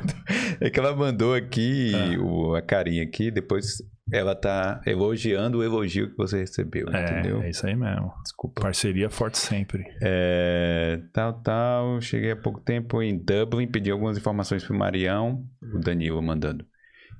É 0.60 0.70
que 0.70 0.78
ela 0.78 0.94
mandou 0.94 1.34
aqui 1.34 1.92
É. 1.94 2.18
o- 2.18 2.54
a 2.54 2.62
carinha 2.62 3.02
aqui, 3.02 3.30
depois 3.32 3.78
ela 4.12 4.34
tá 4.36 4.80
elogiando 4.86 5.58
o 5.58 5.64
elogio 5.64 6.10
que 6.10 6.16
você 6.16 6.38
recebeu, 6.38 6.86
entendeu? 6.88 7.42
É, 7.42 7.46
é 7.46 7.50
isso 7.50 7.66
aí 7.66 7.74
mesmo. 7.74 8.12
Desculpa. 8.22 8.60
Parceria 8.62 9.10
forte 9.10 9.38
sempre. 9.38 9.84
É, 10.00 11.00
tal, 11.12 11.32
tal. 11.42 12.00
Cheguei 12.00 12.30
há 12.32 12.36
pouco 12.36 12.60
tempo 12.60 13.02
em 13.02 13.16
Dublin, 13.18 13.66
pedi 13.66 13.90
algumas 13.90 14.16
informações 14.16 14.62
pro 14.64 14.76
Marião, 14.78 15.44
o 15.74 15.80
Danilo 15.80 16.22
mandando. 16.22 16.64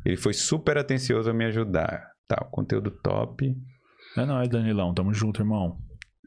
Ele 0.04 0.16
foi 0.16 0.34
super 0.34 0.78
atencioso 0.78 1.30
a 1.30 1.34
me 1.34 1.44
ajudar. 1.46 2.04
Tal, 2.28 2.48
conteúdo 2.50 2.90
top. 2.92 3.52
É 4.16 4.24
nóis, 4.24 4.48
Danilão. 4.48 4.92
Tamo 4.94 5.12
junto, 5.14 5.40
irmão. 5.40 5.78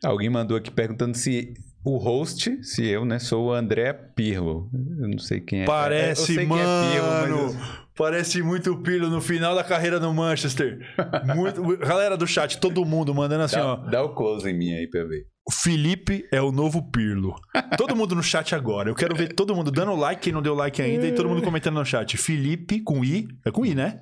Alguém 0.05 0.29
mandou 0.29 0.55
aqui 0.57 0.69
perguntando 0.71 1.15
se 1.17 1.53
o 1.83 1.97
host, 1.97 2.63
se 2.63 2.85
eu, 2.87 3.05
né, 3.05 3.19
sou 3.19 3.47
o 3.47 3.53
André 3.53 3.93
Pirlo. 3.93 4.69
Eu 5.01 5.07
não 5.09 5.17
sei 5.19 5.39
quem 5.39 5.61
é. 5.61 5.65
Parece, 5.65 6.33
sei 6.33 6.47
quem 6.47 6.57
é 6.59 6.91
Pirlo, 6.91 7.07
mano. 7.07 7.35
eu- 7.53 7.85
Parece 7.97 8.43
muito 8.43 8.73
o 8.73 8.81
Pirlo 8.83 9.09
no 9.09 9.21
final 9.21 9.55
da 9.55 9.63
carreira 9.63 10.01
no 10.01 10.13
Manchester. 10.13 10.79
Muito... 11.33 11.77
Galera 11.77 12.17
do 12.17 12.27
chat, 12.27 12.57
todo 12.59 12.83
mundo 12.83 13.15
mandando 13.15 13.43
assim, 13.45 13.55
Dá, 13.55 13.65
ó. 13.65 13.75
dá 13.77 14.03
o 14.03 14.13
close 14.13 14.49
em 14.49 14.53
mim 14.53 14.73
aí 14.73 14.85
pra 14.89 15.05
ver. 15.05 15.27
O 15.47 15.51
Felipe 15.53 16.27
é 16.29 16.41
o 16.41 16.51
novo 16.51 16.91
Pirlo. 16.91 17.33
Todo 17.77 17.95
mundo 17.95 18.13
no 18.13 18.21
chat 18.21 18.53
agora. 18.53 18.89
Eu 18.89 18.95
quero 18.95 19.15
ver 19.15 19.29
todo 19.33 19.55
mundo 19.55 19.71
dando 19.71 19.95
like, 19.95 20.21
quem 20.23 20.33
não 20.33 20.41
deu 20.41 20.53
like 20.53 20.81
ainda, 20.81 21.07
e 21.07 21.13
todo 21.13 21.29
mundo 21.29 21.41
comentando 21.41 21.75
no 21.75 21.85
chat. 21.85 22.17
Felipe 22.17 22.81
com 22.81 23.01
I. 23.01 23.29
É 23.45 23.49
com 23.51 23.65
I, 23.65 23.73
né? 23.73 24.01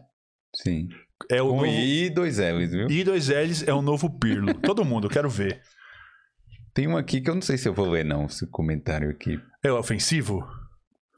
Sim. 0.55 0.88
É 1.30 1.39
o 1.43 1.49
Com 1.49 1.57
novo... 1.57 1.67
I 1.67 2.05
e 2.05 2.09
dois 2.09 2.39
L's, 2.39 2.71
viu? 2.71 2.88
I 2.89 3.03
dois 3.03 3.27
L's 3.30 3.63
é 3.67 3.73
o 3.75 3.81
novo 3.84 4.09
Pirlo. 4.19 4.55
Todo 4.55 4.84
mundo, 4.84 5.05
eu 5.05 5.11
quero 5.11 5.30
ver. 5.30 5.61
Tem 6.74 6.88
um 6.88 6.98
aqui 6.98 7.22
que 7.22 7.30
eu 7.30 7.36
não 7.36 7.41
sei 7.41 7.58
se 7.58 7.68
eu 7.68 7.74
vou 7.74 7.90
ler, 7.90 8.04
não, 8.04 8.26
esse 8.26 8.48
comentário 8.48 9.10
aqui. 9.10 9.40
É 9.64 9.72
ofensivo? 9.72 10.44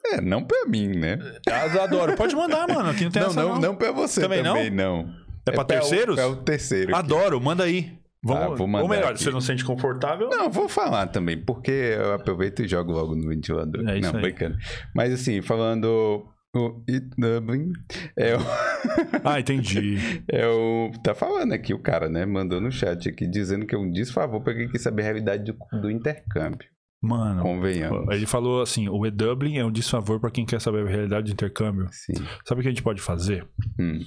É, 0.05 0.21
não 0.21 0.43
pra 0.43 0.65
mim, 0.67 0.87
né? 0.89 1.17
Eu 1.47 1.81
adoro. 1.81 2.15
Pode 2.15 2.35
mandar, 2.35 2.67
mano. 2.67 2.89
Aqui 2.89 3.05
não 3.05 3.11
tem 3.11 3.21
Não, 3.21 3.29
essa, 3.29 3.41
não, 3.43 3.59
não 3.59 3.75
pra 3.75 3.91
você 3.91 4.21
Também 4.21 4.43
também, 4.43 4.69
não? 4.69 5.03
não. 5.03 5.13
É 5.47 5.51
pra 5.51 5.63
terceiros? 5.63 6.17
É 6.17 6.25
o 6.25 6.35
terceiro. 6.37 6.95
aqui. 6.95 6.99
Adoro, 7.05 7.39
manda 7.39 7.63
aí. 7.63 7.97
Vamos, 8.23 8.43
Ah, 8.43 8.55
vou 8.55 8.67
mandar 8.67 8.83
ou 8.83 8.89
melhor, 8.89 9.09
aqui. 9.11 9.19
se 9.19 9.25
você 9.25 9.31
não 9.31 9.39
se 9.41 9.47
sente 9.47 9.63
confortável. 9.63 10.29
Não, 10.29 10.49
vou 10.49 10.67
falar 10.67 11.05
também, 11.07 11.37
porque 11.39 11.71
eu 11.71 12.13
aproveito 12.13 12.63
e 12.63 12.67
jogo 12.67 12.91
logo 12.91 13.15
no 13.15 13.27
ventilador. 13.29 13.87
É 13.87 13.99
isso 13.99 14.11
não, 14.11 14.15
aí. 14.19 14.21
brincando. 14.23 14.57
Mas 14.95 15.13
assim, 15.13 15.41
falando. 15.41 16.25
O 16.55 16.81
It 16.89 17.09
Dublin 17.17 17.73
é 18.17 18.35
o, 18.35 18.39
Ah, 19.25 19.39
entendi. 19.39 19.97
é 20.31 20.47
o. 20.47 20.91
Tá 21.03 21.13
falando 21.13 21.51
aqui 21.53 21.73
o 21.73 21.79
cara, 21.81 22.07
né? 22.07 22.25
Mandou 22.25 22.61
no 22.61 22.71
chat 22.71 23.09
aqui 23.09 23.27
dizendo 23.27 23.65
que 23.65 23.75
é 23.75 23.77
um 23.77 23.91
desfavor 23.91 24.41
pra 24.41 24.53
quem 24.55 24.69
quer 24.69 24.79
saber 24.79 25.01
a 25.01 25.05
realidade 25.05 25.43
do, 25.51 25.81
do 25.81 25.91
intercâmbio. 25.91 26.69
Mano, 27.01 27.41
Convenhamos. 27.41 28.07
ele 28.15 28.25
falou 28.25 28.61
assim: 28.61 28.87
o 28.87 29.05
E-Dublin 29.05 29.57
é 29.57 29.65
um 29.65 29.71
desfavor 29.71 30.19
pra 30.19 30.31
quem 30.31 30.45
quer 30.45 30.61
saber 30.61 30.87
a 30.87 30.89
realidade 30.89 31.27
do 31.27 31.33
intercâmbio. 31.33 31.87
Sim. 31.91 32.13
Sabe 32.45 32.61
o 32.61 32.63
que 32.63 32.69
a 32.69 32.71
gente 32.71 32.81
pode 32.83 33.01
fazer? 33.01 33.45
Hum. 33.79 33.99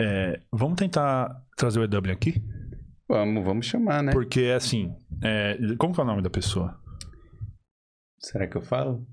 É, 0.00 0.40
vamos 0.52 0.76
tentar 0.76 1.30
trazer 1.56 1.78
o 1.78 1.84
E-Dublin 1.84 2.12
aqui? 2.12 2.42
Vamos, 3.08 3.44
vamos 3.44 3.66
chamar, 3.66 4.02
né? 4.02 4.12
Porque, 4.12 4.52
assim, 4.56 4.92
é, 5.22 5.56
como 5.78 5.94
que 5.94 6.00
é 6.00 6.02
o 6.02 6.06
nome 6.06 6.20
da 6.20 6.30
pessoa? 6.30 6.76
Será 8.18 8.46
que 8.48 8.56
eu 8.56 8.62
falo? 8.62 9.06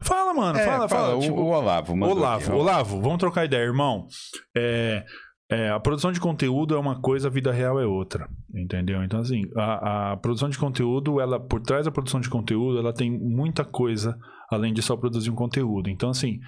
Fala, 0.00 0.34
mano, 0.34 0.58
É, 0.58 0.64
fala, 0.64 0.88
fala. 0.88 1.16
o, 1.16 1.20
tipo, 1.20 1.34
o 1.34 1.46
Olavo. 1.46 1.96
mandou 1.96 2.16
Olavo, 2.16 2.44
aqui. 2.44 2.52
Olavo, 2.52 3.00
vamos 3.00 3.18
trocar 3.18 3.44
ideia, 3.46 3.62
irmão. 3.62 4.06
É, 4.54 5.04
é, 5.50 5.70
a 5.70 5.80
produção 5.80 6.12
de 6.12 6.20
conteúdo 6.20 6.74
é 6.74 6.78
uma 6.78 7.00
coisa, 7.00 7.28
a 7.28 7.30
vida 7.30 7.50
real 7.52 7.80
é 7.80 7.86
outra, 7.86 8.28
entendeu? 8.54 9.02
Então, 9.02 9.20
assim, 9.20 9.42
a, 9.56 10.12
a 10.12 10.16
produção 10.16 10.48
de 10.50 10.58
conteúdo, 10.58 11.20
ela 11.20 11.40
por 11.40 11.60
trás 11.62 11.84
da 11.86 11.90
produção 11.90 12.20
de 12.20 12.28
conteúdo, 12.28 12.78
ela 12.78 12.92
tem 12.92 13.10
muita 13.10 13.64
coisa 13.64 14.16
além 14.50 14.72
de 14.74 14.82
só 14.82 14.96
produzir 14.96 15.30
um 15.30 15.34
conteúdo. 15.34 15.88
Então, 15.88 16.10
assim, 16.10 16.38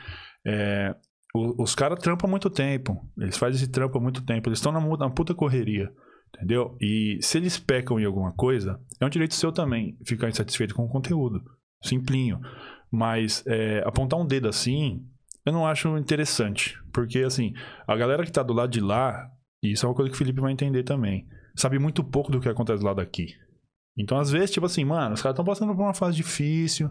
é, 0.46 0.94
o- 1.34 1.62
os 1.62 1.74
caras 1.74 1.98
trampam 2.00 2.26
há 2.28 2.30
muito 2.30 2.50
tempo, 2.50 2.96
eles 3.18 3.38
fazem 3.38 3.56
esse 3.56 3.70
trampo 3.70 3.96
há 3.98 4.00
muito 4.00 4.24
tempo, 4.24 4.48
eles 4.48 4.58
estão 4.58 4.72
na, 4.72 4.80
na 4.80 5.10
puta 5.10 5.34
correria, 5.34 5.88
entendeu? 6.34 6.76
E 6.80 7.18
se 7.22 7.38
eles 7.38 7.58
pecam 7.58 7.98
em 7.98 8.04
alguma 8.04 8.32
coisa, 8.32 8.78
é 9.00 9.06
um 9.06 9.10
direito 9.10 9.34
seu 9.34 9.52
também 9.52 9.96
ficar 10.06 10.28
insatisfeito 10.28 10.74
com 10.74 10.84
o 10.84 10.88
conteúdo. 10.88 11.40
Simplinho. 11.82 12.40
Mas 12.90 13.44
é, 13.46 13.82
apontar 13.86 14.18
um 14.18 14.26
dedo 14.26 14.48
assim, 14.48 15.04
eu 15.44 15.52
não 15.52 15.66
acho 15.66 15.96
interessante. 15.98 16.76
Porque, 16.92 17.18
assim, 17.20 17.52
a 17.86 17.96
galera 17.96 18.24
que 18.24 18.32
tá 18.32 18.42
do 18.42 18.52
lado 18.54 18.70
de 18.70 18.80
lá, 18.80 19.30
e 19.62 19.72
isso 19.72 19.84
é 19.84 19.88
uma 19.88 19.94
coisa 19.94 20.10
que 20.10 20.14
o 20.14 20.18
Felipe 20.18 20.40
vai 20.40 20.52
entender 20.52 20.82
também, 20.84 21.26
sabe 21.56 21.78
muito 21.78 22.02
pouco 22.04 22.30
do 22.32 22.40
que 22.40 22.48
acontece 22.48 22.80
do 22.80 22.86
lado 22.86 22.96
daqui. 22.96 23.26
Então, 23.96 24.18
às 24.18 24.30
vezes, 24.30 24.50
tipo 24.52 24.64
assim, 24.66 24.84
mano, 24.84 25.14
os 25.14 25.22
caras 25.22 25.34
estão 25.34 25.44
passando 25.44 25.74
por 25.74 25.82
uma 25.82 25.92
fase 25.94 26.16
difícil, 26.16 26.88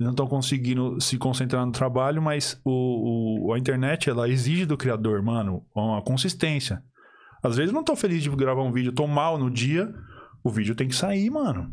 não 0.00 0.10
estão 0.10 0.26
conseguindo 0.26 1.00
se 1.00 1.18
concentrar 1.18 1.66
no 1.66 1.72
trabalho, 1.72 2.22
mas 2.22 2.58
o, 2.64 3.48
o- 3.48 3.52
a 3.52 3.58
internet, 3.58 4.08
ela 4.08 4.28
exige 4.28 4.64
do 4.64 4.76
criador, 4.76 5.22
mano, 5.22 5.64
uma 5.74 6.00
consistência. 6.02 6.82
Às 7.42 7.56
vezes 7.56 7.72
não 7.72 7.84
tô 7.84 7.94
feliz 7.94 8.22
de 8.22 8.30
gravar 8.30 8.62
um 8.62 8.72
vídeo, 8.72 8.92
tô 8.92 9.06
mal 9.06 9.36
no 9.38 9.50
dia, 9.50 9.92
o 10.42 10.50
vídeo 10.50 10.74
tem 10.74 10.88
que 10.88 10.94
sair, 10.94 11.28
mano. 11.30 11.70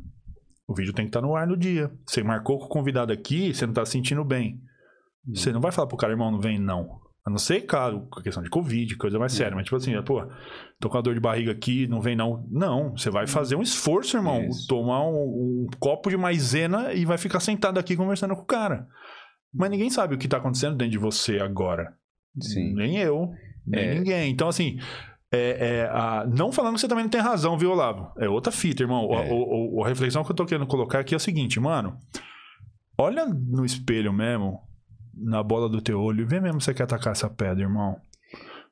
O 0.67 0.73
vídeo 0.73 0.93
tem 0.93 1.05
que 1.05 1.09
estar 1.09 1.21
no 1.21 1.35
ar 1.35 1.45
no 1.47 1.55
dia. 1.57 1.91
Você 2.07 2.23
marcou 2.23 2.57
com 2.59 2.65
o 2.65 2.69
convidado 2.69 3.13
aqui, 3.13 3.53
você 3.53 3.65
não 3.65 3.73
tá 3.73 3.85
se 3.85 3.91
sentindo 3.93 4.23
bem. 4.23 4.59
Você 5.27 5.51
não 5.51 5.61
vai 5.61 5.71
falar 5.71 5.87
pro 5.87 5.97
cara, 5.97 6.13
irmão, 6.13 6.31
não 6.31 6.39
vem, 6.39 6.59
não. 6.59 6.99
A 7.25 7.29
não 7.31 7.39
ser, 7.39 7.61
claro, 7.61 8.07
com 8.11 8.19
a 8.19 8.23
questão 8.23 8.43
de 8.43 8.49
Covid, 8.51 8.95
coisa 8.97 9.17
mais 9.17 9.33
séria. 9.33 9.55
Mas, 9.55 9.65
tipo 9.65 9.75
assim, 9.75 9.99
pô, 10.03 10.23
tô 10.79 10.89
com 10.89 10.97
a 10.97 11.01
dor 11.01 11.15
de 11.15 11.19
barriga 11.19 11.51
aqui, 11.51 11.87
não 11.87 11.99
vem, 11.99 12.15
não. 12.15 12.47
Não, 12.51 12.91
você 12.95 13.09
vai 13.09 13.25
fazer 13.25 13.55
um 13.55 13.63
esforço, 13.63 14.15
irmão. 14.17 14.47
Tomar 14.67 15.07
um, 15.07 15.15
um 15.15 15.67
copo 15.79 16.09
de 16.11 16.17
maisena 16.17 16.93
e 16.93 17.03
vai 17.03 17.17
ficar 17.17 17.39
sentado 17.39 17.79
aqui 17.79 17.95
conversando 17.95 18.35
com 18.35 18.43
o 18.43 18.45
cara. 18.45 18.87
Mas 19.51 19.71
ninguém 19.71 19.89
sabe 19.89 20.13
o 20.13 20.17
que 20.19 20.27
tá 20.27 20.37
acontecendo 20.37 20.75
dentro 20.75 20.91
de 20.91 20.97
você 20.99 21.39
agora. 21.39 21.93
Sim. 22.39 22.75
Nem 22.75 22.97
eu, 22.97 23.31
nem 23.65 23.83
É. 23.83 23.95
ninguém. 23.95 24.31
Então, 24.31 24.47
assim, 24.47 24.77
é, 25.31 25.77
é, 25.79 25.89
a- 25.91 26.25
não 26.27 26.51
falando 26.51 26.75
que 26.75 26.81
você 26.81 26.87
também 26.87 27.03
não 27.03 27.09
tem 27.11 27.21
razão, 27.21 27.57
viu, 27.57 27.71
Olavo? 27.71 28.11
É 28.17 28.29
outra 28.29 28.51
fita, 28.51 28.83
irmão. 28.83 29.11
A- 29.13 29.23
É. 29.25 29.31
o- 29.31 29.77
o- 29.79 29.83
a 29.83 29.87
reflexão 29.87 30.23
que 30.23 30.31
eu 30.31 30.35
tô 30.35 30.45
querendo 30.45 30.67
colocar 30.67 30.99
aqui 30.99 31.13
é 31.13 31.17
o 31.17 31.19
seguinte, 31.19 31.59
mano. 31.59 31.97
Olha 32.97 33.25
no 33.25 33.65
espelho 33.65 34.13
mesmo, 34.13 34.59
na 35.13 35.43
bola 35.43 35.67
do 35.67 35.81
teu 35.81 35.99
olho, 36.01 36.21
e 36.21 36.25
vê 36.25 36.39
mesmo 36.39 36.61
se 36.61 36.65
você 36.65 36.73
quer 36.73 36.83
atacar 36.83 37.11
essa 37.13 37.29
pedra, 37.29 37.63
irmão. 37.63 37.97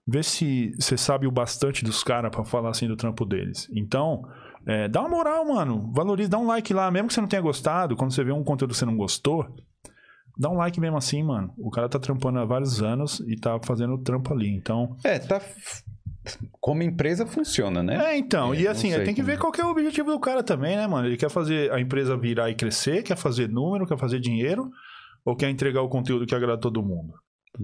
vê 0.06 0.22
se 0.22 0.72
você 0.78 0.98
sabe 0.98 1.26
o 1.28 1.32
bastante 1.32 1.82
dos 1.86 2.04
caras 2.04 2.30
pra 2.30 2.44
falar 2.44 2.72
assim 2.72 2.88
do 2.90 2.98
trampo 2.98 3.26
deles. 3.26 3.70
Então, 3.74 4.22
é, 4.68 4.90
dá 4.90 5.00
uma 5.00 5.08
moral, 5.10 5.46
mano. 5.46 5.94
Valoriza, 5.94 6.30
dá 6.30 6.38
um 6.38 6.46
like 6.46 6.74
lá, 6.74 6.92
mesmo 6.92 7.08
que 7.08 7.14
você 7.14 7.22
não 7.22 7.28
tenha 7.30 7.42
gostado, 7.42 7.96
quando 7.96 8.12
você 8.12 8.22
vê 8.22 8.34
um 8.34 8.44
conteúdo 8.44 8.72
que 8.72 8.78
você 8.78 8.86
não 8.86 8.98
gostou, 8.98 9.48
dá 10.38 10.50
um 10.50 10.56
like 10.58 10.78
mesmo 10.78 10.98
assim, 10.98 11.24
mano. 11.24 11.54
O 11.58 11.70
cara 11.70 11.88
tá 11.88 11.98
trampando 12.00 12.38
há 12.40 12.44
vários 12.44 12.82
anos 12.82 13.22
e 13.22 13.38
tá 13.40 13.58
fazendo 13.64 13.94
o 13.94 13.98
trampo 13.98 14.34
ali. 14.34 14.50
Então, 14.54 14.98
É, 15.06 15.20
tá. 15.20 15.42
Como 16.62 16.82
empresa 16.84 17.26
funciona, 17.26 17.84
né? 17.84 18.14
É, 18.14 18.18
então, 18.18 18.54
É, 18.54 18.62
e 18.62 18.68
assim, 18.68 18.90
tem 19.04 19.08
que 19.14 19.16
como- 19.16 19.26
ver 19.28 19.38
qual 19.38 19.52
que 19.52 19.60
é 19.60 19.66
o 19.66 19.70
objetivo 19.70 20.12
do 20.12 20.20
cara 20.20 20.42
também, 20.42 20.76
né, 20.78 20.88
mano? 20.88 21.08
Ele 21.08 21.18
quer 21.18 21.30
fazer 21.30 21.72
a 21.72 21.80
empresa 21.80 22.16
virar 22.18 22.50
e 22.50 22.56
crescer, 22.56 23.04
quer 23.04 23.18
fazer 23.18 23.50
número, 23.50 23.86
quer 23.86 23.98
fazer 23.98 24.20
dinheiro, 24.20 24.70
ou 25.26 25.36
quer 25.36 25.50
entregar 25.50 25.82
o 25.82 25.90
conteúdo 25.90 26.26
que 26.26 26.34
agrada 26.34 26.60
todo 26.60 26.82
mundo? 26.82 27.14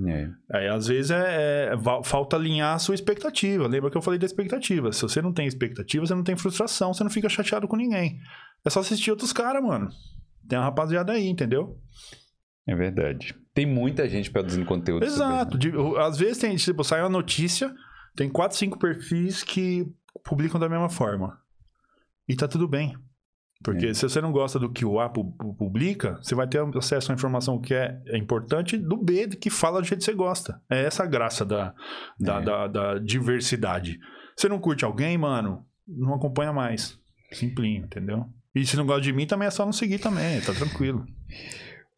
É. 0.07 0.30
Aí, 0.53 0.68
às 0.68 0.88
vezes, 0.88 1.10
é, 1.10 1.72
é- 1.73 1.77
falta 2.03 2.36
alinhar 2.36 2.76
a 2.76 2.80
sua 2.80 2.94
expectativa. 2.94 3.65
Lembra 3.68 3.90
que 3.90 3.98
eu 3.98 4.02
falei 4.02 4.19
da 4.19 4.26
expectativa? 4.26 4.91
Se 4.91 5.02
você 5.02 5.22
não 5.22 5.34
tem 5.34 5.48
expectativa, 5.48 6.06
você 6.06 6.14
não 6.14 6.23
tem 6.23 6.36
frustração, 6.38 6.94
você 6.94 7.03
não 7.03 7.10
fica 7.10 7.27
chateado 7.30 7.68
com 7.68 7.76
ninguém. 7.76 8.19
É 8.65 8.69
só 8.69 8.81
assistir 8.81 9.10
outros 9.10 9.34
caras, 9.34 9.64
mano. 9.64 9.90
Tem 10.48 10.60
uma 10.60 10.65
rapaziada 10.65 11.14
aí, 11.14 11.27
entendeu? 11.27 11.77
É 12.68 12.76
verdade. 12.76 13.34
Tem 13.53 13.65
muita 13.65 14.07
gente 14.07 14.30
produzindo 14.30 14.65
conteúdo. 14.65 15.03
sobre 15.10 15.15
Exato. 15.26 15.57
De- 15.57 15.72
às 15.98 16.18
vezes 16.18 16.38
tem, 16.38 16.56
tipo, 16.56 16.84
sai 16.84 17.02
uma 17.02 17.10
notícia, 17.10 17.73
tem 18.15 18.30
quatro, 18.30 18.57
cinco 18.57 18.77
perfis 18.80 19.44
que 19.44 19.86
publicam 20.23 20.60
da 20.60 20.69
mesma 20.69 20.90
forma. 20.90 21.38
E 22.27 22.36
tá 22.36 22.48
tudo 22.48 22.68
bem. 22.68 22.95
Porque 23.64 23.88
É. 23.88 23.94
se 23.94 24.03
você 24.07 24.22
não 24.22 24.31
gosta 24.31 24.57
do 24.57 24.72
que 24.72 24.86
o 24.86 24.99
A 25.02 25.10
pu- 25.10 25.34
pu- 25.34 25.53
publica, 25.56 26.18
você 26.22 26.34
vai 26.34 26.48
ter 26.48 26.61
acesso 26.77 27.11
à 27.11 27.15
informação 27.15 27.60
que 27.60 27.73
é, 27.73 28.02
é 28.07 28.18
importante 28.18 28.77
do 28.77 28.95
B, 28.95 29.27
que 29.27 29.49
fala 29.49 29.81
do 29.81 29.88
jeito 29.88 29.99
que 29.99 30.06
você 30.06 30.14
gosta. 30.14 30.61
É 30.69 30.86
essa 30.86 31.03
a 31.03 31.07
graça 31.07 31.44
da, 31.45 31.73
da, 32.18 32.38
É. 32.38 32.41
da, 32.41 32.68
da 32.68 32.99
diversidade. 32.99 33.99
Você 34.38 34.48
não 34.48 34.60
curte 34.60 34.86
alguém, 34.86 35.18
mano, 35.18 35.65
não 35.86 36.14
acompanha 36.14 36.53
mais. 36.53 36.98
Simplinho, 37.34 37.84
entendeu? 37.84 38.26
E 38.56 38.65
se 38.65 38.77
não 38.77 38.86
gosta 38.86 39.02
de 39.02 39.11
mim, 39.11 39.27
também 39.27 39.48
é 39.48 39.52
só 39.52 39.65
não 39.65 39.73
seguir 39.73 39.99
também, 39.99 40.40
tá 40.40 40.53
tranquilo. 40.53 41.06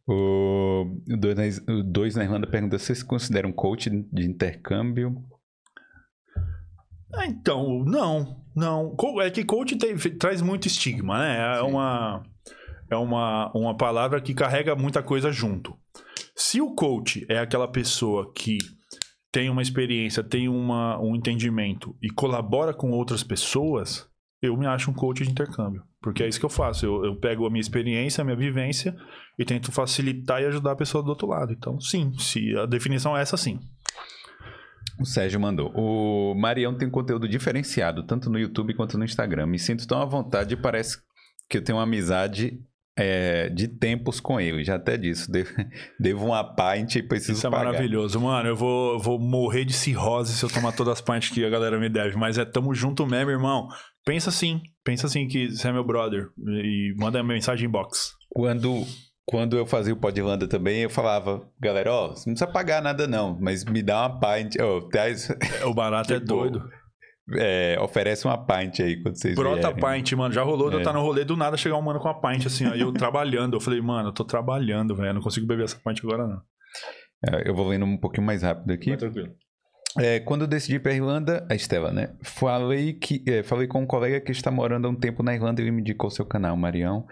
O 0.08 0.86
dois 1.86 2.16
na- 2.16 2.24
Irlanda 2.24 2.48
pergunta 2.48 2.78
se 2.80 2.86
vocês 2.88 3.04
consideram 3.04 3.52
coach 3.52 3.90
de 3.90 4.28
intercâmbio. 4.28 5.24
Ah, 7.14 7.26
então, 7.26 7.84
não, 7.86 8.38
não. 8.56 8.96
É 9.22 9.30
que 9.30 9.44
coach 9.44 9.76
tem- 9.76 9.98
traz 10.18 10.42
muito 10.42 10.68
estigma, 10.68 11.20
né? 11.20 11.58
É 11.58 11.62
Sim. 11.62 11.70
uma 11.70 12.24
é 12.90 12.96
uma, 12.98 13.50
uma 13.56 13.76
palavra 13.76 14.20
que 14.20 14.34
carrega 14.34 14.76
muita 14.76 15.02
coisa 15.02 15.32
junto. 15.32 15.74
Se 16.36 16.60
o 16.60 16.76
coach 16.76 17.26
é 17.30 17.40
aquela 17.40 17.68
pessoa 17.68 18.32
que 18.34 18.58
tem 19.32 19.50
uma 19.50 19.62
experiência, 19.62 20.22
tem 20.22 20.50
uma, 20.50 21.00
um 21.00 21.16
entendimento 21.16 21.96
e 22.02 22.10
colabora 22.10 22.74
com 22.74 22.92
outras 22.92 23.24
pessoas, 23.24 24.06
eu 24.42 24.58
me 24.58 24.66
acho 24.68 24.92
um 24.92 24.94
coach 24.94 25.24
de 25.24 25.32
intercâmbio. 25.32 25.84
Porque 26.02 26.24
é 26.24 26.28
isso 26.28 26.40
que 26.40 26.46
eu 26.46 26.50
faço. 26.50 26.86
Eu, 26.86 27.06
eu 27.06 27.16
pego 27.16 27.46
a 27.46 27.50
minha 27.50 27.62
experiência, 27.62 28.22
a 28.22 28.26
minha 28.26 28.36
vivência 28.36 28.94
e 29.40 29.46
tento 29.46 29.72
facilitar 29.72 30.42
e 30.42 30.46
ajudar 30.48 30.72
a 30.72 30.76
pessoa 30.76 31.04
do 31.04 31.10
outro 31.10 31.28
lado. 31.28 31.54
Então, 31.54 31.80
sim, 31.80 32.12
se 32.18 32.58
a 32.58 32.66
definição 32.66 33.16
é 33.16 33.22
essa, 33.22 33.38
sim. 33.38 33.60
O 35.02 35.06
Sérgio 35.06 35.40
mandou. 35.40 35.72
O 35.76 36.36
Marião 36.36 36.76
tem 36.78 36.90
conteúdo 36.90 37.28
diferenciado, 37.28 38.04
tanto 38.04 38.30
no 38.30 38.38
YouTube 38.38 38.76
quanto 38.76 38.98
no 38.98 39.04
Instagram. 39.04 39.48
Me 39.48 39.58
sinto 39.58 39.88
tão 39.88 40.00
à 40.00 40.06
vontade 40.06 40.54
e 40.54 40.58
parece 40.58 41.00
que 41.50 41.58
eu 41.58 41.64
tenho 41.64 41.80
uma 41.80 41.84
amizade 41.84 42.60
é, 42.98 43.50
de 43.50 43.68
tempos 43.68 44.20
com 44.20 44.40
ele. 44.40 44.64
Já 44.64 44.76
até 44.76 44.98
disse. 44.98 45.30
Devo, 45.32 45.50
devo 46.00 46.26
uma 46.28 46.44
pint 46.44 46.96
e 46.96 47.04
preciso 47.04 47.34
Isso 47.34 47.48
é 47.48 47.50
pagar. 47.50 47.66
maravilhoso, 47.66 48.20
mano. 48.20 48.50
Eu 48.50 48.56
vou, 48.56 49.00
vou 49.00 49.20
morrer 49.20 49.66
de 49.66 49.74
cirrose 49.74 50.34
se 50.34 50.44
eu 50.44 50.50
tomar 50.50 50.72
todas 50.74 50.94
as 50.94 51.02
pints 51.02 51.30
que 51.30 51.44
a 51.44 51.50
galera 51.50 51.80
me 51.80 51.90
deve. 51.90 52.16
Mas 52.16 52.38
é 52.38 52.46
tamo 52.46 52.74
junto 52.74 53.06
mesmo, 53.08 53.32
irmão. 53.32 53.68
Pensa 54.06 54.30
assim. 54.30 54.62
Pensa 54.84 55.08
assim 55.08 55.28
que 55.28 55.50
você 55.50 55.68
é 55.68 55.72
meu 55.74 55.84
brother. 55.84 56.30
E 56.38 56.94
manda 56.98 57.24
mensagem 57.24 57.68
inbox. 57.68 58.14
Quando, 58.30 58.86
quando 59.26 59.58
eu 59.58 59.66
fazia 59.66 59.94
o 59.94 59.98
Podlanda 59.98 60.48
também, 60.48 60.82
eu 60.82 60.90
falava, 60.90 61.48
galera, 61.60 61.92
ó, 61.92 62.08
você 62.10 62.30
não 62.30 62.34
precisa 62.36 62.48
pagar 62.52 62.82
nada 62.82 63.08
não, 63.08 63.38
mas 63.40 63.64
me 63.64 63.82
dá 63.82 64.08
uma 64.08 64.20
pint. 64.20 64.56
ó, 64.60 64.82
traz- 64.90 65.30
O 65.66 65.74
barato 65.74 66.14
é 66.14 66.20
Tipo, 66.20 66.26
doido. 66.28 66.70
é, 67.38 67.78
oferece 67.80 68.26
uma 68.26 68.38
pint 68.38 68.80
aí 68.82 69.02
quando 69.02 69.16
vocês 69.16 69.36
Brota 69.36 69.72
vierem. 69.74 70.02
pint, 70.04 70.14
mano. 70.14 70.34
Já 70.34 70.44
rolou 70.44 70.70
de 70.70 70.76
eu 70.76 70.80
É. 70.80 70.82
estar 70.82 70.94
no 70.94 71.02
rolê 71.02 71.24
do 71.24 71.38
nada 71.38 71.56
chegar 71.56 71.78
um 71.78 71.82
mano 71.82 72.00
com 72.00 72.10
a 72.10 72.14
pint 72.20 72.46
assim, 72.48 72.66
ó. 72.68 72.74
E 72.76 72.82
eu 72.82 72.92
trabalhando. 72.94 73.56
Eu 73.56 73.62
falei, 73.62 73.80
mano, 73.82 74.10
eu 74.10 74.14
tô 74.14 74.26
trabalhando, 74.26 74.96
velho. 74.96 75.14
Não 75.14 75.22
consigo 75.22 75.46
beber 75.48 75.64
essa 75.66 75.78
pint 75.84 76.00
agora, 76.04 76.28
não. 76.28 76.42
É, 77.30 77.48
Eu 77.50 77.56
vou 77.56 77.68
lendo 77.68 77.86
um 77.86 77.98
pouquinho 77.98 78.26
mais 78.26 78.42
rápido 78.44 78.72
aqui. 78.72 78.90
Vai 78.90 78.98
tranquilo. 78.98 79.30
É, 80.00 80.20
quando 80.22 80.42
eu 80.44 80.48
decidi 80.48 80.76
ir 80.76 80.80
pra 80.80 80.94
Irlanda, 80.94 81.46
a 81.50 81.54
Estela, 81.56 81.92
né? 81.92 82.14
Falei, 82.24 82.94
que, 82.94 83.22
é, 83.28 83.44
falei 83.44 83.68
com 83.68 83.82
um 83.82 83.86
colega 83.86 84.22
que 84.22 84.32
está 84.32 84.50
morando 84.50 84.88
há 84.88 84.90
um 84.90 84.96
tempo 84.96 85.22
na 85.22 85.36
Irlanda 85.36 85.62
e 85.62 85.66
ele 85.66 85.72
me 85.72 85.82
indicou 85.82 86.08
o 86.08 86.12
seu 86.12 86.26
canal, 86.26 86.56
Marião. 86.56 87.06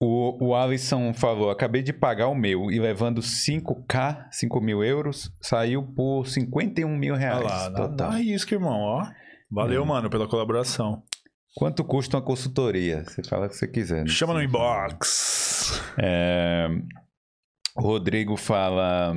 O, 0.00 0.48
o 0.48 0.54
Alisson 0.54 1.14
falou: 1.14 1.50
acabei 1.50 1.82
de 1.82 1.92
pagar 1.92 2.28
o 2.28 2.34
meu 2.34 2.70
e 2.70 2.78
levando 2.78 3.20
5k, 3.22 4.26
5 4.30 4.60
mil 4.60 4.84
euros, 4.84 5.30
saiu 5.40 5.82
por 5.82 6.26
51 6.26 6.88
mil 6.96 7.14
Olha 7.14 7.20
reais. 7.20 7.42
lá, 7.44 7.68
dá, 7.70 7.88
total. 7.88 8.10
dá 8.10 8.20
irmão, 8.54 8.78
ó. 8.80 9.06
Valeu, 9.50 9.82
É. 9.82 9.86
mano, 9.86 10.10
pela 10.10 10.28
colaboração. 10.28 11.02
Quanto 11.54 11.82
custa 11.82 12.18
uma 12.18 12.22
consultoria? 12.22 13.04
Você 13.04 13.22
fala 13.24 13.46
o 13.46 13.48
que 13.48 13.56
você 13.56 13.66
quiser. 13.66 14.02
né? 14.04 14.08
Chama 14.10 14.34
no 14.34 14.42
inbox. 14.42 15.80
É, 15.98 16.68
o 17.74 17.80
Rodrigo 17.80 18.36
fala: 18.36 19.14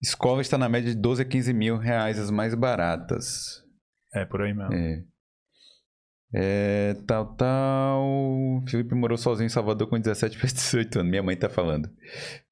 escola 0.00 0.40
está 0.40 0.56
na 0.56 0.68
média 0.68 0.94
de 0.94 0.96
12 1.00 1.22
a 1.22 1.24
15 1.24 1.52
mil 1.52 1.76
reais, 1.78 2.18
as 2.20 2.30
mais 2.30 2.54
baratas. 2.54 3.62
É, 4.14 4.24
por 4.24 4.42
aí 4.42 4.54
mesmo. 4.54 4.72
É. 4.72 5.02
É, 6.36 6.96
tal, 7.06 7.26
tal. 7.34 8.62
Felipe 8.68 8.94
morou 8.94 9.16
sozinho 9.16 9.46
em 9.46 9.50
Salvador 9.50 9.86
com 9.88 9.98
17 9.98 10.36
para 10.36 10.48
18 10.50 10.98
anos. 10.98 11.10
Minha 11.10 11.22
mãe 11.22 11.36
tá 11.36 11.48
falando. 11.48 11.88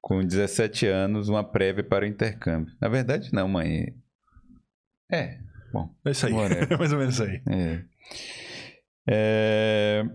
Com 0.01 0.23
17 0.23 0.87
anos, 0.87 1.27
uma 1.27 1.43
prévia 1.43 1.83
para 1.83 2.05
o 2.05 2.07
intercâmbio. 2.07 2.73
Na 2.79 2.87
verdade, 2.87 3.29
não, 3.33 3.47
mãe. 3.47 3.93
É. 5.11 5.37
É 6.05 6.11
isso 6.11 6.27
aí. 6.27 6.33
Whatever. 6.33 6.77
Mais 6.79 6.93
ou 6.93 6.99
menos 6.99 7.15
isso 7.15 7.23
aí. 7.23 7.41
É. 7.49 7.83
É, 9.05 10.05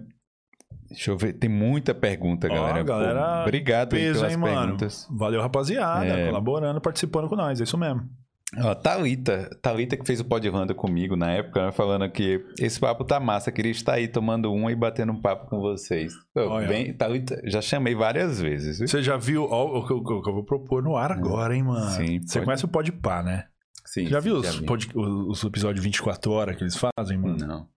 Deixa 0.89 1.11
eu 1.11 1.19
ver. 1.19 1.35
Tem 1.35 1.51
muita 1.51 1.95
pergunta, 1.95 2.49
Ó, 2.51 2.55
galera. 2.55 2.79
Pô, 2.79 2.85
galera, 2.85 3.43
obrigado 3.43 3.95
aí 3.95 4.01
Peso, 4.01 4.21
pelas 4.21 4.33
hein, 4.33 4.39
mano. 4.39 4.61
perguntas. 4.61 5.07
Valeu, 5.11 5.43
rapaziada. 5.43 6.07
É. 6.07 6.27
Colaborando, 6.27 6.81
participando 6.81 7.29
com 7.29 7.37
nós. 7.37 7.61
É 7.61 7.65
isso 7.65 7.77
mesmo. 7.77 8.09
Ó, 8.57 8.75
Thalita, 8.75 9.51
Thalita 9.61 9.95
que 9.97 10.07
fez 10.07 10.21
o 10.21 10.25
Podranda 10.25 10.75
comigo 10.75 11.15
na 11.17 11.31
época, 11.33 11.67
né, 11.67 11.73
falando 11.73 12.11
que 12.11 12.43
esse 12.59 12.81
papo 12.81 13.05
tá 13.05 13.21
massa, 13.21 13.53
queria 13.53 13.71
estar 13.71 13.95
aí 13.95 14.09
tomando 14.09 14.51
um 14.51 14.71
e 14.71 14.75
batendo 14.75 15.13
um 15.13 15.21
papo 15.21 15.51
com 15.51 15.61
vocês. 15.61 16.15
Pô, 16.33 16.49
Olha. 16.49 16.67
bem, 16.67 16.95
Thalita, 16.95 17.41
já 17.45 17.61
chamei 17.61 17.95
várias 17.95 18.41
vezes. 18.41 18.79
viu? 18.79 18.89
Você 18.89 19.03
já 19.03 19.19
viu 19.19 19.45
ó, 19.45 19.79
o 19.81 19.87
que 19.87 19.93
eu, 19.93 19.99
o 19.99 20.23
que 20.23 20.31
eu 20.31 20.35
vou 20.35 20.45
propor 20.45 20.83
no 20.83 20.97
ar 20.97 21.13
agora, 21.13 21.55
hein, 21.55 21.63
mano? 21.63 21.91
Sim, 21.91 22.21
Você 22.23 22.39
pode. 22.39 22.45
conhece 22.47 22.65
o 22.65 22.69
Podpah, 22.69 23.23
né? 23.23 23.45
Sim, 23.85 24.07
já 24.07 24.19
viu 24.21 24.37
os, 24.37 24.57
vi. 24.57 24.65
pod- 24.67 24.93
os 24.97 25.45
episódios 25.45 25.85
24 25.85 26.33
horas 26.33 26.57
que 26.57 26.63
eles 26.65 26.77
fazem, 26.77 27.19
mano? 27.19 27.37
Não, 27.47 27.69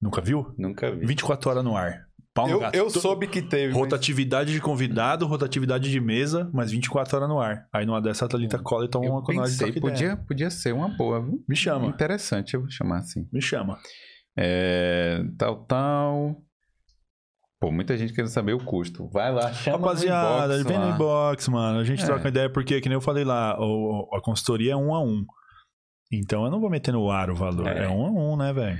Nunca 0.00 0.20
viu? 0.20 0.52
nunca 0.58 0.90
vi. 0.94 1.04
24 1.06 1.50
horas 1.50 1.64
no 1.64 1.76
ar. 1.76 2.06
Pau 2.34 2.46
no 2.46 2.52
Eu, 2.54 2.60
gato. 2.60 2.74
eu 2.74 2.88
soube 2.90 3.26
que 3.26 3.42
teve. 3.42 3.68
mas- 3.72 3.76
Rotatividade 3.76 4.52
de 4.52 4.60
convidado, 4.60 5.26
rotatividade 5.26 5.90
de 5.90 6.00
mesa, 6.00 6.50
mas 6.52 6.70
24 6.70 7.16
horas 7.16 7.28
no 7.28 7.38
ar. 7.38 7.66
Aí 7.72 7.84
numa 7.84 8.00
dessa 8.00 8.24
a 8.24 8.28
Thalita 8.28 8.58
cola 8.58 8.86
e 8.86 8.88
toma 8.88 9.04
Eu 9.04 9.12
uma 9.12 9.22
com 9.22 9.32
nós 9.34 9.50
pensei, 9.50 9.68
ideia. 9.68 9.80
podia, 9.82 10.16
podia 10.16 10.50
ser 10.50 10.72
uma 10.72 10.88
boa, 10.88 11.20
viu? 11.22 11.44
Me 11.46 11.54
chama, 11.54 11.86
Interessante, 11.88 12.54
eu 12.54 12.60
vou 12.62 12.70
chamar 12.70 12.98
assim. 13.00 13.28
me 13.32 13.42
chama. 13.42 13.78
É, 14.38 15.22
tal, 15.36 15.64
tal. 15.66 16.36
Pô, 17.60 17.70
muita 17.70 17.96
gente 17.98 18.12
querendo 18.14 18.30
saber 18.30 18.54
o 18.54 18.64
custo. 18.64 19.08
Vai 19.10 19.30
lá, 19.30 19.52
chama 19.52 19.76
Rapaziada, 19.76 20.54
no 20.54 20.60
inbox 20.60 20.64
vem 20.68 20.78
no 20.78 20.84
lá. 20.88 20.94
inbox, 20.94 21.48
mano. 21.48 21.78
A 21.80 21.84
gente 21.84 22.02
É. 22.02 22.06
troca 22.06 22.28
ideia 22.28 22.50
porque, 22.50 22.80
que 22.80 22.88
nem 22.88 22.96
eu 22.96 23.00
falei 23.00 23.24
lá, 23.24 23.56
o- 23.60 24.08
a 24.16 24.20
consultoria 24.22 24.72
é 24.72 24.76
um 24.76 24.94
a 24.94 25.00
um. 25.04 25.24
Então 26.10 26.44
eu 26.44 26.50
não 26.50 26.60
vou 26.60 26.70
meter 26.70 26.92
no 26.92 27.10
ar 27.10 27.30
o 27.30 27.34
valor. 27.36 27.68
É. 27.68 27.84
É, 27.84 27.88
um 27.88 28.06
a 28.06 28.10
um, 28.10 28.36
né, 28.36 28.52
velho? 28.52 28.78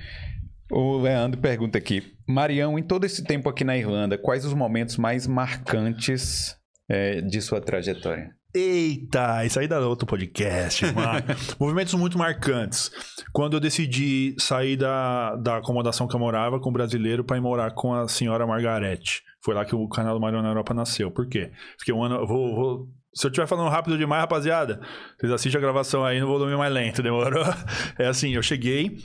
O 0.73 0.97
Leandro 0.97 1.39
pergunta 1.41 1.77
aqui: 1.77 2.03
Marião, 2.27 2.79
em 2.79 2.83
todo 2.83 3.05
esse 3.05 3.23
tempo 3.23 3.49
aqui 3.49 3.63
na 3.63 3.77
Irlanda, 3.77 4.17
quais 4.17 4.45
os 4.45 4.55
momentos 4.55 4.97
mais 4.97 5.27
marcantes 5.27 6.57
é, 6.89 7.21
de 7.21 7.41
sua 7.43 7.61
trajetória? 7.61 8.31
Eita, 8.55 9.45
isso 9.47 9.59
aí 9.59 9.67
dá 9.67 9.81
outro 9.81 10.07
podcast, 10.07 10.85
mano. 10.93 11.23
Movimentos 11.59 11.95
muito 11.95 12.19
marcantes. 12.19 12.91
Quando 13.33 13.55
eu 13.55 13.61
decidi 13.61 14.35
sair 14.39 14.77
da, 14.77 15.37
da 15.37 15.57
acomodação 15.59 16.07
que 16.07 16.15
eu 16.15 16.21
morava 16.21 16.61
com 16.61 16.69
o 16.69 16.73
brasileiro 16.73 17.25
para 17.25 17.39
ir 17.39 17.41
morar 17.41 17.71
com 17.71 17.95
a 17.95 18.07
senhora 18.09 18.47
Margarete. 18.47 19.23
Foi 19.43 19.55
lá 19.55 19.65
que 19.65 19.75
o 19.75 19.89
canal 19.89 20.15
do 20.15 20.21
Marião 20.21 20.43
na 20.43 20.51
Europa 20.51 20.75
nasceu. 20.75 21.11
Por 21.11 21.27
quê? 21.29 21.51
Fiquei 21.79 21.95
um 21.95 22.03
ano. 22.03 22.27
Vou, 22.27 22.55
vou- 22.55 22.89
se 23.15 23.27
eu 23.27 23.31
estiver 23.31 23.47
falando 23.47 23.71
rápido 23.71 23.97
demais, 23.99 24.21
rapaziada, 24.23 24.81
vocês 25.19 25.33
assistem 25.33 25.59
a 25.59 25.63
gravação 25.63 26.05
aí 26.05 26.19
no 26.21 26.27
volume 26.27 26.57
mais 26.57 26.73
lento, 26.73 27.03
demorou? 27.03 27.45
É 27.99 28.07
assim, 28.07 28.35
eu 28.35 28.43
cheguei 28.43 28.97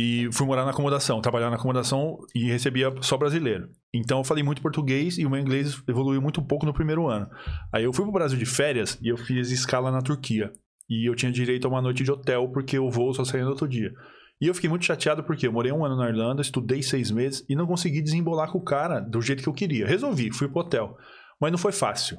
e 0.00 0.28
fui 0.30 0.46
morar 0.46 0.64
na 0.64 0.70
acomodação, 0.70 1.20
trabalhar 1.20 1.50
na 1.50 1.56
acomodação 1.56 2.20
e 2.32 2.44
recebia 2.44 2.94
só 3.00 3.16
brasileiro. 3.16 3.68
Então 3.92 4.18
eu 4.18 4.24
falei 4.24 4.44
muito 4.44 4.62
português 4.62 5.18
e 5.18 5.26
o 5.26 5.30
meu 5.30 5.40
inglês 5.40 5.82
evoluiu 5.88 6.22
muito 6.22 6.40
pouco 6.40 6.64
no 6.64 6.72
primeiro 6.72 7.08
ano. 7.08 7.28
Aí 7.72 7.82
eu 7.82 7.92
fui 7.92 8.04
pro 8.04 8.12
Brasil 8.12 8.38
de 8.38 8.46
férias 8.46 8.96
e 9.02 9.08
eu 9.08 9.16
fiz 9.16 9.50
escala 9.50 9.90
na 9.90 10.00
Turquia. 10.00 10.52
E 10.88 11.10
eu 11.10 11.16
tinha 11.16 11.32
direito 11.32 11.66
a 11.66 11.68
uma 11.68 11.82
noite 11.82 12.04
de 12.04 12.12
hotel, 12.12 12.48
porque 12.50 12.78
o 12.78 12.88
voo 12.88 13.12
só 13.12 13.24
saía 13.24 13.42
no 13.42 13.50
outro 13.50 13.66
dia. 13.66 13.92
E 14.40 14.46
eu 14.46 14.54
fiquei 14.54 14.70
muito 14.70 14.84
chateado 14.84 15.24
porque 15.24 15.48
eu 15.48 15.52
morei 15.52 15.72
um 15.72 15.84
ano 15.84 15.96
na 15.96 16.08
Irlanda, 16.08 16.42
estudei 16.42 16.80
seis 16.80 17.10
meses 17.10 17.44
e 17.48 17.56
não 17.56 17.66
consegui 17.66 18.00
desembolar 18.00 18.52
com 18.52 18.58
o 18.58 18.64
cara 18.64 19.00
do 19.00 19.20
jeito 19.20 19.42
que 19.42 19.48
eu 19.48 19.52
queria. 19.52 19.84
Resolvi, 19.84 20.32
fui 20.32 20.46
pro 20.46 20.60
hotel. 20.60 20.96
Mas 21.40 21.50
não 21.50 21.58
foi 21.58 21.72
fácil. 21.72 22.18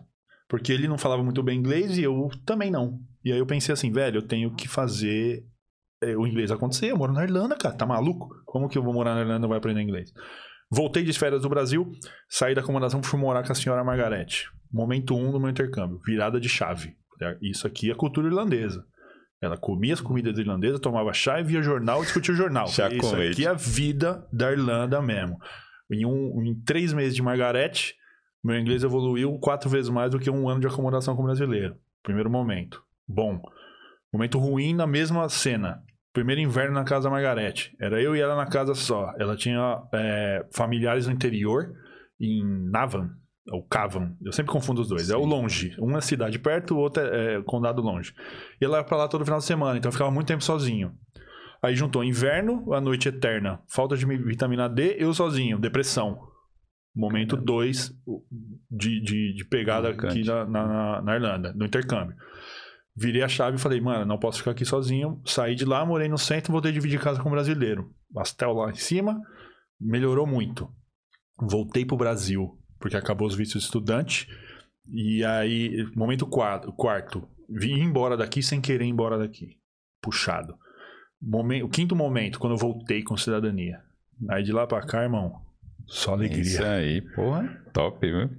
Porque 0.50 0.74
ele 0.74 0.90
não 0.90 0.98
falava 0.98 1.24
muito 1.24 1.42
bem 1.42 1.58
inglês 1.58 1.98
e 1.98 2.04
eu 2.04 2.30
também 2.46 2.70
não. 2.70 3.00
E 3.24 3.32
aí 3.32 3.40
eu 3.40 3.46
pensei 3.46 3.72
assim, 3.72 3.90
velho, 3.90 4.18
eu 4.18 4.28
tenho 4.28 4.54
que 4.54 4.68
fazer 4.68 5.46
o 6.16 6.26
inglês 6.26 6.52
acontecer. 6.52 6.88
Eu 6.88 6.98
moro 6.98 7.14
na 7.14 7.24
Irlanda, 7.24 7.56
cara, 7.56 7.76
tá 7.76 7.86
maluco? 7.86 8.30
Como 8.46 8.70
que 8.70 8.78
eu 8.78 8.84
vou 8.84 8.94
morar 8.94 9.16
na 9.16 9.22
Irlanda 9.22 9.40
e 9.40 9.42
não 9.42 9.50
vou 9.50 9.58
aprender 9.58 9.82
inglês? 9.82 10.14
Voltei 10.72 11.04
de 11.04 11.18
férias 11.18 11.42
do 11.42 11.50
Brasil, 11.50 11.92
saí 12.28 12.54
da 12.54 12.62
acomodação, 12.62 13.02
fui 13.02 13.20
morar 13.20 13.44
com 13.44 13.52
a 13.52 13.56
senhora 13.56 13.84
Margarete. 13.84 14.50
Momento 14.72 15.16
1 15.16 15.28
um 15.28 15.32
do 15.32 15.40
meu 15.40 15.50
intercâmbio, 15.50 16.00
virada 16.06 16.40
de 16.40 16.48
chave. 16.48 16.96
Isso 17.42 17.66
aqui 17.66 17.90
é 17.90 17.96
cultura 17.96 18.28
irlandesa. 18.28 18.86
Ela 19.42 19.58
comia 19.58 19.94
as 19.94 20.02
comidas 20.02 20.38
irlandesas, 20.38 20.80
tomava 20.80 21.14
chá 21.14 21.40
e 21.40 21.44
via 21.44 21.62
jornal, 21.62 22.02
discutia 22.04 22.34
o 22.34 22.38
jornal. 22.38 22.68
Chá 22.68 22.90
Isso 22.90 23.16
aqui 23.16 23.46
é 23.46 23.50
a 23.50 23.54
vida 23.54 24.28
da 24.32 24.52
Irlanda 24.52 25.02
mesmo. 25.02 25.38
Em, 25.90 26.06
um, 26.06 26.44
em 26.44 26.56
três 26.62 26.94
meses 26.94 27.16
de 27.16 27.22
Margarete, 27.22 27.96
meu 28.44 28.58
inglês 28.60 28.84
evoluiu 28.84 29.38
quatro 29.40 29.70
vezes 29.70 29.90
mais 29.90 30.12
do 30.12 30.20
que 30.20 30.30
um 30.30 30.48
ano 30.48 30.60
de 30.60 30.68
acomodação 30.68 31.16
com 31.16 31.24
brasileiro. 31.24 31.78
Primeiro 32.04 32.30
momento. 32.30 32.84
Bom. 33.08 33.42
Momento 34.12 34.38
ruim 34.38 34.74
na 34.74 34.86
mesma 34.86 35.28
cena. 35.30 35.84
Primeiro 36.20 36.42
inverno 36.42 36.74
na 36.74 36.84
casa 36.84 37.06
da 37.06 37.10
Margarete. 37.10 37.74
Era 37.80 38.02
eu 38.02 38.14
e 38.14 38.20
ela 38.20 38.36
na 38.36 38.46
casa 38.46 38.76
só. 38.76 39.14
Ela 39.18 39.38
tinha 39.38 39.82
é, 39.94 40.46
familiares 40.52 41.08
no 41.08 41.14
interior, 41.14 41.74
em 42.20 42.44
Navan, 42.70 43.12
ou 43.50 43.64
Cavan. 43.64 44.18
Eu 44.22 44.34
sempre 44.34 44.52
confundo 44.52 44.82
os 44.82 44.90
dois. 44.90 45.04
Sim. 45.04 45.14
É 45.14 45.16
o 45.16 45.24
longe. 45.24 45.78
Um 45.80 45.96
é 45.96 46.02
cidade 46.02 46.38
perto, 46.38 46.76
o 46.76 46.78
outro 46.78 47.02
é, 47.02 47.36
é 47.36 47.42
condado 47.44 47.82
longe. 47.82 48.14
E 48.60 48.66
ela 48.66 48.80
ia 48.80 48.84
pra 48.84 48.98
lá 48.98 49.08
todo 49.08 49.24
final 49.24 49.40
de 49.40 49.46
semana, 49.46 49.78
então 49.78 49.88
eu 49.88 49.94
ficava 49.94 50.12
muito 50.12 50.28
tempo 50.28 50.44
sozinho. 50.44 50.92
Aí 51.64 51.74
juntou 51.74 52.04
inverno, 52.04 52.74
a 52.74 52.82
noite 52.82 53.08
eterna, 53.08 53.62
falta 53.70 53.96
de 53.96 54.06
vitamina 54.06 54.68
D, 54.68 54.98
eu 55.00 55.14
sozinho, 55.14 55.58
depressão. 55.58 56.20
Momento 56.94 57.38
2 57.38 57.94
de, 58.70 59.02
de, 59.02 59.36
de 59.36 59.46
pegada 59.46 59.88
aqui 59.88 60.26
na, 60.26 60.44
na, 60.44 61.02
na 61.02 61.16
Irlanda, 61.16 61.54
no 61.54 61.66
intercâmbio. 61.66 62.14
Virei 63.00 63.24
a 63.24 63.30
chave 63.30 63.56
e 63.56 63.60
falei, 63.60 63.80
mano, 63.80 64.06
não 64.06 64.18
posso 64.18 64.40
ficar 64.40 64.52
aqui 64.52 64.66
sozinho. 64.66 65.22
Saí 65.24 65.56
de 65.56 65.64
lá, 65.64 65.86
morei 65.86 66.10
no 66.10 66.18
centro, 66.18 66.52
voltei 66.52 66.70
a 66.70 66.74
dividir 66.74 67.00
casa 67.00 67.22
com 67.22 67.30
um 67.30 67.32
brasileiro. 67.32 67.90
Pastel 68.14 68.52
lá 68.52 68.70
em 68.70 68.76
cima, 68.76 69.22
melhorou 69.80 70.28
muito. 70.28 70.70
Voltei 71.40 71.86
pro 71.86 71.96
Brasil, 71.96 72.60
porque 72.78 72.98
acabou 72.98 73.26
os 73.26 73.36
vistos 73.36 73.62
de 73.62 73.68
estudante. 73.68 74.28
E 74.86 75.24
aí, 75.24 75.88
momento 75.96 76.28
quarto, 76.28 76.74
quarto 76.74 77.26
vim 77.50 77.80
embora 77.80 78.18
daqui 78.18 78.44
sem 78.44 78.60
querer 78.60 78.84
ir 78.84 78.90
embora 78.90 79.18
daqui. 79.18 79.58
Puxado. 80.02 80.58
Momento, 81.22 81.66
o 81.66 81.70
quinto 81.70 81.96
momento, 81.96 82.38
quando 82.38 82.54
eu 82.54 82.58
voltei 82.58 83.02
com 83.02 83.16
cidadania. 83.16 83.80
Aí 84.30 84.44
de 84.44 84.52
lá 84.52 84.68
pra 84.68 84.82
cá, 84.82 85.04
irmão, 85.04 85.40
só 85.88 86.14
alegria. 86.14 86.42
Isso 86.42 86.64
aí, 86.64 87.02
porra, 87.16 87.64
top, 87.72 88.06
viu? 88.06 88.30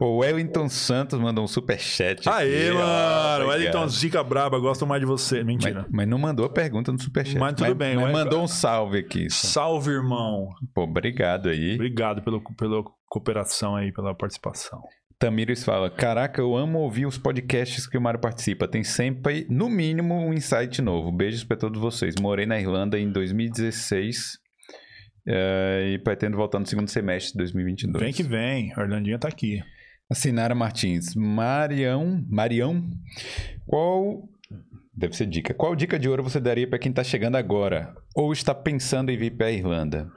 Pô, 0.00 0.12
o 0.12 0.16
Wellington 0.20 0.66
Santos 0.70 1.20
mandou 1.20 1.44
um 1.44 1.46
superchat. 1.46 2.26
Aê, 2.26 2.68
aqui, 2.70 2.78
mano! 2.78 3.48
Wellington 3.48 3.86
Zica 3.86 4.24
Braba, 4.24 4.58
gosto 4.58 4.86
mais 4.86 4.98
de 4.98 5.04
você. 5.04 5.44
Mentira. 5.44 5.82
Mas, 5.82 5.90
mas 5.92 6.08
não 6.08 6.16
mandou 6.16 6.46
a 6.46 6.48
pergunta 6.48 6.90
no 6.90 6.98
superchat. 6.98 7.38
Mas 7.38 7.52
tudo 7.52 7.74
bem, 7.74 7.96
Mas 7.96 8.04
mas- 8.04 8.12
mandou 8.14 8.42
um 8.42 8.48
salve 8.48 8.96
aqui. 8.96 9.28
Salve, 9.28 9.90
irmão. 9.90 10.48
Pô, 10.72 10.84
obrigado 10.84 11.50
aí. 11.50 11.74
Obrigado 11.74 12.22
pelo, 12.22 12.42
pela 12.54 12.82
cooperação 13.10 13.76
aí, 13.76 13.92
pela 13.92 14.14
participação. 14.14 14.80
Tamires 15.18 15.62
fala: 15.62 15.90
Caraca, 15.90 16.40
eu 16.40 16.56
amo 16.56 16.78
ouvir 16.78 17.04
os 17.04 17.18
podcasts 17.18 17.86
que 17.86 17.98
o 17.98 18.00
Mário 18.00 18.18
participa. 18.20 18.66
Tem 18.66 18.82
sempre, 18.82 19.46
no 19.50 19.68
mínimo, 19.68 20.14
um 20.14 20.32
insight 20.32 20.80
novo. 20.80 21.12
Beijos 21.12 21.44
pra 21.44 21.58
todos 21.58 21.78
vocês. 21.78 22.14
Morei 22.18 22.46
na 22.46 22.58
Irlanda 22.58 22.98
em 22.98 23.12
2016 23.12 24.38
eh, 25.28 25.90
e 25.92 25.98
pretendo 25.98 26.38
voltar 26.38 26.58
no 26.58 26.64
segundo 26.64 26.88
semestre 26.88 27.32
de 27.32 27.38
2022. 27.40 28.02
Vem 28.02 28.14
que 28.14 28.22
vem, 28.22 28.72
a 28.74 28.80
Orlandinha 28.80 29.18
tá 29.18 29.28
aqui. 29.28 29.62
A 30.10 30.14
Sinara 30.14 30.56
Martins. 30.56 31.14
Marião. 31.14 32.24
Marião. 32.28 32.82
Qual. 33.64 34.28
Deve 34.92 35.14
ser 35.14 35.26
dica. 35.26 35.54
Qual 35.54 35.76
dica 35.76 35.98
de 35.98 36.08
ouro 36.08 36.24
você 36.24 36.40
daria 36.40 36.68
pra 36.68 36.78
quem 36.78 36.92
tá 36.92 37.04
chegando 37.04 37.36
agora? 37.36 37.94
Ou 38.14 38.32
está 38.32 38.52
pensando 38.52 39.10
em 39.10 39.16
vir 39.16 39.36
pra 39.36 39.52
Irlanda? 39.52 40.10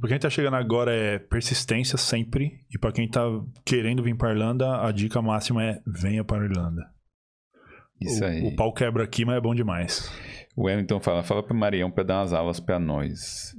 Pra 0.00 0.08
quem 0.08 0.18
tá 0.18 0.30
chegando 0.30 0.56
agora 0.56 0.92
é 0.94 1.18
persistência 1.18 1.98
sempre. 1.98 2.64
E 2.74 2.78
pra 2.78 2.90
quem 2.90 3.06
tá 3.06 3.20
querendo 3.64 4.02
vir 4.02 4.16
pra 4.16 4.30
Irlanda, 4.30 4.80
a 4.82 4.90
dica 4.90 5.20
máxima 5.20 5.62
é 5.62 5.82
venha 5.86 6.24
para 6.24 6.42
a 6.42 6.46
Irlanda. 6.46 6.82
Isso 8.00 8.24
o, 8.24 8.26
aí. 8.26 8.42
O 8.46 8.56
pau 8.56 8.72
quebra 8.72 9.04
aqui, 9.04 9.26
mas 9.26 9.36
é 9.36 9.40
bom 9.40 9.54
demais. 9.54 10.10
O 10.56 10.64
Wellington 10.64 10.98
fala: 11.00 11.22
Fala 11.22 11.42
pro 11.42 11.54
Marião 11.54 11.90
pra 11.90 12.02
dar 12.02 12.20
umas 12.20 12.32
aulas 12.32 12.58
pra 12.58 12.78
nós. 12.78 13.54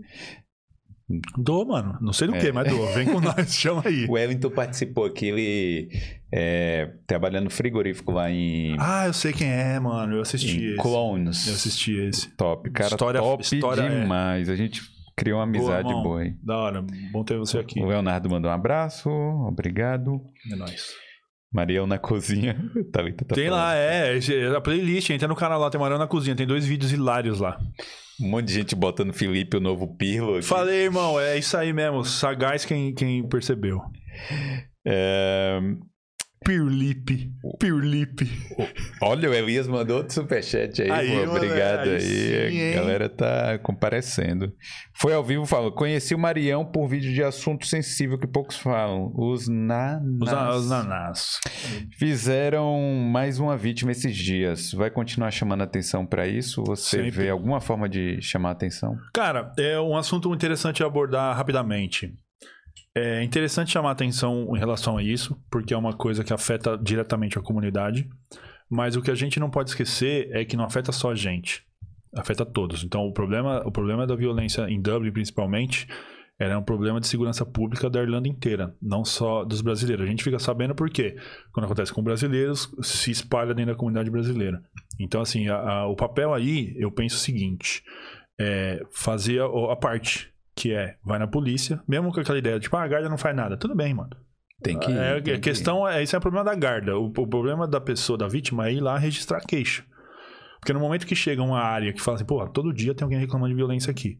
Dou, 1.38 1.66
mano. 1.66 1.98
Não 2.02 2.14
sei 2.14 2.28
do 2.28 2.36
É. 2.36 2.40
que, 2.40 2.52
mas 2.52 2.68
dou. 2.70 2.88
Vem 2.94 3.06
com 3.06 3.20
nós, 3.22 3.54
chama 3.54 3.84
aí. 3.86 4.06
O 4.06 4.14
Wellington 4.14 4.50
participou 4.50 5.06
aqui, 5.06 5.28
ele 5.28 5.90
é, 6.32 6.92
trabalhando 7.06 7.46
no 7.46 7.50
frigorífico 7.50 8.12
lá 8.12 8.32
em, 8.32 8.76
Ah, 8.80 9.06
eu 9.08 9.14
sei 9.14 9.34
quem 9.34 9.50
é, 9.52 9.80
mano. 9.80 10.16
Eu 10.16 10.22
assisti 10.22 10.58
em 10.60 10.66
esse. 10.70 10.78
Clones. 10.78 11.48
Eu 11.48 11.54
assisti 11.54 11.92
esse. 11.98 12.30
Top, 12.36 12.70
cara, 12.72 12.90
História- 12.90 13.20
top 13.20 13.44
história 13.44 13.82
é- 13.82 14.02
demais. 14.02 14.50
A 14.50 14.56
gente 14.56 14.82
criou 15.16 15.38
uma 15.40 15.44
amizade 15.44 15.90
boa 15.90 16.22
aí. 16.22 16.34
Da 16.42 16.58
hora. 16.58 16.84
Bom 17.12 17.24
ter 17.24 17.38
você 17.38 17.60
aqui. 17.60 17.80
O 17.82 17.86
Leonardo 17.86 18.30
mandou 18.30 18.50
um 18.50 18.54
abraço, 18.54 19.10
obrigado. 19.10 20.22
É 20.52 20.56
nóis. 20.56 20.88
Mariel 21.54 21.86
na 21.86 22.00
cozinha. 22.00 22.56
Thalita 22.92 23.26
tá 23.26 23.36
Tem 23.36 23.50
lá, 23.50 23.76
é. 23.76 24.18
esse- 24.18 24.34
A 24.56 24.60
playlist, 24.62 25.10
entra 25.12 25.28
no 25.28 25.36
canal 25.36 25.60
lá, 25.60 25.70
tem 25.70 25.80
Marião 25.80 26.00
na 26.00 26.08
Cozinha. 26.08 26.36
Tem 26.36 26.48
dois 26.48 26.66
vídeos 26.66 26.92
hilários 26.92 27.40
lá. 27.40 27.60
Um 28.22 28.30
monte 28.30 28.48
de 28.48 28.54
gente 28.54 28.76
botando 28.76 29.14
Felipe, 29.14 29.58
o 29.58 29.60
novo 29.60 29.96
Pirlo. 29.96 30.36
aqui. 30.38 30.46
Falei, 30.46 30.84
irmão, 30.84 31.20
é 31.20 31.38
isso 31.38 31.58
aí 31.58 31.74
mesmo. 31.74 32.04
Sagaz 32.04 32.66
quem, 32.66 32.94
quem 32.94 33.28
percebeu. 33.28 33.82
É, 34.86 35.60
Pirlipe. 36.44 37.32
Pirlipe. 37.60 38.30
Olha, 39.02 39.30
o 39.30 39.34
Elias 39.34 39.68
mandou 39.68 39.98
outro 39.98 40.14
superchat 40.14 40.82
aí. 40.82 40.92
Aí, 40.92 41.26
pô, 41.26 41.36
obrigado 41.36 41.90
aí 41.90 42.36
aí. 42.38 42.72
a 42.74 42.76
galera 42.76 43.10
tá 43.10 43.58
comparecendo. 43.60 44.54
Foi 44.94 45.14
ao 45.14 45.24
vivo, 45.24 45.46
falou. 45.46 45.72
Conheci 45.72 46.14
o 46.14 46.20
Marião 46.20 46.64
por 46.66 46.88
vídeo 46.88 47.14
de 47.14 47.24
assunto 47.24 47.66
sensível 47.66 48.18
que 48.18 48.28
poucos 48.28 48.58
falam. 48.58 49.12
Os 49.16 49.48
nanás. 49.48 50.02
Os, 50.22 50.32
na- 50.32 50.50
os 50.56 50.70
nanás. 50.70 51.40
Fizeram 51.98 52.80
mais 53.12 53.40
uma 53.40 53.56
vítima 53.58 53.92
esses 53.92 54.16
dias. 54.16 54.72
Vai 54.74 54.90
continuar 54.90 55.32
chamando 55.32 55.62
atenção 55.64 56.06
pra 56.06 56.28
isso? 56.28 56.64
Você 56.66 56.98
Sempre. 56.98 57.12
vê 57.12 57.30
alguma 57.30 57.62
forma 57.62 57.88
de 57.88 58.22
chamar 58.22 58.52
atenção? 58.52 58.96
Cara, 59.14 59.52
é 59.58 59.80
um 59.80 59.96
assunto 59.96 60.34
interessante 60.34 60.84
abordar 60.84 61.36
rapidamente. 61.36 62.14
É 62.96 63.24
interessante 63.24 63.72
chamar 63.72 63.92
atenção 63.92 64.56
em 64.56 64.60
relação 64.60 64.98
a 64.98 65.04
isso, 65.04 65.36
porque 65.50 65.74
é 65.74 65.78
uma 65.78 65.94
coisa 65.94 66.24
que 66.24 66.32
afeta 66.34 66.78
diretamente 66.78 67.38
a 67.40 67.42
comunidade. 67.42 68.08
Mas 68.70 68.96
o 68.96 69.02
que 69.02 69.12
a 69.12 69.16
gente 69.16 69.40
não 69.40 69.50
pode 69.50 69.70
esquecer 69.72 70.30
é 70.32 70.46
que 70.46 70.56
não 70.58 70.64
afeta 70.64 70.92
só 70.92 71.12
a 71.12 71.16
gente, 71.16 71.64
afeta 72.16 72.46
todos. 72.46 72.84
Então, 72.84 73.06
o 73.08 73.12
problema, 73.14 73.62
o 73.66 73.72
problema 73.72 74.06
da 74.08 74.16
violência 74.16 74.68
em 74.70 74.82
Dublin, 74.82 75.12
principalmente, 75.12 75.88
era 76.40 76.58
um 76.58 76.64
problema 76.64 77.00
de 77.00 77.08
segurança 77.08 77.46
pública 77.46 77.90
da 77.90 78.02
Irlanda 78.02 78.28
inteira, 78.28 78.76
não 78.82 79.06
só 79.06 79.44
dos 79.44 79.62
brasileiros. 79.62 80.06
A 80.06 80.10
gente 80.10 80.24
fica 80.24 80.40
sabendo 80.40 80.74
porque, 80.74 81.16
quando 81.52 81.66
acontece 81.66 81.94
com 81.94 82.02
brasileiros, 82.02 82.74
se 82.82 83.12
espalha 83.12 83.54
dentro 83.54 83.74
da 83.74 83.78
comunidade 83.78 84.10
brasileira. 84.10 84.64
Então, 85.00 85.22
assim, 85.22 85.48
a- 85.48 85.58
a- 85.58 85.88
o 85.88 85.96
papel 85.96 86.34
aí, 86.34 86.76
eu 86.78 86.92
penso 86.92 87.16
o 87.18 87.20
seguinte: 87.20 87.84
é 88.40 88.82
fazer 88.92 89.40
a, 89.42 89.46
a 89.72 89.76
parte, 89.76 90.33
que 90.56 90.74
é, 90.74 90.96
vai 91.04 91.18
na 91.20 91.28
polícia, 91.28 91.82
mesmo 91.88 92.12
com 92.12 92.20
aquela 92.20 92.38
ideia, 92.38 92.60
tipo, 92.60 92.76
ah, 92.78 92.84
a 92.84 92.88
guarda 92.88 93.10
não 93.10 93.18
faz 93.18 93.36
nada. 93.36 93.58
Tudo 93.58 93.76
bem, 93.76 93.94
mano. 93.94 94.16
Tem 94.62 94.78
que. 94.80 94.92
É, 94.92 95.20
tem 95.20 95.34
a 95.34 95.38
que- 95.38 95.42
questão 95.42 95.88
é, 95.88 96.02
isso 96.02 96.16
é 96.16 96.20
o 96.20 96.22
problema 96.22 96.46
da 96.46 96.56
guarda. 96.56 96.98
O, 96.98 97.08
o 97.08 97.28
problema 97.28 97.68
da 97.68 97.82
pessoa, 97.82 98.18
da 98.18 98.28
vítima, 98.28 98.68
é 98.68 98.74
ir 98.74 98.80
lá 98.80 98.98
registrar 98.98 99.42
queixa. 99.42 99.84
Porque 100.60 100.72
no 100.72 100.80
momento 100.80 101.06
que 101.06 101.16
chega 101.16 101.42
uma 101.44 101.60
área 101.60 101.92
que 101.92 102.02
fala 102.02 102.16
assim, 102.16 102.26
pô, 102.26 102.48
todo 102.48 102.72
dia 102.74 102.96
tem 102.96 103.04
alguém 103.04 103.20
reclamando 103.20 103.50
de 103.50 103.56
violência 103.56 103.92
aqui. 103.92 104.20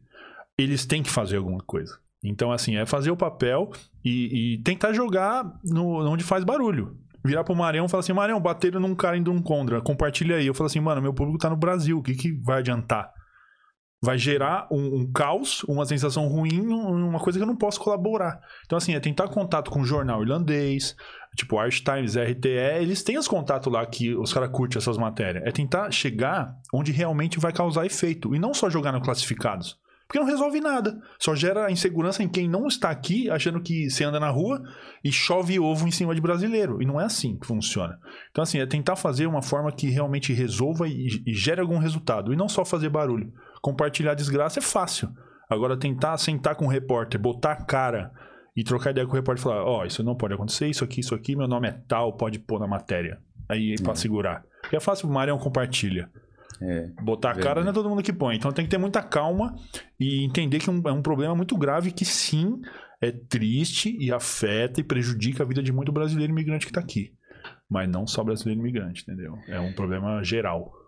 Eles 0.58 0.84
têm 0.84 1.02
que 1.02 1.08
fazer 1.10 1.38
alguma 1.38 1.60
coisa. 1.60 1.98
Então, 2.22 2.52
assim, 2.52 2.76
é 2.76 2.84
fazer 2.84 3.10
o 3.10 3.16
papel 3.16 3.70
e, 4.04 4.54
e 4.54 4.58
tentar 4.62 4.92
jogar 4.92 5.44
no, 5.64 6.06
onde 6.10 6.22
faz 6.22 6.44
barulho. 6.44 6.98
Virar 7.24 7.44
pro 7.44 7.54
Marião 7.54 7.86
e 7.86 7.88
falar 7.88 8.00
assim, 8.00 8.12
Marião, 8.12 8.38
bateram 8.38 8.78
num 8.80 8.94
cara 8.94 9.16
em 9.16 9.22
Drumcondra, 9.22 9.80
compartilha 9.80 10.36
aí. 10.36 10.46
Eu 10.46 10.52
falo 10.52 10.66
assim, 10.66 10.80
mano, 10.80 11.00
meu 11.00 11.14
público 11.14 11.38
tá 11.38 11.48
no 11.48 11.56
Brasil, 11.56 11.98
o 11.98 12.02
que, 12.02 12.14
que 12.14 12.32
vai 12.32 12.58
adiantar? 12.58 13.10
Vai 14.04 14.18
gerar 14.18 14.66
um, 14.70 15.00
um 15.00 15.12
caos, 15.12 15.62
uma 15.64 15.86
sensação 15.86 16.28
ruim, 16.28 16.60
um- 16.60 17.08
uma 17.08 17.18
coisa 17.18 17.38
que 17.38 17.42
eu 17.42 17.46
não 17.46 17.56
posso 17.56 17.80
colaborar. 17.80 18.38
Então, 18.66 18.76
assim, 18.76 18.94
é 18.94 19.00
tentar 19.00 19.28
contato 19.28 19.70
com 19.70 19.80
o 19.80 19.84
jornal 19.84 20.22
irlandês, 20.22 20.94
tipo 21.36 21.60
Irish 21.62 21.80
Times, 21.80 22.16
RTE, 22.16 22.48
eles 22.80 23.02
têm 23.02 23.16
os 23.16 23.26
contatos 23.26 23.72
lá 23.72 23.84
que 23.86 24.14
os 24.14 24.32
caras 24.32 24.50
curtem 24.50 24.78
essas 24.78 24.98
matérias. 24.98 25.44
É 25.46 25.50
tentar 25.50 25.90
chegar 25.90 26.54
onde 26.72 26.92
realmente 26.92 27.38
vai 27.40 27.52
causar 27.52 27.86
efeito. 27.86 28.34
E 28.34 28.38
não 28.38 28.52
só 28.52 28.68
jogar 28.68 28.92
no 28.92 29.00
classificados. 29.00 29.78
Porque 30.06 30.18
Porque 30.18 30.20
não 30.20 30.26
resolve 30.26 30.60
nada. 30.60 31.00
Só 31.18 31.34
gera 31.34 31.70
insegurança 31.70 32.22
em 32.22 32.28
quem 32.28 32.46
não 32.46 32.66
está 32.66 32.90
aqui, 32.90 33.30
achando 33.30 33.58
que 33.60 33.88
você 33.88 34.04
anda 34.04 34.20
na 34.20 34.28
rua 34.28 34.62
e 35.02 35.10
chove 35.10 35.58
ovo 35.58 35.88
em 35.88 35.90
cima 35.90 36.14
de 36.14 36.20
brasileiro. 36.20 36.80
E 36.82 36.84
não 36.84 37.00
é 37.00 37.04
assim 37.06 37.38
que 37.38 37.46
funciona. 37.46 37.98
Então, 38.30 38.42
assim, 38.42 38.58
é 38.58 38.66
tentar 38.66 38.96
fazer 38.96 39.26
uma 39.26 39.40
forma 39.40 39.72
que 39.72 39.88
realmente 39.88 40.32
resolva 40.34 40.86
e, 40.86 41.06
e 41.26 41.32
gere 41.32 41.60
algum 41.62 41.78
resultado. 41.78 42.32
E 42.34 42.36
não 42.36 42.48
só 42.50 42.66
fazer 42.66 42.90
barulho. 42.90 43.32
Compartilhar 43.64 44.12
desgraça 44.12 44.58
é 44.58 44.62
fácil. 44.62 45.08
Agora, 45.48 45.74
tentar 45.74 46.18
sentar 46.18 46.54
com 46.54 46.66
o 46.66 46.68
repórter, 46.68 47.18
botar 47.18 47.52
a 47.52 47.64
cara 47.64 48.12
e 48.54 48.62
trocar 48.62 48.90
ideia 48.90 49.06
com 49.06 49.14
o 49.14 49.16
repórter 49.16 49.40
e 49.40 49.42
falar: 49.42 49.64
Ó, 49.64 49.80
oh, 49.80 49.86
isso 49.86 50.04
não 50.04 50.14
pode 50.14 50.34
acontecer, 50.34 50.68
isso 50.68 50.84
aqui, 50.84 51.00
isso 51.00 51.14
aqui, 51.14 51.34
meu 51.34 51.48
nome 51.48 51.68
é 51.68 51.72
tal, 51.88 52.14
pode 52.14 52.38
pôr 52.38 52.60
na 52.60 52.66
matéria. 52.66 53.22
Aí, 53.48 53.74
pra 53.82 53.94
é. 53.94 53.96
segurar. 53.96 54.44
Porque 54.60 54.76
é 54.76 54.80
fácil, 54.80 55.08
o 55.08 55.12
Marião 55.12 55.38
compartilha. 55.38 56.10
É, 56.60 56.90
Botar 57.02 57.30
a 57.30 57.34
cara 57.34 57.62
não 57.62 57.70
é 57.70 57.72
todo 57.72 57.88
mundo 57.88 58.02
que 58.02 58.12
põe. 58.12 58.36
Então 58.36 58.52
tem 58.52 58.66
que 58.66 58.70
ter 58.70 58.76
muita 58.76 59.02
calma 59.02 59.54
e 59.98 60.22
entender 60.22 60.58
que 60.58 60.68
é 60.68 60.92
um 60.92 61.00
problema 61.00 61.34
muito 61.34 61.56
grave 61.56 61.90
que 61.90 62.04
sim 62.04 62.60
é 63.00 63.10
triste 63.10 63.96
e 63.98 64.12
afeta 64.12 64.78
e 64.78 64.84
prejudica 64.84 65.42
a 65.42 65.46
vida 65.46 65.62
de 65.62 65.72
muito 65.72 65.90
brasileiro 65.90 66.34
imigrante 66.34 66.66
que 66.66 66.70
está 66.70 66.82
aqui. 66.82 67.14
Mas 67.66 67.88
não 67.88 68.06
só 68.06 68.22
brasileiro 68.22 68.60
imigrante, 68.60 69.04
entendeu? 69.04 69.38
É 69.48 69.58
um 69.58 69.72
problema 69.72 70.22
geral. 70.22 70.83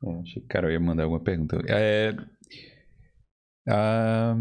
Bom, 0.00 0.20
achei 0.22 0.40
que 0.40 0.46
o 0.46 0.48
cara 0.48 0.72
ia 0.72 0.80
mandar 0.80 1.04
alguma 1.04 1.20
pergunta. 1.20 1.60
É, 1.68 2.14
a 3.70 4.34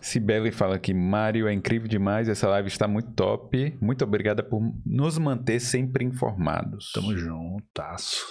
Cibele 0.00 0.50
fala 0.50 0.78
que 0.78 0.94
Mário 0.94 1.46
é 1.46 1.52
incrível 1.52 1.86
demais, 1.86 2.26
essa 2.28 2.48
live 2.48 2.68
está 2.68 2.88
muito 2.88 3.12
top. 3.12 3.76
Muito 3.80 4.02
obrigada 4.02 4.42
por 4.42 4.62
nos 4.86 5.18
manter 5.18 5.60
sempre 5.60 6.04
informados. 6.04 6.90
Tamo 6.92 7.14
juntasso. 7.14 8.24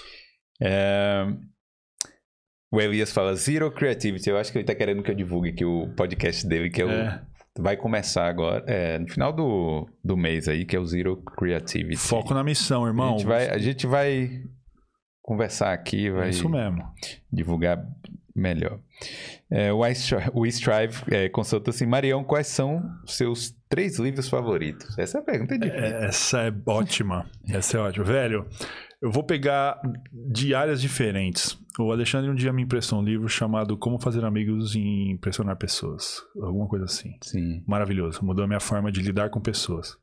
É... 0.59 1.27
O 2.73 2.81
Elias 2.81 3.11
fala 3.11 3.35
Zero 3.35 3.71
Creativity. 3.71 4.29
Eu 4.29 4.37
acho 4.37 4.51
que 4.51 4.57
ele 4.57 4.63
está 4.63 4.73
querendo 4.73 5.03
que 5.03 5.11
eu 5.11 5.15
divulgue 5.15 5.49
aqui 5.49 5.65
o 5.65 5.93
podcast 5.95 6.47
dele, 6.47 6.71
que 6.71 6.81
é, 6.81 6.85
é. 6.85 7.21
O... 7.59 7.61
vai 7.61 7.77
começar 7.77 8.27
agora, 8.27 8.63
é, 8.65 8.97
no 8.97 9.07
final 9.09 9.31
do, 9.31 9.87
do 10.03 10.17
mês 10.17 10.47
aí, 10.47 10.65
que 10.65 10.75
é 10.75 10.79
o 10.79 10.85
Zero 10.85 11.17
Creativity. 11.17 11.97
Foco 11.97 12.33
na 12.33 12.43
missão, 12.43 12.87
irmão. 12.87 13.15
A 13.15 13.17
gente 13.17 13.27
vai, 13.27 13.49
a 13.49 13.57
gente 13.59 13.85
vai 13.85 14.43
conversar 15.31 15.71
aqui, 15.71 16.09
vai. 16.09 16.27
É 16.27 16.29
isso 16.31 16.49
mesmo. 16.49 16.85
Divulgar 17.31 17.87
melhor. 18.35 18.79
É, 19.49 19.71
o 19.71 20.45
Strive 20.45 21.03
é, 21.09 21.29
consulta 21.29 21.69
assim, 21.69 21.85
Marião, 21.85 22.21
quais 22.21 22.47
são 22.47 22.83
seus 23.05 23.55
três 23.69 23.97
livros 23.97 24.27
favoritos? 24.27 24.97
Essa 24.97 25.19
é 25.19 25.21
a 25.21 25.23
pergunta 25.23 25.57
difícil. 25.57 25.85
É, 25.85 26.05
essa 26.05 26.41
é 26.41 26.53
ótima. 26.65 27.29
Essa 27.47 27.77
é 27.77 27.79
ótima. 27.79 28.03
Velho, 28.03 28.45
eu 29.01 29.09
vou 29.09 29.23
pegar 29.23 29.81
de 30.11 30.53
áreas 30.53 30.81
diferentes. 30.81 31.57
O 31.79 31.93
Alexandre 31.93 32.29
um 32.29 32.35
dia 32.35 32.51
me 32.51 32.63
emprestou 32.63 32.99
um 32.99 33.03
livro 33.03 33.29
chamado 33.29 33.77
Como 33.77 34.01
Fazer 34.01 34.25
Amigos 34.25 34.75
e 34.75 35.11
Impressionar 35.11 35.55
Pessoas. 35.55 36.21
Alguma 36.41 36.67
coisa 36.67 36.85
assim. 36.85 37.15
Sim. 37.21 37.63
Maravilhoso. 37.65 38.23
Mudou 38.23 38.43
a 38.43 38.47
minha 38.47 38.59
forma 38.59 38.91
de 38.91 39.01
lidar 39.01 39.29
com 39.29 39.39
pessoas. 39.39 39.97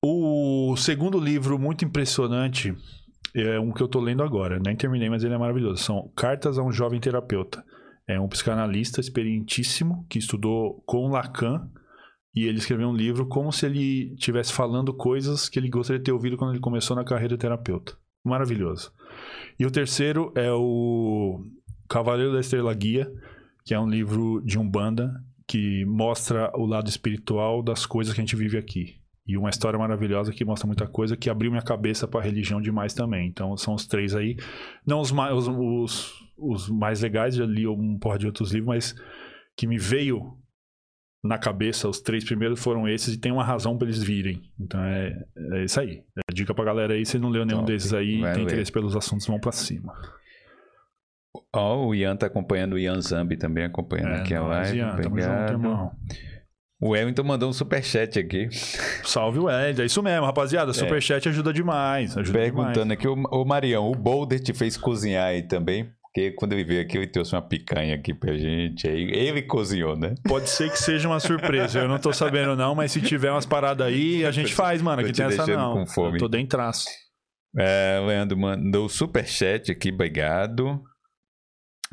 O 0.00 0.76
segundo 0.76 1.18
livro 1.18 1.58
muito 1.58 1.84
impressionante 1.84 2.76
é 3.34 3.58
um 3.58 3.72
que 3.72 3.82
eu 3.82 3.86
estou 3.86 4.02
lendo 4.02 4.22
agora. 4.22 4.58
Nem 4.58 4.76
terminei, 4.76 5.08
mas 5.08 5.24
ele 5.24 5.34
é 5.34 5.38
maravilhoso. 5.38 5.82
São 5.82 6.10
Cartas 6.16 6.58
a 6.58 6.62
um 6.62 6.72
Jovem 6.72 7.00
Terapeuta. 7.00 7.64
É 8.06 8.18
um 8.18 8.28
psicanalista 8.28 9.00
experientíssimo 9.00 10.06
que 10.08 10.18
estudou 10.18 10.82
com 10.86 11.08
Lacan 11.08 11.68
e 12.34 12.46
ele 12.46 12.58
escreveu 12.58 12.88
um 12.88 12.94
livro 12.94 13.26
como 13.26 13.52
se 13.52 13.66
ele 13.66 14.14
estivesse 14.14 14.52
falando 14.52 14.94
coisas 14.94 15.48
que 15.48 15.58
ele 15.58 15.68
gostaria 15.68 15.98
de 15.98 16.04
ter 16.04 16.12
ouvido 16.12 16.36
quando 16.36 16.52
ele 16.52 16.60
começou 16.60 16.96
na 16.96 17.04
carreira 17.04 17.36
de 17.36 17.40
terapeuta. 17.40 17.96
Maravilhoso. 18.24 18.92
E 19.58 19.66
o 19.66 19.70
terceiro 19.70 20.32
é 20.34 20.52
o 20.52 21.44
Cavaleiro 21.88 22.32
da 22.32 22.40
Estrela 22.40 22.72
Guia, 22.72 23.10
que 23.64 23.74
é 23.74 23.80
um 23.80 23.88
livro 23.88 24.40
de 24.44 24.58
Umbanda 24.58 25.12
que 25.46 25.84
mostra 25.86 26.52
o 26.54 26.66
lado 26.66 26.88
espiritual 26.88 27.62
das 27.62 27.86
coisas 27.86 28.14
que 28.14 28.20
a 28.20 28.24
gente 28.24 28.36
vive 28.36 28.58
aqui. 28.58 29.00
E 29.28 29.36
uma 29.36 29.50
história 29.50 29.78
maravilhosa 29.78 30.32
que 30.32 30.42
mostra 30.42 30.66
muita 30.66 30.86
coisa, 30.86 31.14
que 31.14 31.28
abriu 31.28 31.50
minha 31.50 31.62
cabeça 31.62 32.08
para 32.08 32.20
a 32.20 32.22
religião 32.22 32.62
demais 32.62 32.94
também. 32.94 33.28
Então 33.28 33.54
são 33.58 33.74
os 33.74 33.86
três 33.86 34.14
aí. 34.14 34.36
Não 34.86 35.00
os 35.00 35.12
mais, 35.12 35.34
os, 35.34 35.46
os, 35.48 36.14
os 36.38 36.68
mais 36.70 37.02
legais, 37.02 37.34
já 37.34 37.44
li 37.44 37.66
um 37.66 37.98
porra 37.98 38.18
de 38.18 38.24
outros 38.24 38.52
livros, 38.52 38.68
mas 38.68 38.94
que 39.54 39.66
me 39.66 39.76
veio 39.76 40.38
na 41.22 41.36
cabeça, 41.36 41.88
os 41.88 42.00
três 42.00 42.24
primeiros 42.24 42.62
foram 42.62 42.88
esses 42.88 43.14
e 43.14 43.18
tem 43.18 43.30
uma 43.30 43.44
razão 43.44 43.76
para 43.76 43.86
eles 43.86 44.02
virem. 44.02 44.50
Então 44.58 44.82
é, 44.82 45.14
é 45.52 45.64
isso 45.64 45.78
aí. 45.78 46.02
É 46.16 46.32
dica 46.32 46.54
pra 46.54 46.64
galera 46.64 46.94
aí, 46.94 47.04
se 47.04 47.18
não 47.18 47.28
leu 47.28 47.44
nenhum 47.44 47.64
desses 47.64 47.92
aí 47.92 48.22
tem 48.22 48.22
ler. 48.22 48.40
interesse 48.40 48.72
pelos 48.72 48.96
assuntos, 48.96 49.26
vão 49.26 49.38
pra 49.38 49.52
cima. 49.52 49.92
Ó, 51.54 51.76
oh, 51.76 51.88
o 51.88 51.94
Ian 51.94 52.16
tá 52.16 52.26
acompanhando, 52.26 52.74
o 52.74 52.78
Ian 52.78 53.00
Zambi 53.00 53.36
também 53.36 53.64
acompanhando 53.64 54.14
é, 54.14 54.20
aqui 54.20 54.34
a 54.34 54.42
live. 54.42 54.78
Ian, 54.78 54.96
tamo 54.96 55.20
junto, 55.20 55.52
irmão. 55.52 55.92
O 56.80 56.90
Wellington 56.90 57.24
mandou 57.24 57.48
um 57.48 57.52
superchat 57.52 58.18
aqui. 58.18 58.48
Salve, 59.02 59.40
Wellington. 59.40 59.82
É 59.82 59.86
isso 59.86 60.02
mesmo, 60.02 60.24
rapaziada. 60.24 60.70
É. 60.70 60.74
Superchat 60.74 61.28
ajuda 61.28 61.52
demais. 61.52 62.16
Ajuda 62.16 62.38
Perguntando 62.38 62.72
demais. 62.72 62.92
aqui, 62.92 63.08
o, 63.08 63.14
o 63.14 63.44
Marião, 63.44 63.90
o 63.90 63.94
Boulder 63.94 64.38
te 64.40 64.52
fez 64.52 64.76
cozinhar 64.76 65.26
aí 65.26 65.42
também? 65.42 65.90
Porque 66.02 66.30
quando 66.32 66.52
ele 66.52 66.64
veio 66.64 66.80
aqui, 66.80 66.96
ele 66.96 67.06
trouxe 67.06 67.34
uma 67.34 67.42
picanha 67.42 67.94
aqui 67.94 68.14
pra 68.14 68.36
gente. 68.36 68.88
Aí 68.88 69.10
ele 69.12 69.42
cozinhou, 69.42 69.96
né? 69.96 70.14
Pode 70.26 70.48
ser 70.48 70.70
que 70.70 70.78
seja 70.78 71.08
uma 71.08 71.20
surpresa. 71.20 71.80
Eu 71.80 71.88
não 71.88 71.98
tô 71.98 72.12
sabendo, 72.12 72.56
não, 72.56 72.74
mas 72.74 72.92
se 72.92 73.00
tiver 73.00 73.30
umas 73.30 73.44
paradas 73.44 73.86
aí, 73.86 74.24
a 74.24 74.30
gente 74.30 74.54
faz, 74.54 74.80
mano. 74.80 75.04
Que 75.04 75.12
tem 75.12 75.26
essa 75.26 75.46
não. 75.46 75.74
Com 75.74 75.86
fome. 75.86 76.14
Eu 76.14 76.18
tô 76.18 76.28
dentro 76.28 76.48
traço. 76.48 76.86
É, 77.56 78.00
Leandro 78.06 78.38
mandou 78.38 78.88
superchat 78.88 79.70
aqui, 79.70 79.90
obrigado. 79.90 80.82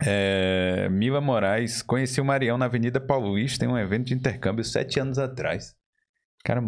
É, 0.04 0.90
Mila 0.90 1.22
Moraes, 1.22 1.82
conheci 1.82 2.20
o 2.20 2.26
Marião 2.26 2.58
na 2.58 2.66
Avenida 2.66 3.00
Paulista 3.00 3.66
em 3.66 3.68
um 3.68 3.78
evento 3.78 4.08
de 4.08 4.14
intercâmbio 4.14 4.64
sete 4.64 5.00
anos 5.00 5.18
atrás. 5.18 5.74
Cara. 6.44 6.62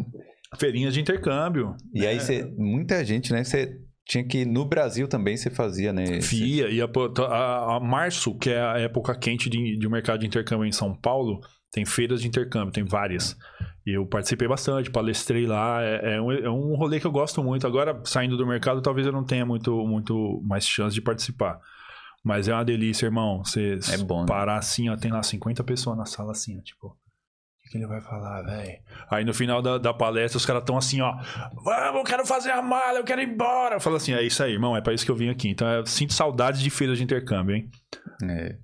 Feirinhas 0.58 0.94
de 0.94 1.02
intercâmbio. 1.02 1.76
E 1.94 2.06
é. 2.06 2.10
aí, 2.10 2.20
cê, 2.20 2.46
muita 2.58 3.04
gente, 3.04 3.34
né? 3.34 3.44
Você 3.44 3.78
tinha 4.06 4.24
que 4.24 4.46
no 4.46 4.66
Brasil 4.66 5.08
também 5.08 5.36
você 5.36 5.50
fazia, 5.50 5.92
né? 5.92 6.22
Fia, 6.22 6.70
e 6.70 6.82
a, 6.82 6.86
a, 6.86 7.76
a, 7.76 7.80
março, 7.80 8.38
que 8.38 8.50
é 8.50 8.62
a 8.62 8.80
época 8.80 9.14
quente 9.18 9.50
de, 9.50 9.78
de 9.78 9.90
mercado 9.90 10.22
de 10.22 10.26
intercâmbio 10.26 10.66
em 10.66 10.72
São 10.72 10.96
Paulo, 10.96 11.42
tem 11.72 11.86
feiras 11.86 12.22
de 12.22 12.28
intercâmbio, 12.28 12.72
tem 12.72 12.86
várias. 12.86 13.36
E 13.86 13.92
eu 13.92 14.06
participei 14.06 14.48
bastante, 14.48 14.90
palestrei 14.90 15.46
lá. 15.46 15.84
É, 15.84 16.16
é, 16.16 16.22
um, 16.22 16.32
é 16.32 16.50
um 16.50 16.76
rolê 16.76 17.00
que 17.00 17.08
eu 17.08 17.12
gosto 17.12 17.44
muito. 17.44 17.68
Agora, 17.68 18.02
saindo 18.06 18.38
do 18.38 18.48
mercado, 18.48 18.82
talvez 18.82 19.06
eu 19.06 19.14
não 19.14 19.26
tenha 19.26 19.46
muito, 19.46 19.86
muito 19.86 20.42
mais 20.46 20.66
chance 20.66 20.94
de 20.94 21.02
participar. 21.02 21.60
Mas 22.24 22.48
é 22.48 22.54
uma 22.54 22.66
delícia, 22.66 23.06
irmão. 23.06 23.44
Você 23.44 23.80
é 23.92 23.98
bom, 23.98 24.22
né? 24.22 24.28
parar 24.28 24.54
né? 24.54 24.60
assim, 24.60 24.90
ó, 24.90 24.98
tem 24.98 25.12
lá 25.12 25.24
50 25.24 25.64
pessoas 25.64 25.98
na 25.98 26.06
sala 26.06 26.32
assim, 26.32 26.58
ó, 26.58 26.62
tipo 26.62 26.98
que 27.70 27.78
ele 27.78 27.88
vai 27.88 28.02
falar, 28.02 28.44
velho? 28.44 28.80
Aí 29.10 29.26
no 29.26 29.34
final 29.34 29.62
da, 29.62 29.78
da 29.78 29.94
palestra 29.94 30.38
os 30.38 30.46
caras 30.46 30.62
estão 30.62 30.78
assim, 30.78 31.02
ó. 31.02 31.14
Vamos, 31.64 32.00
eu 32.00 32.04
quero 32.04 32.26
fazer 32.26 32.52
a 32.52 32.62
mala, 32.62 33.00
eu 33.00 33.04
quero 33.04 33.22
ir 33.22 33.28
embora. 33.28 33.76
Eu 33.76 33.80
falo 33.80 33.98
assim, 33.98 34.14
é 34.14 34.24
isso 34.24 34.42
aí, 34.42 34.54
irmão, 34.54 34.76
é 34.76 34.82
pra 34.82 34.94
isso 34.94 35.06
que 35.06 35.12
eu 35.12 35.16
vim 35.16 35.30
aqui. 35.30 35.50
Então 35.50 35.68
eu 35.68 35.86
sinto 35.86 36.14
saudades 36.14 36.62
de 36.62 36.70
feiras 36.70 36.98
de 36.98 37.04
intercâmbio, 37.04 37.56
hein? 37.56 37.70
É. 38.24 38.56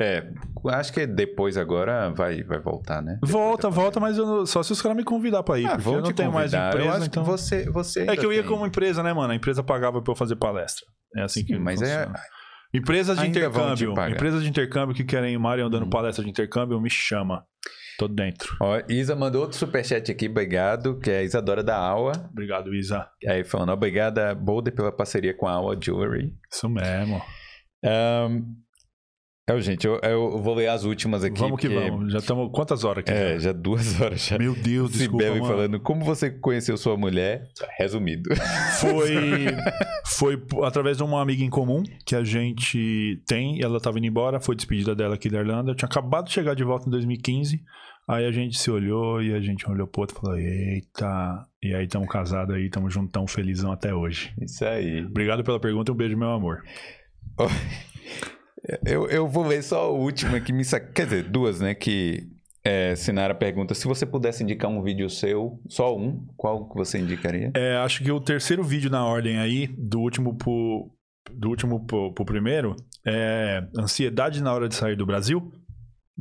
É, 0.00 0.30
acho 0.66 0.92
que 0.92 1.04
depois 1.08 1.56
agora 1.56 2.10
vai, 2.10 2.44
vai 2.44 2.60
voltar, 2.60 3.02
né? 3.02 3.18
volta, 3.20 3.68
volta, 3.68 3.98
mas 3.98 4.16
não, 4.16 4.46
só 4.46 4.62
se 4.62 4.70
os 4.70 4.80
caras 4.80 4.96
me 4.96 5.02
convidar 5.02 5.42
pra 5.42 5.58
ir, 5.58 5.66
ah, 5.66 5.70
porque 5.70 5.88
eu 5.88 6.00
não 6.00 6.12
tenho 6.12 6.32
mais 6.32 6.54
empresa, 6.54 7.04
então... 7.04 7.24
você, 7.24 7.68
você 7.68 8.02
É 8.08 8.16
que 8.16 8.24
eu 8.24 8.32
ia 8.32 8.44
como 8.44 8.64
empresa, 8.64 9.02
né, 9.02 9.12
mano? 9.12 9.32
A 9.32 9.34
empresa 9.34 9.60
pagava 9.60 10.00
pra 10.00 10.12
eu 10.12 10.16
fazer 10.16 10.36
palestra. 10.36 10.86
É 11.16 11.22
assim 11.22 11.40
Sim, 11.40 11.46
que 11.46 11.58
mas 11.58 11.82
é 11.82 12.04
funciona. 12.04 12.16
é... 12.16 12.37
Empresas 12.78 13.16
de 13.16 13.24
Ainda 13.24 13.38
intercâmbio, 13.38 13.92
empresas 14.08 14.42
de 14.42 14.48
intercâmbio 14.48 14.94
que 14.94 15.04
querem 15.04 15.36
o 15.36 15.40
Mário 15.40 15.68
dando 15.68 15.86
hum. 15.86 15.90
palestra 15.90 16.24
de 16.24 16.30
intercâmbio, 16.30 16.80
me 16.80 16.90
chama. 16.90 17.44
Tô 17.98 18.06
dentro. 18.06 18.56
Ó, 18.60 18.80
Isa 18.88 19.16
mandou 19.16 19.42
outro 19.42 19.58
superchat 19.58 20.10
aqui, 20.12 20.28
obrigado, 20.28 21.00
que 21.00 21.10
é 21.10 21.18
a 21.18 21.22
Isadora 21.24 21.64
da 21.64 21.76
Aula. 21.76 22.12
Obrigado, 22.30 22.72
Isa. 22.72 23.08
Aí 23.26 23.42
falando, 23.42 23.72
obrigada, 23.72 24.36
Boulder, 24.36 24.72
pela 24.72 24.92
parceria 24.92 25.34
com 25.34 25.48
a 25.48 25.52
Aula 25.52 25.76
Jewelry. 25.80 26.32
Isso 26.50 26.68
mesmo. 26.68 27.20
Um, 27.84 28.54
é, 29.48 29.60
gente, 29.62 29.86
eu, 29.86 29.98
eu, 30.02 30.42
vou 30.42 30.54
ler 30.54 30.68
as 30.68 30.84
últimas 30.84 31.24
aqui. 31.24 31.40
Vamos 31.40 31.58
que 31.58 31.70
porque... 31.70 31.90
vamos. 31.90 32.12
Já 32.12 32.18
estamos. 32.18 32.50
Quantas 32.52 32.84
horas 32.84 32.98
aqui? 32.98 33.10
É, 33.10 33.38
já 33.38 33.50
duas 33.50 33.98
horas 33.98 34.26
já. 34.26 34.36
Meu 34.36 34.54
Deus, 34.54 34.92
desculpa. 34.92 35.24
Sibeli 35.24 35.40
falando, 35.40 35.80
como 35.80 36.04
você 36.04 36.30
conheceu 36.30 36.76
sua 36.76 36.98
mulher? 36.98 37.48
Resumido. 37.78 38.28
Foi, 38.78 39.08
foi 40.06 40.42
através 40.64 40.98
de 40.98 41.02
uma 41.02 41.22
amiga 41.22 41.42
em 41.42 41.48
comum 41.48 41.82
que 42.04 42.14
a 42.14 42.22
gente 42.22 43.22
tem. 43.26 43.62
Ela 43.62 43.78
estava 43.78 43.96
indo 43.96 44.06
embora, 44.06 44.38
foi 44.38 44.54
despedida 44.54 44.94
dela 44.94 45.14
aqui 45.14 45.30
da 45.30 45.38
Irlanda. 45.38 45.70
Eu 45.70 45.74
tinha 45.74 45.88
acabado 45.88 46.26
de 46.26 46.32
chegar 46.32 46.54
de 46.54 46.62
volta 46.62 46.86
em 46.86 46.90
2015. 46.90 47.58
Aí 48.06 48.26
a 48.26 48.30
gente 48.30 48.58
se 48.58 48.70
olhou 48.70 49.22
e 49.22 49.32
a 49.32 49.40
gente 49.40 49.66
olhou 49.66 49.86
pro 49.86 50.02
outro 50.02 50.16
e 50.16 50.20
falou: 50.20 50.36
Eita! 50.38 51.46
E 51.62 51.74
aí 51.74 51.86
estamos 51.86 52.08
casados 52.08 52.54
aí, 52.54 52.66
estamos 52.66 52.92
juntão, 52.92 53.26
felizão 53.26 53.72
até 53.72 53.94
hoje. 53.94 54.30
Isso 54.42 54.62
aí. 54.62 55.06
Obrigado 55.06 55.42
pela 55.42 55.58
pergunta 55.58 55.90
e 55.90 55.94
um 55.94 55.96
beijo, 55.96 56.18
meu 56.18 56.30
amor. 56.30 56.62
Eu, 58.84 59.08
eu 59.08 59.28
vou 59.28 59.46
ler 59.46 59.62
só 59.62 59.84
a 59.84 59.88
última 59.88 60.40
que 60.40 60.52
me 60.52 60.64
sac... 60.64 60.92
Quer 60.92 61.04
dizer, 61.04 61.24
duas, 61.24 61.60
né? 61.60 61.74
Que 61.74 62.28
é, 62.64 62.94
Sinara 62.96 63.34
pergunta: 63.34 63.74
se 63.74 63.86
você 63.86 64.04
pudesse 64.04 64.42
indicar 64.42 64.70
um 64.70 64.82
vídeo 64.82 65.08
seu, 65.08 65.60
só 65.68 65.96
um, 65.96 66.26
qual 66.36 66.68
que 66.68 66.76
você 66.76 66.98
indicaria? 66.98 67.50
É, 67.54 67.76
acho 67.76 68.02
que 68.02 68.10
o 68.10 68.20
terceiro 68.20 68.62
vídeo 68.62 68.90
na 68.90 69.04
ordem 69.04 69.38
aí, 69.38 69.68
do 69.68 70.00
último 70.00 70.36
pro, 70.36 70.90
do 71.32 71.48
último 71.48 71.86
pro, 71.86 72.12
pro 72.12 72.24
primeiro, 72.24 72.76
é 73.06 73.62
Ansiedade 73.78 74.42
na 74.42 74.52
hora 74.52 74.68
de 74.68 74.74
sair 74.74 74.96
do 74.96 75.06
Brasil 75.06 75.50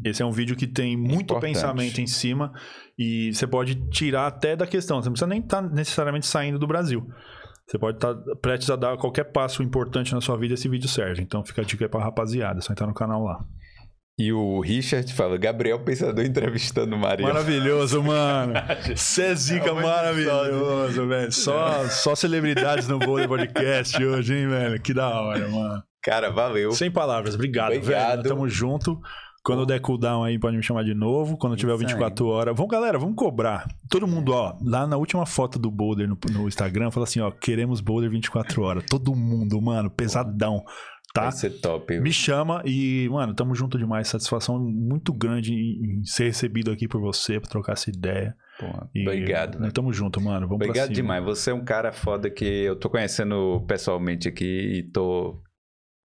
Esse 0.06 0.22
é 0.22 0.26
um 0.26 0.32
vídeo 0.32 0.56
que 0.56 0.68
tem 0.68 0.96
muito 0.96 1.34
Importante. 1.34 1.54
pensamento 1.54 2.00
em 2.00 2.08
cima 2.08 2.54
e 2.98 3.34
você 3.34 3.48
pode 3.48 3.76
tirar 3.90 4.28
até 4.28 4.56
da 4.56 4.68
questão. 4.68 5.02
Você 5.02 5.10
não 5.10 5.14
precisa 5.14 5.28
nem 5.28 5.40
estar 5.40 5.62
necessariamente 5.62 6.28
saindo 6.28 6.60
do 6.60 6.68
Brasil. 6.68 7.08
Você 7.70 7.78
pode 7.78 7.98
estar 7.98 8.16
prestes 8.42 8.70
a 8.70 8.76
dar 8.78 8.98
qualquer 8.98 9.26
passo 9.26 9.62
importante 9.62 10.14
na 10.14 10.22
sua 10.22 10.38
vida, 10.38 10.54
esse 10.54 10.70
vídeo 10.70 10.88
serve. 10.88 11.22
Então 11.22 11.44
fica 11.44 11.62
a 11.62 11.66
dica 11.66 11.84
aí 11.84 11.90
pra 11.90 12.02
rapaziada, 12.02 12.60
é 12.60 12.62
só 12.62 12.72
entrar 12.72 12.88
no 12.88 12.94
canal 12.94 13.24
lá. 13.24 13.44
E 14.20 14.34
o 14.34 14.62
Richard 14.62 15.14
fala, 15.14 15.38
Gabriel 15.38 15.80
Pensador 15.84 16.26
entrevistando 16.26 16.96
o 16.96 17.00
Maria. 17.00 17.28
Maravilhoso, 17.28 18.02
mano. 18.02 18.54
Você 18.96 19.24
é 19.26 19.36
zica 19.36 19.70
É 19.70 19.74
maravilhoso, 19.74 21.08
velho. 21.08 21.32
Só, 21.32 21.88
só 21.90 22.16
celebridades 22.16 22.88
no 22.88 22.98
Boulder 22.98 23.28
Podcast 23.28 24.04
hoje, 24.04 24.34
hein, 24.34 24.48
velho? 24.48 24.82
Que 24.82 24.94
da 24.94 25.10
hora, 25.22 25.48
mano. 25.48 25.84
Cara, 26.02 26.32
valeu. 26.32 26.72
Sem 26.72 26.90
palavras, 26.90 27.36
obrigado, 27.36 27.74
Obrigado. 27.76 28.24
velho. 28.24 28.30
Tamo 28.30 28.50
junto. 28.50 29.00
Quando 29.48 29.66
der 29.66 29.80
cooldown 29.80 30.24
aí, 30.24 30.38
pode 30.38 30.58
me 30.58 30.64
chamar 30.64 30.84
de 30.84 30.94
novo. 30.94 31.38
Quando 31.38 31.56
tiver 31.56 31.72
o 31.72 31.76
Isso 31.76 31.86
aí. 31.86 31.94
24 31.94 32.28
horas. 32.28 32.56
Vamos, 32.56 32.72
galera, 32.72 33.00
vamos 33.00 33.16
cobrar. 33.16 33.68
Todo 33.90 34.06
mundo, 34.08 34.34
ó, 34.34 34.58
lá 34.62 34.86
na 34.86 34.98
última 34.98 35.26
foto 35.26 35.58
do 35.58 35.72
Boulder 35.72 36.08
no, 36.08 36.18
no 36.32 36.48
Instagram, 36.48 36.92
fala 36.92 37.06
assim, 37.06 37.20
ó, 37.20 37.32
queremos 37.32 37.80
Boulder 37.80 38.10
24 38.10 38.62
horas. 38.62 38.84
Todo 38.90 39.16
mundo, 39.16 39.62
mano, 39.62 39.90
pesadão, 39.90 40.64
tá? 41.14 41.24
Vai 41.24 41.32
ser 41.32 41.50
top. 41.62 42.00
Me 42.00 42.12
chama 42.12 42.62
e, 42.66 43.08
mano, 43.10 43.34
tamo 43.34 43.56
junto 43.56 43.78
demais. 43.78 44.08
Satisfação 44.08 44.60
muito 44.60 45.14
grande 45.14 45.54
em, 45.54 46.00
em 46.00 46.04
ser 46.04 46.26
recebido 46.26 46.72
aqui 46.72 46.88
por 46.88 47.00
você, 47.00 47.40
pra 47.40 47.50
trocar 47.50 47.74
essa 47.74 47.90
ideia. 47.90 48.36
Porra, 48.60 48.90
E, 48.94 49.02
Obrigado. 49.04 49.60
Nós 49.60 49.72
tamo 49.72 49.94
junto, 49.94 50.20
mano. 50.20 50.48
Vamos 50.48 50.66
Obrigado 50.66 50.92
demais. 50.92 51.24
Você 51.24 51.52
é 51.52 51.54
um 51.54 51.64
cara 51.64 51.92
foda 51.92 52.30
que 52.30 52.44
eu 52.44 52.76
tô 52.76 52.90
conhecendo 52.90 53.64
pessoalmente 53.68 54.28
aqui 54.28 54.80
e 54.80 54.84
tô. 54.84 55.40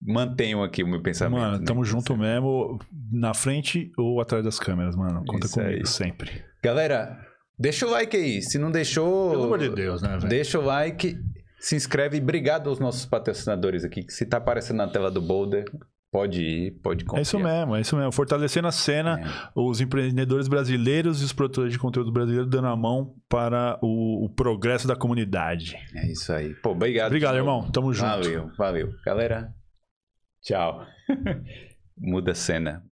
Mantenho 0.05 0.63
aqui 0.63 0.83
o 0.83 0.89
meu 0.89 1.01
pensamento. 1.01 1.41
Mano, 1.41 1.59
né, 1.59 1.65
tamo 1.65 1.85
junto 1.85 2.15
você. 2.15 2.21
mesmo, 2.21 2.79
na 3.11 3.33
frente 3.35 3.93
ou 3.97 4.21
atrás 4.21 4.45
das 4.45 4.59
câmeras, 4.59 4.97
mano. 4.97 5.23
Conta 5.27 5.47
Isso 5.47 5.55
comigo 5.55 5.73
aí. 5.81 5.87
sempre. 5.87 6.45
Galera, 6.63 7.19
deixa 7.59 7.87
o 7.87 7.91
like 7.91 8.17
aí. 8.17 8.43
Se 8.43 8.59
não 8.59 8.71
deixou. 8.71 9.31
Pelo 9.31 9.45
amor 9.45 9.59
de 9.59 9.69
Deus, 9.71 10.03
né, 10.03 10.17
velho? 10.17 10.29
Deixa 10.29 10.59
o 10.59 10.63
like, 10.65 11.17
se 11.61 11.77
inscreve. 11.77 12.19
Obrigado 12.19 12.69
aos 12.69 12.79
nossos 12.81 13.07
patrocinadores 13.07 13.85
aqui. 13.85 14.03
Que 14.03 14.13
se 14.13 14.27
tá 14.27 14.39
aparecendo 14.39 14.79
na 14.79 14.89
tela 14.89 15.11
do 15.11 15.21
Boulder, 15.23 15.65
pode 16.11 16.43
ir, 16.43 16.71
pode 16.83 17.05
confiar. 17.05 17.21
É 17.21 17.23
isso 17.23 17.39
mesmo, 17.39 17.77
é 17.77 17.81
isso 17.81 17.97
mesmo. 17.97 18.11
Fortalecendo 18.13 18.67
a 18.69 18.73
cena, 18.73 19.21
É. 19.21 19.51
os 19.55 19.81
empreendedores 19.81 20.49
brasileiros 20.49 21.23
e 21.23 21.25
os 21.25 21.33
produtores 21.33 21.73
de 21.73 21.79
conteúdo 21.79 22.11
brasileiros 22.13 22.51
dando 22.51 22.67
a 22.67 22.77
mão 22.77 23.15
para 23.29 23.79
o, 23.81 24.25
o 24.25 24.29
progresso 24.29 24.89
da 24.89 24.97
comunidade. 24.97 25.77
É 25.95 26.11
isso 26.11 26.33
aí. 26.33 26.55
Pô, 26.55 26.71
obrigado. 26.71 27.07
Obrigado, 27.07 27.37
irmão. 27.37 27.71
Tamo 27.71 27.93
junto. 27.95 28.09
Valeu, 28.09 28.51
valeu. 28.59 28.93
Galera, 29.07 29.53
tchau. 30.43 30.87
Muda 31.97 32.33
a 32.33 32.35
cena. 32.35 32.92